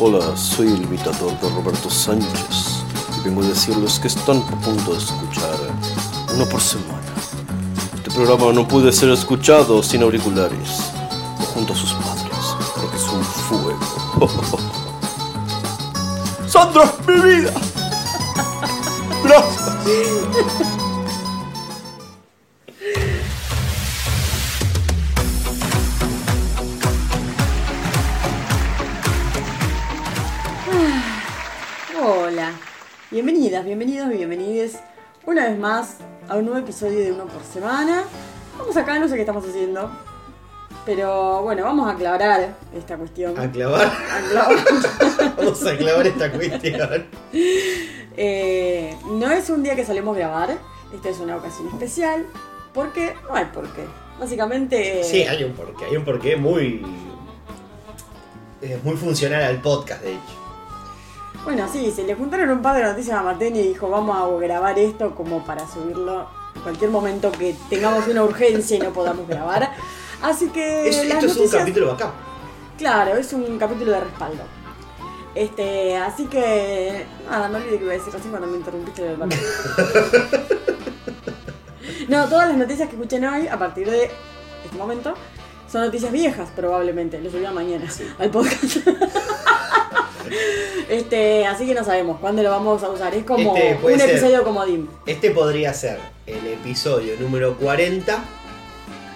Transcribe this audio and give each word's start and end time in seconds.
Hola, 0.00 0.36
soy 0.36 0.66
el 0.66 0.82
imitador 0.82 1.38
de 1.40 1.48
Roberto 1.50 1.88
Sánchez 1.88 2.82
y 3.16 3.24
vengo 3.24 3.42
a 3.42 3.46
decirles 3.46 4.00
que 4.00 4.08
están 4.08 4.38
a 4.38 4.60
punto 4.60 4.92
de 4.92 4.98
escuchar 4.98 5.56
uno 6.34 6.44
por 6.46 6.60
semana. 6.60 6.98
Este 7.94 8.10
programa 8.10 8.52
no 8.52 8.66
puede 8.66 8.90
ser 8.90 9.10
escuchado 9.10 9.84
sin 9.84 10.02
auriculares 10.02 10.90
o 11.40 11.44
junto 11.44 11.74
a 11.74 11.76
sus 11.76 11.92
padres, 11.92 12.56
porque 12.74 12.96
es 12.96 13.04
un 13.04 13.22
fuego. 13.22 13.78
¡Sandra, 16.48 16.92
mi 17.06 17.14
vida! 17.14 17.52
¡Gracias! 19.22 20.73
Bienvenidos 33.76 34.14
y 34.14 34.18
bienvenides 34.18 34.78
una 35.26 35.48
vez 35.48 35.58
más 35.58 35.96
a 36.28 36.36
un 36.36 36.44
nuevo 36.44 36.60
episodio 36.60 37.00
de 37.00 37.10
Uno 37.10 37.26
por 37.26 37.42
Semana. 37.42 38.04
Vamos 38.56 38.76
acá, 38.76 39.00
no 39.00 39.08
sé 39.08 39.16
qué 39.16 39.22
estamos 39.22 39.44
haciendo, 39.44 39.90
pero 40.86 41.42
bueno, 41.42 41.64
vamos 41.64 41.88
a 41.88 41.94
aclarar 41.94 42.54
esta 42.72 42.96
cuestión. 42.96 43.36
¿A 43.36 43.50
clavar? 43.50 43.88
A 43.88 44.30
clavar. 44.30 44.56
Vamos 45.36 45.66
a 45.66 45.76
clavar 45.76 46.06
esta 46.06 46.30
cuestión. 46.30 47.06
Eh, 48.16 48.96
no 49.06 49.28
es 49.32 49.50
un 49.50 49.64
día 49.64 49.74
que 49.74 49.84
solemos 49.84 50.16
grabar, 50.16 50.56
esta 50.94 51.08
es 51.08 51.18
una 51.18 51.36
ocasión 51.36 51.66
especial, 51.66 52.26
porque 52.72 53.12
no 53.28 53.34
hay 53.34 53.46
por 53.46 53.68
qué. 53.72 53.82
Básicamente... 54.20 55.02
Sí, 55.02 55.22
hay 55.24 55.42
un 55.42 55.52
porqué, 55.52 55.86
hay 55.86 55.96
un 55.96 56.04
porqué 56.04 56.36
muy. 56.36 56.86
eh, 58.62 58.78
muy 58.84 58.94
funcional 58.94 59.42
al 59.42 59.60
podcast, 59.60 60.00
de 60.04 60.12
hecho. 60.12 60.43
Bueno, 61.44 61.68
sí, 61.70 61.92
se 61.94 62.04
le 62.04 62.14
juntaron 62.14 62.48
un 62.50 62.62
par 62.62 62.76
de 62.76 62.82
noticias 62.82 63.18
a 63.18 63.22
Martín 63.22 63.54
y 63.56 63.62
dijo, 63.62 63.88
vamos 63.88 64.16
a 64.16 64.40
grabar 64.40 64.78
esto 64.78 65.14
como 65.14 65.44
para 65.44 65.66
subirlo 65.68 66.26
en 66.56 66.62
cualquier 66.62 66.90
momento 66.90 67.30
que 67.32 67.54
tengamos 67.68 68.08
una 68.08 68.24
urgencia 68.24 68.76
y 68.76 68.80
no 68.80 68.90
podamos 68.92 69.28
grabar. 69.28 69.70
Así 70.22 70.48
que... 70.48 70.88
Es- 70.88 70.96
esto 70.96 71.26
es 71.26 71.36
un 71.36 71.48
capítulo 71.48 71.88
backup. 71.88 72.12
Claro, 72.78 73.14
es 73.16 73.32
un 73.34 73.58
capítulo 73.58 73.92
de 73.92 74.00
respaldo. 74.00 74.42
Este, 75.34 75.96
así 75.98 76.26
que... 76.26 77.04
Nada, 77.28 77.48
no 77.48 77.58
olvidé 77.58 77.78
que 77.78 77.84
iba 77.84 77.92
a 77.92 77.96
decir 77.96 78.14
así 78.16 78.28
cuando 78.28 78.46
me 78.48 78.56
interrumpiste 78.56 79.02
del 79.02 79.16
barco. 79.16 79.34
No, 82.08 82.26
todas 82.28 82.48
las 82.48 82.56
noticias 82.58 82.88
que 82.88 82.96
escuchen 82.96 83.24
hoy, 83.24 83.48
a 83.48 83.58
partir 83.58 83.88
de 83.90 84.10
este 84.64 84.76
momento, 84.76 85.14
son 85.70 85.82
noticias 85.82 86.12
viejas 86.12 86.48
probablemente. 86.54 87.18
Lo 87.20 87.30
subiré 87.30 87.50
mañana 87.50 87.86
al 88.18 88.30
podcast. 88.30 88.76
Este, 90.88 91.46
así 91.46 91.66
que 91.66 91.74
no 91.74 91.84
sabemos 91.84 92.18
cuándo 92.20 92.42
lo 92.42 92.50
vamos 92.50 92.82
a 92.82 92.88
usar. 92.90 93.14
Es 93.14 93.24
como 93.24 93.56
Este 93.56 93.78
un 93.82 93.98
ser. 93.98 94.10
episodio 94.10 94.44
comodín. 94.44 94.88
Este 95.06 95.30
podría 95.30 95.72
ser 95.74 95.98
el 96.26 96.46
episodio 96.46 97.14
número 97.20 97.56
40. 97.56 98.22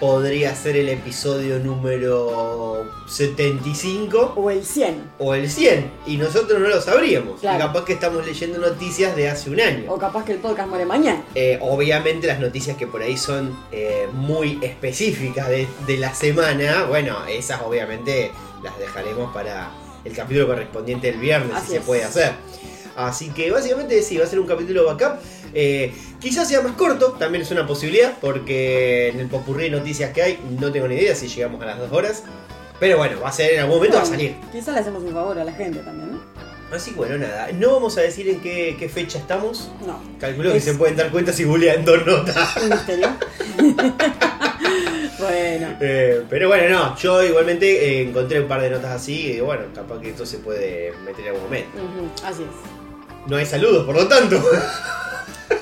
Podría 0.00 0.54
ser 0.54 0.76
el 0.76 0.88
episodio 0.90 1.58
número 1.58 2.84
75. 3.08 4.34
O 4.36 4.48
el 4.48 4.64
100. 4.64 5.10
O 5.18 5.34
el 5.34 5.50
100. 5.50 5.90
Y 6.06 6.16
nosotros 6.18 6.60
no 6.60 6.68
lo 6.68 6.80
sabríamos. 6.80 7.40
Claro. 7.40 7.58
Y 7.58 7.66
capaz 7.66 7.84
que 7.84 7.94
estamos 7.94 8.24
leyendo 8.24 8.58
noticias 8.58 9.16
de 9.16 9.28
hace 9.28 9.50
un 9.50 9.60
año. 9.60 9.92
O 9.92 9.98
capaz 9.98 10.24
que 10.24 10.32
el 10.32 10.38
podcast 10.38 10.68
muere 10.68 10.84
mañana. 10.86 11.24
Eh, 11.34 11.58
obviamente 11.60 12.28
las 12.28 12.38
noticias 12.38 12.76
que 12.76 12.86
por 12.86 13.02
ahí 13.02 13.16
son 13.16 13.58
eh, 13.72 14.06
muy 14.12 14.60
específicas 14.62 15.48
de, 15.48 15.66
de 15.86 15.96
la 15.96 16.14
semana, 16.14 16.84
bueno, 16.88 17.16
esas 17.28 17.60
obviamente 17.62 18.30
las 18.62 18.78
dejaremos 18.78 19.34
para 19.34 19.70
el 20.04 20.12
capítulo 20.12 20.46
correspondiente 20.46 21.10
del 21.10 21.20
viernes, 21.20 21.54
Así 21.54 21.66
si 21.68 21.72
se 21.74 21.80
puede 21.80 22.04
hacer. 22.04 22.32
Así 22.96 23.30
que 23.30 23.50
básicamente 23.50 24.02
sí, 24.02 24.16
va 24.16 24.24
a 24.24 24.26
ser 24.26 24.40
un 24.40 24.46
capítulo 24.46 24.84
backup. 24.84 25.20
Eh, 25.54 25.94
quizás 26.20 26.48
sea 26.48 26.60
más 26.62 26.72
corto, 26.72 27.12
también 27.12 27.42
es 27.42 27.50
una 27.50 27.66
posibilidad, 27.66 28.18
porque 28.20 29.08
en 29.08 29.20
el 29.20 29.28
popurrí 29.28 29.64
de 29.64 29.70
noticias 29.70 30.12
que 30.12 30.22
hay, 30.22 30.40
no 30.58 30.72
tengo 30.72 30.88
ni 30.88 30.96
idea 30.96 31.14
si 31.14 31.28
llegamos 31.28 31.62
a 31.62 31.66
las 31.66 31.78
dos 31.78 31.92
horas. 31.92 32.24
Pero 32.80 32.98
bueno, 32.98 33.20
va 33.20 33.28
a 33.28 33.32
ser 33.32 33.54
en 33.54 33.60
algún 33.60 33.76
momento, 33.76 33.96
va 33.96 34.02
a 34.02 34.06
salir. 34.06 34.36
Quizás 34.52 34.74
le 34.74 34.80
hacemos 34.80 35.02
un 35.02 35.12
favor 35.12 35.38
a 35.38 35.44
la 35.44 35.52
gente 35.52 35.80
también, 35.80 36.12
¿no? 36.12 36.18
Así 36.74 36.90
que 36.90 36.96
bueno, 36.96 37.16
nada, 37.18 37.48
no 37.52 37.72
vamos 37.72 37.96
a 37.96 38.02
decir 38.02 38.28
en 38.28 38.40
qué, 38.40 38.76
qué 38.78 38.88
fecha 38.88 39.18
estamos. 39.18 39.70
No. 39.86 40.00
Calculo 40.20 40.52
que 40.52 40.60
se 40.60 40.74
pueden 40.74 40.96
dar 40.96 41.10
cuenta 41.10 41.32
si 41.32 41.44
googlean 41.44 41.84
dos 41.84 42.04
notas. 42.04 42.56
Un 42.56 42.68
misterio. 42.68 43.08
bueno. 45.18 45.76
Eh, 45.80 46.22
pero 46.28 46.48
bueno, 46.48 46.68
no, 46.78 46.96
yo 46.96 47.22
igualmente 47.22 47.66
eh, 48.00 48.02
encontré 48.08 48.40
un 48.40 48.48
par 48.48 48.60
de 48.60 48.70
notas 48.70 48.92
así 48.92 49.32
y 49.32 49.40
bueno, 49.40 49.64
capaz 49.74 50.00
que 50.00 50.10
esto 50.10 50.24
se 50.26 50.38
puede 50.38 50.92
meter 51.04 51.20
en 51.26 51.28
algún 51.28 51.42
momento. 51.44 51.78
Así 52.24 52.42
es. 52.42 52.48
No 53.30 53.36
hay 53.36 53.46
saludos, 53.46 53.84
por 53.84 53.94
lo 53.94 54.06
tanto. 54.08 54.40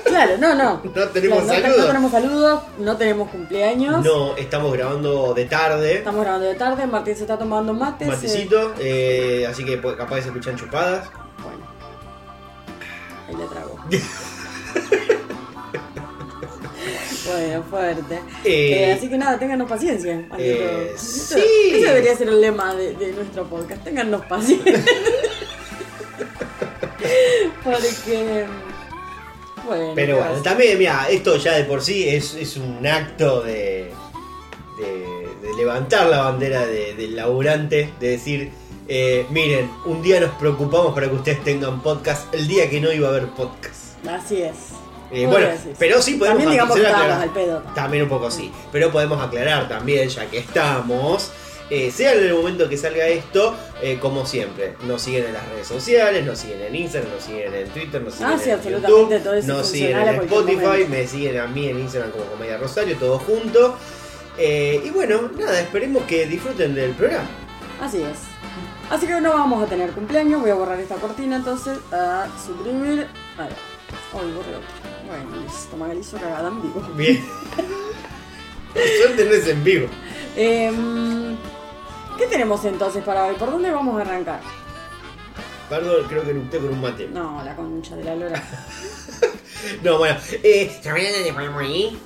Claro, 0.05 0.37
no, 0.37 0.55
no. 0.55 0.81
No 0.95 1.07
tenemos 1.09 1.43
Claro, 1.43 1.61
saludos. 1.61 1.77
no 1.79 1.87
tenemos 1.87 2.11
saludos, 2.11 2.63
no 2.79 2.97
tenemos 2.97 3.29
cumpleaños. 3.29 4.03
No, 4.05 4.35
estamos 4.37 4.73
grabando 4.73 5.33
de 5.33 5.45
tarde, 5.45 5.95
Estamos 5.97 6.21
grabando 6.21 6.47
de 6.47 6.55
tarde, 6.55 6.87
Martín 6.87 7.15
se 7.15 7.21
está 7.21 7.37
tomando 7.37 7.73
mate. 7.73 8.05
matecito, 8.05 8.73
eh, 8.79 9.45
así 9.49 9.63
que 9.65 9.77
pues, 9.77 9.95
capaz 9.95 10.21
se 10.21 10.27
escuchan 10.27 10.55
chupadas. 10.55 11.09
Bueno. 11.41 11.65
Ahí 13.27 13.35
le 13.35 13.45
trago. 13.47 13.77
bueno, 17.31 17.63
fuerte. 17.69 18.15
Eh, 18.43 18.89
Eh, 18.89 18.93
así 18.93 19.09
que 19.09 19.17
nada, 19.17 19.37
ténganos 19.39 19.69
paciencia. 19.69 20.25
eh, 20.37 20.93
sí. 20.97 21.41
Ese 21.73 21.85
debería 21.87 22.15
ser 22.15 22.29
el 22.29 22.39
lema 22.41 22.73
de, 22.75 22.93
de 22.95 23.11
nuestro 23.13 23.45
podcast. 23.45 23.83
Téngannos 23.83 24.25
paciencia. 24.25 24.73
Porque. 27.63 28.45
Bueno. 29.65 29.91
Pero 29.95 30.15
¿qué 30.17 30.21
bueno, 30.23 30.41
también, 30.43 30.77
mira, 30.79 31.07
esto 31.09 31.35
ya 31.37 31.53
de 31.53 31.65
por 31.65 31.81
sí 31.81 32.07
es, 32.07 32.35
es 32.35 32.55
un 32.57 32.85
acto 32.87 33.41
de, 33.41 33.91
de, 34.79 35.27
de 35.41 35.53
levantar 35.57 36.07
la 36.07 36.21
bandera 36.23 36.65
de- 36.65 36.93
del 36.95 37.15
laburante, 37.17 37.89
de 37.99 38.09
decir, 38.11 38.49
eh, 38.87 39.25
miren, 39.29 39.69
un 39.85 40.01
día 40.01 40.21
nos 40.21 40.31
preocupamos 40.35 40.93
para 40.93 41.09
que 41.09 41.15
ustedes 41.15 41.43
tengan 41.43 41.81
podcast, 41.81 42.33
el 42.33 42.47
día 42.47 42.69
que 42.69 42.79
no 42.79 42.93
iba 42.93 43.07
a 43.07 43.11
haber 43.11 43.27
podcast. 43.31 43.97
Así 44.07 44.41
es. 44.41 44.55
Eh, 45.11 45.25
bueno, 45.25 45.47
pero 45.79 46.01
sí 46.01 46.15
podemos 46.15 46.37
También 46.39 46.51
digamos 46.51 46.75
que 46.75 46.81
hacer 46.85 46.91
estábamos 46.95 47.23
aclarar- 47.25 47.53
al 47.53 47.61
pedo. 47.63 47.73
También 47.75 48.03
un 48.03 48.09
poco 48.09 48.29
sí. 48.31 48.51
Pero 48.71 48.91
podemos 48.91 49.21
aclarar 49.25 49.67
también, 49.69 50.09
ya 50.09 50.25
que 50.25 50.39
estamos, 50.39 51.31
eh, 51.69 51.91
sea 51.91 52.13
en 52.13 52.23
el 52.25 52.33
momento 52.33 52.67
que 52.69 52.77
salga 52.77 53.07
esto, 53.07 53.55
eh, 53.81 53.99
como 54.01 54.25
siempre, 54.25 54.75
nos 54.85 55.01
siguen 55.01 55.25
en 55.25 55.33
las 55.33 55.47
redes 55.49 55.67
sociales, 55.67 56.25
nos 56.25 56.37
siguen 56.39 56.61
en 56.61 56.75
Instagram, 56.75 57.11
nos 57.13 57.23
siguen 57.23 57.53
en 57.53 57.67
Twitter, 57.69 58.01
nos 58.01 58.13
siguen 58.15 58.29
Ah, 58.29 58.37
sí, 58.41 58.49
en 58.49 58.55
absolutamente, 58.55 58.89
YouTube, 59.01 59.23
todo 59.23 59.33
eso 59.35 59.47
nos 59.47 59.67
siguen 59.67 59.97
en 59.97 60.15
Spotify, 60.23 60.55
momento. 60.57 60.89
me 60.89 61.07
siguen 61.07 61.39
a 61.39 61.47
mí 61.47 61.67
en 61.69 61.79
Instagram 61.79 62.11
como 62.11 62.25
Comedia 62.25 62.57
Rosario, 62.57 62.95
todo 62.97 63.19
junto. 63.19 63.77
Eh, 64.37 64.81
y 64.85 64.89
bueno, 64.91 65.29
nada, 65.37 65.59
esperemos 65.59 66.03
que 66.03 66.25
disfruten 66.27 66.75
del 66.75 66.91
programa. 66.91 67.27
Así 67.81 67.97
es. 68.01 68.19
Así 68.89 69.05
que 69.07 69.19
no 69.19 69.31
vamos 69.31 69.63
a 69.63 69.65
tener 69.67 69.89
cumpleaños. 69.91 70.39
Voy 70.41 70.51
a 70.51 70.53
borrar 70.55 70.79
esta 70.79 70.95
cortina 70.95 71.35
entonces. 71.37 71.77
A 71.91 72.27
suprimir. 72.45 73.07
Ahí 73.37 73.49
va. 73.49 74.19
Ay, 74.19 74.31
borré 74.31 74.55
otra. 74.55 74.96
Bueno, 75.07 75.41
listo. 75.43 75.77
Magalizo 75.77 76.17
cagada 76.17 76.49
en 76.49 76.61
vivo. 76.61 76.81
Bien. 76.95 77.25
Suerte 78.73 79.25
no 79.25 79.31
es 79.31 79.47
en 79.47 79.63
vivo. 79.63 79.87
Em, 80.35 81.35
¿Qué 82.17 82.27
tenemos 82.27 82.63
entonces 82.65 83.03
para 83.03 83.25
hoy? 83.25 83.35
¿Por 83.35 83.51
dónde 83.51 83.71
vamos 83.71 83.97
a 83.97 84.01
arrancar? 84.01 84.41
Pardo 85.69 86.03
creo 86.07 86.23
que 86.23 86.29
erupté 86.31 86.57
con 86.57 86.69
un 86.69 86.81
mate. 86.81 87.07
No, 87.07 87.43
la 87.43 87.55
concha 87.55 87.95
de 87.95 88.03
la 88.03 88.15
lora. 88.15 88.43
No, 89.83 89.97
bueno, 89.97 90.17
eh, 90.43 90.71
¿saben 90.83 91.07
a 91.07 91.11
dónde 91.11 91.33
podemos 91.33 91.63
ir? 91.63 91.97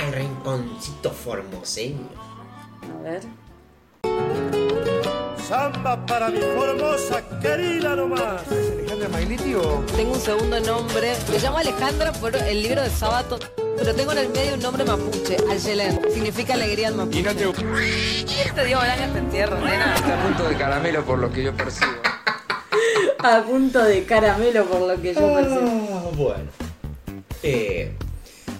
Al 0.00 0.12
rinconcito 0.12 1.10
formoseño. 1.10 2.08
A 3.00 3.02
ver. 3.02 3.22
Samba 5.52 6.06
para 6.06 6.30
mi 6.30 6.40
formosa 6.56 7.20
querida 7.42 7.94
nomás. 7.94 8.40
Alejandra 8.50 9.08
Magliti 9.10 9.54
o 9.54 9.84
Tengo 9.94 10.12
un 10.14 10.20
segundo 10.20 10.58
nombre. 10.60 11.12
Me 11.30 11.38
llamo 11.38 11.58
Alejandra 11.58 12.10
por 12.12 12.34
el 12.34 12.62
libro 12.62 12.80
de 12.80 12.88
sábado, 12.88 13.38
pero 13.76 13.94
tengo 13.94 14.12
en 14.12 14.18
el 14.18 14.28
medio 14.30 14.54
un 14.54 14.60
nombre 14.60 14.82
mapuche, 14.82 15.36
Ayelen. 15.50 16.00
Significa 16.10 16.54
alegría 16.54 16.88
en 16.88 16.96
mapuche. 16.96 17.18
y 17.18 17.22
no 17.22 17.34
te 17.34 17.44
te 18.54 18.64
digo, 18.64 18.80
te 19.12 19.18
entierro, 19.18 19.58
nena. 19.60 19.94
a 19.94 20.22
punto 20.26 20.48
de 20.48 20.56
caramelo 20.56 21.04
por 21.04 21.18
lo 21.18 21.30
que 21.30 21.42
yo 21.42 21.54
percibo. 21.54 21.92
A 23.22 23.42
punto 23.42 23.84
de 23.84 24.04
caramelo 24.04 24.64
por 24.64 24.80
lo 24.88 25.02
que 25.02 25.12
yo 25.12 25.20
percibo. 25.34 25.90
Ah, 25.92 26.10
bueno. 26.16 26.50
Eh, 27.42 27.92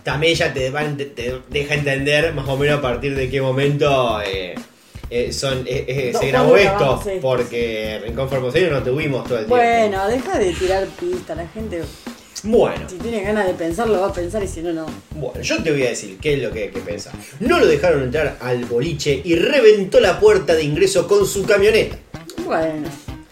también 0.02 0.34
ya 0.34 0.52
te, 0.52 0.68
van- 0.70 0.98
te- 0.98 1.06
te 1.06 1.40
deja 1.48 1.72
entender 1.72 2.34
más 2.34 2.46
o 2.46 2.56
menos 2.58 2.80
a 2.80 2.82
partir 2.82 3.14
de 3.16 3.30
qué 3.30 3.40
momento 3.40 4.20
eh, 4.20 4.56
eh, 5.14 5.30
son, 5.30 5.58
eh, 5.66 5.84
eh, 5.86 6.10
No, 6.10 6.20
se 6.20 6.26
grabó 6.28 6.50
¿cuándo 6.52 7.02
esto. 7.02 7.20
Porque 7.20 8.00
Rincón 8.02 8.30
Formoseño 8.30 8.70
no 8.70 8.82
tuvimos 8.82 9.24
todo 9.24 9.40
el 9.40 9.44
tiempo. 9.44 9.56
Bueno, 9.56 10.08
deja 10.08 10.38
de 10.38 10.52
tirar 10.54 10.86
pista. 10.86 11.34
La 11.34 11.46
gente, 11.48 11.82
Bueno, 12.42 12.88
si 12.88 12.96
tiene 12.96 13.22
ganas 13.22 13.46
de 13.46 13.52
pensarlo, 13.52 14.00
va 14.00 14.08
a 14.08 14.12
pensar 14.14 14.42
y 14.42 14.48
si 14.48 14.62
no, 14.62 14.72
no. 14.72 14.86
bueno, 15.10 15.42
yo 15.42 15.62
te 15.62 15.70
voy 15.70 15.82
a 15.82 15.90
decir 15.90 16.16
qué 16.18 16.34
es 16.34 16.42
lo 16.42 16.50
que 16.50 16.62
hay 16.62 16.70
que 16.70 16.80
pensar. 16.80 17.12
No 17.40 17.60
lo 17.60 17.66
dejaron 17.66 18.04
entrar 18.04 18.38
al 18.40 18.64
boliche 18.64 19.20
y 19.22 19.34
reventó 19.34 20.00
la 20.00 20.18
puerta 20.18 20.54
de 20.54 20.64
ingreso 20.64 21.06
con 21.06 21.26
su 21.26 21.44
camioneta. 21.44 21.98
Bueno. 22.46 22.88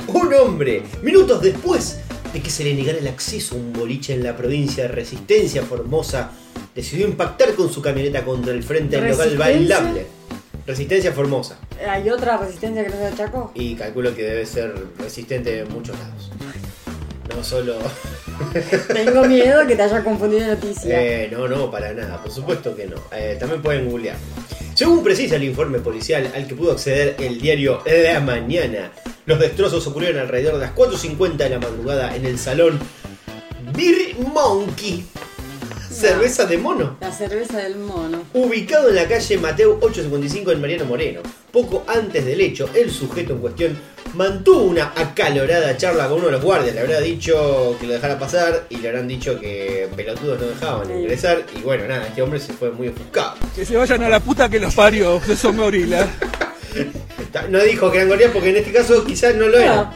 Un 0.09 0.35
hombre, 0.35 0.83
minutos 1.03 1.41
después 1.41 1.99
de 2.31 2.43
que 2.43 2.51
se 2.51 2.63
le 2.63 2.75
negara 2.75 2.99
el 2.99 3.09
acceso 3.09 3.55
a 3.55 3.59
un 3.59 3.73
boliche 3.73 4.13
en 4.13 4.23
la 4.23 4.37
provincia 4.37 4.83
de 4.83 4.89
Resistencia 4.89 5.63
Formosa, 5.63 6.31
decidió 6.75 7.07
impactar 7.07 7.55
con 7.55 7.73
su 7.73 7.81
camioneta 7.81 8.23
contra 8.23 8.53
el 8.53 8.63
frente 8.63 9.01
del 9.01 9.13
local 9.13 9.37
bailable. 9.39 10.20
Resistencia 10.67 11.13
Formosa. 11.13 11.59
¿Hay 11.89 12.09
otra 12.11 12.37
resistencia 12.37 12.85
que 12.85 12.91
no 12.91 12.97
sea 12.97 13.15
Chaco? 13.15 13.53
Y 13.55 13.75
calculo 13.75 14.15
que 14.15 14.23
debe 14.23 14.47
ser 14.47 14.75
resistente 14.99 15.61
en 15.61 15.69
muchos 15.73 15.99
lados. 15.99 16.31
No 17.35 17.45
solo. 17.45 17.77
Tengo 18.93 19.25
miedo 19.25 19.67
que 19.67 19.77
te 19.77 19.83
haya 19.83 20.03
confundido 20.03 20.43
de 20.43 20.55
noticia. 20.55 21.01
Eh, 21.01 21.29
no, 21.31 21.47
no, 21.49 21.71
para 21.71 21.93
nada, 21.93 22.23
por 22.23 22.33
supuesto 22.33 22.75
que 22.75 22.87
no. 22.87 22.97
Eh, 23.13 23.37
también 23.39 23.63
pueden 23.63 23.89
googlear. 23.89 24.17
Según 24.75 25.03
precisa 25.03 25.37
el 25.37 25.45
informe 25.45 25.79
policial 25.79 26.31
al 26.35 26.47
que 26.47 26.55
pudo 26.55 26.73
acceder 26.73 27.17
el 27.19 27.41
diario 27.41 27.83
La 27.85 28.21
Mañana, 28.21 28.93
los 29.27 29.39
destrozos 29.39 29.87
ocurrieron 29.87 30.21
alrededor 30.21 30.55
de 30.55 30.61
las 30.61 30.75
4.50 30.75 31.37
de 31.37 31.51
la 31.51 31.59
madrugada 31.59 32.17
en 32.17 32.25
el 32.25 32.39
salón 32.39 32.79
Beer 33.75 34.17
Monkey, 34.19 35.05
cerveza 36.01 36.45
de 36.47 36.59
mono, 36.59 36.97
La 37.01 37.13
cerveza 37.13 37.59
del 37.59 37.77
mono. 37.77 38.23
ubicado 38.35 38.89
en 38.89 38.95
la 38.97 39.07
calle 39.09 39.39
Mateo 39.39 39.79
855 39.81 40.53
en 40.53 40.61
Mariano 40.61 40.85
Moreno. 40.87 41.21
Poco 41.53 41.85
antes 41.87 42.25
del 42.25 42.41
hecho, 42.41 42.69
el 42.75 42.91
sujeto 42.91 43.33
en 43.35 43.39
cuestión 43.41 43.79
mantuvo 44.15 44.63
una 44.63 44.93
acalorada 44.97 45.77
charla 45.77 46.09
con 46.09 46.19
uno 46.19 46.27
de 46.27 46.33
los 46.33 46.43
guardias. 46.43 46.75
Le 46.75 46.81
habrá 46.81 47.01
dicho 47.01 47.77
que 47.81 47.87
lo 47.87 47.93
dejara 47.95 48.19
pasar 48.19 48.67
y 48.71 48.77
le 48.79 48.89
habrán 48.89 49.07
dicho 49.09 49.39
que 49.39 49.89
pelotudos 49.95 50.41
no 50.41 50.47
dejaban 50.49 50.87
Sí. 50.87 50.93
ingresar. 50.95 51.45
Y 51.57 51.61
bueno, 51.61 51.87
nada, 51.87 52.07
este 52.07 52.23
hombre 52.23 52.41
se 52.41 52.53
fue 52.53 52.71
muy 52.71 52.89
ofuscado. 52.89 53.35
Que 53.55 53.65
se 53.65 53.77
vayan 53.77 54.03
a 54.03 54.09
la 54.09 54.21
puta 54.21 54.49
que 54.49 54.59
los 54.61 54.75
parió, 54.75 55.21
que 55.21 55.37
son 55.37 55.57
gorilas. 55.57 56.09
No 57.49 57.59
dijo 57.63 57.91
que 57.91 57.99
eran 57.99 58.09
gorilas 58.09 58.33
porque 58.33 58.51
en 58.51 58.57
este 58.57 58.73
caso 58.73 59.05
quizás 59.05 59.35
no 59.35 59.47
lo 59.49 59.59
eran. 59.59 59.91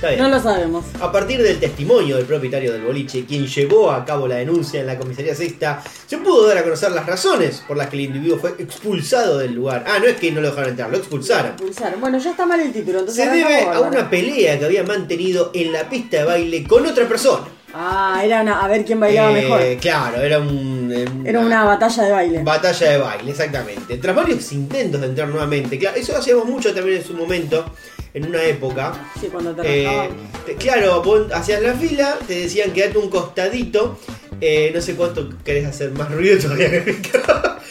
Está 0.00 0.08
bien. 0.12 0.22
No 0.22 0.28
lo 0.30 0.40
sabemos. 0.40 0.86
A 0.98 1.12
partir 1.12 1.42
del 1.42 1.60
testimonio 1.60 2.16
del 2.16 2.24
propietario 2.24 2.72
del 2.72 2.80
boliche, 2.82 3.26
quien 3.26 3.46
llevó 3.46 3.90
a 3.90 4.02
cabo 4.06 4.26
la 4.26 4.36
denuncia 4.36 4.80
en 4.80 4.86
la 4.86 4.96
comisaría 4.96 5.34
sexta, 5.34 5.82
se 6.06 6.16
pudo 6.16 6.46
dar 6.48 6.56
a 6.56 6.62
conocer 6.62 6.90
las 6.92 7.04
razones 7.04 7.62
por 7.68 7.76
las 7.76 7.88
que 7.90 7.96
el 7.96 8.02
individuo 8.04 8.38
fue 8.38 8.54
expulsado 8.58 9.36
del 9.36 9.52
lugar. 9.52 9.84
Ah, 9.86 9.98
no 9.98 10.06
es 10.06 10.16
que 10.16 10.32
no 10.32 10.40
lo 10.40 10.48
dejaron 10.48 10.70
entrar, 10.70 10.88
lo 10.90 10.96
expulsaron. 10.96 11.56
Pulsar. 11.56 11.98
Bueno, 11.98 12.16
ya 12.18 12.30
está 12.30 12.46
mal 12.46 12.58
el 12.60 12.72
título, 12.72 13.00
entonces 13.00 13.22
Se 13.24 13.30
debe 13.30 13.60
a 13.64 13.80
una 13.80 14.08
pelea 14.08 14.58
que 14.58 14.64
había 14.64 14.84
mantenido 14.84 15.50
en 15.52 15.70
la 15.70 15.86
pista 15.88 16.16
de 16.18 16.24
baile 16.24 16.64
con 16.66 16.86
otra 16.86 17.06
persona. 17.06 17.44
Ah, 17.74 18.22
era 18.24 18.40
una, 18.40 18.62
a 18.64 18.68
ver 18.68 18.86
quién 18.86 18.98
bailaba 19.00 19.30
Eh, 19.38 19.42
mejor. 19.42 19.60
Claro, 19.82 20.22
era 20.22 20.38
un. 20.40 20.90
eh, 20.96 21.28
Era 21.28 21.40
una 21.40 21.64
batalla 21.64 22.02
de 22.04 22.10
baile. 22.10 22.42
Batalla 22.42 22.90
de 22.90 22.98
baile, 22.98 23.30
exactamente. 23.30 23.98
Tras 23.98 24.16
varios 24.16 24.50
intentos 24.52 24.98
de 25.02 25.08
entrar 25.08 25.28
nuevamente, 25.28 25.78
claro, 25.78 25.96
eso 25.98 26.16
hacíamos 26.16 26.46
mucho 26.46 26.74
también 26.74 26.96
en 26.96 27.04
su 27.04 27.12
momento, 27.14 27.66
en 28.14 28.26
una 28.26 28.42
época. 28.44 28.92
Sí, 29.20 29.28
cuando 29.30 29.54
te 29.54 29.84
Eh, 29.84 30.10
te- 30.46 30.54
claro, 30.56 31.02
vos 31.02 31.30
hacías 31.32 31.62
la 31.62 31.74
fila, 31.74 32.18
te 32.26 32.34
decían 32.40 32.72
quedate 32.72 32.98
un 32.98 33.08
costadito. 33.10 33.98
eh, 34.42 34.70
no 34.74 34.80
sé 34.80 34.94
cuánto 34.94 35.28
querés 35.44 35.66
hacer 35.66 35.90
más 35.92 36.10
ruido 36.10 36.38
todavía. 36.40 36.82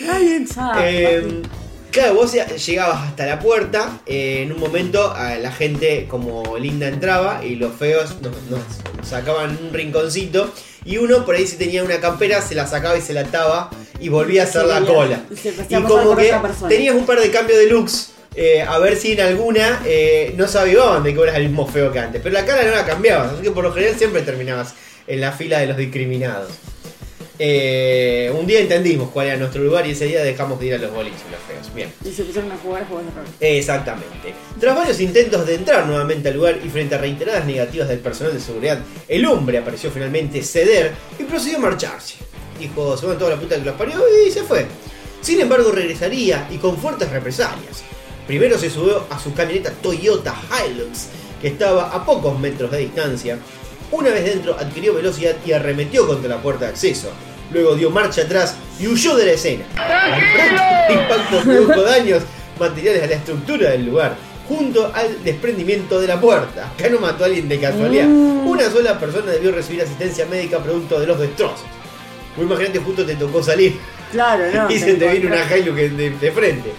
Nadie 0.02 0.46
sabe. 0.48 1.42
Claro, 1.92 2.14
vos 2.14 2.32
llegabas 2.68 3.08
hasta 3.08 3.26
la 3.26 3.40
puerta. 3.40 4.00
eh, 4.06 4.44
en 4.44 4.52
un 4.54 4.60
momento 4.60 5.12
a 5.12 5.36
la 5.38 5.52
gente 5.52 6.06
como 6.08 6.58
linda 6.58 6.88
entraba 6.88 7.44
y 7.44 7.56
los 7.56 7.74
feos 7.76 8.18
nos, 8.22 8.34
nos 8.52 8.62
sacaban 9.08 9.58
un 9.62 9.74
rinconcito. 9.74 10.54
Y 10.86 10.98
uno 10.98 11.26
por 11.26 11.36
ahí 11.36 11.46
si 11.48 11.58
tenía 11.58 11.84
una 11.84 12.00
campera 12.00 12.42
se 12.42 12.54
la 12.56 12.66
sacaba 12.68 12.98
y 12.98 13.02
se 13.02 13.14
la 13.14 13.22
ataba 13.22 13.70
y 14.00 14.10
volvía 14.10 14.44
a 14.44 14.46
hacer 14.46 14.62
Sí, 14.62 14.68
la 14.68 14.82
cola. 14.86 15.24
Y 15.68 15.74
como 15.88 16.16
que 16.16 16.32
tenías 16.70 16.96
un 16.96 17.06
par 17.06 17.20
de 17.20 17.32
cambios 17.32 17.58
de 17.60 17.66
looks. 17.68 18.12
Eh, 18.42 18.62
a 18.62 18.80
ver 18.80 18.96
si 18.96 19.12
en 19.12 19.20
alguna 19.20 19.82
eh, 19.86 20.34
no 20.38 20.48
se 20.48 20.58
avivaban 20.58 21.04
de 21.04 21.14
que 21.14 21.22
eras 21.22 21.36
el 21.36 21.50
mismo 21.50 21.68
feo 21.68 21.92
que 21.92 22.00
antes. 22.00 22.22
Pero 22.22 22.32
la 22.32 22.46
cara 22.46 22.64
no 22.64 22.72
la 22.72 22.86
cambiabas. 22.86 23.34
Así 23.34 23.44
que 23.44 23.52
por 23.52 23.66
lo 23.66 23.74
general 23.74 23.98
siempre 23.98 24.22
terminabas 24.22 24.76
en 25.08 25.20
la 25.20 25.34
fila 25.34 25.60
de 25.60 25.68
los 25.68 25.76
discriminados. 25.76 26.50
Eh, 27.38 28.32
un 28.34 28.48
día 28.48 28.62
entendimos 28.62 29.10
cuál 29.10 29.28
era 29.28 29.36
nuestro 29.36 29.62
lugar 29.62 29.86
y 29.88 29.92
ese 29.92 30.06
día 30.06 30.24
dejamos 30.24 30.58
de 30.58 30.68
ir 30.68 30.76
a 30.76 30.78
los 30.78 30.90
boliches, 30.90 31.20
los 31.30 31.42
feos. 31.42 31.76
Bien. 31.76 31.92
Y 32.06 32.14
se 32.14 32.24
pusieron 32.24 32.50
a 32.54 32.56
jugar 32.56 32.88
juegos 32.88 33.08
de 33.08 33.12
rol. 33.12 33.26
Exactamente. 33.42 34.34
Tras 34.58 34.74
varios 34.74 35.02
intentos 35.02 35.46
de 35.46 35.56
entrar 35.56 35.86
nuevamente 35.86 36.30
al 36.30 36.36
lugar 36.36 36.60
y 36.64 36.70
frente 36.70 36.96
a 36.96 36.98
reiteradas 36.98 37.46
negativas 37.46 37.90
del 37.90 38.00
personal 38.00 38.34
de 38.34 38.40
seguridad, 38.40 38.80
el 39.10 39.26
hombre 39.26 39.58
apareció 39.58 39.92
finalmente 39.92 40.42
ceder 40.44 40.94
y 41.20 41.24
procedió 41.24 41.58
a 41.58 41.62
marcharse. 41.62 42.16
Dijo, 42.58 42.96
se 42.96 43.06
van 43.06 43.18
toda 43.18 43.32
la 43.32 43.38
puta 43.38 43.58
que 43.58 43.66
los 43.66 43.76
parió 43.76 44.02
y 44.26 44.32
se 44.32 44.44
fue. 44.44 44.66
Sin 45.20 45.42
embargo, 45.42 45.74
regresaría 45.74 46.48
y 46.50 46.56
con 46.56 46.78
fuertes 46.78 47.10
represalias. 47.10 47.84
Primero 48.30 48.60
se 48.60 48.70
subió 48.70 49.08
a 49.10 49.18
su 49.18 49.34
camioneta 49.34 49.72
Toyota 49.72 50.36
Hilux, 50.52 51.08
que 51.42 51.48
estaba 51.48 51.90
a 51.90 52.06
pocos 52.06 52.38
metros 52.40 52.70
de 52.70 52.78
distancia. 52.78 53.40
Una 53.90 54.12
vez 54.12 54.24
dentro, 54.24 54.54
adquirió 54.54 54.94
velocidad 54.94 55.36
y 55.44 55.52
arremetió 55.52 56.06
contra 56.06 56.30
la 56.30 56.40
puerta 56.40 56.66
de 56.66 56.72
acceso. 56.74 57.10
Luego 57.52 57.74
dio 57.74 57.90
marcha 57.90 58.22
atrás 58.22 58.54
y 58.80 58.86
huyó 58.86 59.16
de 59.16 59.26
la 59.26 59.32
escena. 59.32 59.66
El 60.90 61.00
impacto 61.00 61.42
produjo 61.42 61.82
daños 61.82 62.22
materiales 62.60 63.02
a 63.02 63.08
la 63.08 63.16
estructura 63.16 63.72
del 63.72 63.88
lugar, 63.88 64.16
junto 64.48 64.92
al 64.94 65.24
desprendimiento 65.24 66.00
de 66.00 66.06
la 66.06 66.22
puerta. 66.22 66.70
Acá 66.70 66.88
no 66.88 67.00
mató 67.00 67.24
a 67.24 67.26
alguien 67.26 67.50
de 67.50 67.60
casualidad. 67.60 68.06
Mm. 68.06 68.46
Una 68.48 68.70
sola 68.70 69.00
persona 69.00 69.32
debió 69.32 69.52
recibir 69.52 69.82
asistencia 69.82 70.28
médica 70.28 70.60
producto 70.60 71.00
de 71.00 71.08
los 71.08 71.20
destrozos. 71.20 71.66
Muy 72.38 72.46
imagínate, 72.46 72.78
justo 72.78 73.04
te 73.04 73.16
tocó 73.16 73.42
salir 73.42 73.80
Claro, 74.12 74.44
no. 74.54 74.70
y 74.70 74.78
se 74.78 74.94
te 74.94 75.08
viene 75.08 75.26
una 75.26 75.58
Hilux 75.58 75.98
de, 75.98 76.12
de 76.12 76.32
frente. 76.32 76.74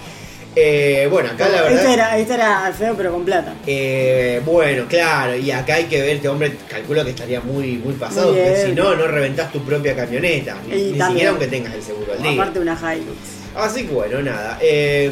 Eh, 0.57 1.07
bueno, 1.11 1.31
acá 1.31 1.49
la 1.49 1.63
verdad. 1.63 1.79
Este 1.81 1.93
era, 1.93 2.19
este 2.19 2.35
era 2.35 2.73
feo, 2.77 2.95
pero 2.97 3.13
con 3.13 3.25
plata. 3.25 3.55
Eh, 3.67 4.43
bueno, 4.45 4.85
claro, 4.89 5.37
y 5.37 5.51
acá 5.53 5.75
hay 5.77 5.85
que 5.85 6.01
ver, 6.01 6.17
este 6.17 6.29
hombre 6.29 6.57
calculo 6.69 7.05
que 7.05 7.11
estaría 7.11 7.41
muy, 7.41 7.77
muy 7.79 7.95
pasado, 7.95 8.29
porque 8.35 8.65
si 8.67 8.73
no, 8.73 8.95
no 8.97 9.07
reventás 9.07 9.53
tu 9.53 9.61
propia 9.65 9.95
camioneta, 9.95 10.57
ni, 10.69 10.75
Y 10.75 10.77
ni 10.77 10.99
también. 10.99 11.07
siquiera 11.09 11.31
aunque 11.31 11.47
tengas 11.47 11.75
el 11.75 11.83
seguro 11.83 12.13
al 12.13 12.23
día. 12.23 12.33
Aparte 12.33 12.59
una 12.59 12.75
Hilux. 12.75 13.17
Así 13.55 13.85
que 13.87 13.93
bueno, 13.93 14.21
nada. 14.23 14.59
Eh, 14.61 15.11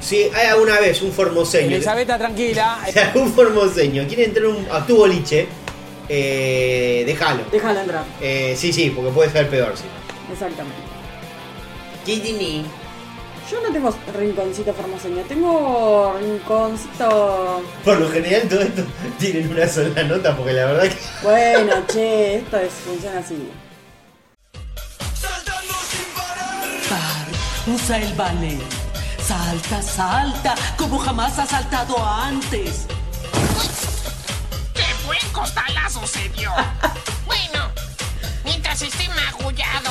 si 0.00 0.24
hay 0.34 0.48
alguna 0.48 0.80
vez 0.80 1.00
un 1.00 1.12
formoseño, 1.12 1.76
Elizabeth, 1.76 2.08
tranquila. 2.08 2.78
si 2.92 2.98
algún 2.98 3.32
formoseño 3.32 4.06
quiere 4.06 4.24
entrar 4.24 4.46
un- 4.46 4.66
a 4.70 4.84
tu 4.86 4.96
boliche, 4.96 5.46
eh, 6.10 7.04
déjalo. 7.06 7.44
Déjalo 7.50 7.80
entrar. 7.80 8.04
Eh, 8.20 8.54
sí, 8.58 8.70
sí, 8.72 8.90
porque 8.94 9.10
puede 9.12 9.30
ser 9.30 9.48
peor, 9.48 9.72
sí. 9.76 9.84
Exactamente. 10.30 10.76
¿Qué 12.04 12.16
tiene? 12.18 12.64
Yo 13.50 13.60
no 13.60 13.72
tengo 13.72 13.94
rinconcito 14.18 14.72
formoseño, 14.72 15.22
tengo 15.24 16.16
rinconcito. 16.18 17.62
Por 17.84 18.00
lo 18.00 18.10
general 18.10 18.48
todo 18.48 18.60
esto 18.60 18.82
tienen 19.18 19.50
una 19.50 19.68
sola 19.68 20.02
nota, 20.04 20.36
porque 20.36 20.52
la 20.52 20.66
verdad 20.66 20.84
que... 20.84 20.96
Bueno, 21.22 21.86
che, 21.86 22.36
esto 22.36 22.58
es, 22.58 22.72
funciona 22.72 23.18
así. 23.18 23.50
Usa 27.66 27.98
el 27.98 28.12
ballet. 28.14 28.60
Salta, 29.24 29.80
salta, 29.80 30.54
como 30.76 30.98
jamás 30.98 31.38
has 31.38 31.50
saltado 31.50 31.96
antes. 32.04 32.86
¡Qué 34.74 35.06
buen 35.06 35.32
costalazo 35.32 36.04
se 36.04 36.28
dio! 36.30 36.50
bueno, 37.26 37.70
mientras 38.44 38.82
esté 38.82 39.08
magullado. 39.10 39.90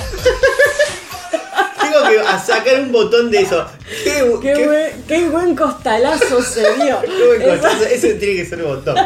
A 2.19 2.39
sacar 2.39 2.81
un 2.81 2.91
botón 2.91 3.31
de 3.31 3.41
eso. 3.41 3.65
¿Qué, 4.03 4.23
Qué, 4.41 4.53
qué- 4.53 4.65
buen, 4.67 4.91
qué 5.07 5.29
buen 5.29 5.55
costalazo 5.55 6.41
se 6.41 6.61
dio. 6.83 6.99
qué 7.01 7.25
buen 7.27 7.41
costazo. 7.59 7.85
Ese 7.85 8.13
tiene 8.15 8.35
que 8.35 8.45
ser 8.45 8.59
el 8.59 8.65
botón. 8.65 8.95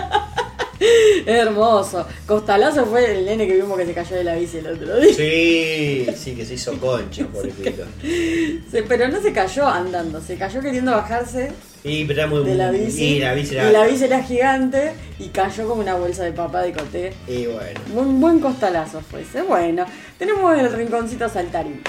hermoso. 1.25 2.05
Costalazo 2.27 2.85
fue 2.85 3.17
el 3.19 3.25
nene 3.25 3.47
que 3.47 3.55
vimos 3.55 3.77
que 3.77 3.85
se 3.85 3.93
cayó 3.93 4.15
de 4.17 4.23
la 4.23 4.35
bici 4.35 4.57
el 4.57 4.67
otro 4.67 4.97
día. 4.99 5.13
Sí, 5.13 6.07
sí, 6.17 6.35
que 6.35 6.45
se 6.45 6.55
hizo 6.55 6.73
concha, 6.79 7.25
pobrecito. 7.27 7.83
Sí, 8.01 8.79
pero 8.87 9.07
no 9.07 9.21
se 9.21 9.31
cayó 9.31 9.67
andando, 9.67 10.21
se 10.21 10.35
cayó 10.37 10.61
queriendo 10.61 10.91
bajarse 10.91 11.51
Y 11.83 12.05
pero 12.05 12.21
era 12.21 12.29
muy 12.29 12.43
de 12.43 12.55
la 12.55 12.71
bici. 12.71 13.03
Y 13.15 13.19
la 13.19 13.33
bici 13.33 13.55
era. 13.55 13.69
y 13.69 13.73
la 13.73 13.85
bici 13.85 14.03
era 14.03 14.21
gigante 14.23 14.93
y 15.19 15.29
cayó 15.29 15.67
como 15.67 15.81
una 15.81 15.95
bolsa 15.95 16.23
de 16.23 16.33
papá 16.33 16.61
de 16.61 16.73
coté. 16.73 17.13
Y 17.27 17.45
bueno. 17.45 17.79
Un 17.95 18.19
buen 18.19 18.39
costalazo 18.39 19.01
fue 19.09 19.21
ese. 19.21 19.41
Bueno, 19.43 19.85
tenemos 20.19 20.57
el 20.59 20.71
rinconcito 20.73 21.29
saltarín. 21.29 21.81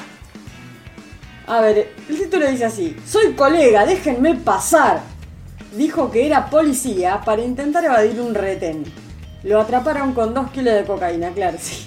A 1.47 1.61
ver, 1.61 1.93
el 2.09 2.19
título 2.19 2.49
dice 2.51 2.65
así: 2.65 2.97
Soy 3.07 3.35
colega, 3.35 3.87
déjenme 3.87 4.35
pasar. 4.35 5.01
Dijo 5.77 6.11
que 6.11 6.27
era 6.27 6.47
policía 6.51 7.21
para 7.25 7.43
intentar 7.43 7.85
evadir 7.85 8.21
un 8.21 8.35
retén. 8.35 8.85
Lo 9.43 9.61
atraparon 9.61 10.13
con 10.13 10.33
dos 10.35 10.51
kilos 10.51 10.75
de 10.75 10.85
cocaína, 10.85 11.31
claro, 11.31 11.59
sí. 11.61 11.87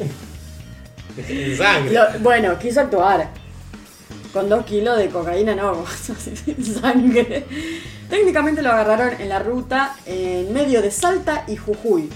Sangre. 1.58 1.94
Lo- 1.94 2.20
bueno, 2.22 2.58
quiso 2.60 2.82
actuar. 2.82 3.30
Con 4.32 4.48
dos 4.48 4.64
kilos 4.66 4.98
de 4.98 5.10
cocaína, 5.10 5.56
no, 5.56 5.84
sangre. 6.82 7.46
Técnicamente 8.10 8.62
lo 8.62 8.70
agarraron 8.72 9.20
en 9.20 9.28
la 9.28 9.40
ruta 9.40 9.96
en 10.06 10.54
medio 10.54 10.82
de 10.82 10.92
Salta 10.92 11.44
y 11.48 11.56
Jujuy. 11.58 12.10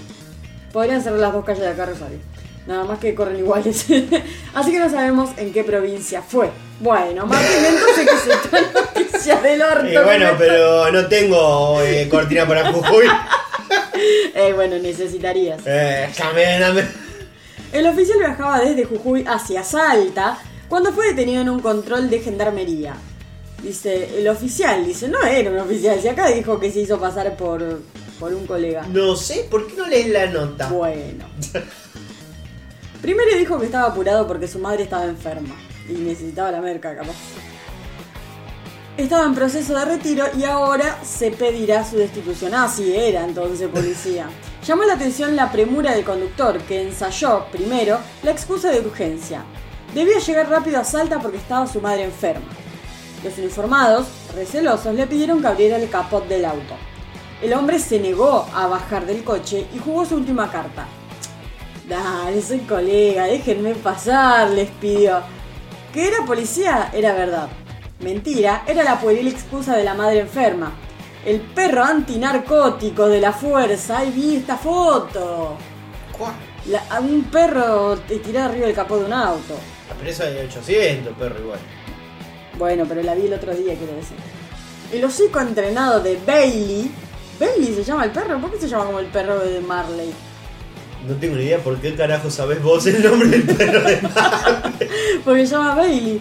Podrían 0.72 1.02
ser 1.02 1.12
las 1.14 1.32
dos 1.32 1.44
calles 1.44 1.62
de 1.62 1.68
acá, 1.68 1.86
Rosario. 1.86 2.18
Nada 2.66 2.84
más 2.84 2.98
que 2.98 3.14
corren 3.14 3.38
iguales. 3.38 3.86
Así 4.54 4.72
que 4.72 4.78
no 4.78 4.90
sabemos 4.90 5.30
en 5.36 5.52
qué 5.52 5.64
provincia 5.64 6.22
fue. 6.22 6.50
Bueno, 6.80 7.26
Martín, 7.26 7.64
entonces 7.66 8.08
que 8.08 8.18
se 8.18 8.32
está 8.32 8.60
noticia 8.74 9.40
del 9.40 9.62
orto. 9.62 9.86
Y 9.86 9.96
bueno, 9.96 10.30
pero 10.38 10.90
no 10.90 11.06
tengo 11.06 11.80
eh, 11.82 12.08
cortina 12.10 12.46
para 12.46 12.72
Jujuy. 12.72 13.06
Eh, 14.34 14.52
bueno, 14.52 14.76
necesitarías. 14.78 15.60
Eh, 15.64 16.10
también, 16.18 16.60
dame. 16.60 16.84
El 17.72 17.86
oficial 17.86 18.18
viajaba 18.18 18.60
desde 18.60 18.84
Jujuy 18.84 19.24
hacia 19.26 19.62
Salta 19.62 20.38
cuando 20.68 20.92
fue 20.92 21.06
detenido 21.06 21.40
en 21.40 21.48
un 21.48 21.60
control 21.60 22.10
de 22.10 22.18
gendarmería. 22.18 22.94
Dice, 23.62 24.18
el 24.18 24.28
oficial, 24.28 24.84
dice, 24.84 25.08
no 25.08 25.22
era 25.24 25.50
un 25.50 25.58
oficial, 25.60 25.98
si 26.00 26.08
acá 26.08 26.28
dijo 26.28 26.58
que 26.60 26.70
se 26.70 26.80
hizo 26.80 26.98
pasar 26.98 27.36
por, 27.36 27.80
por 28.18 28.34
un 28.34 28.46
colega. 28.46 28.84
No 28.88 29.16
sé, 29.16 29.46
¿por 29.50 29.66
qué 29.66 29.76
no 29.76 29.86
lees 29.86 30.08
la 30.08 30.26
nota? 30.26 30.68
Bueno. 30.68 31.24
Primero 33.04 33.36
dijo 33.36 33.58
que 33.58 33.66
estaba 33.66 33.88
apurado 33.88 34.26
porque 34.26 34.48
su 34.48 34.58
madre 34.58 34.84
estaba 34.84 35.04
enferma 35.04 35.54
y 35.86 35.92
necesitaba 35.92 36.50
la 36.50 36.62
merca, 36.62 36.96
capaz. 36.96 37.12
Estaba 38.96 39.26
en 39.26 39.34
proceso 39.34 39.74
de 39.74 39.84
retiro 39.84 40.24
y 40.38 40.44
ahora 40.44 41.04
se 41.04 41.30
pedirá 41.30 41.84
su 41.84 41.98
destitución. 41.98 42.54
Ah, 42.54 42.66
sí, 42.66 42.96
era 42.96 43.22
entonces 43.26 43.68
policía. 43.68 44.26
Llamó 44.66 44.84
la 44.84 44.94
atención 44.94 45.36
la 45.36 45.52
premura 45.52 45.92
del 45.92 46.02
conductor, 46.02 46.58
que 46.62 46.80
ensayó, 46.80 47.44
primero, 47.52 47.98
la 48.22 48.30
excusa 48.30 48.70
de 48.70 48.80
urgencia. 48.80 49.44
Debía 49.92 50.18
llegar 50.20 50.48
rápido 50.48 50.80
a 50.80 50.84
Salta 50.84 51.20
porque 51.20 51.36
estaba 51.36 51.66
su 51.66 51.82
madre 51.82 52.04
enferma. 52.04 52.48
Los 53.22 53.36
uniformados, 53.36 54.06
recelosos, 54.34 54.94
le 54.94 55.06
pidieron 55.06 55.42
que 55.42 55.48
abriera 55.48 55.76
el 55.76 55.90
capot 55.90 56.26
del 56.26 56.46
auto. 56.46 56.74
El 57.42 57.52
hombre 57.52 57.78
se 57.80 58.00
negó 58.00 58.46
a 58.54 58.66
bajar 58.66 59.04
del 59.04 59.22
coche 59.24 59.66
y 59.74 59.78
jugó 59.78 60.06
su 60.06 60.14
última 60.14 60.50
carta. 60.50 60.88
Dale, 61.88 62.40
soy 62.40 62.60
colega, 62.60 63.24
déjenme 63.24 63.74
pasar, 63.74 64.50
les 64.50 64.70
pidió. 64.70 65.20
Que 65.92 66.08
era 66.08 66.24
policía 66.26 66.90
era 66.94 67.12
verdad. 67.12 67.48
Mentira, 68.00 68.64
era 68.66 68.82
la 68.82 68.98
pueril 68.98 69.28
excusa 69.28 69.76
de 69.76 69.84
la 69.84 69.94
madre 69.94 70.20
enferma. 70.20 70.72
El 71.24 71.40
perro 71.40 71.84
antinarcótico 71.84 73.06
de 73.08 73.20
la 73.20 73.32
fuerza. 73.32 73.98
¡Ay, 73.98 74.10
vi 74.10 74.36
esta 74.36 74.56
foto! 74.56 75.56
¿Cuál? 76.18 76.32
La- 76.68 77.00
un 77.00 77.24
perro 77.24 77.96
te 78.08 78.16
tirado 78.18 78.48
arriba 78.50 78.66
del 78.66 78.74
capó 78.74 78.98
de 78.98 79.04
un 79.04 79.12
auto. 79.12 79.54
La 79.88 79.94
presa 79.94 80.24
de 80.24 80.44
800, 80.46 81.14
perro, 81.16 81.38
igual. 81.40 81.58
Bueno, 82.58 82.84
pero 82.88 83.02
la 83.02 83.14
vi 83.14 83.26
el 83.26 83.34
otro 83.34 83.54
día, 83.54 83.74
quiero 83.74 83.94
decir. 83.94 84.16
El 84.92 85.04
hocico 85.04 85.40
entrenado 85.40 86.00
de 86.00 86.18
Bailey. 86.26 86.90
¿Bailey 87.38 87.74
se 87.74 87.84
llama 87.84 88.04
el 88.04 88.10
perro? 88.10 88.38
¿Por 88.40 88.50
qué 88.52 88.58
se 88.58 88.68
llama 88.68 88.84
como 88.86 88.98
el 89.00 89.06
perro 89.06 89.38
de 89.40 89.60
Marley? 89.60 90.12
No 91.06 91.14
tengo 91.16 91.36
ni 91.36 91.44
idea 91.44 91.58
por 91.58 91.78
qué 91.78 91.94
carajo 91.94 92.30
sabés 92.30 92.62
vos 92.62 92.86
el 92.86 93.02
nombre 93.02 93.28
del 93.28 93.42
perro 93.42 93.80
de 93.82 94.00
Porque 95.24 95.46
se 95.46 95.54
llama 95.54 95.74
Bailey. 95.74 96.20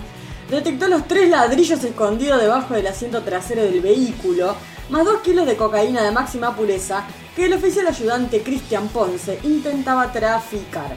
Detectó 0.50 0.88
los 0.88 1.08
tres 1.08 1.30
ladrillos 1.30 1.84
escondidos 1.84 2.42
debajo 2.42 2.74
del 2.74 2.88
asiento 2.88 3.22
trasero 3.22 3.64
del 3.64 3.80
vehículo, 3.80 4.56
más 4.90 5.06
dos 5.06 5.22
kilos 5.22 5.48
de 5.48 5.56
cocaína 5.56 6.04
de 6.04 6.12
máxima 6.12 6.56
pureza 6.56 7.06
que 7.36 7.46
el 7.46 7.54
oficial 7.54 7.88
ayudante 7.88 8.44
Cristian 8.44 8.90
Ponce 8.90 9.40
intentaba 9.44 10.12
traficar. 10.12 10.96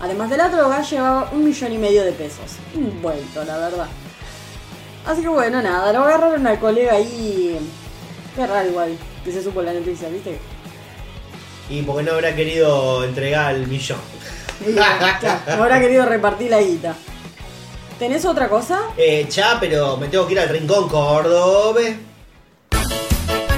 Además 0.00 0.28
de 0.28 0.36
la 0.36 0.50
droga, 0.50 0.82
llevaba 0.82 1.30
un 1.32 1.44
millón 1.44 1.72
y 1.72 1.78
medio 1.78 2.04
de 2.04 2.12
pesos. 2.12 2.56
Un 2.74 3.00
vuelto, 3.00 3.42
la 3.44 3.56
verdad. 3.56 3.88
Así 5.06 5.22
que 5.22 5.28
bueno, 5.28 5.62
nada, 5.62 5.92
lo 5.92 6.00
agarraron 6.00 6.46
al 6.46 6.58
colega 6.58 6.92
ahí. 6.92 7.58
Qué 8.36 8.46
raro 8.46 8.68
igual, 8.68 8.98
que 9.24 9.32
se 9.32 9.42
supo 9.42 9.62
la 9.62 9.72
noticia, 9.72 10.08
¿viste? 10.08 10.38
Y 11.70 11.82
porque 11.82 12.02
no 12.02 12.12
habrá 12.12 12.34
querido 12.34 13.04
entregar 13.04 13.54
el 13.54 13.66
millón. 13.66 13.98
Claro, 14.72 15.40
no 15.56 15.62
habrá 15.64 15.80
querido 15.80 16.06
repartir 16.06 16.50
la 16.50 16.60
guita. 16.60 16.94
¿Tenés 17.98 18.24
otra 18.24 18.48
cosa? 18.48 18.80
Eh, 18.96 19.26
cha, 19.28 19.58
pero 19.60 19.96
me 19.96 20.08
tengo 20.08 20.26
que 20.26 20.32
ir 20.32 20.40
al 20.40 20.48
rincón 20.48 20.88
Córdoba. 20.88 21.80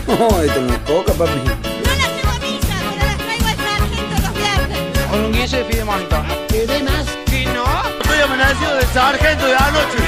No, 0.07 0.43
esto 0.43 0.61
no 0.61 0.73
es 0.73 0.79
coca, 0.81 1.13
papi. 1.13 1.33
No 1.33 1.51
las 1.97 2.17
llevo 2.17 2.31
a 2.31 2.39
misa, 2.39 2.75
pero 2.81 3.07
las 3.07 3.19
traigo 3.19 3.47
al 3.47 3.57
sargento 3.57 4.17
los 4.23 4.35
viernes. 4.35 5.07
Con 5.11 5.21
un 5.25 5.33
guille 5.33 5.57
de 5.57 5.65
piedemonta. 5.65 6.27
¿Qué 6.49 6.83
más? 6.85 7.07
¿Que 7.27 7.45
no? 7.47 7.65
Estoy 8.03 8.19
amanecido 8.21 8.77
de 8.77 8.83
sargento 8.87 9.47
de 9.47 9.55
anoche. 9.55 9.99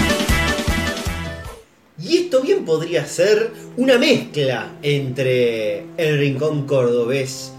Y 2.01 2.17
esto 2.19 2.41
bien 2.43 2.65
podría 2.65 3.05
ser 3.07 3.53
una 3.77 3.99
mezcla 3.99 4.71
entre 4.83 5.85
el 5.97 6.19
rincón 6.19 6.67
cordobés 6.67 7.53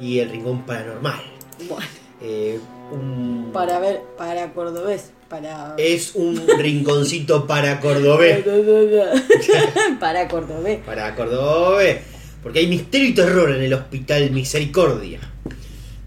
y 0.00 0.18
el 0.18 0.30
rincón 0.30 0.62
paranormal. 0.66 1.20
Bueno, 1.68 1.86
Eh, 2.20 2.58
un- 2.90 3.50
para 3.52 3.78
ver, 3.80 4.00
para 4.16 4.52
cordobés, 4.54 5.10
para... 5.28 5.74
Es 5.76 6.14
un 6.14 6.40
rinconcito 6.58 7.46
para 7.46 7.80
cordobés. 7.80 8.44
para 10.00 10.26
cordobés. 10.28 10.78
Para 10.80 11.14
cordobés. 11.14 11.98
Porque 12.42 12.60
hay 12.60 12.66
misterio 12.66 13.08
y 13.08 13.14
terror 13.14 13.50
en 13.50 13.62
el 13.62 13.74
Hospital 13.74 14.30
Misericordia. 14.30 15.20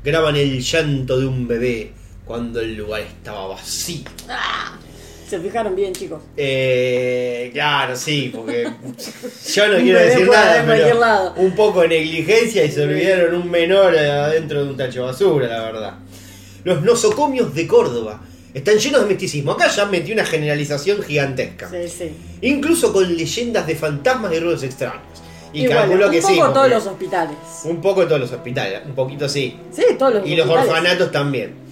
Graban 0.03 0.35
el 0.35 0.59
llanto 0.61 1.19
de 1.19 1.25
un 1.27 1.47
bebé 1.47 1.91
cuando 2.25 2.59
el 2.61 2.75
lugar 2.75 3.01
estaba 3.01 3.47
vacío. 3.47 4.05
Se 5.29 5.39
fijaron 5.39 5.75
bien, 5.75 5.91
chicos. 5.93 6.21
Eh, 6.37 7.49
claro, 7.53 7.95
sí, 7.95 8.31
porque 8.33 8.63
yo 9.53 9.67
no 9.67 9.77
quiero 9.79 9.99
decir 9.99 10.29
nada, 10.29 10.63
pero 10.65 10.99
lado. 10.99 11.33
un 11.35 11.51
poco 11.53 11.81
de 11.81 11.89
negligencia 11.89 12.63
y 12.63 12.71
se 12.71 12.83
olvidaron 12.83 13.35
un 13.41 13.51
menor 13.51 13.97
adentro 13.97 14.63
de 14.63 14.69
un 14.69 14.77
tacho 14.77 15.01
de 15.01 15.05
basura, 15.07 15.47
la 15.47 15.63
verdad. 15.63 15.93
Los 16.63 16.81
nosocomios 16.81 17.53
de 17.53 17.67
Córdoba 17.67 18.21
están 18.53 18.77
llenos 18.77 19.01
de 19.01 19.07
misticismo. 19.07 19.51
Acá 19.51 19.67
ya 19.67 19.85
metí 19.85 20.11
una 20.13 20.25
generalización 20.25 21.01
gigantesca. 21.03 21.69
Sí, 21.69 21.87
sí. 21.89 22.11
Incluso 22.41 22.93
con 22.93 23.15
leyendas 23.15 23.67
de 23.67 23.75
fantasmas 23.75 24.33
y 24.33 24.39
ruidos 24.39 24.63
extraños. 24.63 25.01
Y, 25.53 25.63
Y, 25.63 25.67
bueno, 25.67 25.81
calculo 25.81 26.05
un 26.07 26.11
que 26.11 26.21
poco 26.21 26.33
sí. 26.33 26.53
todos 26.53 26.69
los 26.69 26.87
hospitales. 26.87 27.37
Un 27.65 27.81
poco 27.81 28.05
todos 28.05 28.21
los 28.21 28.31
hospitales, 28.31 28.81
un 28.85 28.95
poquito 28.95 29.27
sí. 29.29 29.57
Sí, 29.71 29.83
todos 29.97 30.15
los 30.15 30.27
Y 30.27 30.35
los 30.35 30.47
orfanatos 30.49 31.11
también. 31.11 31.66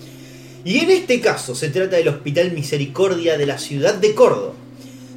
Y 0.65 0.79
en 0.79 0.89
este 0.89 1.21
caso 1.21 1.53
se 1.55 1.69
trata 1.69 1.95
del 1.95 2.07
Hospital 2.09 2.51
Misericordia 2.51 3.37
de 3.37 3.45
la 3.45 3.57
ciudad 3.59 3.93
de 3.93 4.13
Córdoba. 4.15 4.53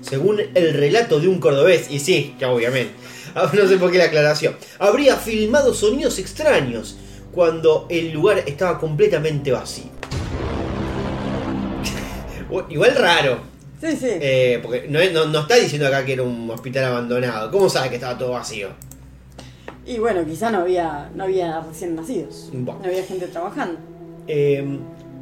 Según 0.03 0.41
el 0.55 0.75
relato 0.75 1.19
de 1.21 1.27
un 1.29 1.41
cordobés, 1.41 1.91
y 1.91 1.99
sí, 1.99 2.37
que 2.39 2.45
obviamente, 2.45 2.93
no 3.55 3.67
sé 3.67 3.79
por 3.79 3.91
qué 3.91 3.97
la 3.99 4.05
aclaración, 4.05 4.55
habría 4.79 5.17
filmado 5.17 5.73
sonidos 5.75 6.19
extraños 6.19 6.97
cuando 7.33 7.87
el 7.91 8.13
lugar 8.13 8.45
estaba 8.47 8.79
completamente 8.79 9.51
vacío. 9.51 9.87
Igual 12.69 12.95
raro, 12.97 13.39
Sí, 13.81 13.93
sí. 13.97 14.07
eh, 14.11 14.59
porque 14.63 14.87
no, 14.89 14.99
no- 15.13 15.27
no 15.27 15.41
está 15.41 15.55
diciendo 15.57 15.87
acá 15.89 16.05
que 16.05 16.13
era 16.15 16.23
un 16.25 16.51
hospital 16.51 16.85
abandonado. 16.85 17.51
¿Cómo 17.51 17.69
sabe 17.71 17.89
que 17.91 17.95
estaba 17.97 18.17
todo 18.19 18.31
vacío? 18.33 18.69
Y 19.87 19.99
bueno, 19.99 20.25
quizá 20.27 20.51
no 20.51 20.59
había, 20.61 21.11
no 21.15 21.25
había 21.25 21.61
recién 21.61 21.95
nacidos. 21.95 22.49
Bueno. 22.53 22.81
No 22.83 22.89
había 22.89 23.03
gente 23.05 23.27
trabajando. 23.29 23.79
Eh, 24.27 24.79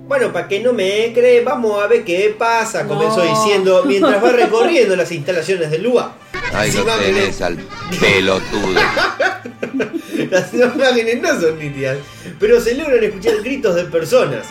bueno, 0.06 0.32
para 0.32 0.46
que 0.48 0.60
no 0.60 0.72
me 0.72 1.12
cree, 1.12 1.42
vamos 1.42 1.82
a 1.82 1.86
ver 1.88 2.04
qué 2.04 2.34
pasa, 2.38 2.82
No. 2.84 2.88
comenzó 2.90 3.22
diciendo 3.22 3.82
mientras 3.86 4.22
va 4.22 4.30
recorriendo 4.32 4.94
las 4.96 5.10
instalaciones 5.12 5.70
del 5.70 5.82
lugar. 5.82 6.12
Ahí 6.52 6.70
lo 6.72 6.84
tenés 6.84 7.40
al 7.42 7.56
pelotudo. 8.00 8.80
Las 10.30 10.52
imágenes 10.54 11.20
no 11.20 11.40
son 11.40 11.58
nítidas, 11.58 11.98
pero 12.40 12.60
se 12.60 12.74
logran 12.74 13.02
escuchar 13.04 13.36
gritos 13.42 13.74
de 13.74 13.84
personas. 13.84 14.46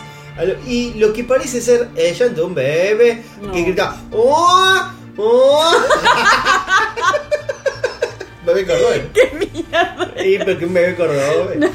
Y 0.66 0.94
lo 0.94 1.12
que 1.12 1.24
parece 1.24 1.60
ser 1.60 1.88
el 1.96 2.14
llanto 2.14 2.42
de 2.42 2.46
un 2.46 2.54
bebé 2.54 3.22
No. 3.40 3.52
que 3.52 3.62
grita 3.62 3.96
¡Oh! 4.12 4.82
¡Oh! 5.16 5.72
bebé 8.46 8.64
cordobés. 8.66 9.02
¡Qué 9.12 9.32
mierda! 9.52 10.12
Sí, 10.22 10.38
pero 10.44 10.58
que 10.58 10.66
un 10.66 10.74
bebé 10.74 10.94
cordobés. 10.94 11.70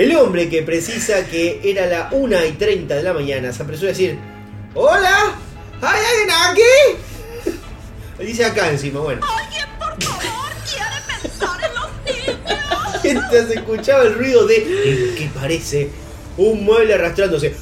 El 0.00 0.16
hombre 0.16 0.48
que 0.48 0.62
precisa 0.62 1.26
que 1.26 1.60
era 1.62 1.84
la 1.84 2.08
1 2.10 2.46
y 2.46 2.52
30 2.52 2.94
de 2.94 3.02
la 3.02 3.12
mañana 3.12 3.52
se 3.52 3.62
apresuró 3.62 3.88
a 3.88 3.92
decir 3.92 4.18
¡Hola! 4.74 5.34
¿Hay 5.82 6.00
alguien 6.10 6.30
aquí? 6.48 7.60
Dice 8.24 8.46
acá 8.46 8.70
encima, 8.70 9.00
bueno. 9.00 9.20
Alguien, 9.22 9.66
por 9.78 10.02
favor, 10.02 10.52
quiere 10.64 11.20
pensar 11.22 11.60
en 11.62 11.74
los 11.74 11.90
niños. 12.06 13.02
Mientras 13.04 13.50
escuchaba 13.50 14.04
el 14.04 14.14
ruido 14.14 14.46
de 14.46 15.14
que 15.18 15.30
parece 15.38 15.90
un 16.38 16.64
mueble 16.64 16.94
arrastrándose. 16.94 17.54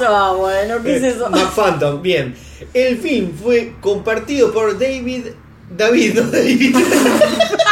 Ah, 0.00 0.34
bueno, 0.36 0.82
¿qué 0.82 0.96
es 0.96 1.02
eso? 1.04 1.30
McPhantom, 1.30 2.02
bien. 2.02 2.34
El 2.74 2.98
film 2.98 3.38
fue 3.40 3.74
compartido 3.80 4.52
por 4.52 4.76
David. 4.76 5.26
David, 5.70 6.14
no 6.14 6.22
David. 6.22 6.74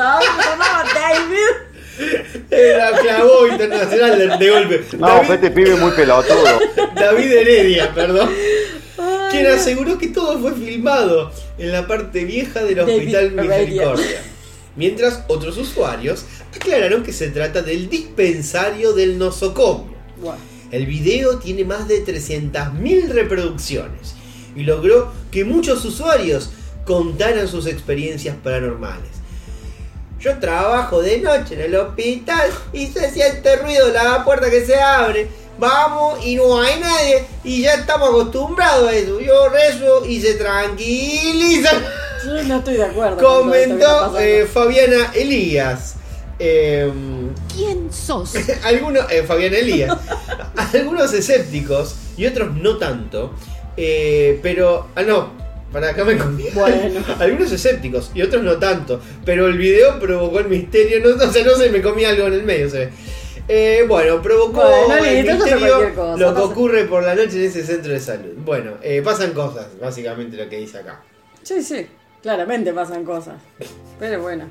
Se 0.00 0.50
llamaba 0.50 0.84
David. 0.94 2.40
Era 2.50 2.92
clavó 2.98 3.46
internacional 3.46 4.18
de, 4.18 4.36
de 4.38 4.50
golpe. 4.50 4.84
No, 4.96 5.06
David, 5.06 5.26
fue 5.26 5.34
este 5.34 5.50
pibe 5.50 5.76
muy 5.76 5.90
pelotudo. 5.92 6.58
David 6.94 7.32
Heredia, 7.32 7.92
perdón. 7.94 8.30
Quien 9.30 9.46
aseguró 9.46 9.98
que 9.98 10.08
todo 10.08 10.38
fue 10.40 10.54
filmado 10.54 11.30
en 11.58 11.72
la 11.72 11.86
parte 11.86 12.24
vieja 12.24 12.64
del 12.64 12.76
David 12.76 12.94
Hospital. 12.94 13.30
Misericordia. 13.32 14.22
Mientras 14.76 15.24
otros 15.28 15.58
usuarios 15.58 16.24
aclararon 16.56 17.02
que 17.02 17.12
se 17.12 17.28
trata 17.28 17.60
del 17.60 17.90
dispensario 17.90 18.92
del 18.94 19.18
nosocomio. 19.18 19.98
El 20.70 20.86
video 20.86 21.38
tiene 21.38 21.64
más 21.64 21.88
de 21.88 22.04
300.000 22.04 23.08
reproducciones 23.08 24.14
y 24.56 24.62
logró 24.62 25.12
que 25.30 25.44
muchos 25.44 25.84
usuarios 25.84 26.50
contaran 26.84 27.48
sus 27.48 27.66
experiencias 27.66 28.36
paranormales. 28.42 29.19
Yo 30.20 30.38
trabajo 30.38 31.00
de 31.00 31.18
noche 31.18 31.54
en 31.54 31.62
el 31.62 31.76
hospital 31.76 32.50
y 32.74 32.86
se 32.88 33.10
siente 33.10 33.56
ruido 33.56 33.88
en 33.88 33.94
la 33.94 34.22
puerta 34.22 34.50
que 34.50 34.66
se 34.66 34.78
abre. 34.78 35.28
Vamos 35.58 36.24
y 36.24 36.36
no 36.36 36.60
hay 36.60 36.78
nadie 36.78 37.24
y 37.42 37.62
ya 37.62 37.74
estamos 37.74 38.10
acostumbrados 38.10 38.88
a 38.88 38.94
eso. 38.94 39.18
Yo 39.18 39.48
rezo 39.48 40.04
y 40.04 40.20
se 40.20 40.34
tranquiliza. 40.34 41.70
Yo 42.24 42.42
no 42.44 42.58
estoy 42.58 42.74
de 42.74 42.84
acuerdo. 42.84 43.16
Comentó 43.16 44.18
eh, 44.18 44.46
Fabiana 44.52 45.10
Elías. 45.14 45.94
Em, 46.38 47.34
¿Quién 47.54 47.92
sos? 47.92 48.34
algunos, 48.64 49.10
eh, 49.10 49.22
Fabián 49.22 49.52
Elías, 49.52 49.94
algunos 50.74 51.12
escépticos 51.12 51.96
y 52.16 52.24
otros 52.24 52.56
no 52.56 52.78
tanto, 52.78 53.34
eh, 53.76 54.40
pero, 54.42 54.88
ah 54.94 55.02
no, 55.02 55.39
para 55.72 55.90
acá 55.90 56.04
me 56.04 56.16
comí. 56.16 56.44
Bueno. 56.54 57.00
algunos 57.18 57.50
escépticos 57.52 58.10
y 58.14 58.22
otros 58.22 58.42
no 58.42 58.56
tanto, 58.58 59.00
pero 59.24 59.46
el 59.46 59.58
video 59.58 59.98
provocó 59.98 60.40
el 60.40 60.48
misterio, 60.48 61.00
no, 61.00 61.22
o 61.24 61.30
sea, 61.30 61.44
no 61.44 61.54
sé, 61.54 61.70
me 61.70 61.80
comí 61.82 62.04
algo 62.04 62.26
en 62.26 62.32
el 62.34 62.42
medio, 62.44 62.68
se 62.68 62.78
ve. 62.78 62.90
Eh, 63.48 63.84
bueno, 63.88 64.22
provocó 64.22 64.62
Bueno, 64.62 64.94
el 65.04 65.26
misterio 65.26 65.94
cosa, 65.94 66.16
lo 66.16 66.28
que 66.28 66.34
pasa- 66.34 66.44
ocurre 66.44 66.84
por 66.84 67.02
la 67.02 67.14
noche 67.14 67.36
en 67.38 67.44
ese 67.50 67.64
centro 67.64 67.92
de 67.92 67.98
salud. 67.98 68.32
Bueno, 68.44 68.74
eh, 68.82 69.02
pasan 69.02 69.32
cosas, 69.32 69.66
básicamente 69.80 70.36
lo 70.36 70.48
que 70.48 70.58
dice 70.58 70.78
acá. 70.78 71.02
Sí, 71.42 71.62
sí. 71.62 71.86
Claramente 72.22 72.72
pasan 72.72 73.04
cosas. 73.04 73.36
Pero 73.98 74.22
bueno. 74.22 74.44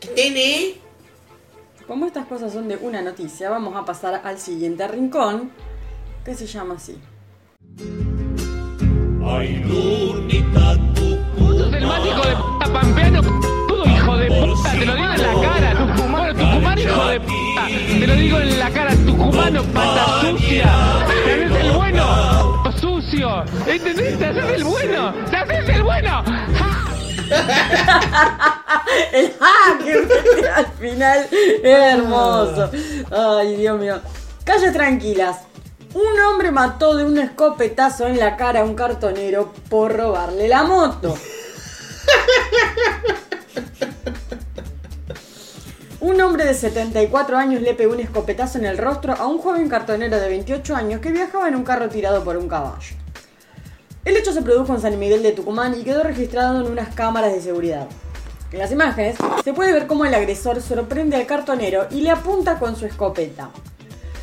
¿Qué 0.00 0.08
tiene? 0.08 0.74
Como 1.86 2.06
estas 2.06 2.26
cosas 2.26 2.52
son 2.52 2.68
de 2.68 2.76
una 2.76 3.02
noticia, 3.02 3.50
vamos 3.50 3.76
a 3.76 3.84
pasar 3.84 4.20
al 4.24 4.38
siguiente 4.38 4.86
rincón, 4.88 5.50
que 6.24 6.34
se 6.34 6.46
llama 6.46 6.74
así. 6.76 6.98
Sos 9.26 9.42
el 11.74 11.82
más 11.84 11.98
hijo 12.06 12.22
de 12.22 12.36
puta 12.36 12.72
pampeano, 12.72 13.20
todo 13.66 13.84
hijo 13.84 14.16
de 14.18 14.28
puta, 14.28 14.70
te 14.70 14.86
lo 14.86 14.94
digo 14.94 15.12
en 15.12 15.20
la 15.20 15.34
cara, 15.42 15.74
tucumano, 15.74 16.32
tucumano 16.32 16.80
hijo 16.80 17.06
de 17.06 17.18
puta, 17.20 17.66
te 17.66 18.06
lo 18.06 18.14
digo 18.14 18.38
en 18.38 18.58
la 18.60 18.70
cara, 18.70 18.94
tucumano, 18.94 19.64
pata 19.64 20.20
sucia, 20.20 20.72
te 21.08 21.32
haces 21.32 21.50
el 21.64 21.72
bueno, 21.72 22.62
sucio, 22.80 23.42
¿entendés? 23.66 24.16
Te 24.16 24.26
haces 24.26 24.48
el 24.52 24.62
bueno, 24.64 25.12
te 25.28 25.36
haces 25.36 25.68
el 25.70 25.82
bueno, 25.82 26.22
al 30.54 30.66
final. 30.78 31.28
Hermoso. 31.64 32.70
Ay, 33.10 33.56
Dios 33.56 33.80
mío. 33.80 33.98
Calles 34.44 34.72
tranquilas. 34.72 35.38
Un 35.96 36.20
hombre 36.20 36.50
mató 36.50 36.94
de 36.94 37.06
un 37.06 37.16
escopetazo 37.16 38.06
en 38.06 38.18
la 38.18 38.36
cara 38.36 38.60
a 38.60 38.64
un 38.64 38.74
cartonero 38.74 39.54
por 39.70 39.96
robarle 39.96 40.46
la 40.46 40.62
moto. 40.62 41.16
Un 46.00 46.20
hombre 46.20 46.44
de 46.44 46.52
74 46.52 47.38
años 47.38 47.62
le 47.62 47.72
pegó 47.72 47.94
un 47.94 48.00
escopetazo 48.00 48.58
en 48.58 48.66
el 48.66 48.76
rostro 48.76 49.14
a 49.14 49.26
un 49.26 49.38
joven 49.38 49.70
cartonero 49.70 50.20
de 50.20 50.28
28 50.28 50.76
años 50.76 51.00
que 51.00 51.12
viajaba 51.12 51.48
en 51.48 51.56
un 51.56 51.64
carro 51.64 51.88
tirado 51.88 52.22
por 52.22 52.36
un 52.36 52.46
caballo. 52.46 52.94
El 54.04 54.18
hecho 54.18 54.34
se 54.34 54.42
produjo 54.42 54.74
en 54.74 54.82
San 54.82 54.98
Miguel 54.98 55.22
de 55.22 55.32
Tucumán 55.32 55.80
y 55.80 55.82
quedó 55.82 56.02
registrado 56.02 56.60
en 56.60 56.70
unas 56.70 56.94
cámaras 56.94 57.32
de 57.32 57.40
seguridad. 57.40 57.88
En 58.52 58.58
las 58.58 58.70
imágenes 58.70 59.16
se 59.42 59.54
puede 59.54 59.72
ver 59.72 59.86
cómo 59.86 60.04
el 60.04 60.12
agresor 60.12 60.60
sorprende 60.60 61.16
al 61.16 61.24
cartonero 61.24 61.86
y 61.90 62.02
le 62.02 62.10
apunta 62.10 62.58
con 62.58 62.76
su 62.76 62.84
escopeta. 62.84 63.48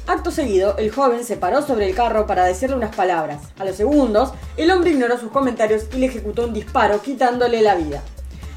Acto 0.06 0.32
seguido, 0.32 0.76
el 0.78 0.92
joven 0.92 1.24
se 1.24 1.38
paró 1.38 1.62
sobre 1.62 1.88
el 1.88 1.96
carro 1.96 2.28
para 2.28 2.44
decirle 2.44 2.76
unas 2.76 2.94
palabras. 2.94 3.40
A 3.58 3.64
los 3.64 3.78
segundos, 3.78 4.34
el 4.58 4.70
hombre 4.70 4.92
ignoró 4.92 5.18
sus 5.18 5.32
comentarios 5.32 5.86
y 5.94 5.98
le 5.98 6.08
ejecutó 6.08 6.46
un 6.46 6.54
disparo, 6.54 7.02
quitándole 7.02 7.62
la 7.62 7.76
vida. 7.76 8.02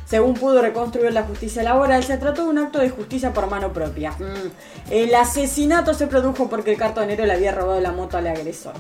Según 0.06 0.34
pudo 0.34 0.60
reconstruir 0.60 1.12
la 1.12 1.22
justicia 1.22 1.62
laboral, 1.62 2.02
se 2.02 2.16
trató 2.16 2.44
de 2.44 2.50
un 2.50 2.58
acto 2.58 2.80
de 2.80 2.90
justicia 2.90 3.32
por 3.32 3.48
mano 3.48 3.72
propia. 3.72 4.10
Mm. 4.12 4.90
El 4.90 5.14
asesinato 5.14 5.94
se 5.94 6.08
produjo 6.08 6.48
porque 6.48 6.72
el 6.72 6.78
cartonero 6.78 7.24
le 7.26 7.32
había 7.32 7.52
robado 7.52 7.80
la 7.80 7.92
moto 7.92 8.16
al 8.16 8.26
agresor. 8.26 8.74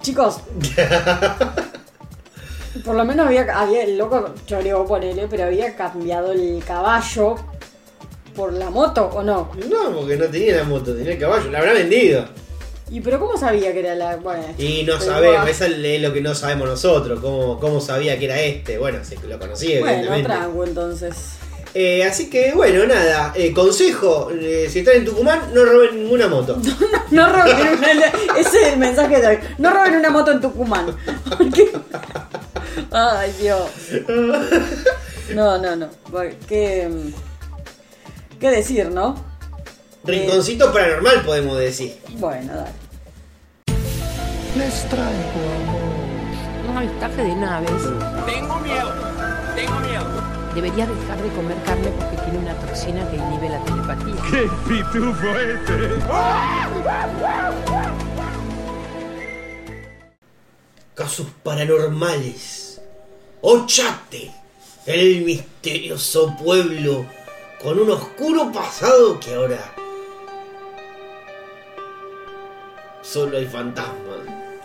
Chicos, 0.00 0.40
por 2.84 2.94
lo 2.94 3.04
menos 3.04 3.26
había, 3.26 3.58
había 3.58 3.84
el 3.84 3.98
loco 3.98 4.34
choreó, 4.46 4.86
ponele, 4.86 5.26
pero 5.28 5.44
había 5.44 5.76
cambiado 5.76 6.32
el 6.32 6.62
caballo 6.66 7.36
por 8.34 8.52
la 8.52 8.70
moto, 8.70 9.06
¿o 9.14 9.22
no? 9.22 9.50
No, 9.68 9.90
porque 9.96 10.16
no 10.16 10.26
tenía 10.26 10.56
la 10.58 10.64
moto, 10.64 10.94
tenía 10.94 11.12
el 11.12 11.18
caballo, 11.18 11.50
la 11.50 11.58
habrá 11.58 11.72
vendido. 11.74 12.24
¿Y 12.90 13.00
pero 13.00 13.18
cómo 13.18 13.38
sabía 13.38 13.72
que 13.72 13.80
era 13.80 13.94
la...? 13.94 14.16
Bueno, 14.16 14.44
Y 14.58 14.82
no 14.82 15.00
sabemos, 15.00 15.48
eso 15.48 15.64
es 15.64 16.02
lo 16.02 16.12
que 16.12 16.20
no 16.20 16.34
sabemos 16.34 16.68
nosotros, 16.68 17.20
cómo, 17.20 17.58
cómo 17.58 17.80
sabía 17.80 18.18
que 18.18 18.26
era 18.26 18.38
este. 18.40 18.76
Bueno, 18.76 18.98
se 19.02 19.16
lo 19.26 19.38
conocía, 19.38 19.80
Bueno, 19.80 20.14
evidentemente. 20.14 20.68
entonces. 20.68 21.14
Eh, 21.74 22.04
así 22.04 22.28
que 22.28 22.52
bueno, 22.52 22.84
nada, 22.84 23.32
eh, 23.34 23.50
consejo, 23.54 24.30
eh, 24.30 24.68
si 24.70 24.80
están 24.80 24.96
en 24.96 25.04
Tucumán, 25.06 25.40
no 25.54 25.64
roben 25.64 26.02
ninguna 26.02 26.28
moto. 26.28 26.58
No 27.10 27.30
roben 27.30 27.56
una... 27.78 27.92
Ese 28.38 28.62
es 28.62 28.72
el 28.74 28.78
mensaje 28.78 29.20
de 29.20 29.26
hoy. 29.26 29.38
No 29.58 29.70
roben 29.70 29.96
una 29.96 30.10
moto 30.10 30.32
en 30.32 30.40
Tucumán. 30.40 30.94
Porque- 31.28 31.72
Ay, 32.90 33.32
Dios. 33.40 33.68
No, 35.34 35.58
no, 35.58 35.76
no. 35.76 35.88
Bueno, 36.10 36.34
¿Qué, 38.42 38.50
decir, 38.50 38.90
no? 38.90 39.14
Rinconcito 40.02 40.72
paranormal 40.72 41.24
podemos 41.24 41.56
decir. 41.60 41.96
Bueno, 42.18 42.52
dale. 42.52 42.72
Les 44.56 44.88
traigo 44.88 45.40
un 46.68 46.76
avistaje 46.76 47.22
de 47.22 47.36
naves. 47.36 47.70
Tengo 48.26 48.58
miedo, 48.58 48.92
tengo 49.54 49.78
miedo. 49.78 50.06
Debería 50.56 50.88
dejar 50.88 51.22
de 51.22 51.28
comer 51.28 51.56
carne 51.64 51.92
porque 51.96 52.16
tiene 52.16 52.38
una 52.40 52.54
toxina 52.54 53.08
que 53.12 53.16
inhibe 53.16 53.48
la 53.48 53.64
telepatía. 53.64 54.16
¡Qué 54.28 54.50
pitufo 54.68 55.38
este! 55.38 55.88
Casos 60.96 61.28
paranormales. 61.44 62.80
Ochate, 63.40 64.32
el 64.86 65.22
misterioso 65.22 66.36
pueblo 66.42 67.06
con 67.62 67.78
un 67.78 67.90
oscuro 67.90 68.50
pasado 68.50 69.20
que 69.20 69.34
ahora 69.34 69.72
solo 73.02 73.36
hay 73.38 73.46
fantasmas. 73.46 74.18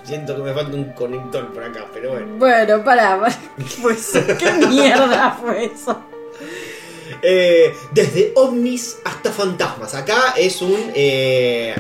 Siento 0.04 0.36
que 0.36 0.42
me 0.42 0.54
falta 0.54 0.76
un 0.76 0.94
conector 0.94 1.52
por 1.54 1.64
acá, 1.64 1.86
pero 1.94 2.12
bueno. 2.12 2.28
Bueno, 2.38 2.84
pará. 2.84 3.20
pará. 3.20 3.38
Pues, 3.82 4.14
¿qué 4.40 4.52
mierda 4.68 5.38
fue 5.42 5.66
eso? 5.66 6.02
Eh, 7.22 7.76
desde 7.92 8.32
ovnis 8.36 9.00
hasta 9.04 9.32
fantasmas. 9.32 9.94
Acá 9.96 10.34
es 10.38 10.62
un... 10.62 10.92
eh, 10.96 11.76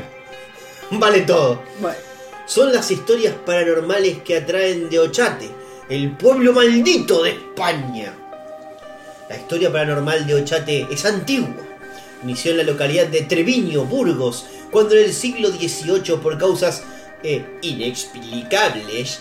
vale 0.91 1.21
todo. 1.21 1.61
Bueno. 1.79 1.97
Son 2.45 2.71
las 2.73 2.89
historias 2.91 3.33
paranormales 3.45 4.19
que 4.23 4.37
atraen 4.37 4.89
de 4.89 4.99
Ochate, 4.99 5.49
el 5.89 6.11
pueblo 6.17 6.53
maldito 6.53 7.23
de 7.23 7.31
España. 7.31 8.13
La 9.29 9.35
historia 9.35 9.71
paranormal 9.71 10.25
de 10.25 10.35
Ochate 10.35 10.87
es 10.89 11.05
antigua. 11.05 11.55
Inició 12.23 12.51
en 12.51 12.57
la 12.57 12.63
localidad 12.63 13.07
de 13.07 13.23
Treviño, 13.23 13.83
Burgos, 13.83 14.45
cuando 14.71 14.95
en 14.95 15.05
el 15.05 15.13
siglo 15.13 15.49
XVIII, 15.49 16.17
por 16.17 16.37
causas 16.37 16.83
eh, 17.23 17.45
inexplicables, 17.61 19.19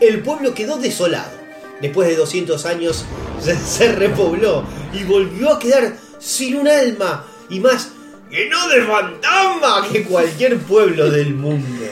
el 0.00 0.22
pueblo 0.22 0.54
quedó 0.54 0.78
desolado. 0.78 1.36
Después 1.80 2.08
de 2.08 2.16
200 2.16 2.64
años 2.66 3.04
se, 3.66 3.92
repobló 3.92 4.64
y 4.92 5.02
volvió 5.04 5.52
a 5.52 5.58
quedar 5.58 5.96
sin 6.20 6.56
un 6.56 6.68
alma 6.68 7.26
y 7.50 7.58
más 7.58 7.90
lleno 8.30 8.68
de 8.68 8.82
fantasma 8.82 9.88
que 9.90 10.04
cualquier 10.04 10.58
pueblo 10.58 11.10
del 11.10 11.34
mundo. 11.34 11.86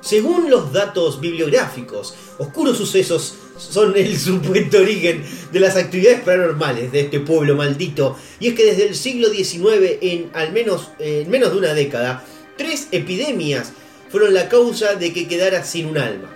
Según 0.00 0.48
los 0.50 0.72
datos 0.72 1.20
bibliográficos, 1.20 2.14
oscuros 2.38 2.78
sucesos 2.78 3.34
son 3.58 3.96
el 3.96 4.18
supuesto 4.18 4.78
origen 4.78 5.22
de 5.52 5.60
las 5.60 5.76
actividades 5.76 6.20
paranormales 6.20 6.90
de 6.92 7.00
este 7.00 7.20
pueblo 7.20 7.54
maldito. 7.54 8.16
Y 8.38 8.48
es 8.48 8.54
que 8.54 8.64
desde 8.64 8.88
el 8.88 8.94
siglo 8.94 9.28
XIX, 9.28 9.98
en 10.00 10.30
al 10.32 10.52
menos, 10.52 10.88
eh, 10.98 11.22
en 11.24 11.30
menos 11.30 11.52
de 11.52 11.58
una 11.58 11.74
década, 11.74 12.24
tres 12.56 12.88
epidemias 12.92 13.72
fueron 14.08 14.34
la 14.34 14.48
causa 14.48 14.94
de 14.94 15.12
que 15.12 15.28
quedara 15.28 15.64
sin 15.64 15.86
un 15.86 15.98
alma. 15.98 16.30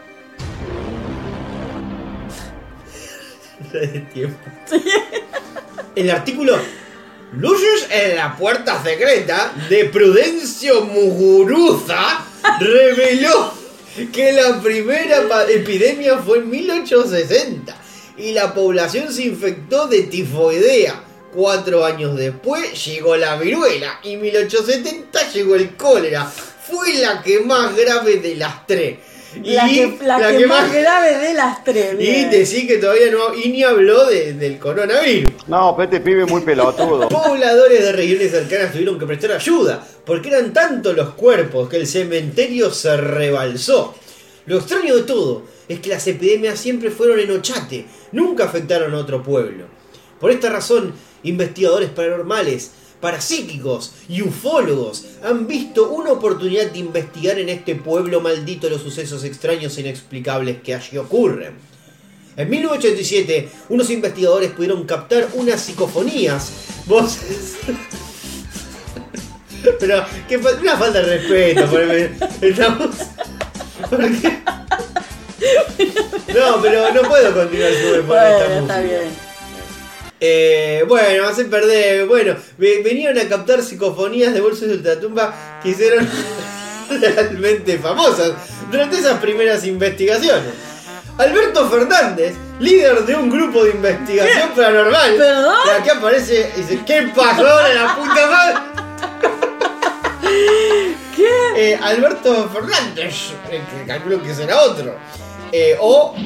de 3.72 4.00
tiempo. 4.12 4.38
El 5.96 6.10
artículo 6.10 6.56
Luces 7.36 7.88
en 7.90 8.16
la 8.16 8.36
puerta 8.36 8.80
secreta 8.82 9.52
de 9.68 9.86
Prudencio 9.86 10.84
Muguruza 10.84 12.24
reveló 12.60 13.52
que 14.12 14.32
la 14.32 14.60
primera 14.60 15.22
epidemia 15.48 16.18
fue 16.18 16.38
en 16.38 16.50
1860 16.50 17.76
y 18.18 18.32
la 18.32 18.54
población 18.54 19.12
se 19.12 19.24
infectó 19.24 19.86
de 19.86 20.02
tifoidea. 20.04 21.02
Cuatro 21.32 21.84
años 21.84 22.16
después 22.16 22.84
llegó 22.84 23.16
la 23.16 23.36
viruela 23.36 23.98
y 24.04 24.14
en 24.14 24.22
1870 24.22 25.32
llegó 25.32 25.56
el 25.56 25.76
cólera. 25.76 26.24
Fue 26.24 26.94
la 26.94 27.22
que 27.22 27.40
más 27.40 27.76
grave 27.76 28.16
de 28.16 28.36
las 28.36 28.66
tres. 28.66 28.98
La, 29.42 29.68
Y 29.70 29.74
que, 29.74 30.04
la 30.04 30.18
la 30.18 30.30
que 30.30 30.38
que 30.38 30.46
más 30.46 30.62
más- 30.68 30.72
grave 30.74 31.18
de 31.18 31.34
las 31.34 31.64
tres. 31.64 31.96
Y 31.98 32.24
decir 32.26 32.66
que 32.68 32.76
todavía 32.78 33.10
no, 33.10 33.34
y 33.34 33.48
ni 33.50 33.62
habló 33.64 34.06
de- 34.06 34.34
del 34.34 34.58
coronavirus. 34.58 35.32
No, 35.48 35.74
pero 35.76 35.84
este 35.90 36.00
pibe 36.00 36.24
muy 36.26 36.42
pelotudo. 36.42 37.08
Pobladores 37.10 37.82
de 37.84 37.92
regiones 37.92 38.30
cercanas 38.30 38.72
tuvieron 38.72 38.98
que 38.98 39.06
prestar 39.06 39.32
ayuda, 39.32 39.86
porque 40.06 40.28
eran 40.28 40.52
tantos 40.52 40.94
los 40.96 41.10
cuerpos 41.14 41.68
que 41.68 41.76
el 41.76 41.86
cementerio 41.86 42.70
se 42.70 42.96
rebalsó. 42.96 43.94
Lo 44.46 44.58
extraño 44.58 44.96
de 44.96 45.02
todo 45.02 45.42
es 45.68 45.80
que 45.80 45.88
las 45.90 46.06
epidemias 46.06 46.58
siempre 46.60 46.90
fueron 46.90 47.18
en 47.18 47.30
Ochate, 47.30 47.86
nunca 48.12 48.44
afectaron 48.44 48.94
a 48.94 48.98
otro 48.98 49.22
pueblo. 49.22 49.64
Por 50.20 50.30
esta 50.30 50.50
razón, 50.50 50.92
investigadores 51.22 51.90
paranormales, 51.90 52.70
parapsíquicos 53.04 53.92
y 54.08 54.22
ufólogos 54.22 55.04
han 55.22 55.46
visto 55.46 55.90
una 55.90 56.10
oportunidad 56.12 56.70
de 56.70 56.78
investigar 56.78 57.38
en 57.38 57.50
este 57.50 57.74
pueblo 57.74 58.22
maldito 58.22 58.70
los 58.70 58.80
sucesos 58.80 59.24
extraños 59.24 59.76
e 59.76 59.82
inexplicables 59.82 60.62
que 60.62 60.74
allí 60.74 60.96
ocurren. 60.96 61.52
En 62.34 62.48
1987, 62.48 63.48
unos 63.68 63.90
investigadores 63.90 64.52
pudieron 64.52 64.84
captar 64.84 65.28
unas 65.34 65.60
psicofonías, 65.60 66.50
voces. 66.86 67.56
Pero, 69.80 70.02
que 70.26 70.36
una 70.38 70.76
falta 70.78 71.02
de 71.02 71.18
respeto, 71.18 71.66
porque 71.70 72.10
estamos. 72.40 72.96
porque- 73.90 74.38
No, 76.34 76.60
pero 76.62 76.92
no 76.94 77.02
puedo 77.02 77.32
continuar 77.34 77.70
sobre 77.74 78.00
por 78.02 78.16
esta 78.16 78.36
Bueno, 78.38 78.44
está 78.44 78.60
música. 78.60 78.80
bien. 78.80 79.33
Eh, 80.26 80.82
bueno, 80.88 81.28
hace 81.28 81.44
perder. 81.44 82.06
Bueno, 82.06 82.34
ve- 82.56 82.80
venían 82.82 83.18
a 83.18 83.28
captar 83.28 83.60
psicofonías 83.62 84.32
de 84.32 84.40
bolsos 84.40 84.68
de 84.68 84.74
ultratumba 84.76 85.34
que 85.62 85.68
hicieron 85.68 86.08
realmente 86.88 87.76
famosas 87.78 88.32
durante 88.70 88.98
esas 89.00 89.18
primeras 89.20 89.66
investigaciones. 89.66 90.54
Alberto 91.18 91.68
Fernández, 91.68 92.34
líder 92.58 93.04
de 93.04 93.14
un 93.16 93.28
grupo 93.28 93.64
de 93.64 93.72
investigación 93.72 94.48
paranormal. 94.56 95.14
¿Perdón? 95.14 95.54
Aquí 95.78 95.90
aparece 95.90 96.50
y 96.56 96.60
dice: 96.62 96.80
¿Qué 96.86 97.02
pasó 97.14 97.42
la 97.44 97.94
puta 97.94 98.26
madre? 98.26 98.54
¿Qué? 101.16 101.28
Eh, 101.56 101.78
Alberto 101.82 102.48
Fernández, 102.48 103.14
que 103.50 103.86
calculo 103.86 104.22
que 104.22 104.34
será 104.34 104.62
otro. 104.62 104.96
Eh, 105.52 105.76
o 105.80 106.16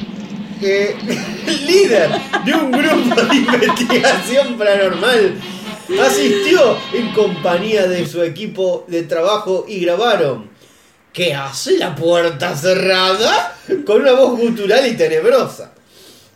eh, 0.61 0.95
líder 1.65 2.09
de 2.45 2.53
un 2.53 2.71
grupo 2.71 3.21
de 3.21 3.35
investigación 3.35 4.57
paranormal. 4.57 5.35
Asistió 6.05 6.77
en 6.93 7.11
compañía 7.13 7.87
de 7.87 8.05
su 8.07 8.21
equipo 8.21 8.85
de 8.87 9.03
trabajo 9.03 9.65
y 9.67 9.79
grabaron. 9.79 10.49
¿Qué 11.11 11.33
hace 11.33 11.77
la 11.77 11.95
puerta 11.95 12.55
cerrada? 12.55 13.57
Con 13.85 14.01
una 14.01 14.11
voz 14.13 14.39
gutural 14.39 14.85
y 14.87 14.95
tenebrosa. 14.95 15.73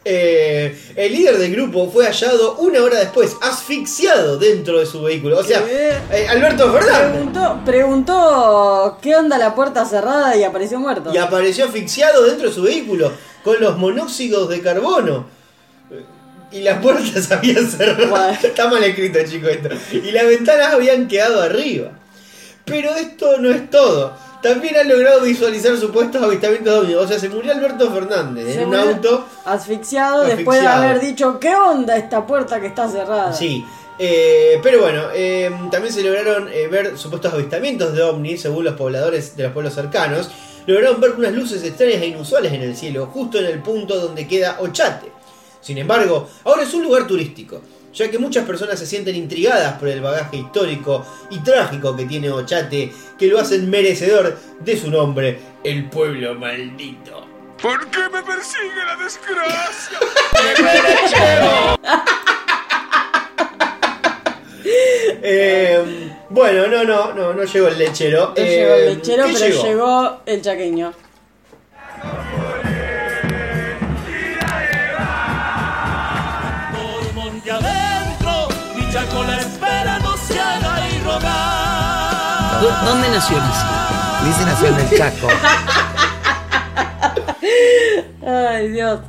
Eh, 0.05 0.77
el 0.97 1.13
líder 1.13 1.37
del 1.37 1.51
grupo 1.53 1.89
fue 1.89 2.05
hallado 2.05 2.55
una 2.57 2.83
hora 2.83 2.99
después, 2.99 3.37
asfixiado 3.41 4.37
dentro 4.37 4.79
de 4.79 4.85
su 4.85 5.01
vehículo. 5.01 5.39
O 5.39 5.43
sea, 5.43 5.63
eh, 5.69 6.27
Alberto 6.29 6.71
Fernández. 6.73 7.11
Preguntó, 7.11 7.61
preguntó 7.65 8.97
qué 9.01 9.15
onda 9.15 9.37
la 9.37 9.55
puerta 9.55 9.85
cerrada 9.85 10.35
y 10.35 10.43
apareció 10.43 10.79
muerto. 10.79 11.13
y 11.13 11.17
apareció 11.17 11.65
asfixiado 11.65 12.23
dentro 12.23 12.49
de 12.49 12.53
su 12.53 12.63
vehículo 12.63 13.11
con 13.43 13.59
los 13.61 13.77
monóxidos 13.77 14.49
de 14.49 14.61
carbono. 14.61 15.25
Y 16.51 16.61
las 16.61 16.81
puertas 16.81 17.31
habían 17.31 17.69
cerrado. 17.69 18.09
Bueno. 18.09 18.37
Está 18.43 18.67
mal 18.67 18.83
escrito, 18.83 19.19
chico, 19.27 19.47
esto. 19.47 19.69
Y 19.91 20.11
las 20.11 20.27
ventanas 20.27 20.73
habían 20.73 21.07
quedado 21.07 21.41
arriba. 21.41 21.91
Pero 22.65 22.95
esto 22.95 23.39
no 23.39 23.51
es 23.51 23.69
todo. 23.69 24.13
También 24.43 24.75
han 24.75 24.89
logrado 24.89 25.21
visualizar 25.21 25.77
supuestos 25.77 26.21
avistamientos 26.21 26.73
de 26.73 26.79
ovnis. 26.79 26.95
O 26.97 27.07
sea, 27.07 27.17
se 27.17 27.29
murió 27.29 27.53
Alberto 27.53 27.89
Fernández 27.89 28.57
en 28.57 28.67
un 28.67 28.75
auto. 28.75 29.25
Asfixiado, 29.45 30.25
después 30.25 30.59
de 30.59 30.67
haber 30.67 30.99
dicho 30.99 31.39
qué 31.39 31.55
onda 31.55 31.95
esta 31.95 32.27
puerta 32.27 32.59
que 32.59 32.67
está 32.67 32.89
cerrada. 32.89 33.31
Sí. 33.31 33.65
Eh, 33.97 34.59
pero 34.61 34.81
bueno, 34.81 35.03
eh, 35.13 35.49
también 35.71 35.93
se 35.93 36.03
lograron 36.03 36.49
eh, 36.51 36.67
ver 36.67 36.97
supuestos 36.97 37.33
avistamientos 37.33 37.93
de 37.93 38.03
ovnis, 38.03 38.41
según 38.41 38.65
los 38.65 38.73
pobladores 38.73 39.37
de 39.37 39.43
los 39.43 39.53
pueblos 39.53 39.73
cercanos. 39.75 40.29
Lograron 40.67 40.99
ver 40.99 41.11
unas 41.11 41.31
luces 41.31 41.63
extrañas 41.63 42.01
e 42.01 42.07
inusuales 42.07 42.51
en 42.51 42.63
el 42.63 42.75
cielo, 42.75 43.09
justo 43.13 43.39
en 43.39 43.45
el 43.45 43.61
punto 43.61 43.97
donde 43.97 44.27
queda 44.27 44.57
Ochate. 44.59 45.09
Sin 45.61 45.77
embargo, 45.77 46.27
ahora 46.43 46.63
es 46.63 46.73
un 46.73 46.83
lugar 46.83 47.07
turístico, 47.07 47.61
ya 47.93 48.09
que 48.09 48.17
muchas 48.17 48.45
personas 48.45 48.79
se 48.79 48.85
sienten 48.85 49.15
intrigadas 49.15 49.73
por 49.79 49.87
el 49.87 50.01
bagaje 50.01 50.37
histórico 50.37 51.05
y 51.29 51.39
trágico 51.39 51.95
que 51.95 52.05
tiene 52.05 52.29
Ochate, 52.31 52.91
que 53.17 53.27
lo 53.27 53.39
hacen 53.39 53.69
merecedor 53.69 54.37
de 54.59 54.77
su 54.77 54.89
nombre, 54.89 55.39
el 55.63 55.89
pueblo 55.89 56.35
maldito. 56.35 57.27
¿Por 57.61 57.87
qué 57.87 58.01
me 58.11 58.21
persigue 58.23 58.83
la 58.85 58.95
desgracia? 58.97 59.99
Eh, 65.25 66.11
bueno, 66.29 66.67
no, 66.67 66.83
no, 66.83 67.13
no, 67.13 67.33
no 67.33 67.43
llegó 67.43 67.67
el 67.67 67.77
lechero. 67.77 68.33
No 68.35 68.43
Eh, 68.43 68.57
llegó 68.57 68.73
el 68.75 68.85
lechero, 68.95 69.25
¿qué 69.27 69.33
pero 69.33 69.63
llegó? 69.63 70.21
el 70.25 70.41
chaqueño. 70.41 70.93
La 78.93 79.37
espera, 79.39 79.99
no 79.99 80.15
se 80.17 80.39
haga 80.39 80.87
y 80.87 80.99
rogar. 81.03 82.61
¿Dó- 82.61 82.85
¿Dónde 82.85 83.09
nació 83.09 83.37
Lizzie? 83.37 84.25
Lizzie 84.25 84.45
nació 84.45 84.67
en 84.67 84.75
el 84.79 84.97
Chaco. 84.97 85.27
Ay, 88.25 88.69
Dios. 88.69 88.99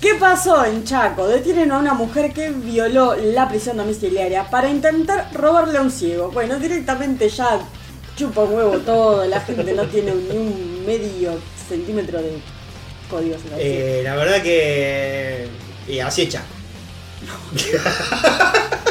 ¿Qué 0.00 0.14
pasó 0.14 0.64
en 0.64 0.84
Chaco? 0.84 1.26
Detienen 1.26 1.72
a 1.72 1.78
una 1.78 1.94
mujer 1.94 2.32
que 2.32 2.50
violó 2.50 3.16
la 3.16 3.48
prisión 3.48 3.78
domiciliaria 3.78 4.48
para 4.48 4.68
intentar 4.68 5.28
robarle 5.32 5.78
a 5.78 5.82
un 5.82 5.90
ciego. 5.90 6.30
Bueno, 6.30 6.58
directamente 6.60 7.28
ya 7.28 7.58
chupa 8.16 8.42
un 8.42 8.54
huevo 8.54 8.78
todo, 8.78 9.24
la 9.26 9.40
gente 9.40 9.72
no 9.72 9.82
tiene 9.86 10.12
ni 10.14 10.36
un 10.36 10.84
medio 10.86 11.32
centímetro 11.68 12.20
de 12.22 12.38
código. 13.10 13.36
Eh, 13.58 14.02
la 14.04 14.14
verdad 14.14 14.40
que. 14.42 15.48
Y 15.88 15.98
así 15.98 16.22
es 16.22 16.28
Chaco. 16.28 16.44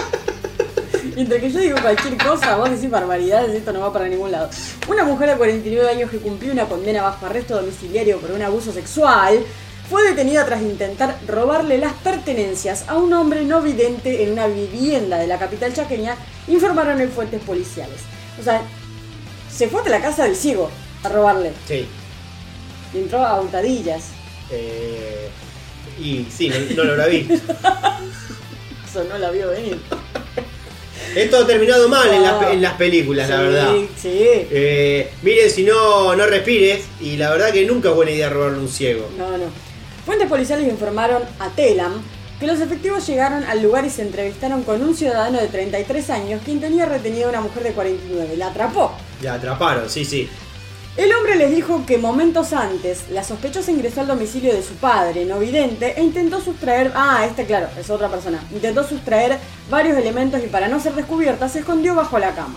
Entre 1.16 1.40
que 1.40 1.52
yo 1.52 1.60
digo 1.60 1.78
cualquier 1.82 2.18
cosa, 2.18 2.56
vos 2.56 2.70
decís 2.72 2.90
barbaridades, 2.90 3.54
esto 3.54 3.72
no 3.72 3.82
va 3.82 3.94
para 3.94 4.08
ningún 4.08 4.32
lado. 4.32 4.50
Una 4.88 5.04
mujer 5.04 5.30
de 5.30 5.36
49 5.38 5.90
años 5.90 6.10
que 6.10 6.18
cumplió 6.18 6.52
una 6.52 6.66
condena 6.66 7.04
bajo 7.04 7.26
arresto 7.28 7.56
domiciliario 7.56 8.18
por 8.20 8.32
un 8.32 8.42
abuso 8.42 8.74
sexual 8.74 9.40
fue 9.90 10.02
detenida 10.04 10.46
tras 10.46 10.62
intentar 10.62 11.20
robarle 11.28 11.78
las 11.78 11.94
pertenencias 11.94 12.86
a 12.88 12.98
un 12.98 13.14
hombre 13.14 13.46
no 13.46 13.62
vidente 13.62 14.24
en 14.24 14.32
una 14.32 14.48
vivienda 14.48 15.18
de 15.18 15.28
la 15.28 15.38
capital 15.38 15.72
chaqueña, 15.74 16.16
informaron 16.48 17.00
en 17.00 17.12
fuentes 17.12 17.42
policiales. 17.44 18.00
O 18.40 18.44
sea, 18.44 18.62
se 19.56 19.68
fue 19.70 19.82
hasta 19.82 19.92
la 19.92 20.02
casa 20.02 20.24
del 20.24 20.36
ciego 20.36 20.72
a 21.04 21.10
robarle 21.10 21.52
Sí. 21.68 21.86
y 22.94 22.98
entró 22.98 23.24
a 23.24 23.40
hurtadillas. 23.40 24.06
Eh, 24.50 25.30
y 26.00 26.26
sí, 26.36 26.50
no, 26.50 26.56
no 26.76 26.84
lo 26.84 26.92
habrá 26.94 27.08
visto. 27.08 27.34
Eso 28.90 29.04
no 29.10 29.18
la 29.18 29.32
vio 29.32 29.50
venir. 29.50 29.80
Esto 31.16 31.38
ha 31.38 31.48
terminado 31.48 31.88
mal 31.90 32.12
en, 32.12 32.24
las, 32.24 32.34
Ah. 32.42 32.52
en 32.54 32.62
las 32.62 32.74
películas, 32.74 33.30
la 33.30 33.42
verdad. 33.42 33.72
Sí, 34.02 34.10
Eh, 34.16 35.12
miren, 35.22 35.50
si 35.50 35.64
no, 35.64 36.16
no 36.16 36.26
respires. 36.26 36.86
Y 37.02 37.18
la 37.18 37.30
verdad 37.32 37.52
que 37.52 37.66
nunca 37.66 37.90
es 37.90 37.96
buena 37.96 38.12
idea 38.12 38.30
robarle 38.30 38.60
un 38.60 38.70
ciego. 38.70 39.10
No, 39.18 39.38
no. 39.38 39.46
Fuentes 40.06 40.28
policiales 40.28 40.68
informaron 40.68 41.22
a 41.40 41.50
Telam 41.50 42.02
que 42.40 42.48
los 42.48 42.60
efectivos 42.60 43.06
llegaron 43.08 43.44
al 43.46 43.62
lugar 43.62 43.86
y 43.86 43.90
se 43.90 44.02
entrevistaron 44.02 44.64
con 44.64 44.82
un 44.82 44.96
ciudadano 44.96 45.40
de 45.40 45.48
33 45.48 46.10
años 46.10 46.42
quien 46.44 46.60
tenía 46.60 46.86
retenida 46.86 47.28
a 47.28 47.30
una 47.30 47.42
mujer 47.42 47.64
de 47.64 47.72
49. 47.74 48.36
La 48.36 48.48
atrapó. 48.48 48.94
La 49.22 49.36
atraparon, 49.36 49.90
sí, 49.90 50.04
sí. 50.04 50.28
El 50.96 51.12
hombre 51.14 51.36
les 51.36 51.50
dijo 51.50 51.86
que 51.88 51.98
momentos 51.98 52.54
antes 52.54 53.10
la 53.10 53.24
sospechosa 53.24 53.72
ingresó 53.72 54.02
al 54.02 54.08
domicilio 54.08 54.54
de 54.54 54.62
su 54.62 54.76
padre, 54.76 55.26
no 55.26 55.40
vidente, 55.40 56.00
e 56.00 56.04
intentó 56.04 56.40
sustraer. 56.40 56.92
Ah, 56.94 57.26
este, 57.28 57.46
claro, 57.46 57.68
es 57.80 57.90
otra 57.90 58.10
persona. 58.10 58.44
Intentó 58.54 58.84
sustraer 58.84 59.40
varios 59.72 59.98
elementos 59.98 60.40
y 60.44 60.48
para 60.48 60.68
no 60.68 60.80
ser 60.80 60.94
descubierta 60.94 61.50
se 61.50 61.60
escondió 61.60 61.96
bajo 61.96 62.20
la 62.20 62.36
cama. 62.36 62.56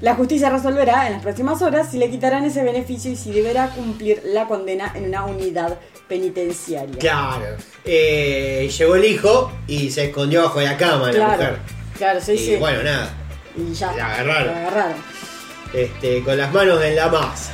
La 0.00 0.14
justicia 0.14 0.50
resolverá 0.50 1.06
en 1.06 1.14
las 1.14 1.22
próximas 1.22 1.62
horas 1.62 1.88
si 1.90 1.98
le 1.98 2.10
quitarán 2.10 2.44
ese 2.44 2.62
beneficio 2.62 3.10
y 3.10 3.16
si 3.16 3.32
deberá 3.32 3.70
cumplir 3.70 4.22
la 4.26 4.46
condena 4.46 4.92
en 4.94 5.06
una 5.06 5.24
unidad 5.24 5.78
penitenciaria. 6.06 6.98
Claro. 6.98 7.56
Eh, 7.84 8.70
llegó 8.78 8.94
el 8.94 9.04
hijo 9.06 9.50
y 9.66 9.90
se 9.90 10.04
escondió 10.04 10.42
bajo 10.44 10.60
la 10.60 10.76
cama 10.76 11.06
la 11.06 11.12
Claro, 11.12 11.32
mujer. 11.32 11.58
claro, 11.96 12.20
sí, 12.20 12.32
y 12.32 12.38
sí. 12.38 12.56
bueno, 12.56 12.82
nada. 12.84 13.08
y 13.56 13.72
ya. 13.72 13.92
la 13.96 14.06
agarraron. 14.12 14.46
La 14.52 14.58
agarraron. 14.68 14.96
Este, 15.74 16.22
con 16.22 16.36
las 16.38 16.52
manos 16.52 16.82
en 16.82 16.96
la 16.96 17.08
masa. 17.08 17.52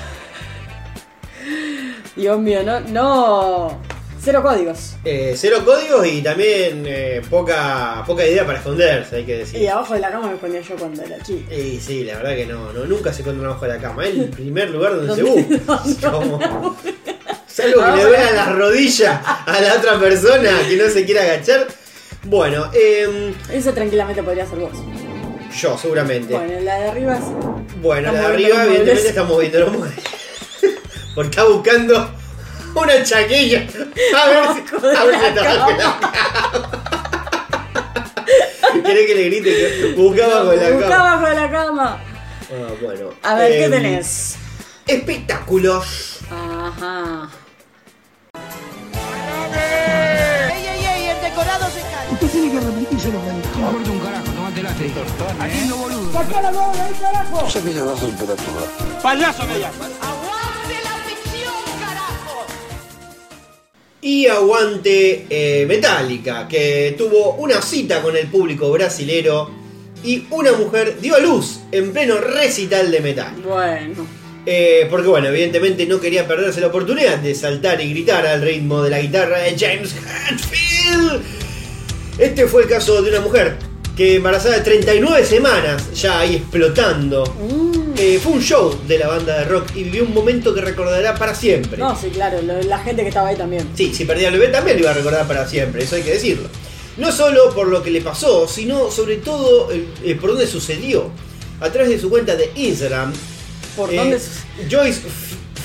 Dios 2.16 2.38
mío, 2.38 2.62
no, 2.62 2.80
no. 2.80 3.80
Cero 4.24 4.40
códigos. 4.42 4.94
Eh, 5.04 5.34
cero 5.36 5.62
códigos 5.64 6.06
y 6.06 6.22
también 6.22 6.84
eh, 6.86 7.20
poca, 7.28 8.04
poca 8.06 8.24
idea 8.24 8.46
para 8.46 8.58
esconderse, 8.58 9.16
hay 9.16 9.24
que 9.24 9.38
decir. 9.38 9.60
Y 9.60 9.66
abajo 9.66 9.94
de 9.94 10.00
la 10.00 10.12
cama 10.12 10.28
me 10.28 10.34
escondía 10.34 10.60
yo 10.60 10.76
cuando 10.76 11.02
era 11.02 11.20
chica. 11.24 11.52
Y 11.52 11.80
sí, 11.80 12.04
la 12.04 12.18
verdad 12.18 12.36
que 12.36 12.46
no, 12.46 12.72
no 12.72 12.84
nunca 12.84 13.12
se 13.12 13.22
encuentra 13.22 13.48
abajo 13.48 13.64
de 13.66 13.72
la 13.74 13.78
cama. 13.80 14.04
Es 14.06 14.14
el 14.14 14.28
primer 14.30 14.70
lugar 14.70 14.94
donde 14.94 15.14
se 15.14 15.22
¿Dónde- 15.22 15.60
busca. 15.66 16.10
Como- 16.12 16.76
Salvo 17.48 17.82
que 17.84 17.96
le 17.96 18.04
duelan 18.04 18.34
las 18.36 18.54
rodillas 18.56 19.20
a 19.26 19.60
la 19.60 19.74
otra 19.74 19.98
persona 19.98 20.50
que 20.68 20.76
no 20.76 20.88
se 20.88 21.04
quiera 21.04 21.22
agachar. 21.22 21.66
Bueno, 22.24 22.70
em, 22.72 23.34
Eso 23.52 23.72
tranquilamente 23.74 24.22
podría 24.22 24.46
ser 24.46 24.58
vos. 24.60 24.70
Yo 25.56 25.78
seguramente. 25.78 26.34
Bueno, 26.34 26.60
la 26.60 26.74
de 26.78 26.88
arriba 26.90 27.16
es. 27.16 27.24
Bueno, 27.80 28.12
la 28.12 28.20
de 28.20 28.26
arriba, 28.26 28.64
evidentemente, 28.64 28.84
muebles. 28.84 29.04
estamos 29.06 29.40
viendo 29.40 29.58
los 29.60 29.72
muebles. 29.72 30.04
Porque 31.14 31.30
está 31.30 31.44
buscando 31.44 32.10
una 32.74 33.02
chaquilla. 33.02 33.58
A 34.16 34.28
ver 34.28 34.44
si, 34.54 34.60
a 34.96 35.04
ver 35.04 35.18
si 35.18 35.24
está 35.26 35.42
bajo 35.56 35.70
la 35.70 35.76
cama. 35.76 36.82
¿Querés 38.84 39.06
que 39.06 39.14
le 39.14 39.24
grite 39.24 39.54
que 39.54 39.94
busca 39.96 40.26
bajo 40.26 40.52
la 40.54 40.70
cama? 40.80 40.96
abajo 40.96 41.26
de 41.28 41.34
la 41.34 41.50
cama. 41.50 42.00
Ah, 42.50 42.72
bueno. 42.80 43.10
A 43.22 43.34
ver, 43.34 43.52
¿qué 43.52 43.64
Em, 43.64 43.70
tenés? 43.70 44.36
Espectáculos. 44.86 46.18
Ajá. 46.30 47.28
La 55.18 55.44
Haciendo 55.44 55.76
boludo. 55.76 56.12
¡Sacá 56.12 56.42
la 56.42 56.50
mano 56.50 56.72
de 56.72 56.80
ahí, 56.80 56.92
carajo! 57.00 57.50
Sé 57.50 57.60
temperatura. 57.60 59.00
Payaso 59.02 59.46
me 59.46 59.58
llama. 59.58 59.88
¡Aguante 60.00 60.74
la 60.84 60.96
ficción, 61.06 61.54
carajo! 61.80 62.46
Y 64.00 64.26
aguante 64.26 65.26
eh, 65.30 65.66
Metallica, 65.66 66.48
que 66.48 66.94
tuvo 66.96 67.34
una 67.34 67.60
cita 67.62 68.02
con 68.02 68.16
el 68.16 68.26
público 68.28 68.70
brasilero 68.70 69.50
y 70.04 70.26
una 70.30 70.52
mujer 70.52 71.00
dio 71.00 71.14
a 71.14 71.20
luz 71.20 71.60
en 71.70 71.92
pleno 71.92 72.18
recital 72.18 72.90
de 72.90 73.00
metal. 73.00 73.34
Bueno. 73.46 74.06
Eh, 74.44 74.88
porque 74.90 75.06
bueno, 75.06 75.28
evidentemente 75.28 75.86
no 75.86 76.00
quería 76.00 76.26
perderse 76.26 76.60
la 76.60 76.66
oportunidad 76.66 77.18
de 77.18 77.32
saltar 77.34 77.80
y 77.80 77.90
gritar 77.90 78.26
al 78.26 78.42
ritmo 78.42 78.82
de 78.82 78.90
la 78.90 79.00
guitarra 79.00 79.38
de 79.38 79.56
James 79.56 79.94
Hetfield. 79.94 81.22
Este 82.18 82.46
fue 82.46 82.62
el 82.62 82.68
caso 82.68 83.00
de 83.02 83.10
una 83.10 83.20
mujer 83.20 83.56
que 83.96 84.16
embarazada 84.16 84.56
de 84.56 84.62
39 84.62 85.24
semanas, 85.24 85.92
ya 85.94 86.20
ahí 86.20 86.36
explotando, 86.36 87.24
eh, 87.98 88.18
fue 88.22 88.32
un 88.32 88.42
show 88.42 88.74
de 88.88 88.98
la 88.98 89.08
banda 89.08 89.38
de 89.40 89.44
rock 89.44 89.66
y 89.74 89.84
vivió 89.84 90.04
un 90.04 90.14
momento 90.14 90.54
que 90.54 90.60
recordará 90.62 91.14
para 91.14 91.34
siempre. 91.34 91.76
No, 91.78 91.94
sí, 91.98 92.08
claro, 92.08 92.40
lo- 92.40 92.62
la 92.62 92.78
gente 92.78 93.02
que 93.02 93.08
estaba 93.08 93.28
ahí 93.28 93.36
también. 93.36 93.68
Sí, 93.74 93.92
si 93.94 94.04
perdía 94.06 94.28
el 94.28 94.38
bebé 94.38 94.48
también 94.52 94.76
lo 94.78 94.82
iba 94.84 94.90
a 94.92 94.94
recordar 94.94 95.26
para 95.28 95.46
siempre, 95.46 95.84
eso 95.84 95.96
hay 95.96 96.02
que 96.02 96.12
decirlo. 96.12 96.48
No 96.96 97.12
solo 97.12 97.54
por 97.54 97.68
lo 97.68 97.82
que 97.82 97.90
le 97.90 98.00
pasó, 98.00 98.46
sino 98.48 98.90
sobre 98.90 99.16
todo 99.18 99.70
eh, 99.72 100.14
por 100.20 100.30
dónde 100.30 100.46
sucedió. 100.46 101.10
A 101.60 101.70
través 101.70 101.90
de 101.90 102.00
su 102.00 102.10
cuenta 102.10 102.34
de 102.34 102.50
Instagram, 102.56 103.12
¿Por 103.76 103.92
eh, 103.92 103.96
dónde? 103.96 104.18
Joyce 104.70 105.00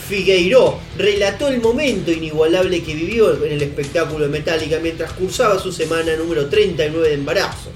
Figueiró 0.08 0.80
relató 0.98 1.48
el 1.50 1.60
momento 1.60 2.12
inigualable 2.12 2.82
que 2.84 2.94
vivió 2.94 3.44
en 3.44 3.52
el 3.54 3.62
espectáculo 3.62 4.26
de 4.26 4.32
Metallica 4.32 4.80
mientras 4.82 5.12
cursaba 5.14 5.60
su 5.60 5.72
semana 5.72 6.16
número 6.16 6.48
39 6.48 7.08
de 7.10 7.14
embarazo. 7.16 7.72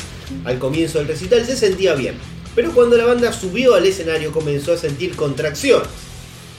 Al 0.46 0.60
comienzo 0.60 1.00
del 1.00 1.08
recital 1.08 1.46
se 1.46 1.56
sentía 1.56 1.94
bien, 1.96 2.16
pero 2.56 2.72
cuando 2.72 2.98
la 2.98 3.06
banda 3.06 3.32
subió 3.34 3.76
al 3.76 3.86
escenario 3.86 4.32
comenzó 4.32 4.74
a 4.74 4.78
sentir 4.78 5.16
contracciones. 5.16 5.88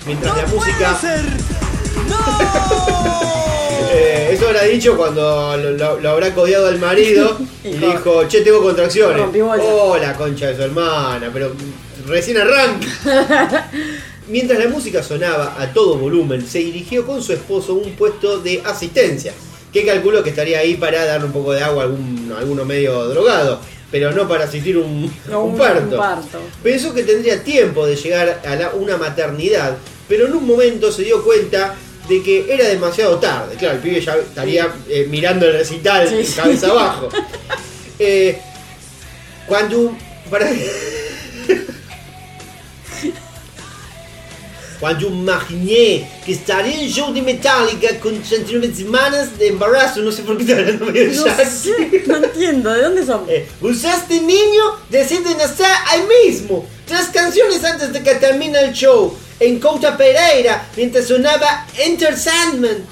Mientras 0.07 0.37
la 0.37 0.47
música... 0.47 0.99
Eh, 3.95 4.31
eso 4.33 4.47
habrá 4.49 4.63
dicho 4.65 4.97
cuando 4.97 5.57
lo, 5.57 5.71
lo- 5.73 6.01
lo 6.01 6.11
habrá 6.11 6.35
codiado 6.35 6.67
al 6.67 6.79
marido 6.79 7.39
y 7.65 7.73
le 7.75 7.87
dijo, 7.89 8.27
che, 8.29 8.41
tengo 8.41 8.63
contracciones. 8.63 9.17
Oh, 9.71 9.97
la 9.99 10.15
concha 10.15 10.49
de 10.49 10.57
su 10.57 10.63
hermana, 10.63 11.31
pero 11.33 11.53
recién 12.07 12.39
arranca. 12.39 12.87
Mientras 14.29 14.59
la 14.59 14.69
música 14.69 15.03
sonaba 15.03 15.57
a 15.61 15.73
todo 15.73 15.97
volumen, 15.99 16.47
se 16.47 16.61
dirigió 16.61 17.07
con 17.07 17.23
su 17.23 17.33
esposo 17.35 17.73
a 17.73 17.77
un 17.77 17.93
puesto 17.93 18.39
de 18.39 18.63
asistencia, 18.65 19.33
que 19.73 19.85
calculó 19.87 20.23
que 20.23 20.31
estaría 20.31 20.59
ahí 20.59 20.75
para 20.77 21.05
darle 21.05 21.27
un 21.27 21.33
poco 21.33 21.53
de 21.53 21.63
agua 21.63 21.83
a 21.85 21.87
algún, 21.87 22.33
a 22.37 22.41
alguno 22.41 22.65
medio 22.65 23.09
drogado, 23.09 23.61
pero 23.91 24.13
no 24.13 24.29
para 24.29 24.45
asistir 24.45 24.77
un, 24.79 25.13
No, 25.31 25.45
un 25.45 25.53
un- 25.53 25.59
parto. 25.59 25.97
parto. 25.97 26.41
Pensó 26.63 26.93
que 26.95 27.03
tendría 27.03 27.43
tiempo 27.43 27.87
de 27.87 27.97
llegar 27.97 28.41
a 28.45 28.57
la- 28.57 28.71
una 28.71 28.97
maternidad, 28.97 29.77
pero 30.09 30.27
en 30.27 30.35
un 30.35 30.47
momento 30.47 30.91
se 30.93 31.03
dio 31.03 31.23
cuenta 31.25 31.75
de 32.09 32.23
que 32.23 32.53
era 32.53 32.69
demasiado 32.69 33.17
tarde. 33.19 33.55
Claro, 33.57 33.77
el 33.77 33.81
pibe 33.81 34.01
ya 34.01 34.15
estaría 34.17 34.69
eh, 34.89 35.07
mirando 35.09 35.47
el 35.47 35.53
recital 35.55 36.09
Sí, 36.09 36.25
sí. 36.25 36.35
cabeza 36.35 36.69
abajo. 36.69 37.09
Eh, 37.99 38.37
cuando. 39.47 39.97
Para... 40.29 40.51
Cuando 44.83 45.07
imaginé 45.07 46.11
que 46.27 46.33
estaría 46.33 46.75
en 46.75 46.89
show 46.89 47.15
de 47.15 47.23
Metallica 47.23 48.01
con 48.01 48.21
39 48.21 48.75
semanas 48.75 49.39
de 49.39 49.47
embarazo, 49.47 50.01
no 50.01 50.11
sé 50.11 50.25
por 50.25 50.37
qué 50.37 50.43
estoy 50.43 50.59
hablando 50.59 50.87
medio 50.87 51.13
No 51.13 51.37
sé, 51.37 52.03
no 52.05 52.17
entiendo, 52.17 52.73
¿de 52.73 52.83
dónde 52.83 53.07
son? 53.07 53.25
Eh, 53.29 53.47
usaste 53.61 54.21
niño 54.21 54.81
decide 54.91 55.37
nacer 55.37 55.69
ahí 55.87 56.03
mismo. 56.27 56.67
Tres 56.85 57.11
canciones 57.13 57.63
antes 57.63 57.93
de 57.93 58.03
que 58.03 58.17
termine 58.17 58.59
el 58.59 58.73
show. 58.73 59.17
En 59.39 59.61
Couta 59.61 59.97
Pereira, 59.97 60.69
mientras 60.77 61.07
sonaba 61.07 61.65
Enter 61.79 62.19
Sandman. 62.19 62.85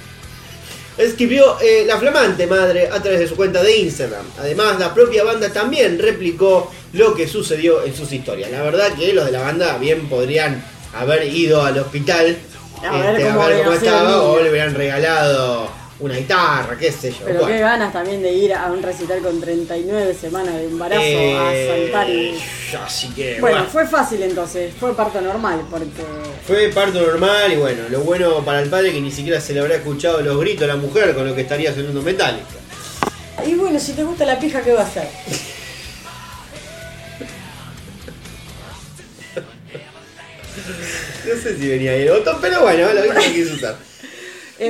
Escribió 0.97 1.59
eh, 1.61 1.83
la 1.89 1.99
flamante 1.99 2.47
madre 2.47 2.87
a 2.87 3.03
través 3.03 3.19
de 3.19 3.27
su 3.27 3.35
cuenta 3.35 3.65
de 3.65 3.79
Instagram. 3.79 4.27
Además, 4.39 4.79
la 4.79 4.95
propia 4.95 5.25
banda 5.25 5.49
también 5.49 5.99
replicó 5.99 6.71
lo 6.93 7.17
que 7.17 7.27
sucedió 7.27 7.85
en 7.85 7.97
sus 7.97 8.13
historias. 8.13 8.53
La 8.53 8.63
verdad 8.63 8.93
que 8.97 9.13
los 9.13 9.27
de 9.27 9.33
la 9.33 9.41
banda 9.41 9.77
bien 9.79 10.09
podrían 10.09 10.63
haber 10.95 11.25
ido 11.27 11.63
al 11.63 11.79
hospital 11.79 12.37
A 12.85 12.97
ver 12.99 13.17
este, 13.17 13.29
cómo 13.29 13.43
a 13.43 13.49
ver 13.49 13.63
cómo 13.65 13.73
estaba 13.73 14.23
o 14.23 14.41
le 14.41 14.51
hubieran 14.51 14.75
regalado 14.75 15.69
una 16.01 16.17
guitarra, 16.17 16.79
qué 16.79 16.91
sé 16.91 17.11
yo. 17.11 17.19
Pero 17.27 17.41
Bueno. 17.41 17.55
qué 17.55 17.61
ganas 17.61 17.93
también 17.93 18.23
de 18.23 18.33
ir 18.33 18.55
a 18.55 18.73
un 18.73 18.83
recital 18.83 19.21
con 19.21 19.39
39 19.39 20.15
semanas 20.19 20.55
de 20.55 20.65
embarazo 20.65 21.03
Eh, 21.03 21.37
a 21.37 21.75
saltar 21.75 22.09
y... 22.09 22.43
Así 22.83 23.09
que 23.09 23.39
Bueno, 23.39 23.57
bueno, 23.59 23.71
fue 23.71 23.87
fácil 23.87 24.23
entonces, 24.23 24.73
fue 24.81 24.97
parto 24.97 25.21
normal, 25.21 25.61
porque... 25.71 26.03
fue 26.47 26.69
parto 26.69 27.03
normal 27.03 27.53
y 27.53 27.57
bueno, 27.57 27.83
lo 27.91 28.01
bueno 28.01 28.43
para 28.43 28.63
el 28.63 28.71
padre 28.71 28.93
que 28.93 29.01
ni 29.03 29.13
siquiera 29.13 29.43
se 29.43 29.53
le 29.53 29.61
habrá 29.61 29.75
escuchado 29.75 30.23
los 30.23 30.41
gritos 30.41 30.65
a 30.65 30.69
la 30.69 30.77
mujer 30.77 31.15
con 31.15 31.29
lo 31.29 31.35
que 31.35 31.43
estaría 31.43 31.75
sonando 31.75 32.01
Metallica. 32.01 32.47
Y 33.47 33.55
bueno, 33.57 33.79
si 33.79 33.93
te 33.93 34.03
gusta 34.03 34.25
la 34.25 34.39
pija, 34.39 34.63
¿qué 34.63 34.73
va 34.73 34.81
a 34.81 34.85
hacer? 34.85 35.07
No 41.31 41.37
sé 41.41 41.57
si 41.57 41.69
venía 41.69 41.93
ahí 41.93 42.03
el 42.03 42.11
botón, 42.13 42.37
pero 42.41 42.63
bueno, 42.63 42.87
lo 42.93 43.03
que 43.15 43.33
quiso 43.33 43.55
usar. 43.55 43.77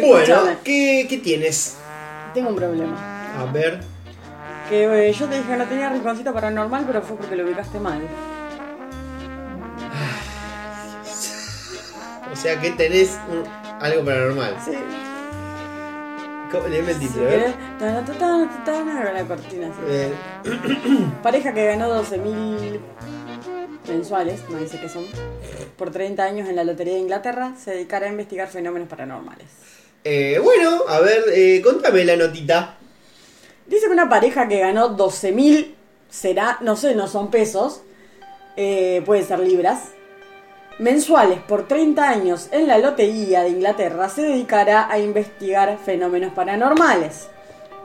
Bueno, 0.06 0.56
¿qué, 0.62 1.06
qué 1.08 1.18
tienes? 1.18 1.74
tengo 2.32 2.50
un 2.50 2.54
problema. 2.56 2.96
A 3.40 3.44
ver. 3.52 3.80
Que 4.68 4.84
eh, 5.08 5.12
yo 5.12 5.26
te 5.26 5.34
dije 5.38 5.48
que 5.48 5.56
no 5.56 5.64
tenía 5.66 5.88
rinconcito 5.90 6.32
paranormal, 6.32 6.84
pero 6.86 7.02
fue 7.02 7.16
porque 7.16 7.34
lo 7.34 7.44
ubicaste 7.44 7.80
mal. 7.80 8.00
O 12.32 12.36
sea 12.36 12.60
que 12.60 12.70
tenés 12.70 13.18
un- 13.28 13.44
algo 13.82 14.04
paranormal. 14.04 14.56
Sí. 14.64 14.72
¿Cómo- 16.52 16.68
Leeme 16.68 16.92
el 16.92 16.98
Si 16.98 17.06
título, 17.08 17.26
a 17.26 17.30
ver. 17.30 17.40
querés, 17.40 17.54
ta, 17.80 18.04
ta, 18.04 18.12
ta, 18.12 18.18
ta, 18.18 18.48
ta, 18.64 18.84
ta, 18.84 19.12
la 19.12 19.24
cortina 19.24 19.66
así. 19.68 19.80
Eh, 19.88 20.12
Pareja 21.22 21.52
que 21.52 21.66
ganó 21.66 21.88
12.000 21.88 22.78
mensuales, 23.88 24.40
no 24.48 24.58
dice 24.58 24.78
qué 24.80 24.88
son, 24.88 25.04
por 25.76 25.90
30 25.90 26.22
años 26.22 26.48
en 26.48 26.56
la 26.56 26.64
Lotería 26.64 26.94
de 26.94 27.00
Inglaterra, 27.00 27.54
se 27.62 27.72
dedicará 27.72 28.06
a 28.06 28.10
investigar 28.10 28.48
fenómenos 28.48 28.88
paranormales. 28.88 29.46
eh, 30.04 30.40
bueno, 30.42 30.84
a 30.88 31.00
ver, 31.00 31.24
eh, 31.34 31.60
contame 31.62 32.04
la 32.04 32.16
notita. 32.16 32.76
Dice 33.66 33.86
que 33.86 33.92
una 33.92 34.08
pareja 34.08 34.48
que 34.48 34.58
ganó 34.58 34.96
12.000 34.96 35.74
será, 36.08 36.58
no 36.60 36.74
sé, 36.76 36.94
no 36.94 37.06
son 37.06 37.30
pesos, 37.30 37.82
eh, 38.56 39.02
puede 39.04 39.22
ser 39.22 39.38
libras, 39.40 39.90
mensuales 40.78 41.38
por 41.40 41.68
30 41.68 42.08
años 42.08 42.48
en 42.50 42.66
la 42.66 42.78
Lotería 42.78 43.42
de 43.42 43.50
Inglaterra, 43.50 44.08
se 44.08 44.22
dedicará 44.22 44.90
a 44.90 44.98
investigar 44.98 45.78
fenómenos 45.78 46.32
paranormales. 46.32 47.28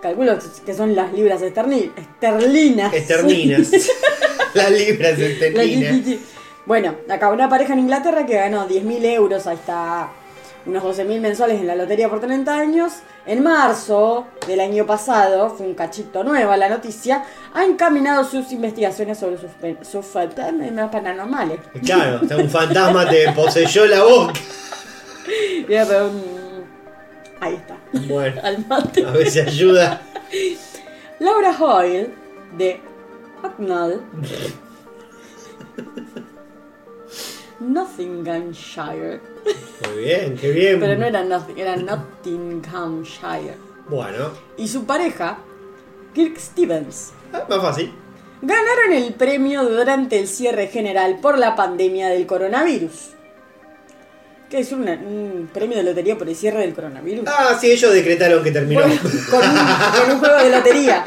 Calculo 0.05 0.37
que 0.63 0.73
son 0.75 0.95
las 0.95 1.11
libras 1.13 1.41
esterni- 1.41 1.91
esterlinas. 1.97 2.93
Esterninas. 2.93 3.71
Las 4.53 4.69
libras 4.69 5.17
esterlinas. 5.17 5.65
li- 5.65 6.01
li- 6.01 6.01
li- 6.11 6.19
Bueno, 6.67 6.93
acá 7.09 7.29
una 7.31 7.49
pareja 7.49 7.73
en 7.73 7.79
Inglaterra 7.79 8.23
que 8.23 8.35
ganó 8.35 8.67
10.000 8.67 9.03
euros, 9.05 9.47
ahí 9.47 9.55
está, 9.55 10.09
unos 10.67 10.83
12.000 10.83 11.19
mensuales 11.21 11.59
en 11.59 11.65
la 11.65 11.73
lotería 11.75 12.07
por 12.07 12.19
30 12.19 12.53
años. 12.53 12.93
En 13.25 13.41
marzo 13.41 14.27
del 14.45 14.59
año 14.59 14.85
pasado, 14.85 15.49
fue 15.49 15.65
un 15.65 15.73
cachito 15.73 16.23
nueva 16.23 16.55
la 16.55 16.69
noticia, 16.69 17.23
ha 17.55 17.65
encaminado 17.65 18.23
sus 18.23 18.51
investigaciones 18.51 19.17
sobre 19.17 19.37
sus, 19.39 19.49
sus 19.89 20.05
fenómenos 20.05 20.91
paranormales. 20.91 21.59
Claro, 21.83 22.21
un 22.37 22.47
fantasma 22.49 23.09
te 23.09 23.31
poseyó 23.31 23.87
la 23.87 24.03
boca. 24.03 24.33
Mira, 25.67 25.85
pero, 25.87 26.11
Ahí 27.39 27.56
está. 27.56 27.78
Bueno, 28.08 28.41
Al 28.43 28.65
mate. 28.67 29.06
a 29.06 29.12
ver 29.12 29.30
si 29.30 29.39
ayuda. 29.39 30.02
Laura 31.19 31.56
Hoyle, 31.58 32.13
de 32.58 32.80
Hucknall, 33.43 34.02
Nottinghamshire. 37.86 39.21
Muy 39.88 40.04
bien, 40.04 40.38
qué 40.38 40.52
bien. 40.52 40.80
Pero 40.80 40.98
no 40.98 41.06
era, 41.06 41.24
Nothing, 41.24 41.58
era 41.58 41.76
Nottinghamshire. 41.78 43.56
Bueno, 43.88 44.32
Y 44.58 44.67
su 44.67 44.86
pareja, 44.86 45.38
Kirk 46.13 46.38
Stevens, 46.39 47.12
ah, 47.34 47.45
más 47.48 47.62
fácil. 47.62 47.93
ganaron 48.41 48.93
el 48.93 49.13
premio 49.13 49.63
durante 49.63 50.19
el 50.19 50.28
cierre 50.28 50.67
general 50.67 51.19
por 51.21 51.38
la 51.38 51.56
pandemia 51.56 52.08
del 52.10 52.26
coronavirus. 52.26 53.12
Que 54.49 54.60
es 54.60 54.71
una- 54.71 54.93
un 54.93 55.49
premio 55.51 55.77
de 55.77 55.84
lotería 55.84 56.17
por 56.17 56.29
el 56.29 56.36
cierre 56.36 56.60
del 56.60 56.73
coronavirus. 56.73 57.25
Ah, 57.27 57.58
sí, 57.60 57.71
ellos 57.71 57.91
decretaron 57.93 58.43
que 58.43 58.51
terminó. 58.51 58.81
Bueno, 58.81 58.95
con, 59.31 59.39
un, 59.41 59.58
con 59.99 60.12
un 60.12 60.19
juego 60.19 60.38
de 60.38 60.49
lotería. 60.51 61.03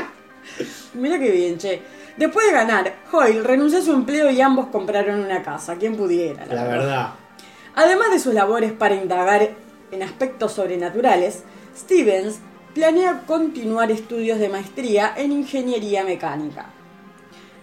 Mira 0.94 1.18
qué 1.18 1.30
bien, 1.30 1.58
che. 1.58 1.80
Después 2.16 2.46
de 2.48 2.52
ganar, 2.52 2.94
Hoyle 3.12 3.44
renunció 3.44 3.78
a 3.78 3.82
su 3.82 3.92
empleo 3.92 4.28
y 4.30 4.40
ambos 4.40 4.66
compraron 4.72 5.20
una 5.20 5.42
casa. 5.42 5.76
Quien 5.76 5.96
pudiera, 5.96 6.44
la, 6.46 6.54
La 6.54 6.64
verdad. 6.64 7.08
Además 7.76 8.10
de 8.10 8.18
sus 8.18 8.34
labores 8.34 8.72
para 8.72 8.96
indagar 8.96 9.50
en 9.92 10.02
aspectos 10.02 10.52
sobrenaturales, 10.52 11.44
Stevens 11.76 12.40
planea 12.74 13.22
continuar 13.24 13.92
estudios 13.92 14.40
de 14.40 14.48
maestría 14.48 15.14
en 15.16 15.30
ingeniería 15.30 16.02
mecánica. 16.02 16.66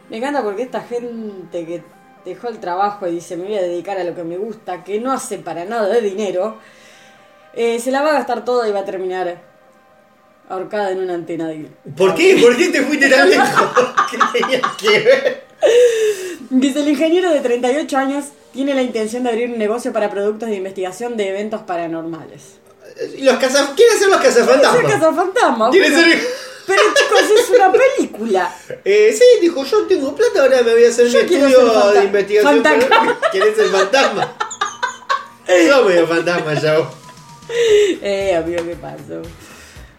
Me 0.09 0.17
encanta 0.17 0.41
porque 0.41 0.61
esta 0.63 0.81
gente 0.81 1.65
que 1.65 1.83
dejó 2.25 2.47
el 2.49 2.59
trabajo 2.59 3.07
y 3.07 3.11
dice 3.11 3.37
me 3.37 3.45
voy 3.45 3.55
a 3.55 3.61
dedicar 3.61 3.97
a 3.97 4.03
lo 4.03 4.15
que 4.15 4.23
me 4.23 4.37
gusta, 4.37 4.83
que 4.83 4.99
no 4.99 5.11
hace 5.13 5.37
para 5.37 5.63
nada 5.65 5.87
de 5.87 6.01
dinero, 6.01 6.57
eh, 7.53 7.79
se 7.79 7.91
la 7.91 8.01
va 8.01 8.09
a 8.09 8.13
gastar 8.13 8.43
toda 8.43 8.67
y 8.67 8.71
va 8.71 8.79
a 8.79 8.85
terminar 8.85 9.39
ahorcada 10.49 10.91
en 10.91 10.99
una 10.99 11.13
antena 11.13 11.47
de... 11.47 11.67
¿Por 11.95 12.13
qué? 12.15 12.37
¿Por 12.41 12.55
qué 12.57 12.67
te 12.69 12.81
fuiste 12.83 13.09
tan 13.09 13.29
lejos? 13.29 13.49
¿Qué 14.11 14.17
tenías 14.39 14.61
que 14.77 14.99
ver? 14.99 15.43
Dice, 16.49 16.81
el 16.81 16.89
ingeniero 16.89 17.31
de 17.31 17.39
38 17.39 17.97
años 17.97 18.25
tiene 18.53 18.73
la 18.75 18.83
intención 18.83 19.23
de 19.23 19.29
abrir 19.29 19.49
un 19.49 19.57
negocio 19.57 19.91
para 19.91 20.09
productos 20.11 20.49
de 20.49 20.55
investigación 20.55 21.17
de 21.17 21.29
eventos 21.29 21.61
paranormales. 21.63 22.57
Y 23.17 23.23
Los 23.23 23.37
caza... 23.37 23.73
¿Quieren 23.75 23.97
ser 23.97 24.09
los 24.09 24.19
Quiere 24.19 24.33
ser 24.33 24.45
cazafantasmas? 24.45 24.91
cazafantasma. 24.91 25.69
¿Quiere 25.71 25.89
bueno. 25.91 26.03
ser- 26.05 26.21
Pero 26.67 26.81
chicos, 26.95 27.21
es 27.43 27.49
una 27.51 27.71
película. 27.71 28.55
Eh, 28.83 29.15
sí, 29.17 29.23
dijo, 29.41 29.63
yo 29.65 29.85
tengo 29.87 30.15
plata, 30.15 30.41
ahora 30.41 30.61
me 30.63 30.73
voy 30.73 30.85
a 30.85 30.89
hacer 30.89 31.07
quiero 31.27 31.47
estudio 31.47 31.91
de 31.91 32.03
investigación. 32.05 32.63
fantasma. 32.63 33.19
¿Quieres 33.31 33.55
ser 33.55 33.67
fantasma? 33.67 34.33
Yo 35.47 35.83
medio 35.85 36.07
fantasma 36.07 36.53
ya 36.55 36.79
vos. 36.79 36.87
Eh, 38.01 38.35
amigo, 38.35 38.63
¿qué 38.65 38.75
pasó? 38.75 39.21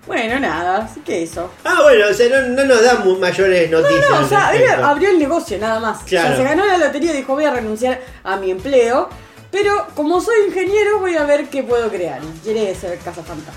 Bueno, 0.07 0.39
nada, 0.41 0.79
así 0.85 1.01
que 1.01 1.23
eso. 1.25 1.51
Ah, 1.65 1.81
bueno, 1.83 2.07
o 2.11 2.15
sea, 2.15 2.29
no, 2.29 2.49
no 2.49 2.65
nos 2.65 2.83
dan 2.83 3.21
mayores 3.21 3.71
No, 3.71 3.81
noticias. 3.81 4.11
no, 4.11 4.21
o 4.25 4.29
sea, 4.29 4.55
él 4.55 4.69
abrió 4.69 5.11
el 5.11 5.19
negocio 5.19 5.59
nada 5.59 5.81
más. 5.81 6.03
O 6.03 6.07
Claro. 6.07 6.29
sea, 6.29 6.37
se 6.37 6.43
ganó 6.45 6.65
la 6.65 6.79
lotería 6.79 7.13
y 7.13 7.17
dijo, 7.17 7.35
voy 7.35 7.45
a 7.45 7.53
renunciar 7.53 8.01
a 8.25 8.37
mi 8.37 8.51
empleo. 8.51 9.09
Pero 9.51 9.87
como 9.95 10.21
soy 10.21 10.47
ingeniero, 10.49 10.99
voy 10.99 11.17
a 11.17 11.25
ver 11.25 11.49
qué 11.49 11.63
puedo 11.63 11.89
crear. 11.89 12.21
Y 12.23 12.39
quiere 12.45 12.75
ser 12.75 12.99
cazafantasma. 12.99 13.53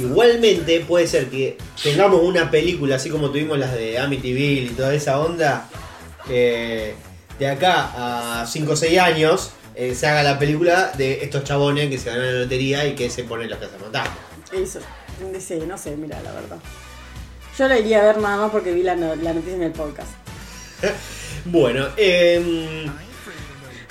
Igualmente 0.00 0.80
puede 0.80 1.06
ser 1.06 1.26
que 1.28 1.56
tengamos 1.82 2.20
una 2.22 2.50
película 2.50 2.96
así 2.96 3.10
como 3.10 3.28
tuvimos 3.30 3.58
las 3.58 3.72
de 3.74 3.98
Amityville 3.98 4.70
y 4.70 4.74
toda 4.74 4.94
esa 4.94 5.20
onda. 5.20 5.68
eh, 6.28 6.94
de 7.38 7.48
acá 7.48 8.40
a 8.42 8.46
5 8.46 8.72
o 8.72 8.76
6 8.76 8.98
años 8.98 9.50
eh, 9.74 9.94
se 9.94 10.06
haga 10.06 10.22
la 10.22 10.38
película 10.38 10.92
de 10.98 11.24
estos 11.24 11.42
chabones 11.44 11.88
que 11.88 11.96
se 11.98 12.10
ganan 12.10 12.26
la 12.34 12.40
lotería 12.40 12.86
y 12.86 12.94
que 12.94 13.08
se 13.08 13.24
ponen 13.24 13.48
los 13.48 13.58
cazafantasmas. 13.58 14.18
Eso, 14.52 14.80
sí, 15.38 15.54
no 15.66 15.78
sé, 15.78 15.96
mira, 15.96 16.20
la 16.22 16.32
verdad. 16.32 16.58
Yo 17.58 17.66
la 17.68 17.78
iría 17.78 18.02
a 18.02 18.04
ver 18.04 18.18
nada 18.18 18.36
más 18.36 18.50
porque 18.50 18.72
vi 18.72 18.82
la, 18.82 18.94
no- 18.96 19.14
la 19.16 19.32
noticia 19.32 19.54
en 19.56 19.62
el 19.62 19.72
podcast. 19.72 20.08
Bueno, 21.46 21.86
eh, 21.96 22.86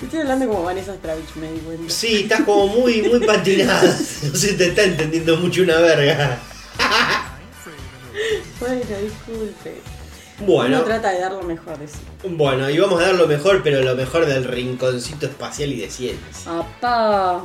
Estoy 0.02 0.20
hablando 0.20 0.48
como 0.48 0.62
Vanessa 0.64 0.94
Stravich, 0.94 1.34
me 1.36 1.52
di 1.52 1.58
cuenta. 1.60 1.92
sí, 1.92 2.22
estás 2.22 2.40
como 2.42 2.66
muy, 2.68 3.02
muy 3.02 3.20
patinada. 3.20 3.82
No 4.22 4.34
se 4.36 4.54
te 4.54 4.68
está 4.68 4.82
entendiendo 4.84 5.36
mucho 5.36 5.62
una 5.62 5.78
verga. 5.78 6.38
Bueno, 8.58 8.76
disculpe. 8.76 9.80
Bueno. 10.40 10.76
Uno 10.76 10.84
trata 10.84 11.10
de 11.12 11.20
dar 11.20 11.32
lo 11.32 11.42
mejor 11.42 11.78
de 11.78 11.88
sí. 11.88 11.96
Bueno, 12.24 12.68
y 12.68 12.78
vamos 12.78 13.00
a 13.00 13.06
dar 13.06 13.14
lo 13.14 13.26
mejor, 13.26 13.62
pero 13.62 13.80
lo 13.82 13.94
mejor 13.94 14.26
del 14.26 14.44
rinconcito 14.44 15.24
espacial 15.26 15.72
y 15.72 15.80
de 15.80 15.90
ciencia. 15.90 16.58
Apá. 16.58 17.42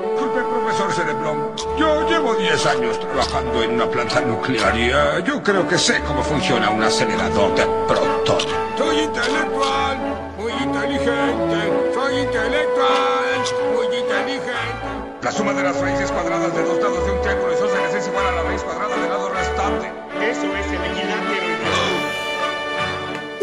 Disculpe, 0.00 0.40
profesor 0.40 0.92
Cereblón. 0.94 1.47
Yo 1.78 2.08
llevo 2.08 2.34
10 2.34 2.66
años 2.66 2.98
trabajando 2.98 3.62
en 3.62 3.74
una 3.74 3.88
planta 3.88 4.20
nuclear 4.20 4.76
y 4.76 4.90
eh, 4.90 5.22
yo 5.24 5.40
creo 5.40 5.68
que 5.68 5.78
sé 5.78 6.00
cómo 6.02 6.24
funciona 6.24 6.70
un 6.70 6.82
acelerador 6.82 7.54
de 7.54 7.64
protones. 7.86 8.48
Soy 8.76 8.98
intelectual, 8.98 9.98
muy 10.36 10.50
inteligente. 10.50 11.56
Soy 11.94 12.18
intelectual, 12.18 13.44
muy 13.74 13.86
inteligente. 13.96 15.18
La 15.22 15.30
suma 15.30 15.52
de 15.52 15.62
las 15.62 15.78
raíces 15.80 16.10
cuadradas 16.10 16.52
de 16.52 16.64
dos 16.64 16.78
lados 16.78 17.06
de 17.06 17.12
un 17.12 17.22
triángulo 17.22 17.52
es 17.52 18.08
igual 18.08 18.26
a 18.26 18.32
la 18.32 18.42
raíz 18.42 18.62
cuadrada 18.62 18.96
del 18.96 19.10
lado 19.10 19.28
restante. 19.28 19.92
Eso 20.20 20.56
es 20.56 20.66
el. 20.66 20.78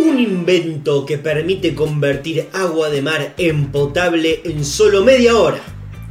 Un 0.10 0.19
invento 0.19 1.06
que 1.06 1.17
permite 1.17 1.74
convertir 1.74 2.50
agua 2.54 2.89
de 2.89 3.02
mar 3.02 3.34
en 3.38 3.71
potable 3.71 4.41
en 4.43 4.65
solo 4.65 5.04
media 5.06 5.38
hora 5.38 5.62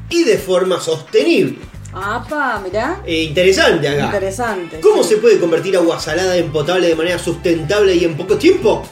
y 0.08 0.24
de 0.24 0.38
forma 0.38 0.80
sostenible. 0.80 1.73
Apá, 1.94 2.60
mirá. 2.64 3.02
Eh, 3.06 3.22
interesante 3.24 3.88
acá. 3.88 4.06
Interesante. 4.06 4.80
¿Cómo 4.80 5.02
sí. 5.02 5.10
se 5.10 5.16
puede 5.18 5.38
convertir 5.38 5.76
agua 5.76 6.00
salada 6.00 6.36
en 6.36 6.50
potable 6.50 6.88
de 6.88 6.96
manera 6.96 7.18
sustentable 7.18 7.94
y 7.94 8.04
en 8.04 8.16
poco 8.16 8.36
tiempo? 8.36 8.86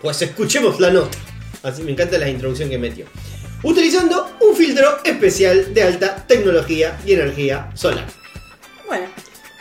Pues 0.00 0.22
escuchemos 0.22 0.78
la 0.80 0.90
nota. 0.90 1.18
Así 1.62 1.82
me 1.82 1.92
encanta 1.92 2.18
la 2.18 2.28
introducción 2.28 2.68
que 2.70 2.78
metió. 2.78 3.06
Utilizando 3.62 4.36
un 4.40 4.54
filtro 4.54 4.98
especial 5.02 5.74
de 5.74 5.82
alta 5.82 6.24
tecnología 6.26 6.98
y 7.04 7.14
energía 7.14 7.70
solar. 7.74 8.06
Bueno, 8.86 9.06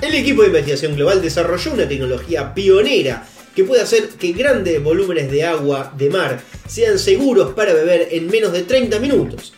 El 0.02 0.14
equipo 0.14 0.42
de 0.42 0.50
investigación 0.50 0.96
global 0.96 1.22
desarrolló 1.22 1.74
una 1.74 1.88
tecnología 1.88 2.54
pionera 2.54 3.26
que 3.56 3.64
puede 3.64 3.82
hacer 3.82 4.10
que 4.10 4.34
grandes 4.34 4.84
volúmenes 4.84 5.32
de 5.32 5.46
agua 5.46 5.92
de 5.98 6.10
mar 6.10 6.42
sean 6.68 7.00
seguros 7.00 7.54
para 7.54 7.74
beber 7.74 8.10
en 8.12 8.28
menos 8.28 8.52
de 8.52 8.64
30 8.64 9.00
minutos. 9.00 9.54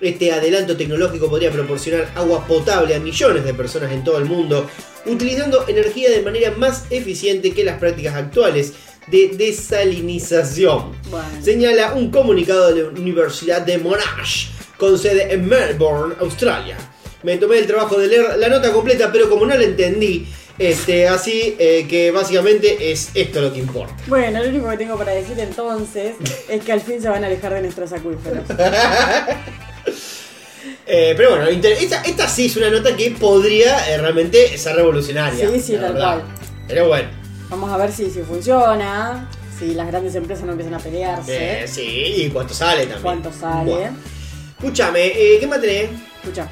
Este 0.00 0.32
adelanto 0.32 0.76
tecnológico 0.76 1.28
podría 1.28 1.50
proporcionar 1.50 2.10
agua 2.14 2.46
potable 2.46 2.94
a 2.94 3.00
millones 3.00 3.44
de 3.44 3.52
personas 3.52 3.92
en 3.92 4.02
todo 4.02 4.16
el 4.16 4.24
mundo, 4.24 4.66
utilizando 5.04 5.68
energía 5.68 6.10
de 6.10 6.22
manera 6.22 6.52
más 6.52 6.84
eficiente 6.88 7.52
que 7.52 7.64
las 7.64 7.78
prácticas 7.78 8.14
actuales 8.14 8.72
de 9.08 9.28
desalinización. 9.36 10.92
bueno. 11.10 11.28
Señala 11.42 11.92
un 11.92 12.10
comunicado 12.10 12.74
de 12.74 12.82
la 12.82 12.88
Universidad 12.88 13.60
de 13.60 13.76
Monash, 13.76 14.48
con 14.78 14.98
sede 14.98 15.34
en 15.34 15.46
Melbourne, 15.46 16.14
Australia. 16.20 16.76
Me 17.22 17.36
tomé 17.36 17.58
el 17.58 17.66
trabajo 17.66 17.98
de 17.98 18.08
leer 18.08 18.38
la 18.38 18.48
nota 18.48 18.72
completa, 18.72 19.12
pero 19.12 19.28
como 19.28 19.44
no 19.44 19.54
la 19.54 19.64
entendí, 19.64 20.26
este, 20.58 21.08
así 21.08 21.56
eh, 21.58 21.86
que 21.88 22.10
básicamente 22.10 22.90
es 22.90 23.10
esto 23.14 23.42
lo 23.42 23.52
que 23.52 23.58
importa. 23.58 23.94
Bueno, 24.06 24.42
lo 24.42 24.48
único 24.48 24.70
que 24.70 24.76
tengo 24.78 24.96
para 24.96 25.12
decir 25.12 25.38
entonces 25.38 26.14
es 26.48 26.64
que 26.64 26.72
al 26.72 26.80
fin 26.80 27.02
se 27.02 27.08
van 27.10 27.24
a 27.24 27.26
alejar 27.26 27.52
de 27.52 27.62
nuestros 27.62 27.92
acuíferos. 27.92 28.44
Eh, 30.86 31.14
pero 31.16 31.30
bueno, 31.30 31.46
esta, 31.46 32.28
sí 32.28 32.46
es 32.46 32.56
una 32.56 32.68
nota 32.68 32.94
que 32.96 33.12
podría 33.12 33.88
eh, 33.90 33.98
realmente 33.98 34.58
ser 34.58 34.76
revolucionaria. 34.76 35.48
Sí, 35.48 35.60
sí, 35.60 35.76
tal 35.76 35.94
cual. 35.94 36.22
Pero 36.66 36.88
bueno. 36.88 37.08
Vamos 37.48 37.72
a 37.72 37.76
ver 37.76 37.92
si, 37.92 38.10
si 38.10 38.22
funciona, 38.22 39.28
si 39.58 39.74
las 39.74 39.86
grandes 39.86 40.14
empresas 40.14 40.44
no 40.44 40.52
empiezan 40.52 40.74
a 40.74 40.78
pelearse. 40.78 41.62
Eh, 41.62 41.68
sí, 41.68 42.14
y 42.16 42.30
cuánto 42.30 42.54
sale 42.54 42.82
también. 42.82 43.02
Cuánto 43.02 43.32
sale. 43.32 43.90
Escúchame, 44.58 45.06
eh, 45.06 45.38
¿qué 45.40 45.46
más 45.46 45.60
tenés? 45.60 45.90
Escucha. 46.22 46.48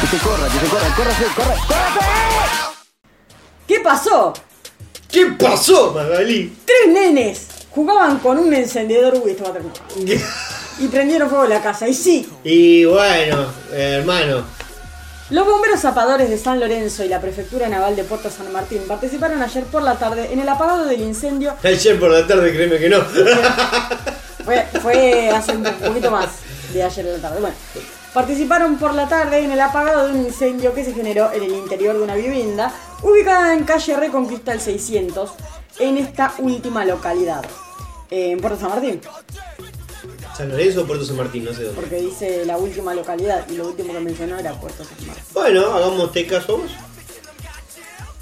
Que 0.00 0.06
se 0.06 0.18
corra, 0.18 0.48
que 0.48 0.58
se 0.58 0.66
corra, 0.66 0.94
corra, 0.96 1.14
corra, 1.14 1.34
corra. 1.34 1.56
corra. 1.66 2.63
¿Qué 3.66 3.80
pasó? 3.80 4.32
¿Qué 5.10 5.26
pasó, 5.38 5.92
Magali? 5.92 6.56
Tres 6.64 6.92
nenes 6.92 7.46
jugaban 7.70 8.18
con 8.18 8.38
un 8.38 8.52
encendedor. 8.52 9.14
Uy, 9.22 9.32
esto 9.32 9.44
va 9.44 9.50
a 9.50 9.52
terminar. 9.52 9.78
Y 10.76 10.88
prendieron 10.88 11.28
fuego 11.30 11.46
la 11.46 11.62
casa. 11.62 11.86
Y 11.86 11.94
sí, 11.94 12.28
Y 12.42 12.84
bueno, 12.84 13.46
hermano. 13.72 14.44
Los 15.30 15.46
bomberos 15.46 15.80
zapadores 15.80 16.28
de 16.28 16.36
San 16.36 16.58
Lorenzo 16.58 17.04
y 17.04 17.08
la 17.08 17.20
Prefectura 17.20 17.68
Naval 17.68 17.94
de 17.94 18.02
Puerto 18.02 18.28
San 18.28 18.52
Martín 18.52 18.82
participaron 18.88 19.40
ayer 19.40 19.62
por 19.64 19.82
la 19.82 19.94
tarde 19.94 20.32
en 20.32 20.40
el 20.40 20.48
apagado 20.48 20.84
del 20.86 21.00
incendio. 21.00 21.54
Ayer 21.62 21.98
por 22.00 22.10
la 22.10 22.26
tarde, 22.26 22.52
créeme 22.52 22.78
que 22.78 22.88
no. 22.88 23.00
Fue, 24.44 24.66
fue 24.82 25.30
hace 25.30 25.52
un 25.52 25.62
poquito 25.62 26.10
más 26.10 26.26
de 26.72 26.82
ayer 26.82 27.06
en 27.06 27.12
la 27.14 27.18
tarde. 27.18 27.40
Bueno, 27.40 27.56
participaron 28.14 28.78
por 28.78 28.94
la 28.94 29.08
tarde 29.08 29.40
en 29.40 29.50
el 29.50 29.60
apagado 29.60 30.06
de 30.06 30.12
un 30.12 30.24
incendio 30.24 30.72
que 30.72 30.84
se 30.84 30.94
generó 30.94 31.32
en 31.32 31.42
el 31.42 31.52
interior 31.52 31.98
de 31.98 32.04
una 32.04 32.14
vivienda 32.14 32.72
ubicada 33.02 33.52
en 33.52 33.64
calle 33.64 33.96
Reconquista 33.96 34.52
el 34.52 34.60
600 34.60 35.32
en 35.80 35.98
esta 35.98 36.32
última 36.38 36.84
localidad. 36.84 37.44
En 38.10 38.40
Puerto 38.40 38.60
San 38.60 38.70
Martín, 38.70 39.00
San 40.36 40.48
Lorenzo 40.48 40.82
o 40.82 40.86
Puerto 40.86 41.04
San 41.04 41.16
Martín, 41.16 41.44
no 41.44 41.52
sé 41.52 41.64
dónde. 41.64 41.80
porque 41.80 41.96
dice 41.96 42.44
la 42.44 42.56
última 42.56 42.94
localidad 42.94 43.44
y 43.48 43.56
lo 43.56 43.68
último 43.68 43.92
que 43.92 44.00
mencionó 44.00 44.38
era 44.38 44.52
Puerto 44.60 44.84
San 44.84 45.06
Martín. 45.06 45.24
Bueno, 45.32 45.66
hagamos 45.74 46.10
caso 46.28 46.58
vos. 46.58 46.70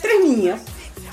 Tres 0.01 0.24
niños. 0.24 0.61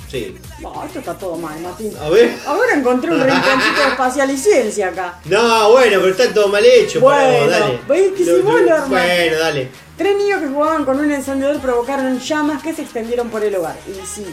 Sí. 0.10 0.36
No, 0.60 0.84
esto 0.84 1.00
está 1.00 1.14
todo 1.16 1.36
mal, 1.36 1.60
Martín. 1.60 1.94
A 2.02 2.10
ver. 2.10 2.36
Ahora 2.48 2.74
encontré 2.74 3.12
un 3.12 3.20
rinconcito 3.22 3.82
de 3.82 3.90
espacial 3.90 4.32
y 4.32 4.38
ciencia 4.38 4.88
acá. 4.88 5.20
No, 5.26 5.72
bueno, 5.72 6.00
pero 6.02 6.12
está 6.12 6.34
todo 6.34 6.48
mal 6.48 6.66
hecho. 6.66 7.00
Bueno, 7.00 7.48
dale. 7.48 7.80
¿veis 7.88 8.14
que 8.14 8.26
si 8.26 8.42
vos 8.42 8.62
lo? 8.62 8.88
Bueno, 8.88 9.40
dale. 9.40 9.70
Tres 9.96 10.18
niños 10.18 10.42
que 10.42 10.48
jugaban 10.48 10.86
con 10.86 11.00
un 11.00 11.12
encendedor 11.12 11.60
provocaron 11.60 12.20
llamas 12.20 12.64
que 12.64 12.74
se 12.74 12.82
extendieron 12.82 13.30
por 13.30 13.44
el 13.44 13.54
hogar. 13.56 13.76
Y 13.88 14.06
sí, 14.06 14.26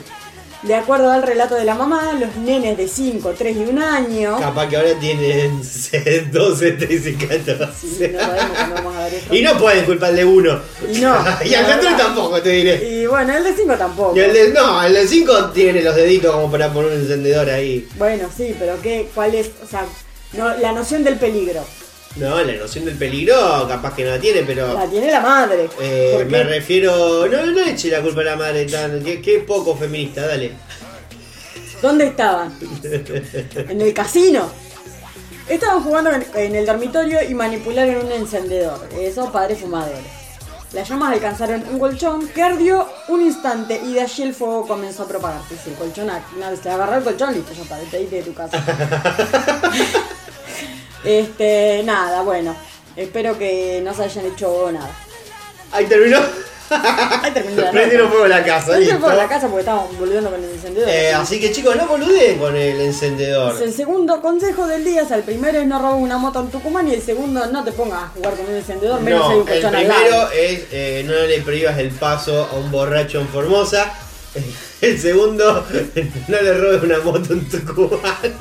de 0.63 0.75
acuerdo 0.75 1.11
al 1.11 1.23
relato 1.23 1.55
de 1.55 1.65
la 1.65 1.75
mamá, 1.75 2.13
los 2.19 2.35
nenes 2.37 2.77
de 2.77 2.89
5, 2.89 3.35
3 3.37 3.57
y 3.57 3.61
1 3.61 3.87
año. 3.87 4.39
Capaz 4.39 4.69
que 4.69 4.77
ahora 4.77 4.99
tienen 4.99 5.61
12, 6.33 6.73
13, 6.73 7.15
14. 7.15 7.73
Sí, 7.81 8.09
no 8.13 8.21
sabemos 8.21 8.57
cuándo 8.57 8.75
vamos 8.77 8.97
a 8.97 9.05
ver 9.05 9.15
esto. 9.15 9.35
Y 9.35 9.43
no 9.43 9.59
pueden 9.59 9.85
culparle 9.85 10.25
uno. 10.25 10.61
Y 10.91 10.99
no. 10.99 11.17
y 11.45 11.55
al 11.55 11.79
otro 11.79 11.97
tampoco, 11.97 12.43
te 12.43 12.51
diré. 12.51 12.89
Y 12.89 13.07
bueno, 13.07 13.37
el 13.37 13.45
de 13.45 13.55
5 13.55 13.75
tampoco. 13.75 14.17
Y 14.17 14.21
el 14.21 14.33
de, 14.33 14.49
no, 14.51 14.83
el 14.83 14.95
de 14.95 15.07
5 15.07 15.51
tiene 15.51 15.83
los 15.83 15.95
deditos 15.95 16.35
como 16.35 16.51
para 16.51 16.73
poner 16.73 16.93
un 16.93 17.01
encendedor 17.01 17.51
ahí. 17.51 17.89
Bueno, 17.97 18.29
sí, 18.35 18.55
pero 18.59 18.81
¿qué, 18.83 19.09
¿cuál 19.15 19.35
es? 19.35 19.51
O 19.63 19.67
sea, 19.67 19.85
no, 20.33 20.57
la 20.59 20.73
noción 20.73 21.05
del 21.05 21.17
peligro. 21.17 21.65
No, 22.17 22.43
la 22.43 22.53
noción 22.55 22.85
del 22.87 22.97
peligro 22.97 23.67
capaz 23.69 23.95
que 23.95 24.05
no 24.05 24.11
la 24.11 24.19
tiene, 24.19 24.43
pero... 24.43 24.73
La 24.73 24.87
tiene 24.87 25.11
la 25.11 25.21
madre. 25.21 25.69
eh, 25.81 26.13
¿Por 26.15 26.25
me 26.27 26.43
refiero... 26.45 27.27
No, 27.29 27.45
no 27.47 27.61
eche 27.61 27.91
la 27.91 28.01
culpa 28.01 28.23
a 28.23 28.25
la 28.25 28.37
madre 28.37 28.65
tan... 28.67 29.03
Qué, 29.05 29.21
qué 29.21 29.41
poco 29.41 29.77
feminista, 29.77 30.27
dale. 30.27 30.53
¿Dónde 31.83 32.07
estaban? 32.07 32.57
En 33.55 33.81
el 33.83 33.93
casino. 33.93 34.49
Estaban 35.47 35.83
jugando 35.83 36.11
en- 36.35 36.57
el 36.57 36.65
dormitorio 36.65 37.19
y 37.29 37.35
manipularon 37.35 38.07
un 38.07 38.13
encendedor. 38.13 38.89
Eso, 38.99 39.31
padres 39.31 39.59
fumadores. 39.59 40.01
Las 40.73 40.89
llamas 40.89 41.13
alcanzaron 41.13 41.63
un 41.71 41.79
colchón 41.79 42.27
que 42.29 42.43
ardió 42.43 42.89
un 43.09 43.21
instante 43.23 43.81
y 43.85 43.93
de 43.95 44.01
allí 44.01 44.23
el 44.23 44.35
fuego 44.35 44.67
comenzó 44.67 45.05
a 45.05 45.09
propagarse. 45.09 45.55
Si 45.63 45.71
el 45.71 45.77
colchón, 45.77 46.11
una 46.37 46.51
vez 46.51 46.61
te 46.61 46.71
agarró 46.71 46.97
el 46.97 47.05
colchón, 47.05 47.35
listo, 47.35 47.53
ya 47.53 47.63
está, 47.63 47.79
te 47.91 48.07
de 48.07 48.23
tu 48.23 48.35
casa. 48.35 48.65
este, 51.05 51.83
nada, 51.85 52.23
bueno. 52.23 52.55
Espero 52.97 53.39
que 53.39 53.81
no 53.85 53.93
se 53.95 54.05
hayan 54.05 54.27
hecho 54.27 54.71
nada. 54.73 54.91
Ahí 55.73 55.87
terminó. 55.87 56.19
Ahí 56.69 57.31
terminó 57.31 57.63
la 57.63 57.71
Prendieron 57.73 58.09
fuego 58.09 58.25
a 58.25 58.29
la 58.29 58.45
casa, 58.45 58.69
Prendieron 58.69 59.01
fuego 59.01 59.15
a 59.15 59.23
la 59.23 59.29
casa 59.29 59.47
porque 59.47 59.61
estábamos 59.61 59.99
volviendo 59.99 60.31
con 60.31 60.43
el 60.43 60.51
encendedor. 60.51 60.89
Eh, 60.89 61.13
así 61.13 61.39
que 61.39 61.53
chicos, 61.53 61.77
no 61.77 61.87
boludeen 61.87 62.39
con 62.39 62.57
el 62.57 62.81
encendedor. 62.81 63.63
El 63.63 63.73
segundo 63.73 64.21
consejo 64.21 64.67
del 64.67 64.85
día 64.85 65.03
es 65.03 65.11
el 65.11 65.23
primero 65.23 65.59
es 65.59 65.67
no 65.67 65.79
robar 65.79 65.95
una 65.95 66.19
moto 66.19 66.41
en 66.41 66.49
Tucumán 66.49 66.89
y 66.89 66.95
el 66.95 67.03
segundo 67.03 67.47
no 67.47 67.63
te 67.63 67.73
pongas 67.73 68.05
a 68.05 68.09
jugar 68.09 68.35
con 68.35 68.47
un 68.47 68.57
encendedor, 68.57 69.01
menos 69.01 69.31
hay 69.31 69.37
No, 69.37 69.43
un 69.43 69.49
el 69.49 69.65
al 69.65 69.73
primero 69.75 70.11
lado. 70.11 70.31
es 70.33 70.65
eh, 70.73 71.03
no 71.07 71.13
le 71.13 71.41
prohíbas 71.43 71.79
el 71.79 71.91
paso 71.91 72.49
a 72.51 72.57
un 72.57 72.71
borracho 72.71 73.21
en 73.21 73.29
Formosa. 73.29 73.93
El 74.83 75.01
segundo, 75.01 75.65
no 76.29 76.43
le 76.43 76.55
robes 76.59 76.83
una 76.83 76.99
moto 76.99 77.33
en 77.33 77.49
Tucumán. 77.49 78.37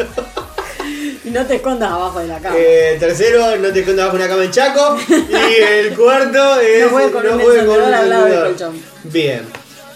Y 1.25 1.31
no 1.31 1.45
te 1.45 1.55
escondas 1.55 1.91
abajo 1.91 2.19
de 2.19 2.27
la 2.27 2.39
cama. 2.39 2.55
Eh, 2.57 2.93
el 2.93 2.99
tercero, 2.99 3.55
no 3.57 3.71
te 3.73 3.79
escondas 3.79 4.05
bajo 4.05 4.15
una 4.17 4.27
cama 4.27 4.43
en 4.43 4.51
Chaco. 4.51 4.97
Y 5.09 5.61
el 5.61 5.95
cuarto 5.95 6.59
es 6.59 6.83
No 6.83 6.89
juegues 6.91 7.11
con 7.11 7.25
un 7.27 7.31
juegues 7.39 7.63
encendedor 7.63 7.93
al 7.93 8.09
lado 8.09 8.25
del 8.25 8.43
colchón. 8.45 8.81
Bien. 9.05 9.41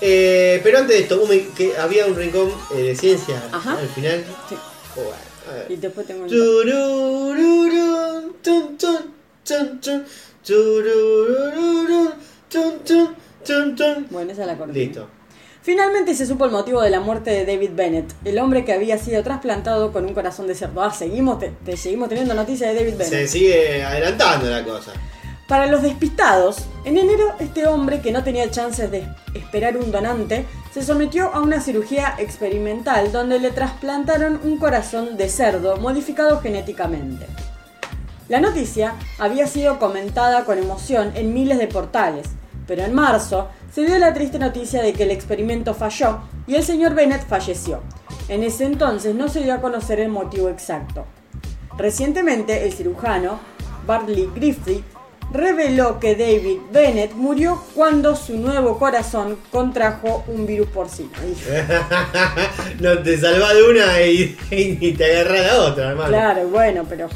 Eh, 0.01 0.59
pero 0.63 0.79
antes 0.79 0.95
de 0.97 1.03
esto, 1.03 1.21
un- 1.21 1.53
que 1.55 1.77
había 1.77 2.05
un 2.07 2.15
rincón 2.15 2.51
eh, 2.73 2.81
de 2.83 2.95
ciencia 2.95 3.41
Ajá. 3.51 3.77
al 3.77 3.87
final. 3.89 4.23
Sí. 4.47 4.55
Oh, 4.95 5.01
bueno, 5.01 5.17
a 5.49 5.53
ver. 5.55 5.65
Y 5.69 5.75
después 5.75 6.07
tengo 6.07 6.23
un... 6.23 6.29
Tun. 13.75 14.07
Bueno, 14.09 14.31
esa 14.31 14.41
es 14.41 14.47
la 14.47 14.57
cortina. 14.57 14.77
Listo. 14.85 15.07
Finalmente 15.73 16.15
se 16.15 16.25
supo 16.25 16.45
el 16.45 16.51
motivo 16.51 16.81
de 16.81 16.89
la 16.89 16.99
muerte 16.99 17.29
de 17.29 17.45
David 17.45 17.69
Bennett, 17.75 18.11
el 18.25 18.39
hombre 18.39 18.65
que 18.65 18.73
había 18.73 18.97
sido 18.97 19.21
trasplantado 19.21 19.91
con 19.93 20.03
un 20.03 20.15
corazón 20.15 20.47
de 20.47 20.55
cerdo. 20.55 20.81
Ah, 20.81 20.91
seguimos, 20.91 21.37
te- 21.37 21.51
te- 21.63 21.77
seguimos 21.77 22.09
teniendo 22.09 22.33
noticias 22.33 22.73
de 22.73 22.79
David 22.79 22.95
Se 23.03 23.11
Bennett. 23.11 23.27
sigue 23.29 23.83
adelantando 23.83 24.49
la 24.49 24.63
cosa. 24.63 24.93
Para 25.47 25.67
los 25.67 25.83
despistados, 25.83 26.65
en 26.85 26.97
enero 26.97 27.35
este 27.39 27.67
hombre 27.67 28.01
que 28.01 28.11
no 28.11 28.23
tenía 28.23 28.49
chances 28.49 28.89
de 28.89 29.07
esperar 29.35 29.77
un 29.77 29.91
donante 29.91 30.47
se 30.73 30.81
sometió 30.81 31.31
a 31.35 31.39
una 31.39 31.61
cirugía 31.61 32.15
experimental 32.17 33.11
donde 33.11 33.37
le 33.37 33.51
trasplantaron 33.51 34.39
un 34.43 34.57
corazón 34.57 35.17
de 35.17 35.29
cerdo 35.29 35.77
modificado 35.77 36.39
genéticamente. 36.41 37.27
La 38.27 38.39
noticia 38.39 38.95
había 39.19 39.45
sido 39.45 39.77
comentada 39.77 40.45
con 40.45 40.57
emoción 40.57 41.11
en 41.13 41.31
miles 41.31 41.59
de 41.59 41.67
portales, 41.67 42.25
pero 42.65 42.83
en 42.83 42.93
marzo 42.95 43.49
se 43.79 43.85
dio 43.85 43.97
la 43.97 44.13
triste 44.13 44.39
noticia 44.39 44.81
de 44.81 44.91
que 44.91 45.03
el 45.03 45.11
experimento 45.11 45.73
falló 45.73 46.19
y 46.47 46.55
el 46.55 46.63
señor 46.63 46.95
Bennett 46.95 47.25
falleció. 47.25 47.79
En 48.27 48.43
ese 48.43 48.65
entonces 48.65 49.15
no 49.15 49.29
se 49.29 49.41
dio 49.41 49.53
a 49.53 49.61
conocer 49.61 50.01
el 50.01 50.09
motivo 50.09 50.49
exacto. 50.49 51.05
Recientemente, 51.77 52.65
el 52.65 52.73
cirujano 52.73 53.39
Bartley 53.87 54.29
Griffith 54.35 54.83
reveló 55.31 55.97
que 55.97 56.17
David 56.17 56.57
Bennett 56.73 57.13
murió 57.13 57.63
cuando 57.73 58.17
su 58.17 58.37
nuevo 58.37 58.77
corazón 58.77 59.37
contrajo 59.49 60.25
un 60.27 60.45
virus 60.45 60.67
porcino. 60.67 61.11
No 62.81 62.99
te 62.99 63.17
salvás 63.17 63.53
de 63.53 63.63
una 63.63 64.01
y, 64.01 64.37
y 64.51 64.91
te 64.91 65.05
agarrás 65.05 65.53
la 65.53 65.61
otra, 65.61 65.89
hermano. 65.91 66.09
Claro, 66.09 66.47
bueno, 66.49 66.85
pero 66.89 67.07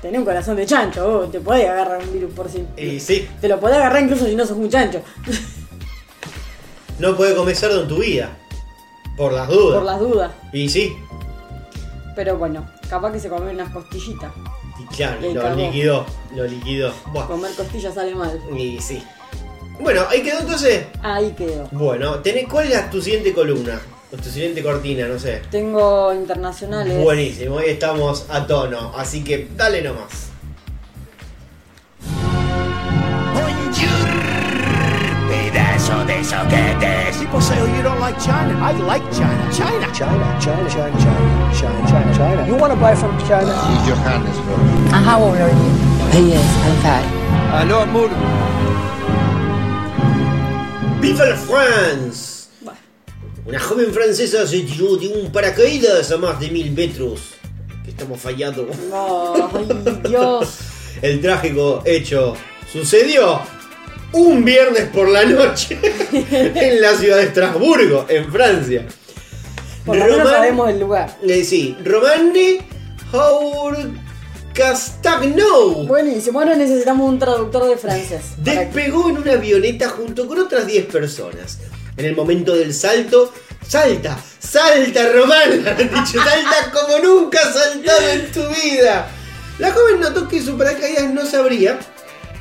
tenés 0.00 0.18
un 0.18 0.24
corazón 0.24 0.56
de 0.56 0.64
chancho, 0.64 1.10
vos 1.10 1.30
te 1.30 1.40
podés 1.40 1.68
agarrar 1.68 2.00
un 2.02 2.10
virus 2.10 2.32
porcino. 2.32 2.68
Y 2.78 3.00
sí, 3.00 3.28
Te 3.38 3.48
lo 3.48 3.60
podés 3.60 3.76
agarrar 3.76 4.02
incluso 4.02 4.24
si 4.24 4.34
no 4.34 4.46
sos 4.46 4.56
un 4.56 4.70
chancho. 4.70 5.02
no 7.00 7.16
puedes 7.16 7.34
comer 7.34 7.56
cerdo 7.56 7.82
en 7.82 7.88
tu 7.88 7.98
vida. 7.98 8.36
Por 9.16 9.32
las 9.32 9.48
dudas. 9.48 9.74
Por 9.78 9.84
las 9.84 10.00
dudas. 10.00 10.32
Y 10.52 10.68
sí, 10.68 10.96
Pero 12.14 12.36
bueno, 12.38 12.68
capaz 12.88 13.12
que 13.12 13.20
se 13.20 13.28
comió 13.28 13.50
unas 13.50 13.70
costillitas. 13.72 14.32
y 14.78 14.94
claro, 14.94 15.30
Y 15.30 15.34
lo 15.34 15.54
liquidó. 15.54 16.06
Lo 16.34 16.44
liquidó. 16.46 16.92
Buah. 17.12 17.26
Comer 17.26 17.52
costillas 17.54 17.94
sale 17.94 18.14
mal. 18.14 18.40
Y 18.56 18.80
sí. 18.80 19.02
Bueno, 19.80 20.02
ahí 20.10 20.22
quedó 20.22 20.40
entonces. 20.40 20.86
Ahí 21.02 21.32
quedó. 21.32 21.68
Bueno, 21.72 22.18
tenés, 22.20 22.46
¿cuál 22.48 22.70
es 22.70 22.90
tu 22.90 23.00
siguiente 23.00 23.32
columna? 23.32 23.80
O 24.12 24.16
tu 24.16 24.28
siguiente 24.28 24.62
cortina, 24.62 25.06
no 25.06 25.18
sé. 25.18 25.40
Tengo 25.50 26.12
internacionales. 26.12 27.02
Buenísimo, 27.02 27.56
hoy 27.56 27.66
estamos 27.68 28.26
a 28.28 28.46
tono, 28.46 28.92
así 28.96 29.22
que 29.24 29.48
dale 29.56 29.82
nomás. 29.82 30.29
Pedazo 35.90 36.06
de 36.06 36.24
soquetes. 36.24 37.18
People 37.18 37.40
say, 37.40 37.58
oh, 37.60 37.76
you 37.76 37.82
don't 37.82 37.98
like 38.00 38.18
China. 38.20 38.54
I 38.60 38.72
like 38.72 39.02
China. 39.12 39.50
China. 39.52 39.86
China, 39.92 40.38
China, 40.40 40.68
China, 40.70 40.98
China, 40.98 41.52
China, 41.52 41.88
China, 41.88 42.14
China. 42.16 42.46
You 42.46 42.54
want 42.54 42.72
to 42.72 42.78
buy 42.78 42.94
from 42.94 43.18
China? 43.26 43.52
Johannesburg. 43.86 44.60
And 44.94 45.04
how 45.04 45.22
old 45.22 45.36
are 45.36 45.50
you? 45.50 45.70
He 46.12 46.32
is, 46.32 46.56
I'm 46.64 46.76
fat. 46.82 47.04
Aló, 47.54 47.80
amor. 47.82 48.10
¡Viva 51.00 51.24
la 51.24 51.36
France! 51.36 52.48
Una 53.46 53.58
joven 53.58 53.92
francesa 53.92 54.46
se 54.46 54.60
tiró 54.60 54.96
de 54.96 55.08
un 55.08 55.32
paracaídas 55.32 56.12
a 56.12 56.18
más 56.18 56.38
de 56.38 56.50
mil 56.50 56.70
metros. 56.72 57.34
Que 57.84 57.90
estamos 57.90 58.20
fallando. 58.20 58.68
Ay, 58.92 59.66
Dios. 60.08 60.58
El 61.02 61.20
trágico 61.20 61.82
hecho 61.86 62.36
sucedió 62.70 63.40
un 64.12 64.44
viernes 64.44 64.88
por 64.88 65.08
la 65.08 65.24
noche 65.24 65.78
en 66.12 66.80
la 66.80 66.94
ciudad 66.94 67.18
de 67.18 67.24
Estrasburgo, 67.24 68.06
en 68.08 68.30
Francia. 68.30 68.86
Por 69.84 69.96
lo 69.96 70.04
menos 70.04 70.28
sabemos 70.28 70.70
el 70.70 70.80
lugar. 70.80 71.16
Eh, 71.22 71.44
sí, 71.44 71.76
Romane 71.84 72.58
Castagnou 74.54 75.86
Buenísimo, 75.86 76.40
ahora 76.40 76.54
necesitamos 76.54 77.08
un 77.08 77.18
traductor 77.18 77.68
de 77.68 77.76
francés. 77.76 78.34
Despegó 78.38 79.08
en 79.08 79.18
una 79.18 79.32
avioneta 79.32 79.88
junto 79.88 80.26
con 80.26 80.38
otras 80.38 80.66
10 80.66 80.86
personas. 80.86 81.58
En 81.96 82.04
el 82.04 82.16
momento 82.16 82.54
del 82.54 82.72
salto, 82.74 83.32
salta, 83.66 84.18
salta 84.38 85.12
Román, 85.12 85.64
dicho, 85.78 86.18
salta 86.22 86.72
como 86.72 86.98
nunca 86.98 87.40
has 87.40 87.54
saltado 87.54 88.08
en 88.08 88.32
tu 88.32 88.40
vida. 88.48 89.08
La 89.58 89.72
joven 89.72 90.00
notó 90.00 90.26
que 90.26 90.42
su 90.42 90.56
paracaídas 90.56 91.12
no 91.12 91.26
se 91.26 91.36
abría, 91.36 91.78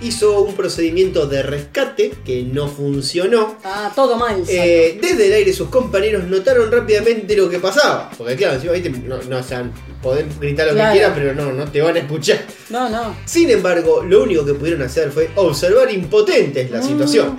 hizo 0.01 0.41
un 0.41 0.55
procedimiento 0.55 1.25
de 1.27 1.43
rescate 1.43 2.11
que 2.25 2.43
no 2.43 2.67
funcionó. 2.67 3.57
Ah, 3.63 3.91
todo 3.95 4.15
mal. 4.15 4.43
Eh, 4.47 4.97
desde 5.01 5.27
el 5.27 5.33
aire 5.33 5.53
sus 5.53 5.69
compañeros 5.69 6.23
notaron 6.25 6.71
rápidamente 6.71 7.35
lo 7.35 7.49
que 7.49 7.59
pasaba. 7.59 8.09
Porque 8.17 8.35
claro, 8.35 8.55
encima, 8.55 8.73
¿viste? 8.73 8.89
no, 8.91 9.21
no, 9.23 9.37
o 9.37 9.43
sea, 9.43 9.69
podés 10.01 10.25
gritar 10.39 10.67
lo 10.67 10.73
Claro. 10.73 10.93
que 10.93 10.99
quieran, 10.99 11.13
pero 11.15 11.33
no, 11.33 11.51
no 11.51 11.65
te 11.69 11.81
van 11.81 11.95
a 11.95 11.99
escuchar. 11.99 12.45
No, 12.69 12.89
no. 12.89 13.15
Sin 13.25 13.49
embargo, 13.49 14.03
lo 14.03 14.23
único 14.23 14.45
que 14.45 14.53
pudieron 14.53 14.81
hacer 14.83 15.11
fue 15.11 15.29
observar 15.35 15.91
impotentes 15.91 16.69
la 16.71 16.81
situación. 16.81 17.37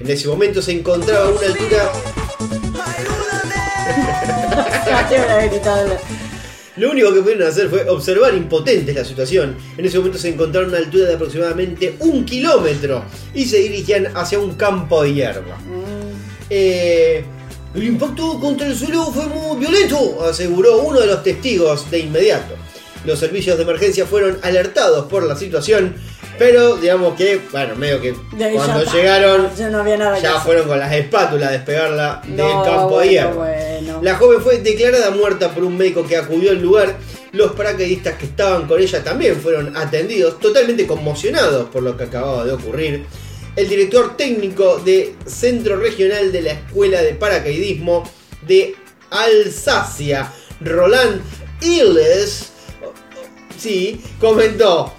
En 0.00 0.08
ese 0.10 0.28
momento 0.28 0.62
se 0.62 0.72
encontraba 0.72 1.26
a 1.26 1.30
una 1.30 1.46
altura. 1.46 1.92
Lo 6.76 6.90
único 6.90 7.12
que 7.12 7.20
pudieron 7.20 7.48
hacer 7.48 7.68
fue 7.68 7.88
observar 7.88 8.34
impotentes 8.34 8.94
la 8.94 9.04
situación. 9.04 9.56
En 9.76 9.84
ese 9.84 9.98
momento 9.98 10.18
se 10.18 10.28
encontraron 10.28 10.70
a 10.70 10.76
una 10.76 10.84
altura 10.84 11.06
de 11.06 11.14
aproximadamente 11.14 11.96
un 12.00 12.24
kilómetro 12.24 13.04
y 13.34 13.44
se 13.44 13.58
dirigían 13.58 14.08
hacia 14.14 14.38
un 14.38 14.54
campo 14.54 15.02
de 15.02 15.14
hierba. 15.14 15.58
Eh, 16.48 17.24
el 17.74 17.84
impacto 17.84 18.38
contra 18.40 18.66
el 18.66 18.76
suelo 18.76 19.06
fue 19.06 19.26
muy 19.26 19.58
violento, 19.58 20.24
aseguró 20.24 20.78
uno 20.82 21.00
de 21.00 21.06
los 21.06 21.22
testigos 21.22 21.90
de 21.90 22.00
inmediato. 22.00 22.54
Los 23.04 23.18
servicios 23.18 23.56
de 23.56 23.62
emergencia 23.62 24.06
fueron 24.06 24.38
alertados 24.42 25.06
por 25.06 25.22
la 25.22 25.36
situación, 25.36 25.94
pero 26.40 26.76
digamos 26.76 27.16
que, 27.18 27.38
bueno, 27.52 27.76
medio 27.76 28.00
que 28.00 28.12
De 28.34 28.50
cuando 28.54 28.78
ya 28.78 28.84
está. 28.84 28.96
llegaron 28.96 29.54
Ya 29.54 29.68
no 29.68 29.80
había 29.80 29.98
nada 29.98 30.16
que 30.16 30.22
ya 30.22 30.30
hacer. 30.30 30.42
fueron 30.42 30.68
con 30.68 30.78
las 30.78 30.90
espátulas 30.90 31.50
a 31.50 31.52
despegarla 31.52 32.22
del 32.26 32.38
campo 32.38 32.98
de 32.98 33.04
bueno, 33.08 33.10
hierba. 33.10 33.34
bueno. 33.34 34.00
La 34.02 34.14
joven 34.16 34.40
fue 34.40 34.56
declarada 34.56 35.10
muerta 35.10 35.50
por 35.50 35.64
un 35.64 35.76
médico 35.76 36.06
que 36.06 36.16
acudió 36.16 36.52
al 36.52 36.62
lugar. 36.62 36.96
Los 37.32 37.52
paracaidistas 37.52 38.14
que 38.14 38.24
estaban 38.24 38.66
con 38.66 38.80
ella 38.80 39.04
también 39.04 39.36
fueron 39.38 39.76
atendidos, 39.76 40.40
totalmente 40.40 40.86
conmocionados 40.86 41.68
por 41.68 41.82
lo 41.82 41.94
que 41.94 42.04
acababa 42.04 42.46
de 42.46 42.52
ocurrir. 42.52 43.04
El 43.54 43.68
director 43.68 44.16
técnico 44.16 44.78
de 44.78 45.14
Centro 45.26 45.76
Regional 45.76 46.32
de 46.32 46.40
la 46.40 46.52
Escuela 46.52 47.02
de 47.02 47.12
Paracaidismo 47.12 48.10
de 48.46 48.74
Alsacia, 49.10 50.32
Roland 50.62 51.20
Illes, 51.60 52.50
sí, 53.58 54.00
comentó. 54.18 54.94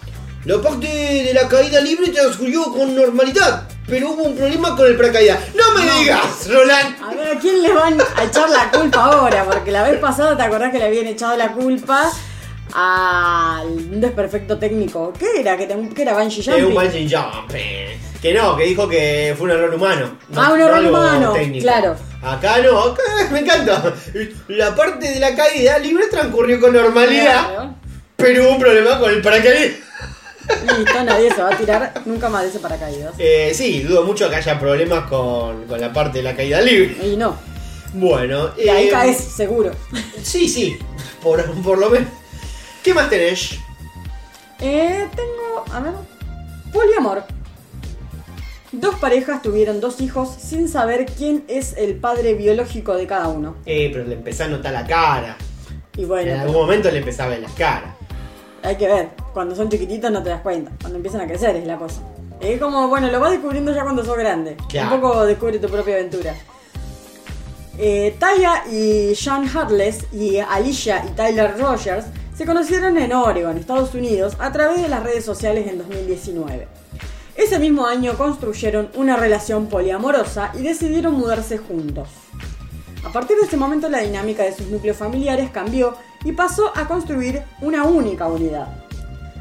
La 0.45 0.59
parte 0.59 0.87
de 0.87 1.33
la 1.35 1.47
caída 1.47 1.79
libre 1.81 2.09
transcurrió 2.09 2.63
con 2.73 2.95
normalidad, 2.95 3.67
pero 3.87 4.11
hubo 4.11 4.23
un 4.23 4.35
problema 4.35 4.75
con 4.75 4.87
el 4.87 4.95
paracaídas. 4.97 5.39
¡No 5.53 5.77
me 5.79 5.85
No. 5.85 5.99
digas, 5.99 6.47
Roland! 6.49 6.95
A 7.03 7.13
ver, 7.13 7.37
¿a 7.37 7.39
quién 7.39 7.61
le 7.61 7.71
van 7.71 7.97
a 8.15 8.23
echar 8.23 8.49
la 8.49 8.71
culpa 8.71 9.03
ahora? 9.05 9.43
Porque 9.45 9.69
la 9.71 9.83
vez 9.83 9.99
pasada 9.99 10.35
te 10.35 10.41
acordás 10.43 10.71
que 10.71 10.79
le 10.79 10.85
habían 10.85 11.05
echado 11.05 11.37
la 11.37 11.51
culpa 11.51 12.09
al 12.73 13.67
un 13.67 14.01
desperfecto 14.01 14.57
técnico. 14.57 15.13
¿Qué 15.17 15.27
era? 15.41 15.55
¿Que, 15.57 15.67
te- 15.67 15.89
que 15.93 16.01
era 16.01 16.13
Banshee 16.13 16.43
Jumping? 16.43 16.65
un 16.65 16.73
bungee 16.73 17.07
jumping. 17.09 18.01
Que 18.21 18.33
no, 18.33 18.55
que 18.55 18.63
dijo 18.65 18.87
que 18.87 19.35
fue 19.37 19.45
un 19.45 19.51
error 19.51 19.73
humano. 19.73 20.17
no- 20.29 20.41
Ah, 20.41 20.53
un 20.53 20.59
error 20.61 20.83
humano, 20.85 21.33
técnico. 21.33 21.63
claro. 21.63 21.95
Acá 22.23 22.57
no, 22.59 22.79
acá 22.79 23.01
me 23.31 23.39
encanta. 23.39 23.93
La 24.47 24.73
parte 24.75 25.07
de 25.09 25.19
la 25.19 25.35
caída 25.35 25.77
libre 25.79 26.05
transcurrió 26.09 26.59
con 26.59 26.73
normalidad, 26.73 27.47
Claro. 27.47 27.75
pero 28.15 28.43
hubo 28.43 28.51
un 28.53 28.59
problema 28.59 28.97
con 28.99 29.09
el 29.11 29.21
paracaídas. 29.21 29.77
Listo, 30.77 31.03
nadie 31.03 31.31
se 31.33 31.41
va 31.41 31.49
a 31.53 31.57
tirar 31.57 31.93
nunca 32.05 32.29
más 32.29 32.43
de 32.43 32.49
ese 32.49 32.59
paracaídas. 32.59 33.13
Eh, 33.17 33.51
sí, 33.53 33.83
dudo 33.83 34.03
mucho 34.03 34.29
que 34.29 34.35
haya 34.35 34.59
problemas 34.59 35.07
con, 35.09 35.65
con 35.65 35.79
la 35.79 35.91
parte 35.93 36.19
de 36.19 36.23
la 36.23 36.35
caída 36.35 36.61
libre. 36.61 36.97
Y 37.07 37.15
no. 37.17 37.35
Bueno, 37.93 38.51
Y 38.57 38.69
ahí 38.69 38.87
eh, 38.87 38.89
caes 38.91 39.17
seguro. 39.17 39.71
Sí, 40.23 40.47
sí, 40.47 40.77
por, 41.21 41.43
por 41.61 41.77
lo 41.77 41.89
menos. 41.89 42.09
¿Qué 42.83 42.93
más 42.93 43.09
tenés? 43.09 43.59
Eh, 44.59 45.07
tengo, 45.15 45.65
a 45.73 45.79
ver, 45.81 45.93
poliamor. 46.71 47.23
Dos 48.71 48.95
parejas 48.95 49.41
tuvieron 49.41 49.81
dos 49.81 49.99
hijos 49.99 50.29
sin 50.39 50.69
saber 50.69 51.05
quién 51.05 51.43
es 51.49 51.75
el 51.77 51.95
padre 51.95 52.35
biológico 52.35 52.95
de 52.95 53.05
cada 53.05 53.27
uno. 53.27 53.57
Eh, 53.65 53.89
pero 53.91 54.05
le 54.07 54.15
empezó 54.15 54.45
a 54.45 54.47
notar 54.47 54.71
la 54.73 54.85
cara. 54.87 55.35
Y 55.97 56.05
bueno, 56.05 56.31
En 56.31 56.39
algún 56.39 56.55
momento 56.55 56.89
le 56.89 56.99
empezaba 56.99 57.27
a 57.27 57.31
ver 57.33 57.41
las 57.41 57.51
caras. 57.51 57.93
hay 58.63 58.77
que 58.77 58.87
ver. 58.87 59.09
Cuando 59.33 59.55
son 59.55 59.69
chiquititos 59.69 60.11
no 60.11 60.21
te 60.21 60.29
das 60.29 60.41
cuenta. 60.41 60.71
Cuando 60.79 60.97
empiezan 60.97 61.21
a 61.21 61.27
crecer 61.27 61.55
es 61.55 61.65
la 61.65 61.77
cosa. 61.77 62.01
Es 62.39 62.59
como, 62.59 62.87
bueno, 62.87 63.09
lo 63.11 63.19
vas 63.19 63.31
descubriendo 63.31 63.73
ya 63.73 63.83
cuando 63.83 64.03
sos 64.03 64.17
grande. 64.17 64.57
Claro. 64.67 64.95
Un 64.95 65.01
poco 65.01 65.25
descubre 65.25 65.59
tu 65.59 65.69
propia 65.69 65.95
aventura. 65.95 66.35
Eh, 67.77 68.15
Taya 68.19 68.65
y 68.71 69.15
Sean 69.15 69.47
Hartless 69.47 70.05
y 70.11 70.37
Alicia 70.37 71.05
y 71.07 71.15
Tyler 71.15 71.57
Rogers 71.57 72.05
se 72.35 72.45
conocieron 72.45 72.97
en 72.97 73.13
Oregon, 73.13 73.57
Estados 73.57 73.93
Unidos, 73.93 74.35
a 74.39 74.51
través 74.51 74.81
de 74.81 74.87
las 74.87 75.03
redes 75.03 75.23
sociales 75.23 75.67
en 75.67 75.77
2019. 75.77 76.67
Ese 77.35 77.59
mismo 77.59 77.85
año 77.85 78.17
construyeron 78.17 78.89
una 78.95 79.15
relación 79.15 79.67
poliamorosa 79.67 80.51
y 80.53 80.63
decidieron 80.63 81.13
mudarse 81.13 81.57
juntos. 81.57 82.09
A 83.05 83.11
partir 83.11 83.37
de 83.37 83.43
ese 83.43 83.57
momento 83.57 83.89
la 83.89 83.99
dinámica 83.99 84.43
de 84.43 84.53
sus 84.55 84.67
núcleos 84.67 84.97
familiares 84.97 85.49
cambió 85.49 85.95
y 86.23 86.33
pasó 86.33 86.71
a 86.75 86.87
construir 86.87 87.41
una 87.61 87.83
única 87.83 88.27
unidad. 88.27 88.80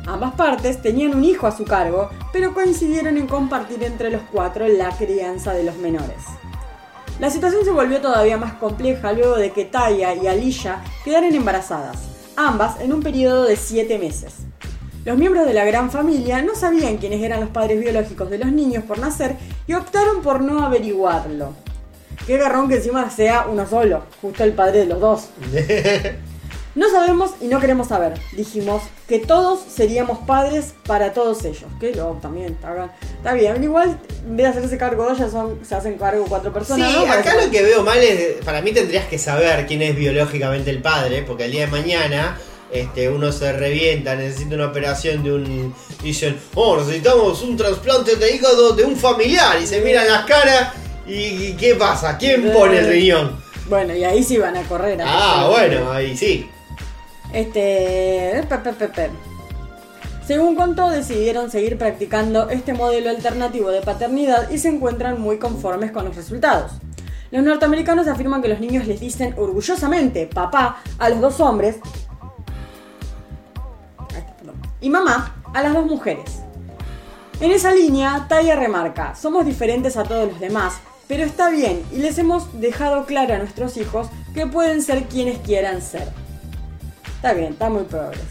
Ambas 0.07 0.34
partes 0.34 0.80
tenían 0.80 1.14
un 1.14 1.24
hijo 1.24 1.46
a 1.46 1.57
su 1.57 1.64
cargo, 1.64 2.11
pero 2.32 2.55
coincidieron 2.55 3.16
en 3.16 3.26
compartir 3.26 3.82
entre 3.82 4.11
los 4.11 4.22
cuatro 4.32 4.66
la 4.66 4.90
crianza 4.90 5.53
de 5.53 5.64
los 5.64 5.76
menores. 5.76 6.24
La 7.18 7.30
situación 7.30 7.64
se 7.64 7.70
volvió 7.70 8.01
todavía 8.01 8.38
más 8.38 8.55
compleja 8.55 9.12
luego 9.12 9.36
de 9.36 9.53
que 9.53 9.66
Taya 9.66 10.14
y 10.14 10.26
Alicia 10.26 10.82
quedaran 11.05 11.34
embarazadas, 11.34 11.98
ambas 12.34 12.80
en 12.80 12.92
un 12.92 13.03
periodo 13.03 13.44
de 13.44 13.57
7 13.57 13.98
meses. 13.98 14.36
Los 15.05 15.18
miembros 15.18 15.46
de 15.46 15.55
la 15.55 15.64
gran 15.64 15.90
familia 15.90 16.42
no 16.42 16.55
sabían 16.55 16.96
quiénes 16.96 17.22
eran 17.22 17.40
los 17.40 17.51
padres 17.51 17.80
biológicos 17.80 18.30
de 18.30 18.38
los 18.38 18.53
niños 18.53 18.84
por 18.84 18.98
nacer 18.98 19.36
y 19.66 19.74
optaron 19.74 20.22
por 20.22 20.40
no 20.40 20.64
averiguarlo. 20.64 21.53
Qué 22.26 22.38
garrón 22.38 22.68
que 22.68 22.76
encima 22.76 23.11
sea 23.11 23.46
uno 23.51 23.66
solo, 23.66 24.03
justo 24.20 24.44
el 24.44 24.53
padre 24.53 24.80
de 24.80 24.86
los 24.86 25.01
dos. 25.01 25.28
No 26.74 26.88
sabemos 26.88 27.32
y 27.40 27.46
no 27.46 27.58
queremos 27.58 27.88
saber. 27.88 28.14
Dijimos 28.32 28.82
que 29.08 29.18
todos 29.18 29.60
seríamos 29.68 30.18
padres 30.18 30.74
para 30.86 31.12
todos 31.12 31.44
ellos. 31.44 31.64
Que 31.80 31.94
lo 31.94 32.12
también 32.22 32.52
está, 32.52 32.94
está 33.16 33.34
bien. 33.34 33.62
Igual, 33.62 33.98
en 34.24 34.36
vez 34.36 34.46
de 34.46 34.58
hacerse 34.58 34.78
cargo 34.78 35.04
dos, 35.04 35.18
ya 35.18 35.28
son, 35.28 35.58
se 35.64 35.74
hacen 35.74 35.98
cargo 35.98 36.26
cuatro 36.28 36.52
personas. 36.52 36.92
Sí, 36.92 37.04
acá 37.06 37.34
lo 37.34 37.50
que 37.50 37.62
veo 37.62 37.82
mal 37.82 37.98
es, 37.98 38.44
para 38.44 38.62
mí 38.62 38.72
tendrías 38.72 39.06
que 39.06 39.18
saber 39.18 39.66
quién 39.66 39.82
es 39.82 39.96
biológicamente 39.96 40.70
el 40.70 40.80
padre, 40.80 41.24
porque 41.26 41.46
el 41.46 41.52
día 41.52 41.66
de 41.66 41.72
mañana 41.72 42.38
este, 42.72 43.08
uno 43.08 43.32
se 43.32 43.52
revienta, 43.52 44.14
necesita 44.14 44.54
una 44.54 44.66
operación 44.66 45.24
de 45.24 45.32
un... 45.32 45.74
Dicen, 46.02 46.38
oh, 46.54 46.76
necesitamos 46.76 47.42
un 47.42 47.56
trasplante 47.56 48.14
de 48.14 48.32
hígado 48.32 48.74
de 48.74 48.84
un 48.84 48.96
familiar, 48.96 49.60
y 49.60 49.66
se 49.66 49.80
miran 49.80 50.06
las 50.06 50.24
caras, 50.24 50.72
y, 51.04 51.54
¿qué 51.54 51.74
pasa? 51.74 52.16
¿Quién 52.16 52.52
pone 52.52 52.78
el 52.78 52.86
riñón? 52.86 53.42
Bueno, 53.68 53.94
y 53.94 54.04
ahí 54.04 54.22
sí 54.22 54.38
van 54.38 54.56
a 54.56 54.62
correr. 54.62 55.00
a 55.02 55.04
Ah, 55.06 55.48
bueno, 55.48 55.90
ahí 55.92 56.16
sí. 56.16 56.48
Este. 57.32 58.44
pe. 58.94 59.10
Según 60.26 60.54
contó, 60.54 60.90
decidieron 60.90 61.50
seguir 61.50 61.76
practicando 61.76 62.50
este 62.50 62.72
modelo 62.72 63.10
alternativo 63.10 63.70
de 63.70 63.80
paternidad 63.80 64.48
y 64.50 64.58
se 64.58 64.68
encuentran 64.68 65.20
muy 65.20 65.38
conformes 65.38 65.90
con 65.90 66.04
los 66.04 66.14
resultados. 66.14 66.72
Los 67.30 67.44
norteamericanos 67.44 68.08
afirman 68.08 68.42
que 68.42 68.48
los 68.48 68.60
niños 68.60 68.86
les 68.86 69.00
dicen 69.00 69.34
orgullosamente 69.36 70.26
papá 70.26 70.82
a 70.98 71.08
los 71.10 71.20
dos 71.20 71.40
hombres 71.40 71.76
y 74.80 74.88
mamá 74.88 75.36
a 75.54 75.62
las 75.62 75.74
dos 75.74 75.86
mujeres. 75.86 76.42
En 77.40 77.52
esa 77.52 77.72
línea, 77.72 78.26
Taya 78.28 78.56
remarca, 78.56 79.14
somos 79.14 79.46
diferentes 79.46 79.96
a 79.96 80.02
todos 80.02 80.28
los 80.28 80.40
demás, 80.40 80.74
pero 81.08 81.24
está 81.24 81.50
bien 81.50 81.82
y 81.92 81.98
les 81.98 82.18
hemos 82.18 82.60
dejado 82.60 83.06
claro 83.06 83.34
a 83.34 83.38
nuestros 83.38 83.76
hijos 83.76 84.08
que 84.34 84.46
pueden 84.46 84.82
ser 84.82 85.04
quienes 85.04 85.38
quieran 85.38 85.82
ser. 85.82 86.08
Está 87.20 87.34
bien, 87.34 87.52
está 87.52 87.68
muy 87.68 87.82
progres. 87.82 88.22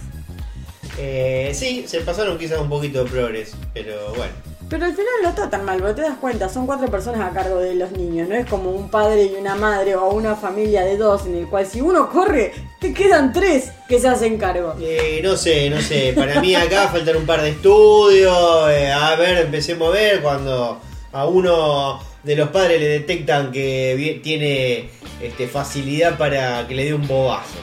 Eh, 0.97 1.51
sí, 1.53 1.85
se 1.87 2.01
pasaron 2.01 2.39
quizás 2.39 2.57
un 2.57 2.69
poquito 2.69 3.03
de 3.03 3.09
progres, 3.11 3.53
pero 3.71 4.15
bueno. 4.15 4.33
Pero 4.67 4.85
al 4.85 4.93
final 4.93 5.13
no 5.21 5.29
está 5.29 5.47
tan 5.47 5.63
mal, 5.63 5.77
porque 5.77 5.93
te 5.93 6.01
das 6.01 6.17
cuenta, 6.17 6.49
son 6.49 6.65
cuatro 6.65 6.87
personas 6.87 7.21
a 7.21 7.31
cargo 7.31 7.59
de 7.59 7.75
los 7.75 7.91
niños, 7.91 8.27
no 8.27 8.33
es 8.33 8.47
como 8.47 8.71
un 8.71 8.89
padre 8.89 9.25
y 9.25 9.35
una 9.35 9.53
madre 9.53 9.95
o 9.95 10.09
una 10.09 10.35
familia 10.35 10.83
de 10.85 10.97
dos 10.97 11.27
en 11.27 11.37
el 11.37 11.47
cual 11.47 11.67
si 11.67 11.81
uno 11.81 12.09
corre, 12.09 12.51
te 12.81 12.91
quedan 12.91 13.31
tres 13.31 13.71
que 13.87 13.99
se 13.99 14.07
hacen 14.07 14.39
cargo. 14.39 14.73
Eh, 14.81 15.21
no 15.23 15.37
sé, 15.37 15.69
no 15.69 15.79
sé. 15.79 16.11
Para 16.15 16.41
mí 16.41 16.55
acá 16.55 16.87
faltan 16.91 17.17
un 17.17 17.27
par 17.27 17.43
de 17.43 17.49
estudios. 17.49 18.71
eh, 18.71 18.91
a 18.91 19.15
ver, 19.17 19.37
empecemos 19.37 19.89
a 19.89 19.91
ver 19.91 20.23
cuando 20.23 20.81
a 21.11 21.27
uno 21.27 21.99
de 22.23 22.35
los 22.35 22.49
padres 22.49 22.79
le 22.79 22.87
detectan 22.87 23.51
que 23.51 24.19
tiene 24.23 24.89
este, 25.21 25.47
facilidad 25.47 26.17
para 26.17 26.67
que 26.67 26.73
le 26.73 26.85
dé 26.85 26.93
un 26.95 27.07
bobazo. 27.07 27.59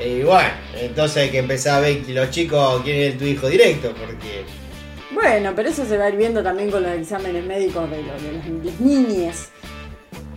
Eh, 0.00 0.18
Y 0.20 0.22
bueno, 0.22 0.48
entonces 0.80 1.16
hay 1.24 1.30
que 1.30 1.38
empezar 1.38 1.76
a 1.76 1.80
ver 1.80 2.02
que 2.02 2.12
los 2.12 2.30
chicos 2.30 2.82
quieren 2.82 3.12
es 3.12 3.18
tu 3.18 3.24
hijo 3.24 3.48
directo, 3.48 3.88
porque 3.98 4.44
Bueno, 5.12 5.52
pero 5.54 5.68
eso 5.68 5.84
se 5.86 5.96
va 5.96 6.04
a 6.06 6.08
ir 6.10 6.16
viendo 6.16 6.42
también 6.42 6.70
con 6.70 6.82
los 6.82 6.92
exámenes 6.92 7.44
médicos 7.44 7.88
de, 7.90 8.02
los, 8.02 8.22
de 8.22 8.32
los- 8.32 8.64
las 8.66 8.80
niñes. 8.80 9.48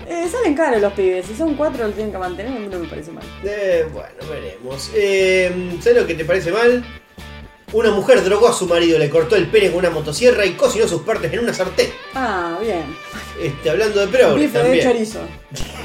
Eh, 0.08 0.26
salen 0.32 0.54
caros 0.56 0.80
los 0.82 0.94
pibes, 0.94 1.26
si 1.26 1.36
son 1.36 1.56
cuatro 1.56 1.86
lo 1.86 1.94
tienen 1.94 2.12
que 2.14 2.18
mantener, 2.18 2.58
no 2.70 2.80
me 2.80 2.88
parece 2.88 3.12
mal. 3.12 3.24
Eh, 3.44 3.86
bueno, 3.92 4.10
veremos. 4.30 4.90
Eh, 4.96 5.52
¿Sabes 5.82 6.02
lo 6.02 6.08
que 6.08 6.14
te 6.14 6.24
parece 6.24 6.52
mal? 6.52 6.86
Una 7.74 7.92
mujer 7.92 8.24
drogó 8.24 8.48
a 8.48 8.54
su 8.54 8.66
marido, 8.68 8.98
le 8.98 9.10
cortó 9.10 9.36
el 9.36 9.48
pene 9.48 9.70
con 9.70 9.80
una 9.80 9.90
motosierra 9.90 10.46
y 10.46 10.52
cocinó 10.54 10.88
sus 10.88 11.02
partes 11.02 11.34
en 11.34 11.40
una 11.40 11.54
sartén. 11.54 11.90
Ah, 12.14 12.58
bien. 12.62 12.84
Este, 13.42 13.70
hablando 13.70 14.00
de 14.00 14.08
progres 14.08 14.36
Bife 14.54 14.58
de 14.60 14.64
también. 14.64 14.88
chorizo. 14.88 15.20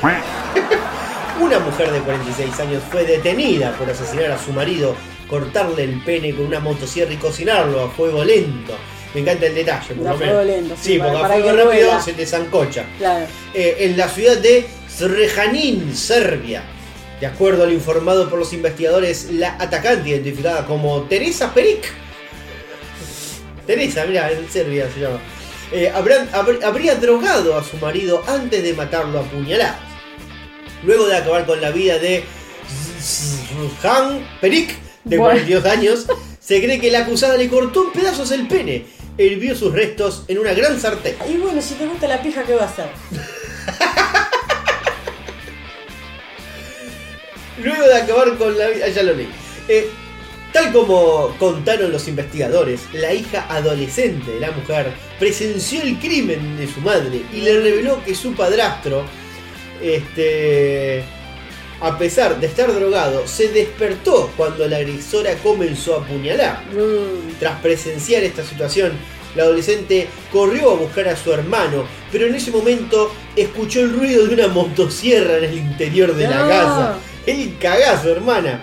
Una 1.40 1.58
mujer 1.58 1.90
de 1.90 2.00
46 2.00 2.60
años 2.60 2.82
fue 2.90 3.04
detenida 3.04 3.72
por 3.76 3.88
asesinar 3.90 4.30
a 4.30 4.38
su 4.38 4.52
marido, 4.52 4.94
cortarle 5.28 5.84
el 5.84 6.02
pene 6.04 6.34
con 6.34 6.46
una 6.46 6.60
motosierra 6.60 7.12
y 7.12 7.16
cocinarlo 7.16 7.80
a 7.82 7.90
fuego 7.90 8.24
lento. 8.24 8.74
Me 9.14 9.20
encanta 9.20 9.46
el 9.46 9.54
detalle, 9.54 9.94
por 9.94 10.08
A 10.08 10.12
lo 10.12 10.18
menos. 10.18 10.46
lento, 10.46 10.74
sí, 10.80 10.98
porque 10.98 11.12
para 11.18 11.34
a 11.34 11.38
fuego 11.40 11.64
rápido 11.64 12.00
se 12.00 12.12
te 12.14 12.26
zancocha. 12.26 12.84
Claro. 12.98 13.26
Eh, 13.54 13.76
en 13.80 13.96
la 13.96 14.08
ciudad 14.08 14.36
de 14.38 14.66
Srejanin, 14.88 15.94
Serbia. 15.96 16.62
De 17.20 17.26
acuerdo 17.26 17.62
a 17.64 17.66
lo 17.66 17.72
informado 17.72 18.28
por 18.28 18.38
los 18.38 18.52
investigadores, 18.52 19.30
la 19.32 19.56
atacante 19.58 20.10
identificada 20.10 20.64
como 20.66 21.02
Teresa 21.02 21.52
Peric. 21.54 21.84
Teresa, 23.66 24.04
mira, 24.06 24.30
en 24.30 24.48
Serbia 24.50 24.88
se 24.92 25.00
llama. 25.00 25.18
eh, 25.74 25.90
habrán- 25.94 26.28
habr- 26.32 26.62
habría 26.64 26.96
drogado 26.96 27.56
a 27.56 27.64
su 27.64 27.76
marido 27.78 28.22
antes 28.26 28.62
de 28.62 28.74
matarlo 28.74 29.20
a 29.20 29.22
puñaladas. 29.22 29.76
Luego 30.84 31.06
de 31.06 31.16
acabar 31.16 31.46
con 31.46 31.60
la 31.60 31.70
vida 31.70 31.98
de 31.98 32.24
Han 33.84 34.26
Peric, 34.40 34.76
de 35.04 35.18
Bueno. 35.18 35.40
42 35.40 35.64
años, 35.66 36.06
se 36.40 36.62
cree 36.62 36.80
que 36.80 36.90
la 36.90 37.00
acusada 37.00 37.36
le 37.36 37.48
cortó 37.48 37.84
en 37.84 37.92
pedazos 37.92 38.30
el 38.30 38.46
pene 38.48 38.84
hirvió 39.18 39.54
sus 39.54 39.72
restos 39.72 40.24
en 40.28 40.38
una 40.38 40.52
gran 40.54 40.80
sartén. 40.80 41.16
Y 41.28 41.36
bueno, 41.36 41.60
si 41.60 41.74
te 41.74 41.86
gusta 41.86 42.08
la 42.08 42.22
pija, 42.22 42.44
¿qué 42.44 42.54
va 42.54 42.62
a 42.62 42.66
hacer? 42.66 42.88
Luego 47.62 47.86
de 47.86 47.94
acabar 47.94 48.38
con 48.38 48.56
la 48.58 48.68
vida. 48.68 48.88
Ya 48.88 49.02
lo 49.02 49.12
leí. 49.14 49.28
Eh, 49.68 49.90
tal 50.52 50.72
como 50.72 51.36
contaron 51.38 51.92
los 51.92 52.08
investigadores, 52.08 52.80
la 52.92 53.12
hija 53.12 53.46
adolescente 53.48 54.32
de 54.32 54.40
la 54.40 54.50
mujer 54.50 54.92
presenció 55.18 55.82
el 55.82 55.98
crimen 55.98 56.56
de 56.56 56.66
su 56.66 56.80
madre 56.80 57.22
y 57.32 57.42
le 57.42 57.60
reveló 57.60 58.02
que 58.04 58.14
su 58.14 58.34
padrastro, 58.34 59.04
este. 59.82 61.04
A 61.80 61.98
pesar 61.98 62.38
de 62.38 62.46
estar 62.46 62.72
drogado, 62.72 63.26
se 63.26 63.48
despertó 63.48 64.30
cuando 64.36 64.68
la 64.68 64.76
agresora 64.76 65.34
comenzó 65.42 65.96
a 65.96 66.02
apuñalar. 66.04 66.62
Tras 67.40 67.60
presenciar 67.60 68.22
esta 68.22 68.44
situación, 68.44 68.92
la 69.34 69.44
adolescente 69.44 70.06
corrió 70.30 70.70
a 70.70 70.76
buscar 70.76 71.08
a 71.08 71.16
su 71.16 71.32
hermano, 71.32 71.84
pero 72.12 72.26
en 72.26 72.34
ese 72.36 72.52
momento 72.52 73.12
escuchó 73.34 73.80
el 73.80 73.94
ruido 73.98 74.26
de 74.26 74.34
una 74.34 74.48
motosierra 74.48 75.38
en 75.38 75.44
el 75.44 75.58
interior 75.58 76.14
de 76.14 76.28
la 76.28 76.48
casa. 76.48 76.98
El 77.26 77.58
cagazo, 77.58 78.10
hermana. 78.12 78.60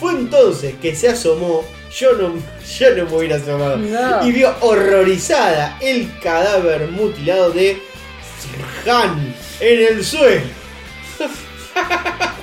Fue 0.00 0.12
entonces 0.12 0.74
que 0.80 0.94
se 0.94 1.08
asomó. 1.08 1.64
Yo 1.96 2.14
no, 2.14 2.34
yo 2.78 2.96
no 2.96 3.04
me 3.04 3.16
hubiera 3.16 3.36
asomado. 3.36 3.76
No. 3.76 4.26
Y 4.26 4.32
vio 4.32 4.54
horrorizada 4.60 5.78
el 5.80 6.10
cadáver 6.20 6.88
mutilado 6.88 7.50
de 7.50 7.80
Sirhan 8.40 9.34
en 9.60 9.96
el 9.96 10.04
suelo. 10.04 10.55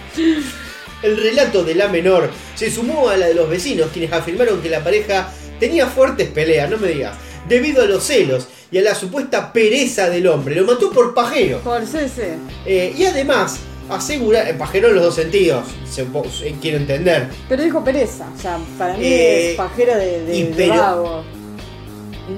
El 1.02 1.18
relato 1.18 1.64
de 1.64 1.76
la 1.76 1.88
menor 1.90 2.30
se 2.56 2.72
sumó 2.72 3.10
a 3.10 3.18
la 3.18 3.28
de 3.28 3.34
los 3.34 3.50
vecinos, 3.50 3.90
quienes 3.92 4.12
afirmaron 4.14 4.62
que 4.62 4.70
la 4.70 4.84
pareja 4.84 5.30
tenía 5.60 5.88
fuertes 5.88 6.30
peleas, 6.30 6.70
no 6.70 6.78
me 6.78 6.90
digas, 6.90 7.18
debido 7.48 7.84
a 7.84 7.86
los 7.86 8.04
celos 8.06 8.48
y 8.72 8.78
a 8.78 8.82
la 8.82 8.96
supuesta 8.96 9.52
pereza 9.52 10.10
del 10.10 10.28
hombre. 10.28 10.56
Lo 10.56 10.66
mató 10.66 10.90
por 10.92 11.14
pajero. 11.14 11.60
Por 11.60 11.86
CC. 11.86 12.36
Eh, 12.66 12.94
y 12.98 13.04
además, 13.06 13.58
asegurar, 13.90 14.48
eh, 14.48 14.54
pajero 14.54 14.88
en 14.90 14.96
los 14.96 15.04
dos 15.04 15.16
sentidos, 15.16 15.66
se- 15.90 16.04
eh, 16.04 16.56
quiero 16.62 16.78
entender. 16.78 17.28
Pero 17.50 17.64
dijo 17.64 17.84
pereza. 17.84 18.26
O 18.38 18.42
sea, 18.42 18.58
para 18.78 18.96
mí 18.96 19.06
Eh, 19.06 19.52
es 19.52 19.56
pajero 19.58 19.96
de, 19.98 20.22
de, 20.24 20.36
y 20.38 20.44
de 20.44 20.54
pero- 20.56 20.76
vago. 20.76 21.24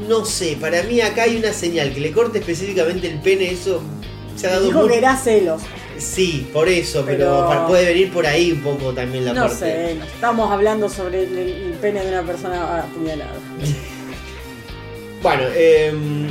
No 0.07 0.25
sé, 0.25 0.57
para 0.59 0.81
mí 0.81 0.99
acá 1.01 1.23
hay 1.23 1.37
una 1.37 1.53
señal 1.53 1.93
que 1.93 1.99
le 1.99 2.11
corte 2.11 2.39
específicamente 2.39 3.05
el 3.07 3.19
pene, 3.19 3.51
eso 3.51 3.79
se 4.35 4.47
ha 4.47 4.53
dado 4.53 4.65
Dijo 4.65 4.79
muy- 4.81 4.89
que 4.89 4.97
era 4.97 5.15
celos. 5.15 5.61
Sí, 5.97 6.47
por 6.51 6.67
eso, 6.69 7.03
pero, 7.05 7.65
puede 7.67 7.85
venir 7.85 8.11
por 8.11 8.25
ahí 8.25 8.51
un 8.51 8.61
poco 8.61 8.93
también 8.93 9.25
la 9.25 9.33
No 9.33 9.41
parte. 9.43 9.55
sé, 9.57 9.91
estamos 10.13 10.51
hablando 10.51 10.89
sobre 10.89 11.23
el, 11.23 11.37
el 11.37 11.73
pene 11.81 12.01
de 12.03 12.09
una 12.09 12.23
persona 12.23 12.79
apuñalada. 12.81 13.33
Bueno, 15.21 15.43
em, 15.55 16.27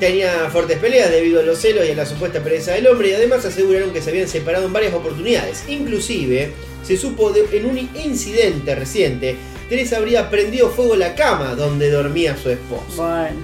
tenía 0.00 0.48
fuertes 0.50 0.78
peleas 0.78 1.10
debido 1.12 1.38
a 1.38 1.42
los 1.44 1.58
celos 1.60 1.86
y 1.86 1.92
a 1.92 1.94
la 1.94 2.04
supuesta 2.04 2.40
pereza 2.42 2.72
del 2.72 2.88
hombre 2.88 3.10
y 3.10 3.12
además 3.12 3.44
aseguraron 3.44 3.92
que 3.92 4.02
se 4.02 4.10
habían 4.10 4.26
separado 4.26 4.66
en 4.66 4.72
varias 4.72 4.94
oportunidades. 4.94 5.62
Inclusive, 5.68 6.52
se 6.82 6.96
supo 6.96 7.30
de- 7.30 7.46
en 7.56 7.66
un 7.66 7.78
incidente 7.78 8.74
reciente, 8.74 9.36
Teresa 9.68 9.98
habría 9.98 10.28
prendido 10.28 10.70
fuego 10.70 10.96
la 10.96 11.14
cama 11.14 11.54
donde 11.54 11.88
dormía 11.90 12.36
su 12.36 12.50
esposo. 12.50 12.96
Bueno. 13.02 13.36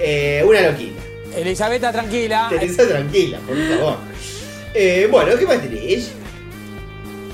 Eh, 0.00 0.44
una 0.46 0.60
loquita. 0.70 1.02
Elisabetta, 1.36 1.90
tranquila. 1.90 2.46
Teresa 2.48 2.86
tranquila, 2.86 3.38
por 3.40 3.56
favor. 3.56 3.96
Eh, 4.78 5.08
bueno, 5.10 5.38
¿qué 5.38 5.46
más 5.46 5.58
tenés? 5.62 6.12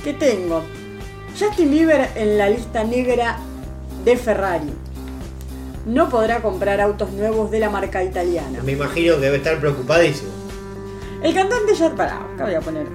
¿Qué 0.05 0.13
tengo? 0.13 0.63
Justin 1.37 1.73
Bieber 1.73 2.09
en 2.15 2.39
la 2.39 2.49
lista 2.49 2.85
negra 2.85 3.37
de 4.05 4.17
Ferrari. 4.17 4.73
No 5.85 6.09
podrá 6.09 6.41
comprar 6.41 6.81
autos 6.81 7.11
nuevos 7.11 7.51
de 7.51 7.59
la 7.59 7.69
marca 7.69 8.05
italiana. 8.05 8.63
Me 8.63 8.71
imagino 8.71 9.17
que 9.17 9.23
debe 9.23 9.39
estar 9.39 9.59
preocupadísimo. 9.59 10.31
El 11.21 11.35
cantante 11.35 11.75
ya. 11.75 11.91
Pará, 11.91 12.21
acá 12.33 12.45
voy 12.45 12.55
a 12.55 12.61
poner 12.61 12.87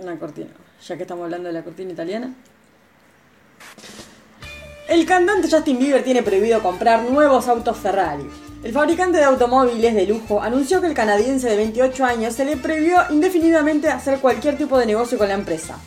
una 0.00 0.18
cortina. 0.18 0.48
Ya 0.86 0.96
que 0.96 1.02
estamos 1.02 1.24
hablando 1.24 1.48
de 1.48 1.52
la 1.52 1.62
cortina 1.62 1.92
italiana. 1.92 2.32
El 4.88 5.04
cantante 5.04 5.46
Justin 5.50 5.78
Bieber 5.78 6.02
tiene 6.02 6.22
prohibido 6.22 6.62
comprar 6.62 7.02
nuevos 7.02 7.46
autos 7.48 7.76
Ferrari. 7.76 8.30
El 8.64 8.72
fabricante 8.72 9.18
de 9.18 9.24
automóviles 9.24 9.94
de 9.94 10.04
lujo 10.04 10.42
anunció 10.42 10.80
que 10.80 10.88
el 10.88 10.94
canadiense 10.94 11.48
de 11.48 11.56
28 11.56 12.04
años 12.04 12.34
se 12.34 12.44
le 12.44 12.56
prohibió 12.56 12.98
indefinidamente 13.08 13.88
hacer 13.88 14.18
cualquier 14.18 14.58
tipo 14.58 14.76
de 14.76 14.84
negocio 14.84 15.16
con 15.16 15.28
la 15.28 15.34
empresa. 15.34 15.78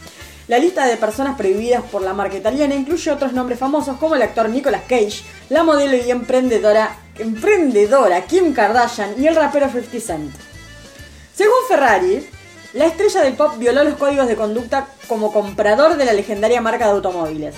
La 0.47 0.57
lista 0.57 0.86
de 0.86 0.95
personas 0.95 1.38
prohibidas 1.38 1.84
por 1.84 2.01
la 2.01 2.13
marca 2.13 2.38
italiana 2.38 2.74
incluye 2.74 3.11
otros 3.11 3.34
nombres 3.34 3.59
famosos 3.59 3.97
como 3.97 4.15
el 4.15 4.22
actor 4.22 4.47
Nicolas 4.47 4.84
Cage, 4.88 5.22
la 5.49 5.63
modelo 5.63 5.97
y 5.97 6.09
emprendedora, 6.11 6.97
emprendedora 7.19 8.26
Kim 8.26 8.53
Kardashian 8.53 9.22
y 9.22 9.28
el 9.28 9.36
rapero 9.36 9.67
50 9.69 9.99
Cent. 9.99 10.34
Según 11.36 11.67
Ferrari, 11.67 12.26
la 12.72 12.86
estrella 12.86 13.22
del 13.22 13.34
pop 13.34 13.57
violó 13.57 13.84
los 13.84 13.95
códigos 13.95 14.30
de 14.30 14.38
conducta 14.38 14.88
como 15.07 15.34
comprador 15.34 15.97
de 15.97 16.05
la 16.05 16.13
legendaria 16.13 16.61
marca 16.61 16.86
de 16.86 16.91
automóviles. 16.91 17.55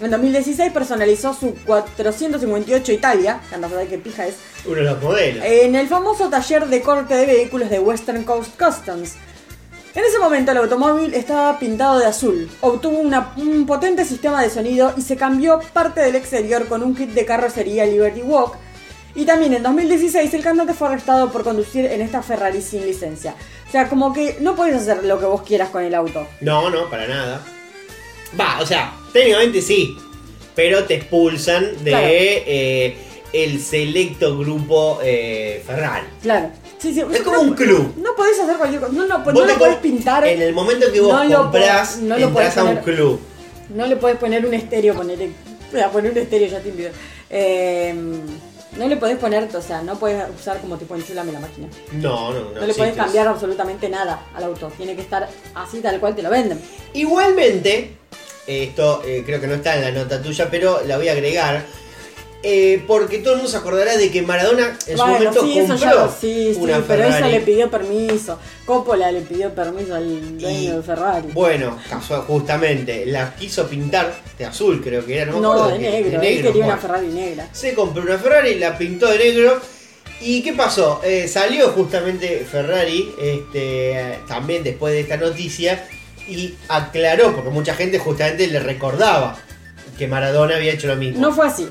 En 0.00 0.10
2016 0.10 0.72
personalizó 0.72 1.32
su 1.32 1.54
458 1.64 2.92
Italia, 2.92 3.40
que 3.48 3.54
anda 3.54 3.68
saber 3.68 3.88
qué 3.88 3.98
pija 3.98 4.26
es, 4.26 4.34
Uno 4.66 4.76
de 4.76 4.82
los 4.82 5.02
modelos. 5.02 5.44
en 5.44 5.74
el 5.74 5.88
famoso 5.88 6.28
taller 6.28 6.66
de 6.66 6.82
corte 6.82 7.14
de 7.14 7.24
vehículos 7.26 7.70
de 7.70 7.78
Western 7.80 8.22
Coast 8.24 8.50
Customs. 8.62 9.14
En 9.94 10.04
ese 10.04 10.18
momento 10.18 10.50
el 10.52 10.58
automóvil 10.58 11.14
estaba 11.14 11.58
pintado 11.58 11.98
de 11.98 12.04
azul, 12.04 12.50
obtuvo 12.60 12.98
una- 12.98 13.32
un 13.38 13.64
potente 13.64 14.04
sistema 14.04 14.42
de 14.42 14.50
sonido 14.50 14.92
y 14.98 15.00
se 15.00 15.16
cambió 15.16 15.60
parte 15.72 16.02
del 16.02 16.16
exterior 16.16 16.66
con 16.66 16.82
un 16.82 16.94
kit 16.94 17.10
de 17.12 17.24
carrocería 17.24 17.86
Liberty 17.86 18.20
Walk. 18.20 18.56
Y 19.14 19.24
también 19.24 19.54
en 19.54 19.62
2016 19.62 20.34
el 20.34 20.42
cantante 20.42 20.74
fue 20.74 20.88
arrestado 20.88 21.32
por 21.32 21.42
conducir 21.42 21.86
en 21.86 22.02
esta 22.02 22.22
Ferrari 22.22 22.60
sin 22.60 22.84
licencia. 22.84 23.34
O 23.66 23.72
sea, 23.72 23.88
como 23.88 24.12
que 24.12 24.36
no 24.40 24.54
podés 24.54 24.74
hacer 24.76 25.02
lo 25.06 25.18
que 25.18 25.24
vos 25.24 25.40
quieras 25.40 25.70
con 25.70 25.82
el 25.82 25.94
auto. 25.94 26.26
No, 26.42 26.68
no, 26.68 26.90
para 26.90 27.08
nada. 27.08 27.40
Va, 28.38 28.58
o 28.60 28.66
sea, 28.66 28.92
técnicamente 29.18 29.62
sí. 29.62 29.96
Pero 30.54 30.84
te 30.84 30.94
expulsan 30.94 31.72
de 31.84 31.90
Claro. 31.90 32.06
eh, 32.08 32.96
el 33.32 33.60
selecto 33.60 34.38
grupo 34.38 35.00
eh. 35.02 35.62
Claro. 36.22 36.50
Sí, 36.78 36.92
sí, 36.94 37.02
Es 37.12 37.22
como 37.22 37.40
un 37.40 37.54
club. 37.54 37.94
No 37.96 38.14
podés 38.14 38.38
hacer 38.38 38.56
cualquier 38.56 38.80
cosa. 38.80 38.92
No, 38.92 39.06
no, 39.06 39.18
no 39.18 39.46
lo 39.46 39.58
podés 39.58 39.76
pintar. 39.76 40.26
En 40.26 40.40
el 40.40 40.52
momento 40.54 40.90
que 40.92 41.00
vos 41.00 41.12
No 41.12 41.24
lo 41.24 41.42
comprás, 41.42 41.98
lo 42.00 42.30
podés 42.30 42.56
a 42.56 42.64
un 42.64 42.68
poner- 42.76 42.84
club. 42.84 43.20
No 43.74 43.86
le 43.86 43.96
podés 43.96 44.16
poner 44.18 44.46
un 44.46 44.54
estéreo, 44.54 44.94
poner, 44.94 45.18
poner 45.92 46.12
un 46.12 46.18
estéreo 46.18 46.48
ya 46.48 46.60
te 46.60 46.68
invito. 46.68 46.90
Eh, 47.30 47.94
no 48.76 48.88
le 48.88 48.96
podés 48.96 49.16
poner, 49.18 49.48
o 49.54 49.62
sea, 49.62 49.82
no 49.82 49.98
podés 49.98 50.22
usar 50.38 50.60
como 50.60 50.76
tipo 50.76 50.94
enchulame 50.94 51.32
la 51.32 51.40
máquina. 51.40 51.66
No, 51.92 52.32
no, 52.32 52.40
no. 52.40 52.60
No, 52.60 52.66
le 52.66 52.74
podés 52.74 52.94
cambiar 52.94 53.26
absolutamente 53.26 53.88
nada 53.88 54.22
al 54.34 54.44
auto. 54.44 54.70
Tiene 54.76 54.94
que 54.94 55.02
estar 55.02 55.28
así 55.54 55.80
tal 55.80 55.98
cual 55.98 56.14
te 56.14 56.22
lo 56.22 56.30
venden. 56.30 56.60
Igualmente, 56.94 57.90
esto 58.46 59.02
eh, 59.04 59.22
creo 59.26 59.40
que 59.40 59.46
no 59.46 59.54
está 59.54 59.76
en 59.76 59.82
la 59.82 59.90
nota 59.90 60.22
tuya, 60.22 60.48
pero 60.50 60.80
la 60.86 60.96
voy 60.96 61.08
a 61.08 61.12
agregar. 61.12 61.64
eh, 62.48 62.84
porque 62.86 63.18
todo 63.18 63.32
el 63.32 63.36
mundo 63.38 63.50
se 63.50 63.56
acordará 63.56 63.96
de 63.96 64.08
que 64.10 64.22
Maradona 64.22 64.78
en 64.86 64.96
su 64.96 65.04
momento 65.04 65.42
sí, 65.42 65.58
eso 65.58 65.68
compró 65.68 65.88
ya 65.88 65.94
lo- 65.94 66.08
sí, 66.20 66.52
sí, 66.54 66.60
una 66.60 66.74
pero 66.74 66.84
Ferrari. 66.86 67.14
eso 67.24 67.28
le 67.28 67.40
pidió 67.40 67.70
permiso. 67.70 68.38
Coppola 68.64 69.10
le 69.10 69.22
pidió 69.22 69.52
permiso 69.52 69.96
al 69.96 70.38
dueño 70.38 70.76
de 70.76 70.82
Ferrari. 70.82 71.28
Bueno, 71.32 71.76
casual, 71.90 72.20
justamente, 72.22 73.04
la 73.06 73.34
quiso 73.34 73.66
pintar 73.66 74.14
de 74.38 74.44
azul, 74.44 74.80
creo 74.84 75.04
que 75.04 75.16
era, 75.16 75.32
no 75.32 75.40
No, 75.40 75.52
acuerdo 75.54 75.72
de 75.72 75.78
negro, 75.90 76.20
él 76.22 76.42
quería 76.42 76.64
una. 76.66 76.76
Ferrari 76.76 77.08
negra. 77.08 77.48
Se 77.52 77.74
compró 77.74 78.02
una 78.02 78.18
Ferrari, 78.18 78.54
la 78.56 78.78
pintó 78.78 79.08
de 79.10 79.18
negro. 79.18 79.60
¿Y 80.20 80.42
qué 80.42 80.52
pasó? 80.52 81.00
Eh, 81.04 81.26
salió 81.26 81.70
justamente 81.70 82.46
Ferrari, 82.48 83.10
este, 83.20 84.20
también 84.28 84.62
después 84.62 84.92
de 84.94 85.00
esta 85.00 85.16
noticia, 85.16 85.86
y 86.28 86.54
aclaró, 86.68 87.34
porque 87.34 87.50
mucha 87.50 87.74
gente 87.74 87.98
justamente 87.98 88.46
le 88.46 88.60
recordaba 88.60 89.36
que 89.98 90.06
Maradona 90.08 90.56
había 90.56 90.72
hecho 90.72 90.86
lo 90.88 90.96
mismo. 90.96 91.20
No 91.20 91.32
fue 91.32 91.46
así. 91.46 91.68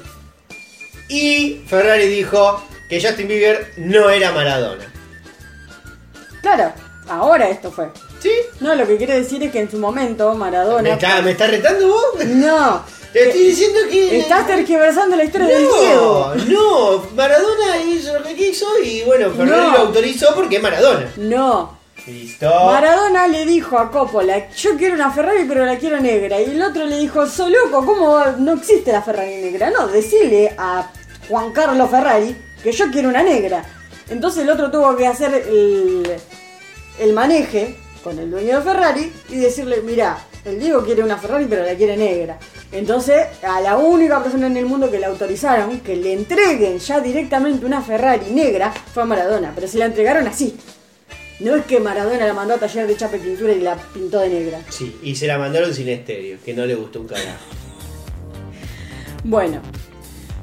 Y 1.09 1.61
Ferrari 1.67 2.07
dijo 2.07 2.63
que 2.89 3.01
Justin 3.01 3.27
Bieber 3.27 3.71
no 3.77 4.09
era 4.09 4.31
Maradona. 4.31 4.91
Claro, 6.41 6.71
ahora 7.09 7.49
esto 7.49 7.71
fue. 7.71 7.89
¿Sí? 8.19 8.31
No, 8.59 8.73
lo 8.75 8.87
que 8.87 8.97
quiero 8.97 9.13
decir 9.13 9.41
es 9.43 9.51
que 9.51 9.59
en 9.59 9.69
su 9.69 9.77
momento 9.77 10.33
Maradona. 10.35 10.81
¿Me 10.81 10.93
está, 10.93 11.21
me 11.21 11.31
está 11.31 11.47
retando 11.47 11.87
vos? 11.87 12.25
No. 12.25 12.83
Te 13.13 13.27
estoy 13.29 13.43
diciendo 13.47 13.79
que. 13.89 14.19
Estás 14.19 14.45
tergiversando 14.47 15.15
la 15.15 15.23
historia 15.23 15.47
del 15.47 15.63
No, 15.63 15.79
Diego. 15.79 16.33
no, 16.47 17.05
Maradona 17.15 17.77
hizo 17.87 18.13
lo 18.17 18.23
que 18.23 18.35
quiso 18.35 18.65
y 18.83 19.03
bueno, 19.03 19.29
Ferrari 19.31 19.61
No. 19.67 19.71
lo 19.71 19.77
autorizó 19.79 20.33
porque 20.35 20.57
es 20.57 20.61
Maradona. 20.61 21.07
No. 21.17 21.77
Listo. 22.07 22.47
Maradona 22.65 23.27
le 23.27 23.45
dijo 23.45 23.79
a 23.79 23.89
Coppola, 23.89 24.49
yo 24.51 24.77
quiero 24.77 24.93
una 24.93 25.11
Ferrari 25.11 25.45
pero 25.47 25.65
la 25.65 25.77
quiero 25.77 25.99
negra. 25.99 26.39
Y 26.39 26.51
el 26.51 26.61
otro 26.61 26.85
le 26.85 26.97
dijo, 26.97 27.25
soy 27.25 27.51
loco, 27.51 27.85
¿cómo 27.85 28.23
no 28.37 28.53
existe 28.53 28.91
la 28.91 29.01
Ferrari 29.01 29.37
negra? 29.37 29.71
No, 29.71 29.87
decirle 29.87 30.53
a 30.57 30.87
Juan 31.27 31.51
Carlos 31.51 31.89
Ferrari 31.89 32.35
que 32.61 32.71
yo 32.71 32.91
quiero 32.91 33.09
una 33.09 33.23
negra. 33.23 33.63
Entonces 34.09 34.43
el 34.43 34.51
otro 34.51 34.69
tuvo 34.69 34.95
que 34.95 35.07
hacer 35.07 35.33
el, 35.33 36.03
el 36.99 37.13
maneje 37.13 37.75
con 38.03 38.19
el 38.19 38.29
dueño 38.29 38.57
de 38.57 38.61
Ferrari 38.61 39.11
y 39.29 39.37
decirle, 39.37 39.81
mira, 39.81 40.19
el 40.45 40.59
Diego 40.59 40.83
quiere 40.83 41.03
una 41.03 41.17
Ferrari 41.17 41.47
pero 41.49 41.65
la 41.65 41.73
quiere 41.73 41.97
negra. 41.97 42.37
Entonces 42.71 43.25
a 43.41 43.61
la 43.61 43.77
única 43.77 44.21
persona 44.21 44.45
en 44.45 44.57
el 44.57 44.67
mundo 44.67 44.91
que 44.91 44.99
le 44.99 45.07
autorizaron 45.07 45.79
que 45.79 45.95
le 45.95 46.13
entreguen 46.13 46.77
ya 46.77 46.99
directamente 46.99 47.65
una 47.65 47.81
Ferrari 47.81 48.29
negra 48.29 48.71
fue 48.93 49.01
a 49.01 49.07
Maradona. 49.07 49.53
Pero 49.55 49.67
se 49.67 49.79
la 49.79 49.85
entregaron 49.85 50.27
así. 50.27 50.55
No 51.39 51.53
es 51.55 51.65
que 51.65 51.81
Maradona 51.81 52.25
la 52.25 52.33
mandó 52.33 52.53
a 52.53 52.57
taller 52.57 52.87
de 52.87 52.95
chapa 52.95 53.17
y 53.17 53.19
pintura 53.19 53.51
y 53.51 53.59
la 53.59 53.75
pintó 53.75 54.19
de 54.19 54.29
negra. 54.29 54.61
Sí, 54.69 54.97
y 55.03 55.15
se 55.15 55.27
la 55.27 55.37
mandaron 55.37 55.73
sin 55.73 55.89
estéreo, 55.89 56.37
que 56.43 56.53
no 56.53 56.65
le 56.65 56.75
gustó 56.75 57.01
un 57.01 57.07
carajo. 57.07 57.43
Bueno, 59.25 59.59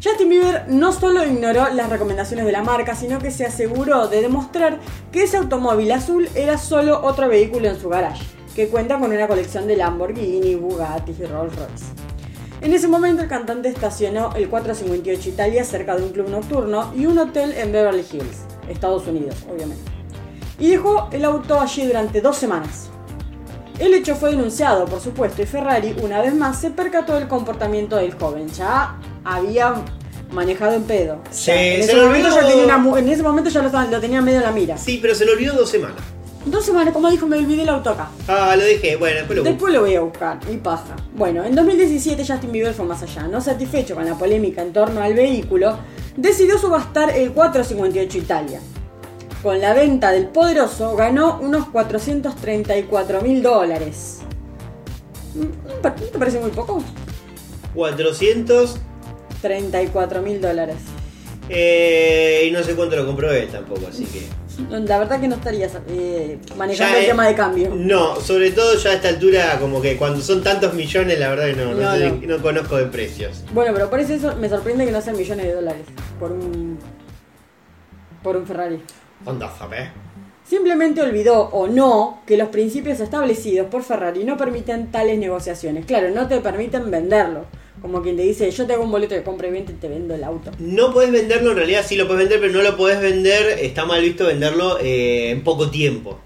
Justin 0.04 0.28
Bieber 0.28 0.64
no 0.68 0.92
solo 0.92 1.24
ignoró 1.24 1.68
las 1.72 1.88
recomendaciones 1.88 2.44
de 2.44 2.52
la 2.52 2.62
marca, 2.62 2.94
sino 2.94 3.20
que 3.20 3.30
se 3.30 3.46
aseguró 3.46 4.08
de 4.08 4.20
demostrar 4.20 4.80
que 5.12 5.22
ese 5.22 5.36
automóvil 5.36 5.92
azul 5.92 6.28
era 6.34 6.58
solo 6.58 7.00
otro 7.02 7.28
vehículo 7.28 7.68
en 7.68 7.80
su 7.80 7.88
garage, 7.88 8.24
que 8.54 8.68
cuenta 8.68 8.98
con 8.98 9.12
una 9.12 9.28
colección 9.28 9.66
de 9.66 9.76
Lamborghini, 9.76 10.56
Bugatti 10.56 11.14
y 11.18 11.24
Rolls 11.24 11.54
Royce. 11.54 11.84
En 12.60 12.74
ese 12.74 12.88
momento 12.88 13.22
el 13.22 13.28
cantante 13.28 13.68
estacionó 13.68 14.34
el 14.34 14.48
458 14.48 15.28
Italia 15.28 15.64
cerca 15.64 15.96
de 15.96 16.02
un 16.02 16.10
club 16.10 16.28
nocturno 16.28 16.92
y 16.94 17.06
un 17.06 17.18
hotel 17.18 17.52
en 17.52 17.72
Beverly 17.72 18.04
Hills, 18.12 18.40
Estados 18.68 19.06
Unidos, 19.06 19.36
obviamente. 19.48 19.91
Y 20.62 20.68
dejó 20.70 21.08
el 21.10 21.24
auto 21.24 21.60
allí 21.60 21.84
durante 21.84 22.20
dos 22.20 22.36
semanas. 22.36 22.88
El 23.80 23.94
hecho 23.94 24.14
fue 24.14 24.30
denunciado, 24.30 24.84
por 24.84 25.00
supuesto, 25.00 25.42
y 25.42 25.46
Ferrari, 25.46 25.92
una 26.00 26.20
vez 26.20 26.32
más, 26.34 26.60
se 26.60 26.70
percató 26.70 27.14
del 27.14 27.26
comportamiento 27.26 27.96
del 27.96 28.14
joven. 28.14 28.48
Ya 28.50 28.94
había 29.24 29.74
manejado 30.30 30.74
en 30.74 30.84
pedo. 30.84 31.18
Sí, 31.32 31.50
en, 31.50 31.82
se 31.82 31.92
ese 31.92 31.96
momento 31.96 32.28
olvidó. 32.28 32.42
ya 32.42 32.48
tenía 32.48 32.64
una 32.64 32.78
mu- 32.78 32.96
en 32.96 33.08
ese 33.08 33.24
momento 33.24 33.50
ya 33.50 33.60
lo, 33.60 34.00
tenía 34.00 34.22
medio 34.22 34.38
en 34.38 34.44
la 34.44 34.52
mira. 34.52 34.78
Sí, 34.78 35.00
pero 35.02 35.16
se 35.16 35.24
lo 35.24 35.32
olvidó 35.32 35.54
dos 35.54 35.68
semanas. 35.68 35.96
Dos 36.46 36.64
semanas, 36.64 36.92
como 36.92 37.10
dijo, 37.10 37.26
me 37.26 37.38
olvidé 37.38 37.62
el 37.62 37.68
auto 37.68 37.90
acá. 37.90 38.08
Ah, 38.28 38.54
lo 38.56 38.62
dejé, 38.64 38.94
bueno, 38.94 39.16
después 39.16 39.38
lo. 39.38 39.42
Después 39.44 39.72
lo 39.74 39.80
voy 39.80 39.94
a 39.96 40.00
buscar, 40.00 40.38
y 40.48 40.56
paja. 40.58 40.94
Bueno, 41.16 41.42
en 41.44 41.54
2017 41.56 42.24
Justin 42.24 42.52
Bieber 42.52 42.72
fue 42.72 42.84
más 42.84 43.02
allá. 43.02 43.24
No 43.26 43.40
satisfecho 43.40 43.94
con 43.96 44.04
la 44.04 44.14
polémica 44.14 44.62
en 44.62 44.72
torno 44.72 45.02
al 45.02 45.14
vehículo, 45.14 45.76
decidió 46.16 46.56
subastar 46.58 47.10
el 47.10 47.32
458 47.32 48.18
Italia. 48.18 48.60
Con 49.42 49.60
la 49.60 49.74
venta 49.74 50.12
del 50.12 50.26
poderoso 50.28 50.94
ganó 50.94 51.40
unos 51.40 51.66
434 51.70 53.22
mil 53.22 53.42
dólares. 53.42 54.18
¿No 55.34 55.92
te 55.92 56.18
parece 56.18 56.38
muy 56.38 56.50
poco? 56.50 56.82
400 57.74 58.76
34 59.40 60.22
mil 60.22 60.40
dólares. 60.40 60.76
eh, 61.48 62.44
y 62.46 62.50
no 62.52 62.62
sé 62.62 62.74
cuánto 62.76 62.94
lo 62.96 63.04
compró 63.06 63.32
él 63.32 63.48
tampoco, 63.48 63.88
así 63.88 64.04
que. 64.04 64.22
La 64.70 64.98
verdad 64.98 65.18
que 65.20 65.26
no 65.28 65.34
estarías 65.36 65.72
eh, 65.88 66.38
manejando 66.56 66.92
Ya, 66.92 66.98
el 66.98 67.04
eh, 67.04 67.08
tema 67.08 67.26
de 67.26 67.34
cambio. 67.34 67.72
No, 67.74 68.20
sobre 68.20 68.50
todo 68.52 68.76
ya 68.76 68.90
a 68.90 68.92
esta 68.94 69.08
altura, 69.08 69.58
como 69.58 69.80
que 69.82 69.96
cuando 69.96 70.20
son 70.20 70.42
tantos 70.44 70.74
millones, 70.74 71.18
la 71.18 71.30
verdad 71.30 71.46
que 71.46 71.54
no, 71.54 71.74
no, 71.74 71.80
No, 71.80 71.96
sé- 71.96 72.10
no. 72.12 72.36
no 72.36 72.42
conozco 72.42 72.76
de 72.76 72.84
precios. 72.86 73.42
Bueno, 73.52 73.72
pero 73.74 73.90
por 73.90 73.98
eso 73.98 74.36
me 74.36 74.48
sorprende 74.48 74.84
que 74.84 74.92
no 74.92 75.00
sean 75.00 75.16
millones 75.16 75.46
de 75.46 75.54
dólares 75.54 75.82
por 76.20 76.30
un 76.30 76.78
por 78.22 78.36
un 78.36 78.46
Ferrari. 78.46 78.80
Anda, 79.26 79.52
¿sabes? 79.58 79.88
Simplemente 80.48 81.00
olvidó 81.00 81.40
o 81.50 81.66
no 81.68 82.20
que 82.26 82.36
los 82.36 82.48
principios 82.48 83.00
establecidos 83.00 83.68
por 83.68 83.82
Ferrari 83.82 84.24
no 84.24 84.36
permiten 84.36 84.90
tales 84.90 85.18
negociaciones. 85.18 85.86
Claro, 85.86 86.10
no 86.10 86.26
te 86.28 86.40
permiten 86.40 86.90
venderlo. 86.90 87.46
Como 87.80 88.02
quien 88.02 88.16
te 88.16 88.22
dice, 88.22 88.50
yo 88.50 88.66
te 88.66 88.74
hago 88.74 88.84
un 88.84 88.90
boleto 88.90 89.14
de 89.14 89.22
compra 89.22 89.48
y 89.48 89.50
venta 89.50 89.72
y 89.72 89.76
te 89.76 89.88
vendo 89.88 90.14
el 90.14 90.22
auto. 90.24 90.50
No 90.58 90.92
podés 90.92 91.10
venderlo, 91.10 91.50
en 91.52 91.56
realidad 91.56 91.84
sí 91.86 91.96
lo 91.96 92.06
podés 92.06 92.28
vender, 92.28 92.40
pero 92.40 92.52
no 92.52 92.62
lo 92.62 92.76
podés 92.76 93.00
vender, 93.00 93.58
está 93.60 93.84
mal 93.86 94.02
visto 94.02 94.26
venderlo 94.26 94.78
eh, 94.80 95.30
en 95.30 95.42
poco 95.42 95.70
tiempo. 95.70 96.20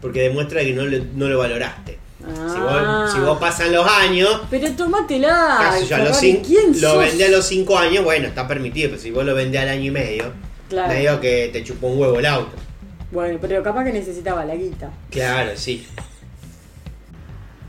Porque 0.00 0.20
demuestra 0.22 0.60
que 0.62 0.72
no, 0.72 0.84
le- 0.86 1.04
no 1.14 1.28
lo 1.28 1.38
valoraste. 1.38 1.98
Si, 2.18 2.58
vos, 2.60 3.12
si 3.12 3.20
vos 3.20 3.38
pasan 3.38 3.72
los 3.72 3.86
años, 3.86 4.40
Pero 4.50 4.70
tomátela. 4.72 5.56
casi 5.60 5.86
ya 5.86 5.98
los 5.98 6.08
Ferrari, 6.18 6.32
cin- 6.32 6.42
¿quién 6.46 6.80
lo 6.80 6.90
sos? 6.90 6.98
vendés 6.98 7.28
a 7.28 7.30
los 7.32 7.46
5 7.46 7.78
años, 7.78 8.04
bueno, 8.04 8.26
está 8.28 8.46
permitido, 8.48 8.90
pero 8.90 9.00
si 9.02 9.10
vos 9.10 9.24
lo 9.24 9.34
vendés 9.34 9.60
al 9.62 9.68
año 9.68 9.84
y 9.84 9.90
medio, 9.90 10.32
Claro. 10.68 10.88
medio 10.92 11.20
que 11.20 11.48
te 11.52 11.64
chupó 11.64 11.86
un 11.88 12.00
huevo 12.00 12.18
el 12.18 12.26
auto. 12.26 12.52
Bueno, 13.10 13.38
pero 13.40 13.62
capaz 13.62 13.84
que 13.84 13.92
necesitaba 13.92 14.44
la 14.44 14.54
guita. 14.54 14.90
Claro, 15.10 15.52
sí. 15.56 15.86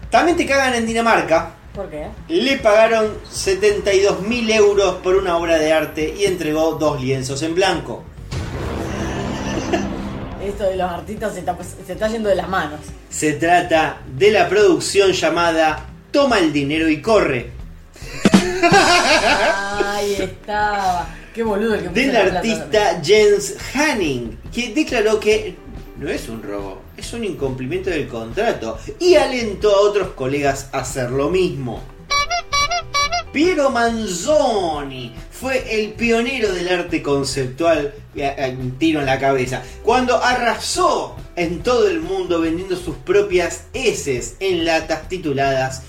También 0.10 0.36
te 0.36 0.45
cagan 0.45 0.74
en 0.76 0.86
Dinamarca. 0.86 1.52
¿Por 1.74 1.89
qué? 1.89 2.08
Le 2.28 2.58
pagaron 2.58 3.14
72 3.32 4.22
mil 4.22 4.50
euros 4.52 4.95
por 4.95 5.16
una 5.16 5.38
obra 5.38 5.58
de 5.58 5.72
arte 5.72 6.14
y 6.20 6.26
entregó 6.26 6.74
dos 6.74 7.02
lienzos 7.02 7.41
en 7.43 7.56
blanco. 7.56 8.04
Esto 10.43 10.64
de 10.64 10.76
los 10.78 10.91
artistas 10.91 11.34
se 11.34 11.39
está, 11.39 11.58
se 11.86 11.93
está 11.93 12.08
yendo 12.08 12.28
de 12.28 12.36
las 12.36 12.50
manos. 12.50 12.80
Se 13.10 13.34
trata 13.34 14.00
de 14.18 14.32
la 14.32 14.50
producción 14.50 15.12
llamada 15.12 15.86
Toma 16.12 16.39
el 16.39 16.52
dinero 16.52 16.89
y 16.89 17.02
corre, 17.02 17.52
Ahí 19.84 20.16
estaba. 20.20 21.08
Qué 21.34 21.43
boludo 21.43 21.75
el 21.75 21.84
que 21.84 21.89
puso 21.89 22.01
del 22.01 22.15
artista 22.15 23.01
Jens 23.03 23.55
Hanning, 23.73 24.39
que 24.53 24.73
declaró 24.73 25.19
que 25.19 25.55
no 25.97 26.09
es 26.09 26.27
un 26.27 26.41
robo, 26.41 26.82
es 26.97 27.13
un 27.13 27.23
incumplimiento 27.23 27.89
del 27.89 28.07
contrato 28.07 28.80
y 28.99 29.15
alentó 29.15 29.75
a 29.75 29.82
otros 29.82 30.09
colegas 30.09 30.69
a 30.71 30.80
hacer 30.80 31.11
lo 31.11 31.30
mismo. 31.30 31.84
Piero 33.32 33.69
Manzoni 33.69 35.13
fue 35.30 35.80
el 35.80 35.93
pionero 35.93 36.51
del 36.51 36.67
arte 36.67 37.03
conceptual, 37.03 37.93
eh, 38.15 38.36
eh, 38.38 38.57
un 38.59 38.80
tiro 38.80 38.99
en 38.99 39.05
la 39.05 39.19
cabeza, 39.19 39.61
cuando 39.84 40.21
arrasó 40.23 41.15
en 41.36 41.61
todo 41.61 41.88
el 41.88 42.01
mundo 42.01 42.41
vendiendo 42.41 42.75
sus 42.75 42.95
propias 42.95 43.65
heces 43.73 44.36
en 44.39 44.65
latas 44.65 45.07
tituladas 45.07 45.84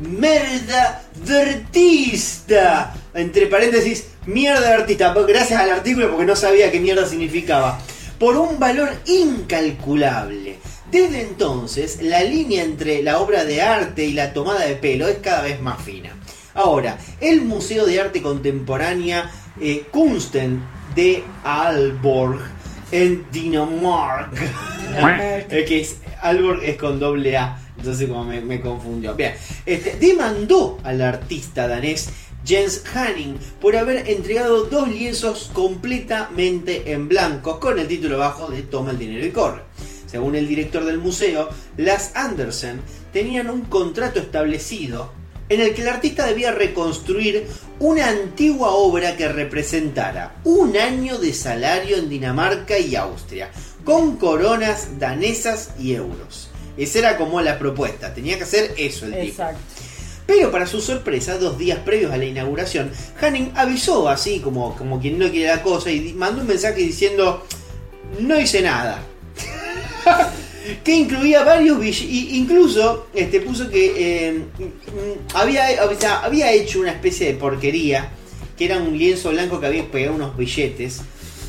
Merda 0.00 1.02
de 1.26 1.40
artista. 1.40 2.94
Entre 3.14 3.46
paréntesis, 3.46 4.06
mierda 4.28 4.60
de 4.60 4.74
artista. 4.74 5.14
Gracias 5.26 5.60
al 5.60 5.70
artículo 5.70 6.10
porque 6.10 6.26
no 6.26 6.36
sabía 6.36 6.70
qué 6.70 6.80
mierda 6.80 7.06
significaba. 7.06 7.80
Por 8.18 8.36
un 8.36 8.58
valor 8.58 8.90
incalculable. 9.06 10.58
Desde 10.90 11.22
entonces, 11.22 12.02
la 12.02 12.22
línea 12.22 12.62
entre 12.62 13.02
la 13.02 13.18
obra 13.18 13.44
de 13.44 13.62
arte 13.62 14.04
y 14.04 14.12
la 14.12 14.32
tomada 14.32 14.66
de 14.66 14.74
pelo 14.74 15.08
es 15.08 15.18
cada 15.18 15.42
vez 15.42 15.60
más 15.60 15.82
fina. 15.82 16.10
Ahora, 16.54 16.98
el 17.20 17.42
Museo 17.42 17.86
de 17.86 18.00
Arte 18.00 18.22
Contemporánea 18.22 19.30
eh, 19.60 19.84
Kunsten 19.90 20.62
de 20.94 21.22
Aalborg 21.44 22.40
en 22.90 23.26
Dinamarca. 23.30 24.30
que 25.48 25.80
es, 25.80 25.98
Aalborg 26.22 26.64
es 26.64 26.76
con 26.76 26.98
doble 26.98 27.36
A, 27.36 27.58
entonces 27.76 28.08
como 28.08 28.24
me, 28.24 28.40
me 28.40 28.60
confundió. 28.60 29.14
Bien, 29.14 29.34
este, 29.66 29.96
demandó 29.98 30.78
al 30.82 31.02
artista 31.02 31.68
danés 31.68 32.08
Jens 32.48 32.82
Hanning 32.94 33.38
por 33.60 33.76
haber 33.76 34.08
entregado 34.08 34.64
dos 34.64 34.88
lienzos 34.88 35.50
completamente 35.52 36.92
en 36.92 37.06
blanco 37.06 37.60
con 37.60 37.78
el 37.78 37.86
título 37.86 38.16
bajo 38.16 38.48
de 38.48 38.62
Toma 38.62 38.92
el 38.92 38.98
dinero 38.98 39.26
y 39.26 39.30
corre. 39.30 39.62
Según 40.06 40.34
el 40.34 40.48
director 40.48 40.86
del 40.86 40.96
museo, 40.96 41.50
las 41.76 42.16
Andersen 42.16 42.80
tenían 43.12 43.50
un 43.50 43.66
contrato 43.66 44.18
establecido 44.18 45.12
en 45.50 45.60
el 45.60 45.74
que 45.74 45.82
el 45.82 45.88
artista 45.88 46.26
debía 46.26 46.52
reconstruir 46.52 47.46
una 47.80 48.08
antigua 48.08 48.70
obra 48.70 49.16
que 49.16 49.28
representara 49.28 50.36
un 50.44 50.74
año 50.78 51.18
de 51.18 51.34
salario 51.34 51.98
en 51.98 52.08
Dinamarca 52.08 52.78
y 52.78 52.96
Austria, 52.96 53.50
con 53.84 54.16
coronas 54.16 54.98
danesas 54.98 55.72
y 55.78 55.94
euros. 55.94 56.48
Esa 56.78 56.98
era 57.00 57.16
como 57.18 57.42
la 57.42 57.58
propuesta, 57.58 58.14
tenía 58.14 58.38
que 58.38 58.44
hacer 58.44 58.74
eso 58.78 59.04
el 59.06 59.12
tipo. 59.12 59.24
Exacto. 59.24 59.87
Pero 60.28 60.50
para 60.50 60.66
su 60.66 60.82
sorpresa, 60.82 61.38
dos 61.38 61.56
días 61.56 61.78
previos 61.78 62.12
a 62.12 62.18
la 62.18 62.26
inauguración, 62.26 62.92
Hanning 63.18 63.50
avisó 63.54 64.10
así 64.10 64.40
como, 64.40 64.76
como 64.76 65.00
quien 65.00 65.18
no 65.18 65.30
quiere 65.30 65.46
la 65.46 65.62
cosa 65.62 65.90
y 65.90 66.12
mandó 66.12 66.42
un 66.42 66.46
mensaje 66.46 66.82
diciendo, 66.82 67.46
no 68.20 68.38
hice 68.38 68.60
nada. 68.60 69.02
que 70.84 70.94
incluía 70.94 71.44
varios 71.44 71.80
billetes, 71.80 72.10
incluso 72.10 73.06
este, 73.14 73.40
puso 73.40 73.70
que 73.70 73.94
eh, 73.96 74.32
mm, 74.58 75.34
había, 75.34 75.64
había 76.22 76.52
hecho 76.52 76.80
una 76.80 76.92
especie 76.92 77.28
de 77.28 77.38
porquería, 77.38 78.10
que 78.58 78.66
era 78.66 78.76
un 78.76 78.98
lienzo 78.98 79.30
blanco 79.30 79.58
que 79.58 79.66
había 79.66 79.90
pegado 79.90 80.14
unos 80.14 80.36
billetes 80.36 81.00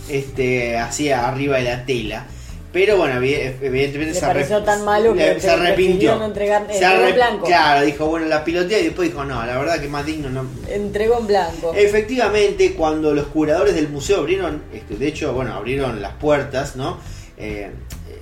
este, 0.08 0.78
hacia 0.78 1.28
arriba 1.28 1.58
de 1.58 1.64
la 1.64 1.86
tela. 1.86 2.28
Pero 2.72 2.98
bueno, 2.98 3.20
evi- 3.20 3.56
evidentemente 3.62 4.14
se, 4.14 4.22
pareció 4.26 4.62
tan 4.64 4.86
malo 4.86 5.16
que 5.16 5.40
se 5.40 5.50
arrepintió. 5.50 6.16
no 6.18 6.26
entregar- 6.26 6.68
Se 6.68 6.74
entregó 6.84 7.04
arrep- 7.08 7.14
blanco. 7.16 7.46
Claro, 7.48 7.84
dijo, 7.86 8.06
bueno, 8.06 8.28
la 8.28 8.44
pilotea 8.44 8.80
y 8.80 8.84
después 8.84 9.10
dijo, 9.10 9.26
no, 9.26 9.44
la 9.44 9.58
verdad 9.58 9.80
que 9.82 9.88
más 9.88 10.06
digno 10.06 10.30
no, 10.30 10.46
Entregó 10.68 11.18
en 11.20 11.26
blanco. 11.28 11.74
Efectivamente, 11.76 12.74
cuando 12.74 13.14
los 13.16 13.26
curadores 13.28 13.74
del 13.74 13.90
museo 13.90 14.20
abrieron, 14.20 14.62
este, 14.72 14.96
de 14.98 15.08
hecho, 15.08 15.34
bueno, 15.34 15.54
abrieron 15.56 16.00
las 16.00 16.14
puertas, 16.14 16.76
¿no? 16.76 16.98
Eh, 17.38 17.72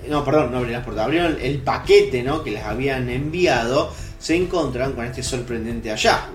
no, 0.08 0.24
perdón, 0.24 0.52
no 0.52 0.58
abrieron 0.60 0.72
las 0.80 0.86
puertas, 0.86 1.04
abrieron 1.06 1.38
el 1.42 1.58
paquete 1.60 2.24
¿no? 2.24 2.42
que 2.44 2.52
les 2.52 2.64
habían 2.64 3.10
enviado, 3.10 3.92
se 4.18 4.36
encontraron 4.38 4.94
con 4.94 5.04
este 5.04 5.24
sorprendente 5.24 5.90
hallazgo. 5.90 6.32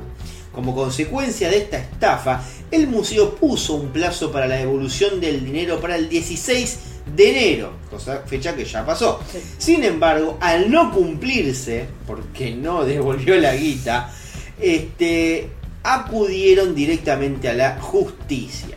Como 0.53 0.75
consecuencia 0.75 1.49
de 1.49 1.57
esta 1.57 1.79
estafa, 1.79 2.43
el 2.71 2.87
museo 2.89 3.35
puso 3.37 3.73
un 3.75 3.89
plazo 3.89 4.31
para 4.31 4.47
la 4.47 4.57
devolución 4.57 5.19
del 5.19 5.43
dinero 5.43 5.81
para 5.81 5.97
el 5.97 6.11
16 6.11 6.79
de 7.07 7.31
enero, 7.31 7.73
cosa, 7.91 8.23
fecha 8.27 8.55
que 8.55 8.65
ya 8.65 8.85
pasó. 8.85 9.21
Sin 9.59 9.85
embargo, 9.85 10.39
al 10.41 10.71
no 10.71 10.93
cumplirse, 10.93 11.87
porque 12.07 12.55
no 12.55 12.85
devolvió 12.85 13.37
la 13.37 13.55
guita, 13.55 14.13
este, 14.61 15.49
acudieron 15.83 16.75
directamente 16.75 17.49
a 17.49 17.55
la 17.55 17.81
justicia. 17.81 18.77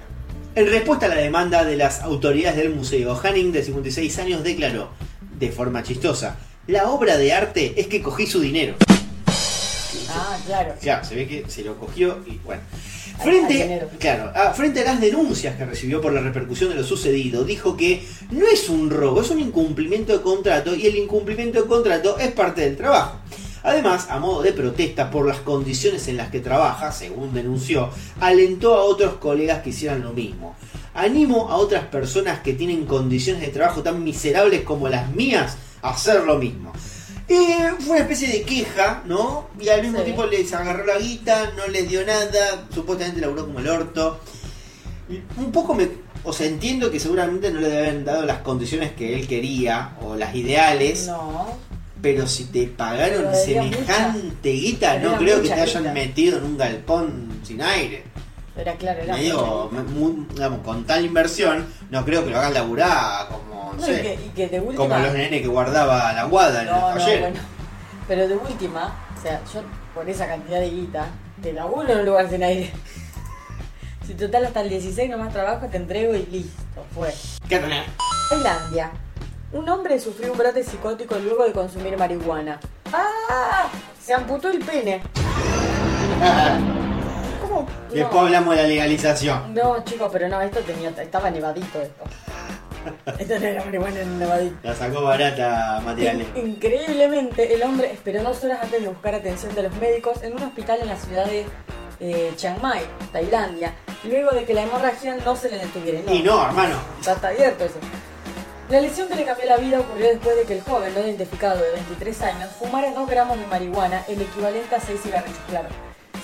En 0.56 0.68
respuesta 0.68 1.08
a 1.08 1.10
la 1.10 1.16
demanda 1.16 1.64
de 1.66 1.76
las 1.76 2.02
autoridades 2.02 2.58
del 2.58 2.74
museo, 2.74 3.20
Hanning, 3.22 3.52
de 3.52 3.64
56 3.64 4.20
años, 4.20 4.44
declaró, 4.44 4.90
de 5.38 5.52
forma 5.52 5.84
chistosa, 5.84 6.38
la 6.68 6.90
obra 6.90 7.18
de 7.18 7.34
arte 7.34 7.74
es 7.78 7.88
que 7.88 8.02
cogí 8.02 8.26
su 8.26 8.40
dinero. 8.40 8.76
Ah, 10.10 10.38
claro. 10.46 10.74
Ya, 10.82 11.04
se 11.04 11.16
ve 11.16 11.28
que 11.28 11.50
se 11.50 11.64
lo 11.64 11.76
cogió 11.78 12.24
y 12.26 12.38
bueno. 12.38 12.62
Al 13.18 13.24
Frente, 13.24 13.88
claro, 13.99 14.32
a, 14.36 14.53
frente 14.53 14.82
a 14.82 14.86
las 14.86 15.01
denuncias 15.01 15.55
que 15.55 15.66
recibió 15.66 16.01
por 16.01 16.13
la 16.13 16.22
repercusión 16.22 16.70
de 16.70 16.76
lo 16.76 16.84
sucedido, 16.84 17.43
dijo 17.43 17.76
que 17.78 18.05
no 18.32 18.45
es 18.47 18.70
un 18.70 18.89
robo, 18.89 19.22
es 19.22 19.30
un 19.30 19.39
incumplimiento 19.39 20.13
de 20.13 20.22
contrato 20.22 20.76
y 20.76 20.86
el 20.86 20.95
incumplimiento 20.95 21.61
de 21.61 21.68
contrato 21.68 22.18
es 22.20 22.32
parte 22.32 22.61
del 22.61 22.76
trabajo. 22.76 23.20
Además, 23.66 24.07
a 24.11 24.20
modo 24.20 24.43
de 24.43 24.53
protesta 24.53 25.09
por 25.09 25.26
las 25.26 25.39
condiciones 25.39 26.07
en 26.07 26.18
las 26.18 26.30
que 26.30 26.39
trabaja, 26.39 26.91
según 26.91 27.34
denunció, 27.34 27.89
alentó 28.20 28.76
a 28.76 28.84
otros 28.84 29.16
colegas 29.16 29.63
que 29.63 29.72
hicieran 29.72 30.03
lo 30.03 30.13
mismo. 30.13 30.55
Animo 30.93 31.49
a 31.49 31.55
otras 31.55 31.86
personas 31.86 32.41
que 32.41 32.53
tienen 32.53 32.86
condiciones 32.86 33.41
de 33.41 33.47
trabajo 33.47 33.82
tan 33.82 34.03
miserables 34.03 34.61
como 34.61 34.88
las 34.88 35.09
mías 35.16 35.57
a 35.82 35.89
hacer 35.89 36.24
lo 36.26 36.38
mismo. 36.38 36.74
Eh, 37.28 37.72
fue 37.80 37.92
una 37.96 38.00
especie 38.02 38.28
de 38.28 38.42
queja, 38.44 39.02
¿no? 39.06 39.48
Y 39.60 39.68
al 39.70 39.82
mismo 39.82 39.98
Sí. 40.00 40.04
tiempo 40.06 40.26
les 40.28 40.54
agarró 40.54 40.86
la 40.86 40.98
guita, 41.00 41.54
no 41.58 41.68
les 41.68 41.90
dio 41.90 42.06
nada, 42.06 42.66
supuestamente 42.74 43.22
laburó 43.22 43.46
como 43.48 43.60
el 43.60 43.68
orto. 43.68 44.20
Un 45.38 45.52
poco 45.52 45.74
me. 45.74 45.88
O 46.24 46.34
sea, 46.34 46.48
entiendo 46.48 46.90
que 46.92 47.00
seguramente 47.00 47.52
no 47.52 47.60
le 47.60 47.78
habían 47.78 48.04
dado 48.06 48.24
las 48.26 48.40
condiciones 48.40 48.92
que 48.94 49.16
él 49.16 49.28
quería 49.28 49.92
o 50.02 50.16
las 50.16 50.36
ideales, 50.36 51.08
No. 51.08 51.48
pero 52.02 52.28
si 52.28 52.46
te 52.46 52.66
pagaron 52.68 53.34
semejante 53.36 54.50
guita, 54.50 54.96
Pero 55.00 55.12
no 55.12 55.18
creo 55.18 55.36
que 55.38 55.42
mucha 55.44 55.56
te 55.56 55.62
hayan 55.62 55.84
guita. 55.84 55.94
metido 55.94 56.38
en 56.40 56.44
un 56.46 56.58
galpón 56.58 57.40
sin 57.44 57.62
aire. 57.62 58.04
Era 58.58 58.74
claro, 58.76 59.01
era 59.01 59.16
digamos, 59.16 60.60
con 60.64 60.86
tal 60.86 61.03
inversión, 61.06 61.66
no 61.89 62.06
creo 62.06 62.24
que 62.24 62.30
lo 62.32 62.38
hagan 62.38 62.53
laburar 62.53 63.28
como, 63.28 63.74
no 63.74 63.82
No, 63.82 63.91
y 63.91 63.95
que, 64.01 64.14
y 64.14 64.30
que 64.30 64.47
de 64.47 64.60
última. 64.62 64.78
como 64.88 64.97
los 64.97 65.14
nenes 65.14 65.41
que 65.41 65.47
guardaba 65.47 66.14
la 66.14 66.24
guada 66.24 66.62
en 66.62 66.68
No, 66.68 66.76
el 66.89 66.95
no, 66.95 66.99
taller. 67.01 67.20
bueno. 67.20 67.39
Pero 68.08 68.28
de 68.30 68.36
última, 68.36 68.95
o 69.18 69.22
sea, 69.22 69.41
yo 69.53 69.62
por 69.93 70.10
esa 70.10 70.28
cantidad 70.28 70.60
de 70.62 70.70
guita, 70.70 71.08
te 71.41 71.51
laburo 71.51 71.89
en 71.91 71.99
un 71.99 72.06
lugar 72.06 72.30
sin 72.30 72.43
aire. 72.43 72.72
Si 74.08 74.14
total 74.14 74.45
hasta 74.45 74.62
el 74.62 74.70
16 74.70 75.10
nomás 75.10 75.34
trabajo, 75.34 75.66
te 75.68 75.78
entrego 75.78 76.14
y 76.16 76.26
listo, 76.28 76.86
fue. 76.93 77.14
¿Qué 77.49 77.60
tenés? 77.60 77.84
Tailandia. 78.30 78.91
Un 79.51 79.68
hombre 79.68 79.99
sufrió 79.99 80.32
un 80.32 80.38
brote 80.38 80.64
psicótico 80.64 81.16
luego 81.18 81.43
de 81.43 81.51
consumir 81.51 81.97
marihuana. 81.97 82.60
¡Ah! 82.93 83.68
Se 84.01 84.14
amputó 84.14 84.49
el 84.49 84.60
pene. 84.60 85.01
Después 87.91 88.14
No. 88.14 88.20
hablamos 88.22 88.56
de 88.56 88.62
la 88.64 88.68
legalización. 88.68 89.53
No, 89.53 89.84
chicos, 89.84 90.10
pero 90.12 90.28
no, 90.28 90.41
esto 90.41 90.60
tenía, 90.62 90.89
estaba 90.89 91.30
nevadito 91.30 91.82
esto. 91.82 92.03
Esto 93.18 93.39
no 93.39 93.45
era 93.47 93.66
marihuana 93.66 93.99
en 93.99 94.20
nevadito. 94.20 94.56
La 94.62 94.76
sacó 94.76 95.01
barata 95.01 95.82
materiales. 95.84 96.28
In- 96.36 96.49
Increíblemente, 96.49 97.56
el 97.56 97.64
hombre 97.64 97.91
esperó 97.91 98.22
dos 98.22 98.43
horas 98.43 98.60
antes 98.62 98.80
de 98.80 98.88
buscar 98.88 99.16
atención 99.16 99.56
de 99.56 99.64
los 99.64 99.74
médicos 99.78 100.22
en 100.22 100.34
un 100.36 100.43
hospital 100.43 100.80
en 100.82 100.89
la 100.89 100.95
ciudad 100.95 101.26
de 101.26 101.45
eh, 101.99 102.34
Chiang 102.36 102.62
Mai, 102.62 102.82
Tailandia, 103.12 103.74
luego 104.03 104.30
de 104.32 104.43
que 104.45 104.53
la 104.53 104.62
hemorragia 104.64 105.16
no 105.26 105.36
se 105.36 105.49
le 105.49 105.58
detuviera. 105.58 105.99
Y 106.14 106.22
no, 106.22 106.45
hermano. 106.45 106.76
Ya 107.01 107.14
está 107.14 107.30
abierto 107.30 107.66
eso. 107.66 107.80
La 108.70 108.80
lesión 108.82 109.08
que 109.08 109.16
le 109.16 109.26
cambió 109.26 109.45
la 109.47 109.58
vida 109.58 109.80
ocurrió 109.80 110.08
después 110.10 110.36
de 110.36 110.43
que 110.43 110.53
el 110.58 110.62
joven 110.62 110.93
no 110.93 110.99
identificado 111.01 111.56
de 111.64 111.72
23 111.72 112.22
años 112.22 112.49
fumara 112.60 112.91
2 112.91 113.10
gramos 113.10 113.39
de 113.39 113.47
marihuana, 113.47 114.03
el 114.08 114.22
equivalente 114.22 114.76
a 114.76 114.80
6 114.80 115.01
cigarrillos, 115.01 115.39
claro. 115.49 115.70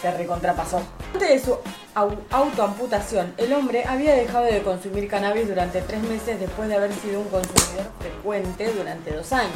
Se 0.02 0.12
recontrapasó. 0.12 0.82
Antes 1.14 1.30
de 1.30 1.40
su 1.40 1.58
au- 1.96 2.18
autoamputación, 2.32 3.34
el 3.38 3.54
hombre 3.54 3.84
había 3.86 4.16
dejado 4.16 4.46
de 4.46 4.62
consumir 4.64 5.08
cannabis 5.08 5.48
durante 5.48 5.82
3 5.82 6.02
meses 6.04 6.40
después 6.40 6.68
de 6.70 6.76
haber 6.76 6.92
sido 6.94 7.20
un 7.20 7.28
consumidor 7.28 7.86
frecuente 8.00 8.74
durante 8.74 9.12
2 9.14 9.32
años. 9.34 9.52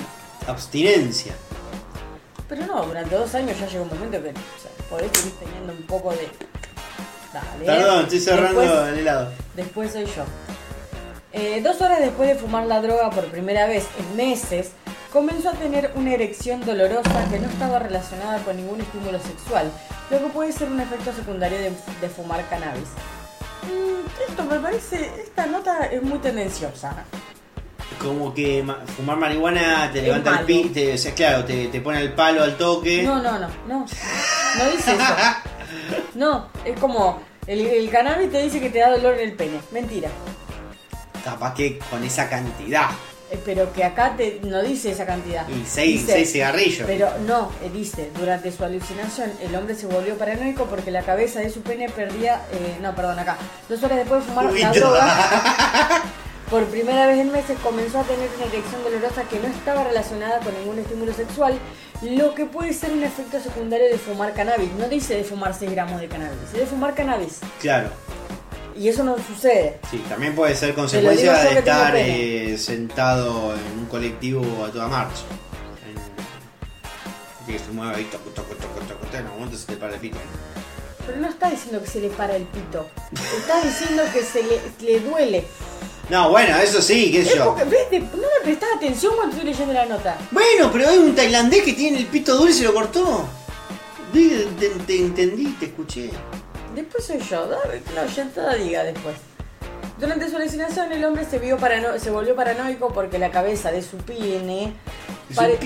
Abstinencia. 0.47 1.33
Pero 2.47 2.65
no, 2.67 2.83
durante 2.85 3.15
2 3.15 3.33
años 3.35 3.59
ya 3.59 3.65
llegó 3.67 3.83
un 3.85 3.89
momento 3.89 4.21
que 4.21 4.29
o 4.29 4.33
sea, 4.33 4.71
podés 4.89 5.09
seguir 5.17 5.33
teniendo 5.39 5.73
un 5.73 5.81
poco 5.83 6.11
de... 6.11 6.29
Dale. 7.33 7.65
Perdón, 7.65 8.03
estoy 8.03 8.19
cerrando 8.19 8.61
Después- 8.61 8.87
el 8.93 8.99
helado. 8.99 9.31
Después 9.55 9.91
soy 9.91 10.05
yo. 10.05 10.23
Eh, 11.33 11.59
dos 11.61 11.81
horas 11.81 11.99
después 11.99 12.29
de 12.29 12.35
fumar 12.35 12.65
la 12.65 12.81
droga 12.81 13.09
por 13.09 13.25
primera 13.25 13.65
vez 13.67 13.85
en 13.99 14.15
meses, 14.15 14.69
comenzó 15.15 15.49
a 15.49 15.53
tener 15.53 15.91
una 15.95 16.11
erección 16.11 16.59
dolorosa 16.65 17.25
que 17.31 17.39
no 17.39 17.47
estaba 17.47 17.79
relacionada 17.79 18.39
con 18.43 18.57
ningún 18.57 18.81
estímulo 18.81 19.17
sexual, 19.17 19.71
lo 20.09 20.19
que 20.19 20.25
puede 20.25 20.51
ser 20.51 20.67
un 20.69 20.81
efecto 20.81 21.13
secundario 21.13 21.57
de, 21.57 21.71
de 22.01 22.09
fumar 22.09 22.45
cannabis. 22.49 22.89
Mm, 23.63 24.29
esto 24.29 24.43
me 24.43 24.59
parece, 24.59 25.09
esta 25.23 25.45
nota 25.45 25.85
es 25.85 26.03
muy 26.03 26.19
tendenciosa. 26.19 26.93
Como 28.01 28.33
que 28.33 28.61
ma- 28.61 28.83
fumar 28.97 29.15
marihuana 29.15 29.89
te 29.93 29.99
Es 29.99 30.03
levanta 30.05 30.31
el 30.31 30.35
malo. 30.35 30.47
pi, 30.47 30.63
te, 30.73 30.93
o 30.93 30.97
sea, 30.97 31.13
claro, 31.13 31.45
te, 31.45 31.67
te 31.69 31.79
pone 31.79 32.01
el 32.01 32.11
palo 32.11 32.43
al 32.43 32.57
toque. 32.57 33.03
No, 33.03 33.21
no, 33.21 33.39
no, 33.39 33.47
no. 33.69 33.79
No 33.79 34.71
dice 34.71 34.95
eso. 34.95 35.03
No, 36.15 36.47
es 36.65 36.77
como 36.79 37.21
el, 37.47 37.59
el 37.65 37.89
cannabis 37.89 38.31
te 38.31 38.41
dice 38.43 38.59
que 38.59 38.69
te 38.69 38.79
da 38.79 38.89
dolor 38.91 39.13
en 39.15 39.29
el 39.29 39.33
pene. 39.33 39.59
Mentira. 39.71 40.09
Capaz 41.23 41.53
que 41.53 41.79
con 41.89 42.03
esa 42.03 42.29
cantidad. 42.29 42.89
Eh, 43.35 43.41
Pero 43.45 43.71
que 43.73 43.83
acá 43.83 44.15
te, 44.17 44.39
no 44.43 44.61
dice 44.63 44.91
esa 44.91 45.05
cantidad. 45.05 45.47
Y 45.49 45.65
seis, 45.65 46.01
Dice- 46.01 46.13
seis 46.13 46.31
cigarrillos. 46.31 46.87
Pero 46.87 47.09
no, 47.27 47.51
eh, 47.63 47.69
dice, 47.73 48.11
durante 48.19 48.51
su 48.51 48.63
alucinación 48.63 49.31
el 49.41 49.55
hombre 49.55 49.75
se 49.75 49.85
volvió 49.87 50.17
paranoico 50.17 50.65
porque 50.65 50.91
la 50.91 51.01
cabeza 51.03 51.39
de 51.39 51.49
su 51.49 51.61
pene 51.61 51.89
perdía, 51.89 52.41
eh, 52.51 52.77
no, 52.81 52.95
perdón, 52.95 53.19
acá, 53.19 53.37
dos 53.69 53.81
horas 53.83 53.97
después 53.97 54.21
de 54.25 54.29
fumar 54.29 54.45
Uy, 54.47 54.61
la 54.61 54.69
no. 54.69 54.73
droga, 54.73 56.03
por 56.49 56.63
primera 56.65 57.07
vez 57.07 57.19
en 57.19 57.31
meses 57.31 57.57
comenzó 57.63 57.99
a 57.99 58.03
tener 58.03 58.29
una 58.37 58.45
erección 58.45 58.83
dolorosa 58.83 59.23
que 59.23 59.39
no 59.39 59.47
estaba 59.47 59.83
relacionada 59.83 60.39
con 60.39 60.53
ningún 60.59 60.79
estímulo 60.79 61.13
sexual, 61.13 61.57
lo 62.01 62.35
que 62.35 62.45
puede 62.45 62.73
ser 62.73 62.91
un 62.91 63.03
efecto 63.03 63.39
secundario 63.39 63.87
de 63.87 63.97
fumar 63.97 64.33
cannabis. 64.33 64.69
No 64.79 64.87
dice 64.87 65.15
de 65.15 65.23
fumar 65.23 65.53
6 65.57 65.71
gramos 65.71 65.99
de 66.01 66.07
cannabis, 66.07 66.39
dice 66.41 66.59
de 66.59 66.65
fumar 66.67 66.93
cannabis. 66.93 67.39
Claro. 67.61 67.89
Y 68.77 68.89
eso 68.89 69.03
no 69.03 69.15
sucede. 69.17 69.79
Sí, 69.89 70.03
también 70.09 70.35
puede 70.35 70.53
ser 70.55 70.73
consecuencia 70.75 71.33
de 71.33 71.59
estar 71.59 71.93
eh, 71.95 72.57
sentado 72.57 73.53
en 73.55 73.79
un 73.79 73.85
colectivo 73.85 74.65
a 74.65 74.69
toda 74.71 74.87
marcha. 74.87 75.21
En- 75.87 77.45
Que 77.53 77.57
se 77.59 77.71
mueve 77.71 77.95
ahí, 77.95 78.03
toco, 78.05 78.29
toco, 78.31 78.53
toco, 78.55 78.79
toco, 78.87 79.05
en 79.13 79.17
algún 79.25 79.33
momento 79.39 79.57
se 79.57 79.65
te 79.67 79.77
para 79.77 79.93
el 79.93 79.99
pito. 79.99 80.17
Pero 81.05 81.19
no 81.19 81.29
está 81.29 81.49
diciendo 81.51 81.81
que 81.81 81.87
se 81.89 81.99
le 82.01 82.09
para 82.09 82.35
el 82.35 82.43
pito, 82.43 82.87
está 83.37 83.61
diciendo 83.61 84.03
que 84.11 84.23
se 84.23 84.41
le, 84.43 84.59
le 84.81 84.99
duele. 85.01 85.45
No, 86.09 86.29
bueno, 86.31 86.57
eso 86.57 86.81
sí, 86.81 87.11
qué 87.11 87.23
sé 87.23 87.29
Es 87.29 87.35
yo. 87.35 87.45
no 87.45 87.55
me 87.55 88.43
prestás 88.43 88.69
atención 88.75 89.13
cuando 89.15 89.35
estoy 89.35 89.51
leyendo 89.51 89.73
la 89.73 89.85
nota. 89.85 90.17
Bueno, 90.31 90.69
pero 90.73 90.89
hay 90.89 90.97
un 90.97 91.15
tailandés 91.15 91.63
que 91.63 91.73
tiene 91.73 91.99
el 91.99 92.05
pito 92.07 92.35
duro 92.35 92.49
y 92.49 92.53
se 92.53 92.63
lo 92.63 92.73
cortó. 92.73 93.25
Te, 94.11 94.45
te- 94.59 94.69
te 94.85 94.99
entendí, 94.99 95.45
te 95.59 95.65
escuché. 95.67 96.09
Después 96.75 97.05
soy 97.05 97.19
yo, 97.19 97.49
que 97.85 97.93
la 97.93 98.01
oyentada 98.03 98.53
diga 98.55 98.83
después. 98.83 99.15
Durante 99.97 100.29
su 100.29 100.35
alucinación 100.35 100.91
el 100.91 101.05
hombre 101.05 101.23
se, 101.25 101.39
vio 101.39 101.57
parano- 101.57 101.97
se 101.97 102.11
volvió 102.11 102.35
paranoico 102.35 102.89
porque 102.93 103.17
la 103.17 103.31
cabeza 103.31 103.71
de 103.71 103.81
su 103.81 103.95
pene... 103.97 104.73
pare- 105.33 105.57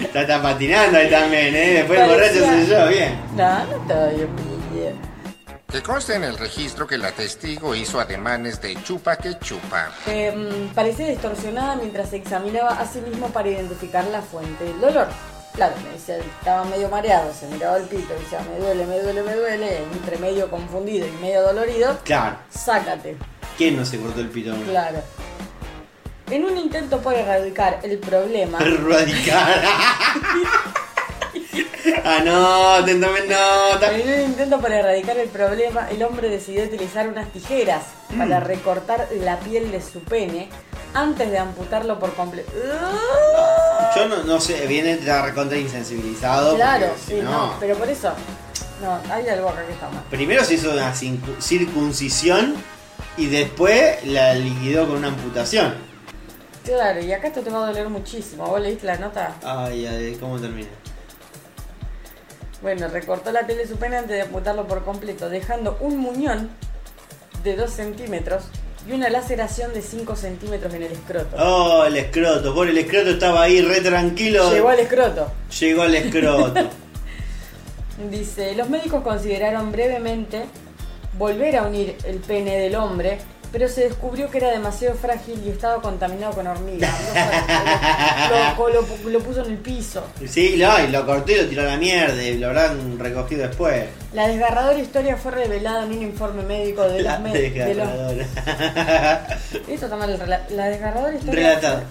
Está, 0.00 0.20
está 0.22 0.42
patinando 0.42 0.98
ahí 0.98 1.10
también, 1.10 1.54
¿eh? 1.54 1.70
Después 1.74 2.00
el 2.00 2.08
borracho 2.08 2.46
soy 2.46 2.66
yo, 2.66 2.88
bien. 2.88 3.20
No, 3.36 3.64
no 3.66 3.76
estaba 3.82 4.06
bien. 4.08 4.28
Que 5.70 5.82
conste 5.82 6.14
en 6.14 6.24
el 6.24 6.38
registro 6.38 6.86
que 6.86 6.96
la 6.96 7.12
testigo 7.12 7.74
hizo 7.74 8.00
ademanes 8.00 8.58
de 8.62 8.82
chupa 8.84 9.16
que 9.16 9.38
chupa. 9.38 9.90
Que 10.06 10.32
mm, 10.32 10.68
parecía 10.74 11.08
distorsionada 11.08 11.76
mientras 11.76 12.08
se 12.08 12.16
examinaba 12.16 12.70
a 12.70 12.86
sí 12.86 13.00
mismo 13.02 13.28
para 13.28 13.50
identificar 13.50 14.04
la 14.06 14.22
fuente 14.22 14.64
del 14.64 14.80
dolor. 14.80 15.08
Claro, 15.58 15.74
me 15.82 15.90
decía, 15.90 16.18
estaba 16.18 16.64
medio 16.66 16.88
mareado, 16.88 17.34
se 17.34 17.48
miraba 17.48 17.78
el 17.78 17.82
pito 17.86 18.14
y 18.16 18.22
decía, 18.22 18.38
me 18.48 18.60
duele, 18.64 18.86
me 18.86 19.00
duele, 19.00 19.22
me 19.24 19.34
duele, 19.34 19.78
entre 19.92 20.16
medio 20.18 20.48
confundido 20.48 21.04
y 21.04 21.10
medio 21.20 21.42
dolorido, 21.42 21.98
Claro. 22.04 22.36
sácate. 22.48 23.16
¿Quién 23.56 23.76
no 23.76 23.84
se 23.84 23.98
cortó 23.98 24.20
el 24.20 24.28
pito? 24.28 24.54
Claro. 24.68 25.02
En 26.30 26.44
un 26.44 26.56
intento 26.56 27.00
por 27.00 27.12
erradicar 27.14 27.80
el 27.82 27.98
problema, 27.98 28.58
Erradicar. 28.62 29.64
Anoten, 32.04 33.00
tomen 33.00 33.28
nota. 33.28 33.96
En 33.96 34.08
un 34.08 34.20
intento 34.30 34.60
para 34.60 34.78
erradicar 34.80 35.16
el 35.18 35.28
problema, 35.28 35.88
el 35.90 36.02
hombre 36.02 36.28
decidió 36.28 36.64
utilizar 36.64 37.08
unas 37.08 37.28
tijeras 37.32 37.82
Mm. 38.10 38.18
para 38.20 38.40
recortar 38.40 39.06
la 39.22 39.38
piel 39.40 39.70
de 39.70 39.82
su 39.82 40.00
pene 40.00 40.48
antes 40.94 41.30
de 41.30 41.36
amputarlo 41.38 41.98
por 41.98 42.14
completo. 42.14 42.50
Yo 43.94 44.08
no, 44.08 44.22
no 44.24 44.40
sé, 44.40 44.66
viene 44.66 44.98
ya 45.04 45.20
recontra 45.22 45.58
insensibilizado. 45.58 46.56
Claro, 46.56 46.86
si 46.98 47.16
sí, 47.16 47.20
no. 47.22 47.54
pero 47.60 47.76
por 47.76 47.86
eso. 47.88 48.12
No, 48.82 48.98
hay 49.12 49.28
algo 49.28 49.50
acá 49.50 49.66
que 49.66 49.72
está 49.72 49.90
mal. 49.90 50.02
Primero 50.08 50.42
se 50.44 50.54
hizo 50.54 50.70
una 50.72 50.94
circuncisión 50.94 52.54
y 53.18 53.26
después 53.26 54.04
la 54.06 54.32
liquidó 54.34 54.86
con 54.86 54.96
una 54.98 55.08
amputación. 55.08 55.74
Claro, 56.64 57.00
y 57.00 57.12
acá 57.12 57.28
esto 57.28 57.40
te 57.42 57.50
va 57.50 57.64
a 57.64 57.66
doler 57.68 57.88
muchísimo. 57.88 58.46
¿Vos 58.46 58.60
leíste 58.60 58.86
la 58.86 58.96
nota? 58.96 59.34
Ay, 59.44 59.86
ay, 59.86 60.16
¿cómo 60.20 60.38
termina? 60.38 60.68
Bueno, 62.62 62.88
recortó 62.88 63.30
la 63.30 63.46
piel 63.46 63.58
de 63.58 63.68
su 63.68 63.76
pene 63.76 63.96
antes 63.96 64.16
de 64.16 64.22
amputarlo 64.22 64.66
por 64.66 64.84
completo, 64.84 65.28
dejando 65.28 65.78
un 65.80 65.98
muñón 65.98 66.50
de 67.44 67.54
2 67.54 67.70
centímetros 67.70 68.44
y 68.88 68.92
una 68.92 69.10
laceración 69.10 69.72
de 69.72 69.82
5 69.82 70.16
centímetros 70.16 70.74
en 70.74 70.82
el 70.82 70.92
escroto. 70.92 71.36
Oh, 71.38 71.84
el 71.84 71.96
escroto. 71.96 72.54
Por 72.54 72.68
el 72.68 72.78
escroto 72.78 73.10
estaba 73.10 73.42
ahí 73.42 73.60
re 73.60 73.80
tranquilo. 73.80 74.50
Llegó 74.50 74.70
al 74.70 74.80
escroto. 74.80 75.30
Llegó 75.60 75.82
al 75.82 75.94
escroto. 75.94 76.54
Dice, 78.10 78.54
los 78.54 78.68
médicos 78.68 79.02
consideraron 79.02 79.70
brevemente 79.72 80.44
volver 81.18 81.56
a 81.56 81.62
unir 81.64 81.96
el 82.04 82.18
pene 82.18 82.56
del 82.56 82.76
hombre, 82.76 83.18
pero 83.52 83.68
se 83.68 83.82
descubrió 83.88 84.30
que 84.30 84.38
era 84.38 84.50
demasiado 84.50 84.94
frágil 84.96 85.42
y 85.44 85.50
estaba 85.50 85.80
contaminado 85.80 86.32
con 86.34 86.46
hormigas. 86.46 86.90
Lo, 88.58 88.68
lo- 88.68 88.80
lo- 88.82 89.10
lo 89.10 89.20
puso 89.20 89.44
en 89.44 89.52
el 89.52 89.56
piso. 89.58 90.04
sí, 90.28 90.54
y 90.54 90.56
lo 90.58 91.06
cortó 91.06 91.32
y 91.32 91.36
lo 91.36 91.46
tiró 91.48 91.62
a 91.62 91.66
la 91.66 91.76
mierda 91.76 92.22
y 92.22 92.36
lo 92.38 92.48
habrán 92.48 92.98
recogido 92.98 93.46
después. 93.46 93.86
La 94.12 94.28
desgarradora 94.28 94.78
historia 94.78 95.16
fue 95.16 95.32
revelada 95.32 95.84
en 95.84 95.92
un 95.92 96.02
informe 96.02 96.42
médico 96.42 96.82
de 96.88 97.02
La 97.02 97.12
los 97.18 97.20
me- 97.22 97.32
de 97.38 97.74
los- 97.74 97.88
desgarradora. 97.88 98.26
Esto 99.68 99.84
está 99.86 99.96
mal, 99.96 100.40
la 100.50 100.64
desgarradora 100.66 101.14
historia 101.14 101.34
Relatado. 101.48 101.82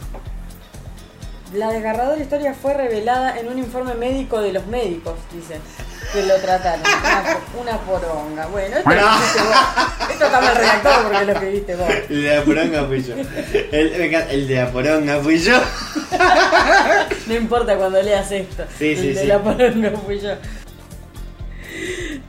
La 1.53 1.69
desgarradora 1.71 2.21
historia 2.21 2.53
fue 2.53 2.73
revelada 2.73 3.39
en 3.39 3.47
un 3.47 3.57
informe 3.57 3.93
médico 3.95 4.41
de 4.41 4.51
los 4.51 4.65
médicos, 4.67 5.15
dicen, 5.33 5.61
que 6.13 6.23
lo 6.23 6.35
trataron. 6.35 6.81
Una, 6.81 7.37
una 7.71 7.79
poronga. 7.81 8.45
Bueno, 8.47 8.77
esto, 8.77 8.89
lo 8.89 8.95
escribiste 8.95 9.41
vos. 9.43 10.09
Esto 10.09 10.25
está 10.25 10.41
mal 10.41 10.55
redactado 10.55 11.03
porque 11.03 11.25
lo 11.25 11.31
escribiste 11.33 11.75
vos. 11.75 11.89
El 12.09 12.23
de 12.23 12.35
la 12.35 12.43
poronga 12.43 12.85
fui 12.85 13.03
yo. 13.03 13.15
El, 13.71 14.47
de 14.47 14.55
la 14.55 14.71
poronga 14.71 15.19
fui 15.19 15.39
yo. 15.39 15.59
No 17.27 17.35
importa 17.35 17.75
cuando 17.77 18.01
leas 18.01 18.31
esto. 18.31 18.63
Sí, 18.77 18.91
El 18.91 18.97
sí, 18.99 19.07
de 19.13 19.21
sí. 19.21 19.27
la 19.27 19.41
poronga 19.41 19.91
fui 20.05 20.19
yo. 20.19 20.31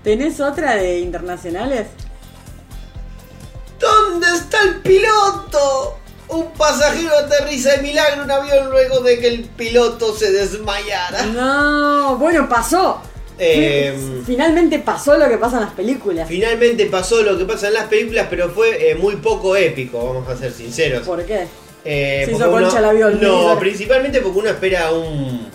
¿Tenés 0.03 0.41
otra 0.41 0.75
de 0.77 0.99
internacionales? 1.01 1.87
¿Dónde 3.79 4.27
está 4.35 4.63
el 4.63 4.77
piloto? 4.77 5.99
Un 6.29 6.51
pasajero 6.53 7.17
aterriza 7.17 7.73
de 7.73 7.79
milagro 7.79 8.15
en 8.17 8.21
un 8.23 8.31
avión 8.31 8.71
luego 8.71 9.01
de 9.01 9.19
que 9.19 9.29
el 9.29 9.45
piloto 9.45 10.15
se 10.15 10.31
desmayara. 10.31 11.25
No, 11.27 12.17
bueno, 12.19 12.49
pasó. 12.49 13.01
Eh, 13.39 13.95
Finalmente 14.27 14.79
pasó 14.81 15.17
lo 15.17 15.29
que 15.29 15.39
pasa 15.39 15.59
en 15.59 15.65
las 15.65 15.73
películas. 15.75 16.29
Finalmente 16.29 16.87
pasó 16.87 17.23
lo 17.23 17.39
que 17.39 17.45
pasa 17.45 17.69
en 17.69 17.75
las 17.75 17.85
películas, 17.85 18.27
pero 18.29 18.51
fue 18.51 18.91
eh, 18.91 18.95
muy 18.95 19.17
poco 19.17 19.55
épico, 19.57 20.05
vamos 20.13 20.29
a 20.29 20.37
ser 20.37 20.53
sinceros. 20.53 21.07
¿Por 21.07 21.25
qué? 21.25 21.47
Eh, 21.85 22.23
Se 22.27 22.33
hizo 22.33 22.51
concha 22.51 22.79
el 22.79 22.85
avión, 22.85 23.19
No, 23.21 23.55
¿no? 23.55 23.61
principalmente 23.61 24.21
porque 24.21 24.39
uno 24.41 24.49
espera 24.51 24.91
un, 24.93 25.49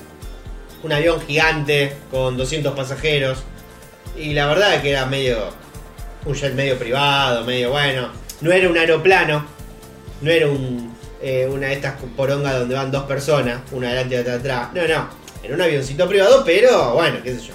un 0.82 0.92
avión 0.94 1.20
gigante 1.22 1.94
con 2.10 2.38
200 2.38 2.74
pasajeros. 2.74 3.44
Y 4.18 4.34
la 4.34 4.46
verdad 4.48 4.82
que 4.82 4.92
era 4.92 5.06
medio. 5.06 5.38
Un 6.26 6.36
jet 6.36 6.54
medio 6.54 6.78
privado, 6.78 7.44
medio 7.44 7.72
bueno. 7.72 8.08
No 8.42 8.52
era 8.52 8.70
un 8.70 8.78
aeroplano. 8.78 9.46
No 10.22 10.32
era 10.32 10.48
un, 10.48 10.96
eh, 11.22 11.50
una 11.52 11.68
de 11.68 11.74
estas 11.74 11.96
porongas 12.16 12.60
donde 12.60 12.76
van 12.76 12.92
dos 12.92 13.04
personas, 13.04 13.60
una 13.74 13.88
adelante 13.90 14.16
y 14.16 14.18
otra 14.20 14.36
atrás. 14.36 14.68
No, 14.74 14.88
no. 14.88 15.10
Era 15.44 15.56
un 15.56 15.62
avioncito 15.62 16.08
privado, 16.08 16.44
pero 16.46 16.94
bueno, 16.94 17.18
qué 17.22 17.36
sé 17.36 17.48
yo. 17.48 17.54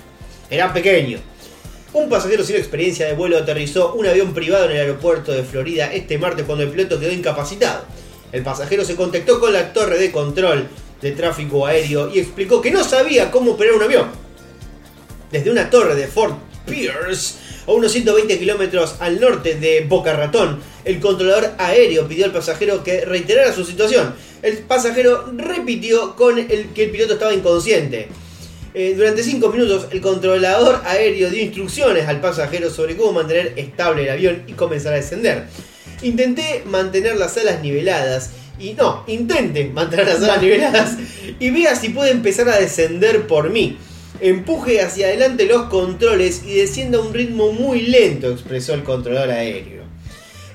Era 0.51 0.73
pequeño. 0.73 1.19
Un 1.93 2.09
pasajero 2.09 2.45
sin 2.45 2.57
experiencia 2.57 3.07
de 3.07 3.15
vuelo 3.15 3.39
aterrizó 3.39 3.95
un 3.95 4.07
avión 4.07 4.33
privado 4.33 4.67
en 4.67 4.73
el 4.73 4.77
aeropuerto 4.79 5.33
de 5.33 5.43
Florida 5.43 5.93
este 5.93 6.19
martes 6.19 6.45
cuando 6.47 6.65
el 6.65 6.71
piloto 6.71 6.99
quedó 6.99 7.13
incapacitado. 7.13 7.85
El 8.33 8.43
pasajero 8.43 8.85
se 8.85 8.97
contactó 8.97 9.41
con 9.41 9.53
la 9.53 9.73
torre 9.73 9.99
de 9.99 10.13
control 10.13 10.69
de 11.01 11.13
tráfico 11.13 11.67
aéreo 11.67 12.11
y 12.15 12.19
explicó 12.19 12.61
que 12.61 12.71
no 12.71 12.85
sabía 12.85 13.31
cómo 13.31 13.53
operar 13.53 13.75
un 13.75 13.83
avión. 13.83 14.09
Desde 15.31 15.51
una 15.51 15.71
torre 15.71 15.95
de 15.95 16.07
Fort 16.07 16.37
Pierce, 16.67 17.37
a 17.67 17.73
unos 17.73 17.93
120 17.93 18.39
kilómetros 18.39 18.97
al 19.01 19.21
norte 19.21 19.55
de 19.55 19.85
Boca 19.87 20.15
Ratón, 20.15 20.61
el 20.85 21.01
controlador 21.01 21.53
aéreo 21.59 22.09
pidió 22.09 22.25
al 22.25 22.33
pasajero 22.33 22.83
que 22.83 23.05
reiterara 23.05 23.53
su 23.53 23.65
situación. 23.65 24.15
El 24.43 24.59
pasajero 24.59 25.31
repitió 25.37 26.17
con 26.17 26.39
el 26.39 26.69
que 26.75 26.85
el 26.85 26.91
piloto 26.91 27.15
estaba 27.15 27.35
inconsciente. 27.35 28.09
Eh, 28.75 28.95
durante 28.97 29.23
5 29.23 29.49
minutos, 29.51 29.87
el 29.91 30.01
controlador 30.01 30.83
aéreo 30.85 31.31
dio 31.31 31.43
instrucciones 31.43 32.07
al 32.07 32.21
pasajero 32.21 32.71
sobre 32.71 32.97
cómo 32.97 33.13
mantener 33.13 33.55
estable 33.57 34.05
el 34.05 34.11
avión 34.11 34.43
y 34.47 34.53
comenzar 34.53 34.93
a 34.93 34.97
descender. 34.97 35.45
Intenté 36.03 36.63
mantener 36.67 37.17
las 37.17 37.37
alas 37.39 37.63
niveladas. 37.63 38.31
Y 38.59 38.73
no, 38.75 39.05
intente 39.07 39.71
mantener 39.73 40.07
las 40.07 40.23
alas 40.23 40.43
niveladas. 40.43 40.97
Y 41.39 41.51
vea 41.51 41.75
si 41.77 41.91
puede 41.91 42.11
empezar 42.11 42.49
a 42.49 42.59
descender 42.59 43.27
por 43.27 43.51
mí. 43.51 43.79
Empuje 44.21 44.83
hacia 44.83 45.07
adelante 45.07 45.47
los 45.47 45.65
controles 45.69 46.43
y 46.45 46.55
descienda 46.55 46.99
a 46.99 47.03
un 47.03 47.15
ritmo 47.15 47.53
muy 47.53 47.83
lento, 47.83 48.31
expresó 48.31 48.75
el 48.75 48.83
controlador 48.83 49.31
aéreo. 49.31 49.85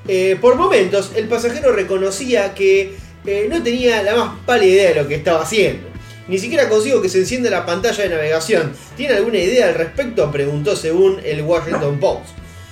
Eh, 0.08 0.38
por 0.40 0.56
momentos, 0.56 1.12
el 1.16 1.30
pasajero 1.30 1.72
reconocía 1.72 2.54
que 2.54 2.94
eh, 3.26 3.48
no 3.50 3.64
tenía 3.64 4.04
la 4.04 4.16
más 4.16 4.40
pálida 4.46 4.74
idea 4.74 4.90
de 4.90 4.96
lo 4.96 5.08
que 5.08 5.16
estaba 5.16 5.44
haciendo. 5.44 5.93
Ni 6.28 6.38
siquiera 6.38 6.70
consigo 6.70 7.02
que 7.02 7.10
se 7.10 7.20
encienda 7.20 7.50
la 7.50 7.66
pantalla 7.66 8.04
de 8.04 8.10
navegación. 8.10 8.72
¿Tiene 8.96 9.16
alguna 9.16 9.40
idea 9.40 9.68
al 9.68 9.76
respecto? 9.76 10.32
Preguntó 10.32 10.76
según 10.76 11.20
el 11.24 11.42
Washington 11.42 12.00
Post. 12.00 12.30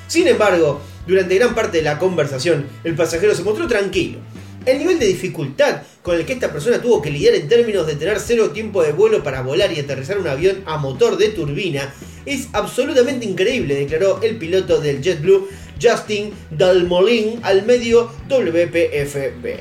Sin 0.08 0.28
embargo, 0.28 0.82
durante 1.06 1.36
gran 1.36 1.54
parte 1.54 1.78
de 1.80 1.84
la 1.84 1.98
conversación, 2.00 2.66
el 2.84 2.96
pasajero 2.96 3.36
se 3.36 3.44
mostró 3.44 3.68
tranquilo. 3.68 4.20
El 4.66 4.78
nivel 4.78 5.00
de 5.00 5.08
dificultad 5.08 5.82
con 6.04 6.16
el 6.16 6.26
que 6.26 6.34
esta 6.34 6.52
persona 6.52 6.82
tuvo 6.82 7.02
que 7.02 7.10
lidiar 7.10 7.34
en 7.36 7.48
términos 7.48 7.88
de 7.88 7.96
tener 7.96 8.20
cero 8.20 8.52
tiempo 8.52 8.84
de 8.84 8.92
vuelo 8.92 9.24
para 9.24 9.42
volar 9.42 9.72
y 9.74 9.80
aterrizar 9.80 10.18
un 10.20 10.28
avión 10.28 10.62
a 10.66 10.78
motor 10.78 11.18
de 11.18 11.30
turbina 11.30 11.92
es 12.26 12.48
absolutamente 12.54 13.26
increíble, 13.26 13.74
declaró 13.76 14.22
el 14.22 14.38
piloto 14.38 14.80
del 14.80 15.02
JetBlue, 15.02 15.48
Justin 15.82 16.32
Dalmolin, 16.52 17.40
al 17.42 17.66
medio 17.66 18.12
WPFB. 18.30 19.60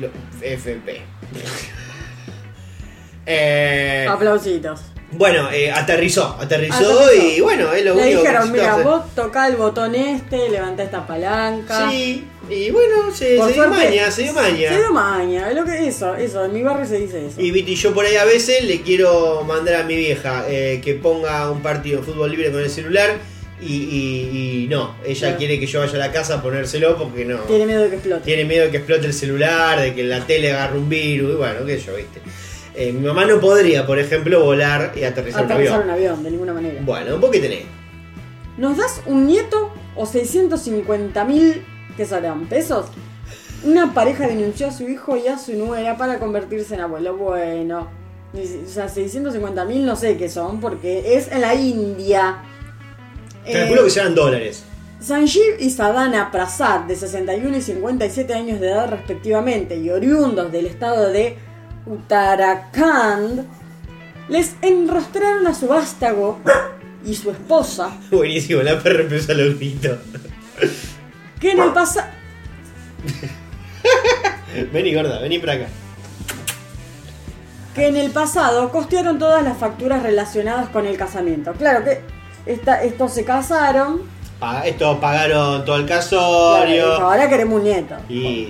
Lo- 0.00 0.10
FB. 0.40 1.73
Eh, 3.26 4.06
Aplausitos. 4.08 4.80
bueno, 5.12 5.50
eh, 5.52 5.70
aterrizó, 5.70 6.36
aterrizó, 6.40 6.74
Aterrizó. 6.74 7.14
y 7.36 7.40
bueno, 7.40 7.72
es 7.72 7.84
lo 7.84 7.94
Le 7.94 8.02
único 8.02 8.20
dijeron, 8.20 8.46
que 8.46 8.52
mira, 8.52 8.62
necesitas 8.64 8.72
hacer". 8.72 8.84
vos 8.84 9.14
tocá 9.14 9.46
el 9.48 9.56
botón 9.56 9.94
este, 9.94 10.48
levantá 10.50 10.82
esta 10.82 11.06
palanca. 11.06 11.90
Sí, 11.90 12.24
y 12.50 12.70
bueno, 12.70 13.10
se, 13.14 13.34
dio 13.34 13.68
maña, 13.68 14.10
se 14.10 14.22
dio 14.24 14.32
maña. 14.34 14.68
Se 14.70 14.76
dio 14.76 14.92
maña, 14.92 15.48
es 15.50 15.56
lo 15.56 15.64
que 15.64 15.86
eso, 15.88 16.14
eso, 16.16 16.44
en 16.44 16.52
mi 16.52 16.62
barrio 16.62 16.84
se 16.86 16.98
dice 16.98 17.26
eso. 17.26 17.40
Y 17.40 17.50
Viti, 17.50 17.74
yo 17.76 17.94
por 17.94 18.04
ahí 18.04 18.16
a 18.16 18.24
veces 18.24 18.64
le 18.64 18.82
quiero 18.82 19.42
mandar 19.44 19.76
a 19.76 19.82
mi 19.84 19.96
vieja 19.96 20.44
eh, 20.48 20.80
que 20.84 20.94
ponga 20.94 21.50
un 21.50 21.62
partido 21.62 22.00
de 22.00 22.06
fútbol 22.06 22.30
libre 22.30 22.50
con 22.52 22.60
el 22.60 22.68
celular 22.70 23.10
y, 23.62 23.72
y- 23.72 24.64
y 24.64 24.68
no, 24.68 24.96
ella 25.06 25.36
quiere 25.36 25.58
que 25.58 25.66
yo 25.66 25.80
vaya 25.80 25.94
a 25.94 25.98
la 25.98 26.12
casa 26.12 26.34
a 26.34 26.42
ponérselo 26.42 26.98
porque 26.98 27.24
no. 27.24 27.38
Tiene 27.44 27.64
miedo 27.66 27.82
de 27.82 27.88
que 27.88 27.94
explote. 27.94 28.24
Tiene 28.24 28.44
miedo 28.44 28.64
de 28.66 28.70
que 28.72 28.76
explote 28.78 29.06
el 29.06 29.14
celular, 29.14 29.80
de 29.80 29.94
que 29.94 30.02
la 30.02 30.26
tele 30.26 30.52
agarre 30.52 30.76
un 30.76 30.88
virus, 30.90 31.32
y 31.32 31.36
bueno, 31.36 31.64
qué 31.64 31.78
sé 31.78 31.86
yo, 31.86 31.94
viste. 31.96 32.20
Eh, 32.76 32.92
mi 32.92 33.06
mamá 33.06 33.24
no 33.24 33.38
podría, 33.40 33.86
por 33.86 33.98
ejemplo, 33.98 34.42
volar 34.44 34.92
y 34.96 35.04
aterrizar, 35.04 35.44
Aterrizar 35.44 35.78
un 35.80 35.84
un 35.86 35.90
avión. 35.90 36.10
avión, 36.12 36.24
de 36.24 36.30
ninguna 36.32 36.52
manera. 36.54 36.80
Bueno, 36.84 37.18
¿vos 37.18 37.30
qué 37.30 37.38
tenés? 37.40 37.64
¿Nos 38.58 38.76
das 38.76 39.00
un 39.06 39.26
nieto 39.26 39.70
o 39.96 40.06
650 40.06 41.24
mil, 41.24 41.64
que 41.96 42.04
serán 42.04 42.46
pesos? 42.46 42.86
Una 43.64 43.94
pareja 43.94 44.26
denunció 44.26 44.68
a 44.68 44.72
su 44.72 44.88
hijo 44.88 45.16
y 45.16 45.28
a 45.28 45.38
su 45.38 45.52
nuera 45.54 45.96
para 45.96 46.18
convertirse 46.18 46.74
en 46.74 46.80
abuelo. 46.80 47.16
Bueno, 47.16 47.88
o 48.34 48.68
sea, 48.68 48.88
650 48.88 49.64
mil 49.64 49.86
no 49.86 49.96
sé 49.96 50.16
qué 50.16 50.28
son, 50.28 50.60
porque 50.60 51.16
es 51.16 51.30
en 51.30 51.40
la 51.40 51.54
India. 51.54 52.42
Calculo 53.50 53.80
Eh, 53.82 53.84
que 53.84 53.90
serán 53.90 54.14
dólares. 54.14 54.64
Sanjeev 55.00 55.60
y 55.60 55.70
Sadhana 55.70 56.30
Prasad, 56.30 56.80
de 56.80 56.96
61 56.96 57.56
y 57.56 57.60
57 57.62 58.32
años 58.34 58.58
de 58.60 58.68
edad 58.70 58.88
respectivamente, 58.90 59.76
y 59.76 59.90
oriundos 59.90 60.50
del 60.50 60.66
estado 60.66 61.10
de 61.10 61.36
Uttarakhand, 61.86 63.46
les 64.28 64.54
enrostraron 64.62 65.46
a 65.46 65.54
su 65.54 65.66
vástago 65.68 66.38
y 67.04 67.14
su 67.14 67.30
esposa, 67.30 67.90
Buenísimo, 68.10 68.62
la 68.62 68.78
perra 68.80 69.02
empezó 69.02 69.32
a 69.32 69.34
los 69.34 69.56
gritos. 69.58 69.98
que 71.40 71.50
en 71.52 71.60
el 71.60 71.72
pasado... 71.72 72.06
Vení, 74.72 74.94
gorda, 74.94 75.18
vení 75.20 75.38
para 75.40 75.52
acá. 75.54 75.66
que 77.74 77.88
en 77.88 77.96
el 77.96 78.10
pasado 78.12 78.70
costearon 78.70 79.18
todas 79.18 79.42
las 79.42 79.58
facturas 79.58 80.02
relacionadas 80.02 80.68
con 80.68 80.86
el 80.86 80.96
casamiento. 80.96 81.52
Claro 81.54 81.84
que 81.84 82.00
esta- 82.46 82.82
estos 82.84 83.12
se 83.12 83.24
casaron, 83.24 84.02
Pa- 84.38 84.62
Estos 84.66 84.98
pagaron 84.98 85.64
todo 85.64 85.76
el 85.76 85.86
casorio. 85.86 86.94
ahora 86.96 87.28
queremos 87.28 87.58
un 87.58 87.64
nieto. 87.64 87.94
y. 88.08 88.48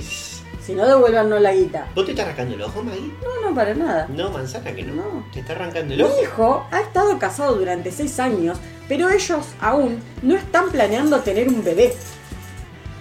Si 0.64 0.74
no, 0.74 0.86
devuélvanos 0.86 1.40
la 1.42 1.52
guita. 1.52 1.86
¿Vos 1.94 2.06
te 2.06 2.12
estás 2.12 2.24
arrancando 2.26 2.54
el 2.54 2.62
ojo, 2.62 2.82
Maggie? 2.82 3.12
No, 3.22 3.48
no, 3.50 3.54
para 3.54 3.74
nada. 3.74 4.06
No, 4.08 4.30
manzana 4.30 4.72
que 4.74 4.82
no. 4.82 4.94
No. 4.94 5.26
¿Te 5.32 5.40
está 5.40 5.52
arrancando 5.52 5.92
el 5.92 5.98
Mi 6.00 6.04
ojo? 6.06 6.22
hijo 6.22 6.66
ha 6.70 6.80
estado 6.80 7.18
casado 7.18 7.54
durante 7.56 7.92
seis 7.92 8.18
años, 8.18 8.58
pero 8.88 9.10
ellos 9.10 9.44
aún 9.60 10.00
no 10.22 10.34
están 10.34 10.70
planeando 10.70 11.20
tener 11.20 11.48
un 11.48 11.62
bebé. 11.62 11.92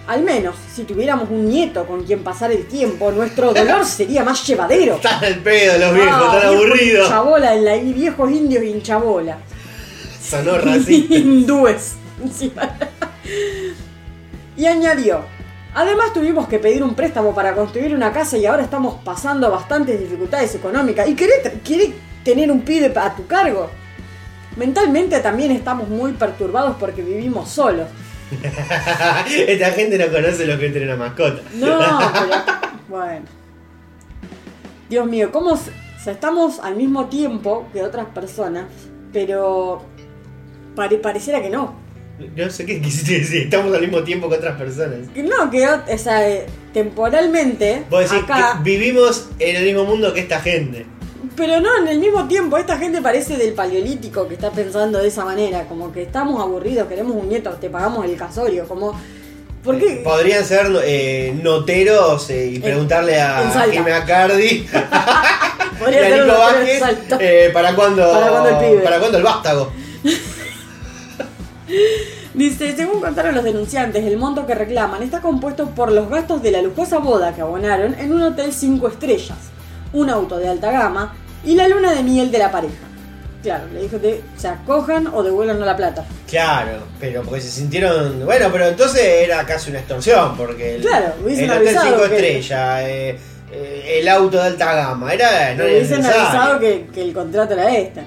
Al 0.06 0.22
menos, 0.22 0.54
si 0.74 0.84
tuviéramos 0.84 1.30
un 1.30 1.48
nieto 1.48 1.86
con 1.86 2.04
quien 2.04 2.22
pasar 2.22 2.52
el 2.52 2.66
tiempo, 2.66 3.10
nuestro 3.10 3.54
dolor 3.54 3.86
sería 3.86 4.22
más 4.22 4.46
llevadero. 4.46 4.96
Están 4.96 5.24
al 5.24 5.36
pedo 5.38 5.78
los 5.78 5.94
viejos, 5.94 6.12
Ah, 6.28 6.36
están 6.36 6.54
aburridos. 6.54 7.06
Hinchabola 7.06 7.54
en 7.54 7.64
la, 7.64 7.76
y 7.76 7.92
viejos 7.94 8.30
indios 8.30 8.62
hinchabola. 8.64 9.38
Sonó 10.22 10.58
racista. 10.58 11.14
Hindúes. 11.16 11.94
y 14.56 14.66
añadió, 14.66 15.20
además 15.74 16.12
tuvimos 16.12 16.48
que 16.48 16.58
pedir 16.58 16.82
un 16.82 16.94
préstamo 16.94 17.34
para 17.34 17.54
construir 17.54 17.94
una 17.94 18.12
casa 18.12 18.36
y 18.38 18.46
ahora 18.46 18.62
estamos 18.62 18.96
pasando 19.04 19.50
bastantes 19.50 19.98
dificultades 20.00 20.54
económicas. 20.54 21.08
¿Y 21.08 21.14
querés, 21.14 21.42
tener 22.24 22.50
un 22.50 22.62
pibe 22.62 22.92
a 22.98 23.14
tu 23.14 23.26
cargo? 23.26 23.68
Mentalmente 24.56 25.18
también 25.20 25.50
estamos 25.50 25.88
muy 25.88 26.12
perturbados 26.12 26.76
porque 26.78 27.02
vivimos 27.02 27.48
solos. 27.50 27.88
Esta 29.30 29.70
gente 29.72 29.98
no 29.98 30.06
conoce 30.12 30.46
lo 30.46 30.58
que 30.58 30.66
es 30.66 30.72
tener 30.72 30.88
una 30.88 30.96
mascota. 30.96 31.42
No, 31.54 31.78
pero 31.78 32.42
bueno. 32.88 33.26
Dios 34.88 35.06
mío, 35.06 35.30
¿cómo 35.32 35.56
se- 35.56 35.70
o 35.70 36.00
sea, 36.04 36.12
estamos 36.12 36.60
al 36.60 36.76
mismo 36.76 37.06
tiempo 37.06 37.66
que 37.72 37.82
otras 37.82 38.06
personas, 38.06 38.66
pero 39.12 39.82
pare- 40.76 40.98
pareciera 40.98 41.40
que 41.42 41.50
no. 41.50 41.74
No 42.36 42.48
sé 42.50 42.64
qué 42.64 42.80
quisiste 42.80 43.18
decir. 43.18 43.42
Estamos 43.42 43.74
al 43.74 43.80
mismo 43.80 44.02
tiempo 44.04 44.28
que 44.28 44.36
otras 44.36 44.56
personas. 44.56 44.98
No, 45.16 45.50
que 45.50 45.66
o 45.66 45.98
sea, 45.98 46.28
eh, 46.28 46.46
temporalmente 46.72 47.84
Vos 47.90 48.08
decís 48.08 48.24
acá, 48.24 48.60
que 48.62 48.70
vivimos 48.70 49.28
en 49.38 49.56
el 49.56 49.64
mismo 49.64 49.84
mundo 49.84 50.12
que 50.14 50.20
esta 50.20 50.40
gente. 50.40 50.86
pero 51.36 51.60
no 51.60 51.76
en 51.78 51.88
el 51.88 51.98
mismo 51.98 52.26
tiempo. 52.28 52.56
Esta 52.56 52.78
gente 52.78 53.02
parece 53.02 53.36
del 53.36 53.52
paleolítico 53.52 54.28
que 54.28 54.34
está 54.34 54.50
pensando 54.50 54.98
de 55.00 55.08
esa 55.08 55.24
manera, 55.24 55.64
como 55.66 55.92
que 55.92 56.02
estamos 56.02 56.40
aburridos, 56.40 56.86
queremos 56.88 57.16
un 57.16 57.28
nieto, 57.28 57.50
te 57.60 57.68
pagamos 57.68 58.04
el 58.04 58.16
casorio, 58.16 58.66
como 58.68 58.94
¿Por 59.64 59.78
qué? 59.78 60.02
Podrían 60.04 60.44
ser 60.44 60.66
eh, 60.84 61.34
noteros 61.42 62.28
eh, 62.28 62.50
y 62.52 62.58
preguntarle 62.58 63.18
a 63.18 63.50
Salta. 63.50 63.72
Jimmy 63.72 63.90
Acardi 63.92 64.68
Podría 65.78 66.10
y 66.10 66.12
a 66.12 66.16
Nico 66.22 66.38
Vázquez 66.38 66.82
eh, 67.18 67.50
para 67.52 67.74
cuándo 67.74 68.12
¿Para 68.12 68.28
cuándo 68.28 68.48
el 68.50 68.56
pibe? 68.58 68.82
para 68.82 68.98
cuándo 68.98 69.18
el 69.18 69.24
vástago. 69.24 69.72
Dice, 72.34 72.74
según 72.76 73.00
contaron 73.00 73.34
los 73.34 73.44
denunciantes, 73.44 74.04
el 74.04 74.16
monto 74.16 74.46
que 74.46 74.54
reclaman 74.54 75.02
está 75.02 75.20
compuesto 75.20 75.66
por 75.70 75.92
los 75.92 76.08
gastos 76.08 76.42
de 76.42 76.50
la 76.50 76.62
lujosa 76.62 76.98
boda 76.98 77.32
que 77.34 77.40
abonaron 77.42 77.94
en 77.98 78.12
un 78.12 78.22
hotel 78.22 78.52
5 78.52 78.88
estrellas, 78.88 79.38
un 79.92 80.10
auto 80.10 80.36
de 80.38 80.48
alta 80.48 80.70
gama 80.72 81.14
y 81.44 81.54
la 81.54 81.68
luna 81.68 81.92
de 81.92 82.02
miel 82.02 82.30
de 82.32 82.38
la 82.38 82.50
pareja. 82.50 82.74
Claro, 83.42 83.64
le 83.74 83.82
dijo 83.82 84.00
que 84.00 84.22
se 84.38 84.48
acojan 84.48 85.06
o 85.08 85.22
devuelvan 85.22 85.60
la 85.60 85.76
plata. 85.76 86.04
Claro, 86.28 86.78
pero 86.98 87.22
porque 87.22 87.42
se 87.42 87.50
sintieron. 87.50 88.24
Bueno, 88.24 88.48
pero 88.50 88.66
entonces 88.68 89.02
era 89.04 89.44
casi 89.44 89.68
una 89.70 89.80
extorsión, 89.80 90.34
porque 90.36 90.76
el, 90.76 90.80
Claro, 90.82 91.12
hubiesen 91.22 91.44
el 91.44 91.50
hotel 91.50 91.68
avisado 91.68 91.86
5 91.88 92.08
que- 92.08 92.14
estrellas, 92.16 92.80
eh, 92.84 93.18
eh, 93.52 93.98
el 94.00 94.08
auto 94.08 94.38
de 94.38 94.44
alta 94.44 94.74
gama, 94.74 95.12
era. 95.12 95.54
No 95.54 95.64
hubiesen 95.64 96.04
avisado 96.04 96.58
que, 96.58 96.86
que 96.92 97.02
el 97.02 97.12
contrato 97.12 97.52
era 97.52 97.68
este. 97.76 98.00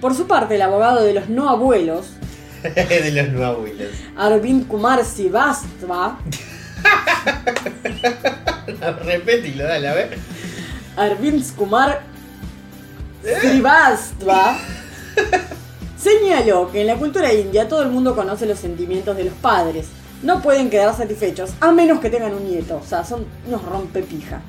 Por 0.00 0.14
su 0.14 0.28
parte, 0.28 0.54
el 0.54 0.62
abogado 0.62 1.02
de 1.02 1.14
los 1.14 1.28
no 1.28 1.48
abuelos, 1.50 2.12
de 2.74 3.12
los 3.12 3.32
nuevos 3.32 3.56
abuelos. 3.56 3.88
Arvind 4.16 4.66
Kumar 4.66 5.04
Sivastava, 5.04 6.18
Repetilo, 9.04 9.64
dale, 9.64 9.88
a 9.88 9.94
ver. 9.94 10.18
Arvind 10.96 11.54
Kumar 11.54 12.02
Srivastava 13.22 14.58
señaló 15.98 16.70
que 16.70 16.82
en 16.82 16.86
la 16.86 16.96
cultura 16.96 17.32
india 17.32 17.68
todo 17.68 17.82
el 17.82 17.90
mundo 17.90 18.14
conoce 18.14 18.46
los 18.46 18.58
sentimientos 18.58 19.16
de 19.16 19.24
los 19.24 19.34
padres. 19.34 19.86
No 20.22 20.40
pueden 20.40 20.70
quedar 20.70 20.96
satisfechos 20.96 21.50
a 21.60 21.72
menos 21.72 22.00
que 22.00 22.10
tengan 22.10 22.34
un 22.34 22.48
nieto. 22.48 22.80
O 22.82 22.86
sea, 22.86 23.04
son 23.04 23.26
unos 23.46 23.62
rompepija. 23.62 24.40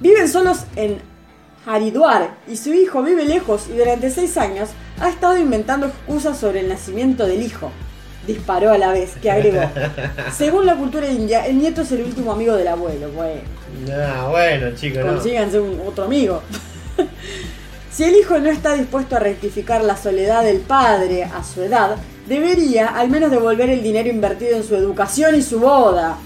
Viven 0.00 0.28
solos 0.28 0.60
en 0.76 1.00
Haridwar 1.66 2.30
y 2.48 2.56
su 2.56 2.72
hijo 2.72 3.02
vive 3.02 3.24
lejos 3.24 3.66
y 3.68 3.76
durante 3.76 4.10
seis 4.10 4.36
años 4.38 4.70
ha 5.00 5.08
estado 5.08 5.36
inventando 5.36 5.86
excusas 5.86 6.38
sobre 6.38 6.60
el 6.60 6.68
nacimiento 6.68 7.26
del 7.26 7.42
hijo. 7.42 7.70
Disparó 8.26 8.72
a 8.72 8.78
la 8.78 8.92
vez, 8.92 9.12
que 9.20 9.30
agregó. 9.30 9.62
Según 10.36 10.66
la 10.66 10.76
cultura 10.76 11.08
india, 11.08 11.46
el 11.46 11.58
nieto 11.58 11.82
es 11.82 11.92
el 11.92 12.02
último 12.02 12.32
amigo 12.32 12.54
del 12.54 12.68
abuelo. 12.68 13.10
Bueno. 13.10 13.40
No, 13.86 14.30
bueno, 14.30 14.74
chicos, 14.76 15.04
no. 15.04 15.12
Consíganse 15.14 15.58
un, 15.60 15.80
otro 15.86 16.04
amigo. 16.04 16.42
si 17.90 18.04
el 18.04 18.14
hijo 18.16 18.38
no 18.38 18.50
está 18.50 18.74
dispuesto 18.74 19.16
a 19.16 19.20
rectificar 19.20 19.82
la 19.82 19.96
soledad 19.96 20.44
del 20.44 20.60
padre 20.60 21.24
a 21.24 21.42
su 21.42 21.62
edad, 21.62 21.96
debería 22.26 22.88
al 22.88 23.08
menos 23.08 23.30
devolver 23.30 23.70
el 23.70 23.82
dinero 23.82 24.08
invertido 24.08 24.56
en 24.56 24.64
su 24.64 24.76
educación 24.76 25.34
y 25.34 25.42
su 25.42 25.60
boda. 25.60 26.16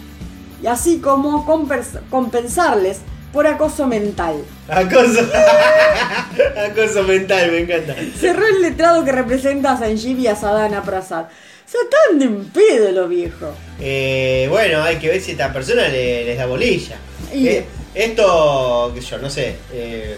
Y 0.62 0.66
así 0.66 0.98
como 0.98 1.46
compens- 1.46 2.00
compensarles 2.10 3.00
por 3.34 3.46
acoso 3.46 3.86
mental. 3.86 4.36
Acoso. 4.68 5.20
Acoso 6.70 7.02
mental, 7.02 7.50
me 7.50 7.58
encanta. 7.60 7.94
Cerró 8.18 8.46
el 8.46 8.62
letrado 8.62 9.04
que 9.04 9.12
representa 9.12 9.72
a 9.72 9.78
Sanjeev 9.78 10.18
y 10.20 10.26
a 10.28 10.36
Sadhana 10.36 10.82
Prasad. 10.82 11.24
Se 11.66 11.76
están 11.78 12.18
de 12.20 12.24
en 12.26 12.44
pedo 12.46 12.92
los 12.92 13.08
viejos. 13.08 13.54
Eh, 13.80 14.46
bueno, 14.50 14.82
hay 14.82 14.96
que 14.96 15.08
ver 15.08 15.20
si 15.20 15.32
esta 15.32 15.52
persona 15.52 15.88
le- 15.88 16.24
les 16.24 16.38
da 16.38 16.46
bolilla. 16.46 16.96
Y- 17.32 17.48
Eh, 17.48 17.64
esto, 17.94 18.92
sé 18.94 19.00
yo, 19.02 19.18
no 19.18 19.28
sé. 19.28 19.56
eh, 19.72 20.16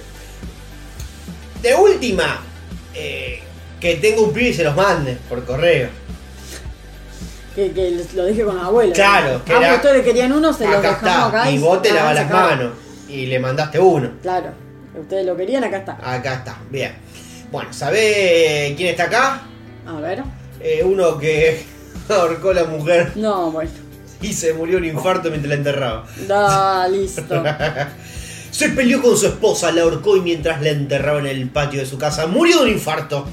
de 1.62 1.74
última, 1.74 2.42
eh, 2.94 3.40
que 3.80 3.96
tenga 3.96 4.20
un 4.20 4.32
pibe 4.32 4.50
y 4.50 4.54
se 4.54 4.62
los 4.64 4.76
mande 4.76 5.16
por 5.28 5.44
correo. 5.44 5.88
Que, 7.54 7.72
que 7.72 8.04
lo 8.14 8.26
dije 8.26 8.44
con 8.44 8.56
los 8.56 8.64
abuelos. 8.66 8.94
Claro, 8.94 9.42
que 9.44 9.52
Ah, 9.52 9.58
era- 9.58 9.68
pues 9.68 9.76
ustedes 9.86 10.04
querían 10.04 10.32
uno, 10.32 10.52
se 10.52 10.66
los 10.66 10.74
acá 10.76 10.88
dejamos 10.90 11.26
está. 11.26 11.26
acá. 11.40 11.50
y 11.50 11.58
vos 11.58 11.80
te 11.80 11.90
ah, 11.90 11.94
lavas 11.94 12.14
las 12.16 12.30
manos. 12.30 12.70
Y 13.08 13.26
le 13.26 13.38
mandaste 13.38 13.78
uno. 13.78 14.10
Claro. 14.22 14.50
Ustedes 14.98 15.26
lo 15.26 15.36
querían, 15.36 15.62
acá 15.64 15.78
está. 15.78 15.92
Acá 16.02 16.34
está, 16.34 16.58
bien. 16.70 16.92
Bueno, 17.52 17.72
¿sabés 17.72 18.74
quién 18.76 18.88
está 18.88 19.04
acá? 19.04 19.42
A 19.86 20.00
ver. 20.00 20.22
Eh, 20.60 20.82
uno 20.84 21.18
que 21.18 21.62
ahorcó 22.08 22.50
a 22.50 22.54
la 22.54 22.64
mujer 22.64 23.12
No, 23.14 23.50
bueno. 23.52 23.70
y 24.22 24.32
se 24.32 24.52
murió 24.54 24.80
de 24.80 24.88
un 24.90 24.96
infarto 24.96 25.28
mientras 25.28 25.50
la 25.50 25.54
enterraba. 25.56 26.06
Da, 26.26 26.88
listo. 26.88 27.22
Se 28.50 28.70
peleó 28.70 29.02
con 29.02 29.14
su 29.18 29.26
esposa, 29.26 29.70
la 29.70 29.82
ahorcó 29.82 30.16
y 30.16 30.22
mientras 30.22 30.62
la 30.62 30.70
enterraba 30.70 31.18
en 31.18 31.26
el 31.26 31.50
patio 31.50 31.78
de 31.80 31.84
su 31.84 31.98
casa, 31.98 32.26
murió 32.26 32.56
de 32.58 32.62
un 32.64 32.70
infarto. 32.70 33.26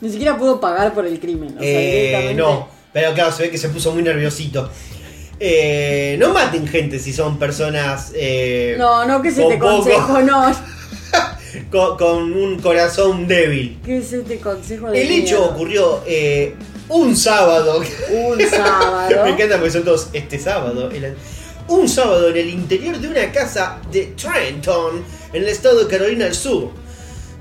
Ni 0.00 0.08
siquiera 0.10 0.36
pudo 0.38 0.60
pagar 0.60 0.94
por 0.94 1.04
el 1.04 1.18
crimen. 1.18 1.56
O 1.56 1.60
sea, 1.60 1.68
Eh, 1.68 2.06
directamente- 2.06 2.34
no, 2.42 2.68
pero 2.92 3.12
claro, 3.12 3.32
se 3.32 3.42
ve 3.44 3.50
que 3.50 3.58
se 3.58 3.68
puso 3.70 3.92
muy 3.92 4.02
nerviosito. 4.04 4.70
Eh, 5.44 6.14
no 6.20 6.32
maten 6.32 6.68
gente 6.68 7.00
si 7.00 7.12
son 7.12 7.36
personas 7.36 8.12
eh, 8.14 8.76
No, 8.78 9.04
no, 9.04 9.20
que 9.20 9.32
se 9.32 9.42
te 9.42 9.56
poco- 9.56 9.78
consejo, 9.78 10.20
no. 10.20 10.52
con, 11.72 11.96
con 11.98 12.32
un 12.32 12.60
corazón 12.60 13.26
débil. 13.26 13.80
¿Qué 13.84 13.96
es 13.98 14.12
este 14.12 14.38
consejo 14.38 14.88
de 14.92 15.02
El 15.02 15.10
hecho 15.10 15.44
ocurrió 15.44 16.04
eh, 16.06 16.54
un 16.88 17.16
sábado. 17.16 17.82
Un 18.12 18.40
sábado. 18.50 19.24
Me 19.24 19.30
encanta 19.30 19.56
porque 19.56 19.72
son 19.72 19.82
todos 19.84 20.08
este 20.12 20.38
sábado. 20.38 20.88
El- 20.92 21.16
un 21.66 21.88
sábado 21.88 22.28
en 22.28 22.36
el 22.36 22.48
interior 22.48 22.98
de 22.98 23.08
una 23.08 23.32
casa 23.32 23.78
de 23.90 24.12
Trenton, 24.16 25.02
en 25.32 25.42
el 25.42 25.48
estado 25.48 25.80
de 25.84 25.90
Carolina 25.90 26.26
del 26.26 26.34
Sur. 26.34 26.70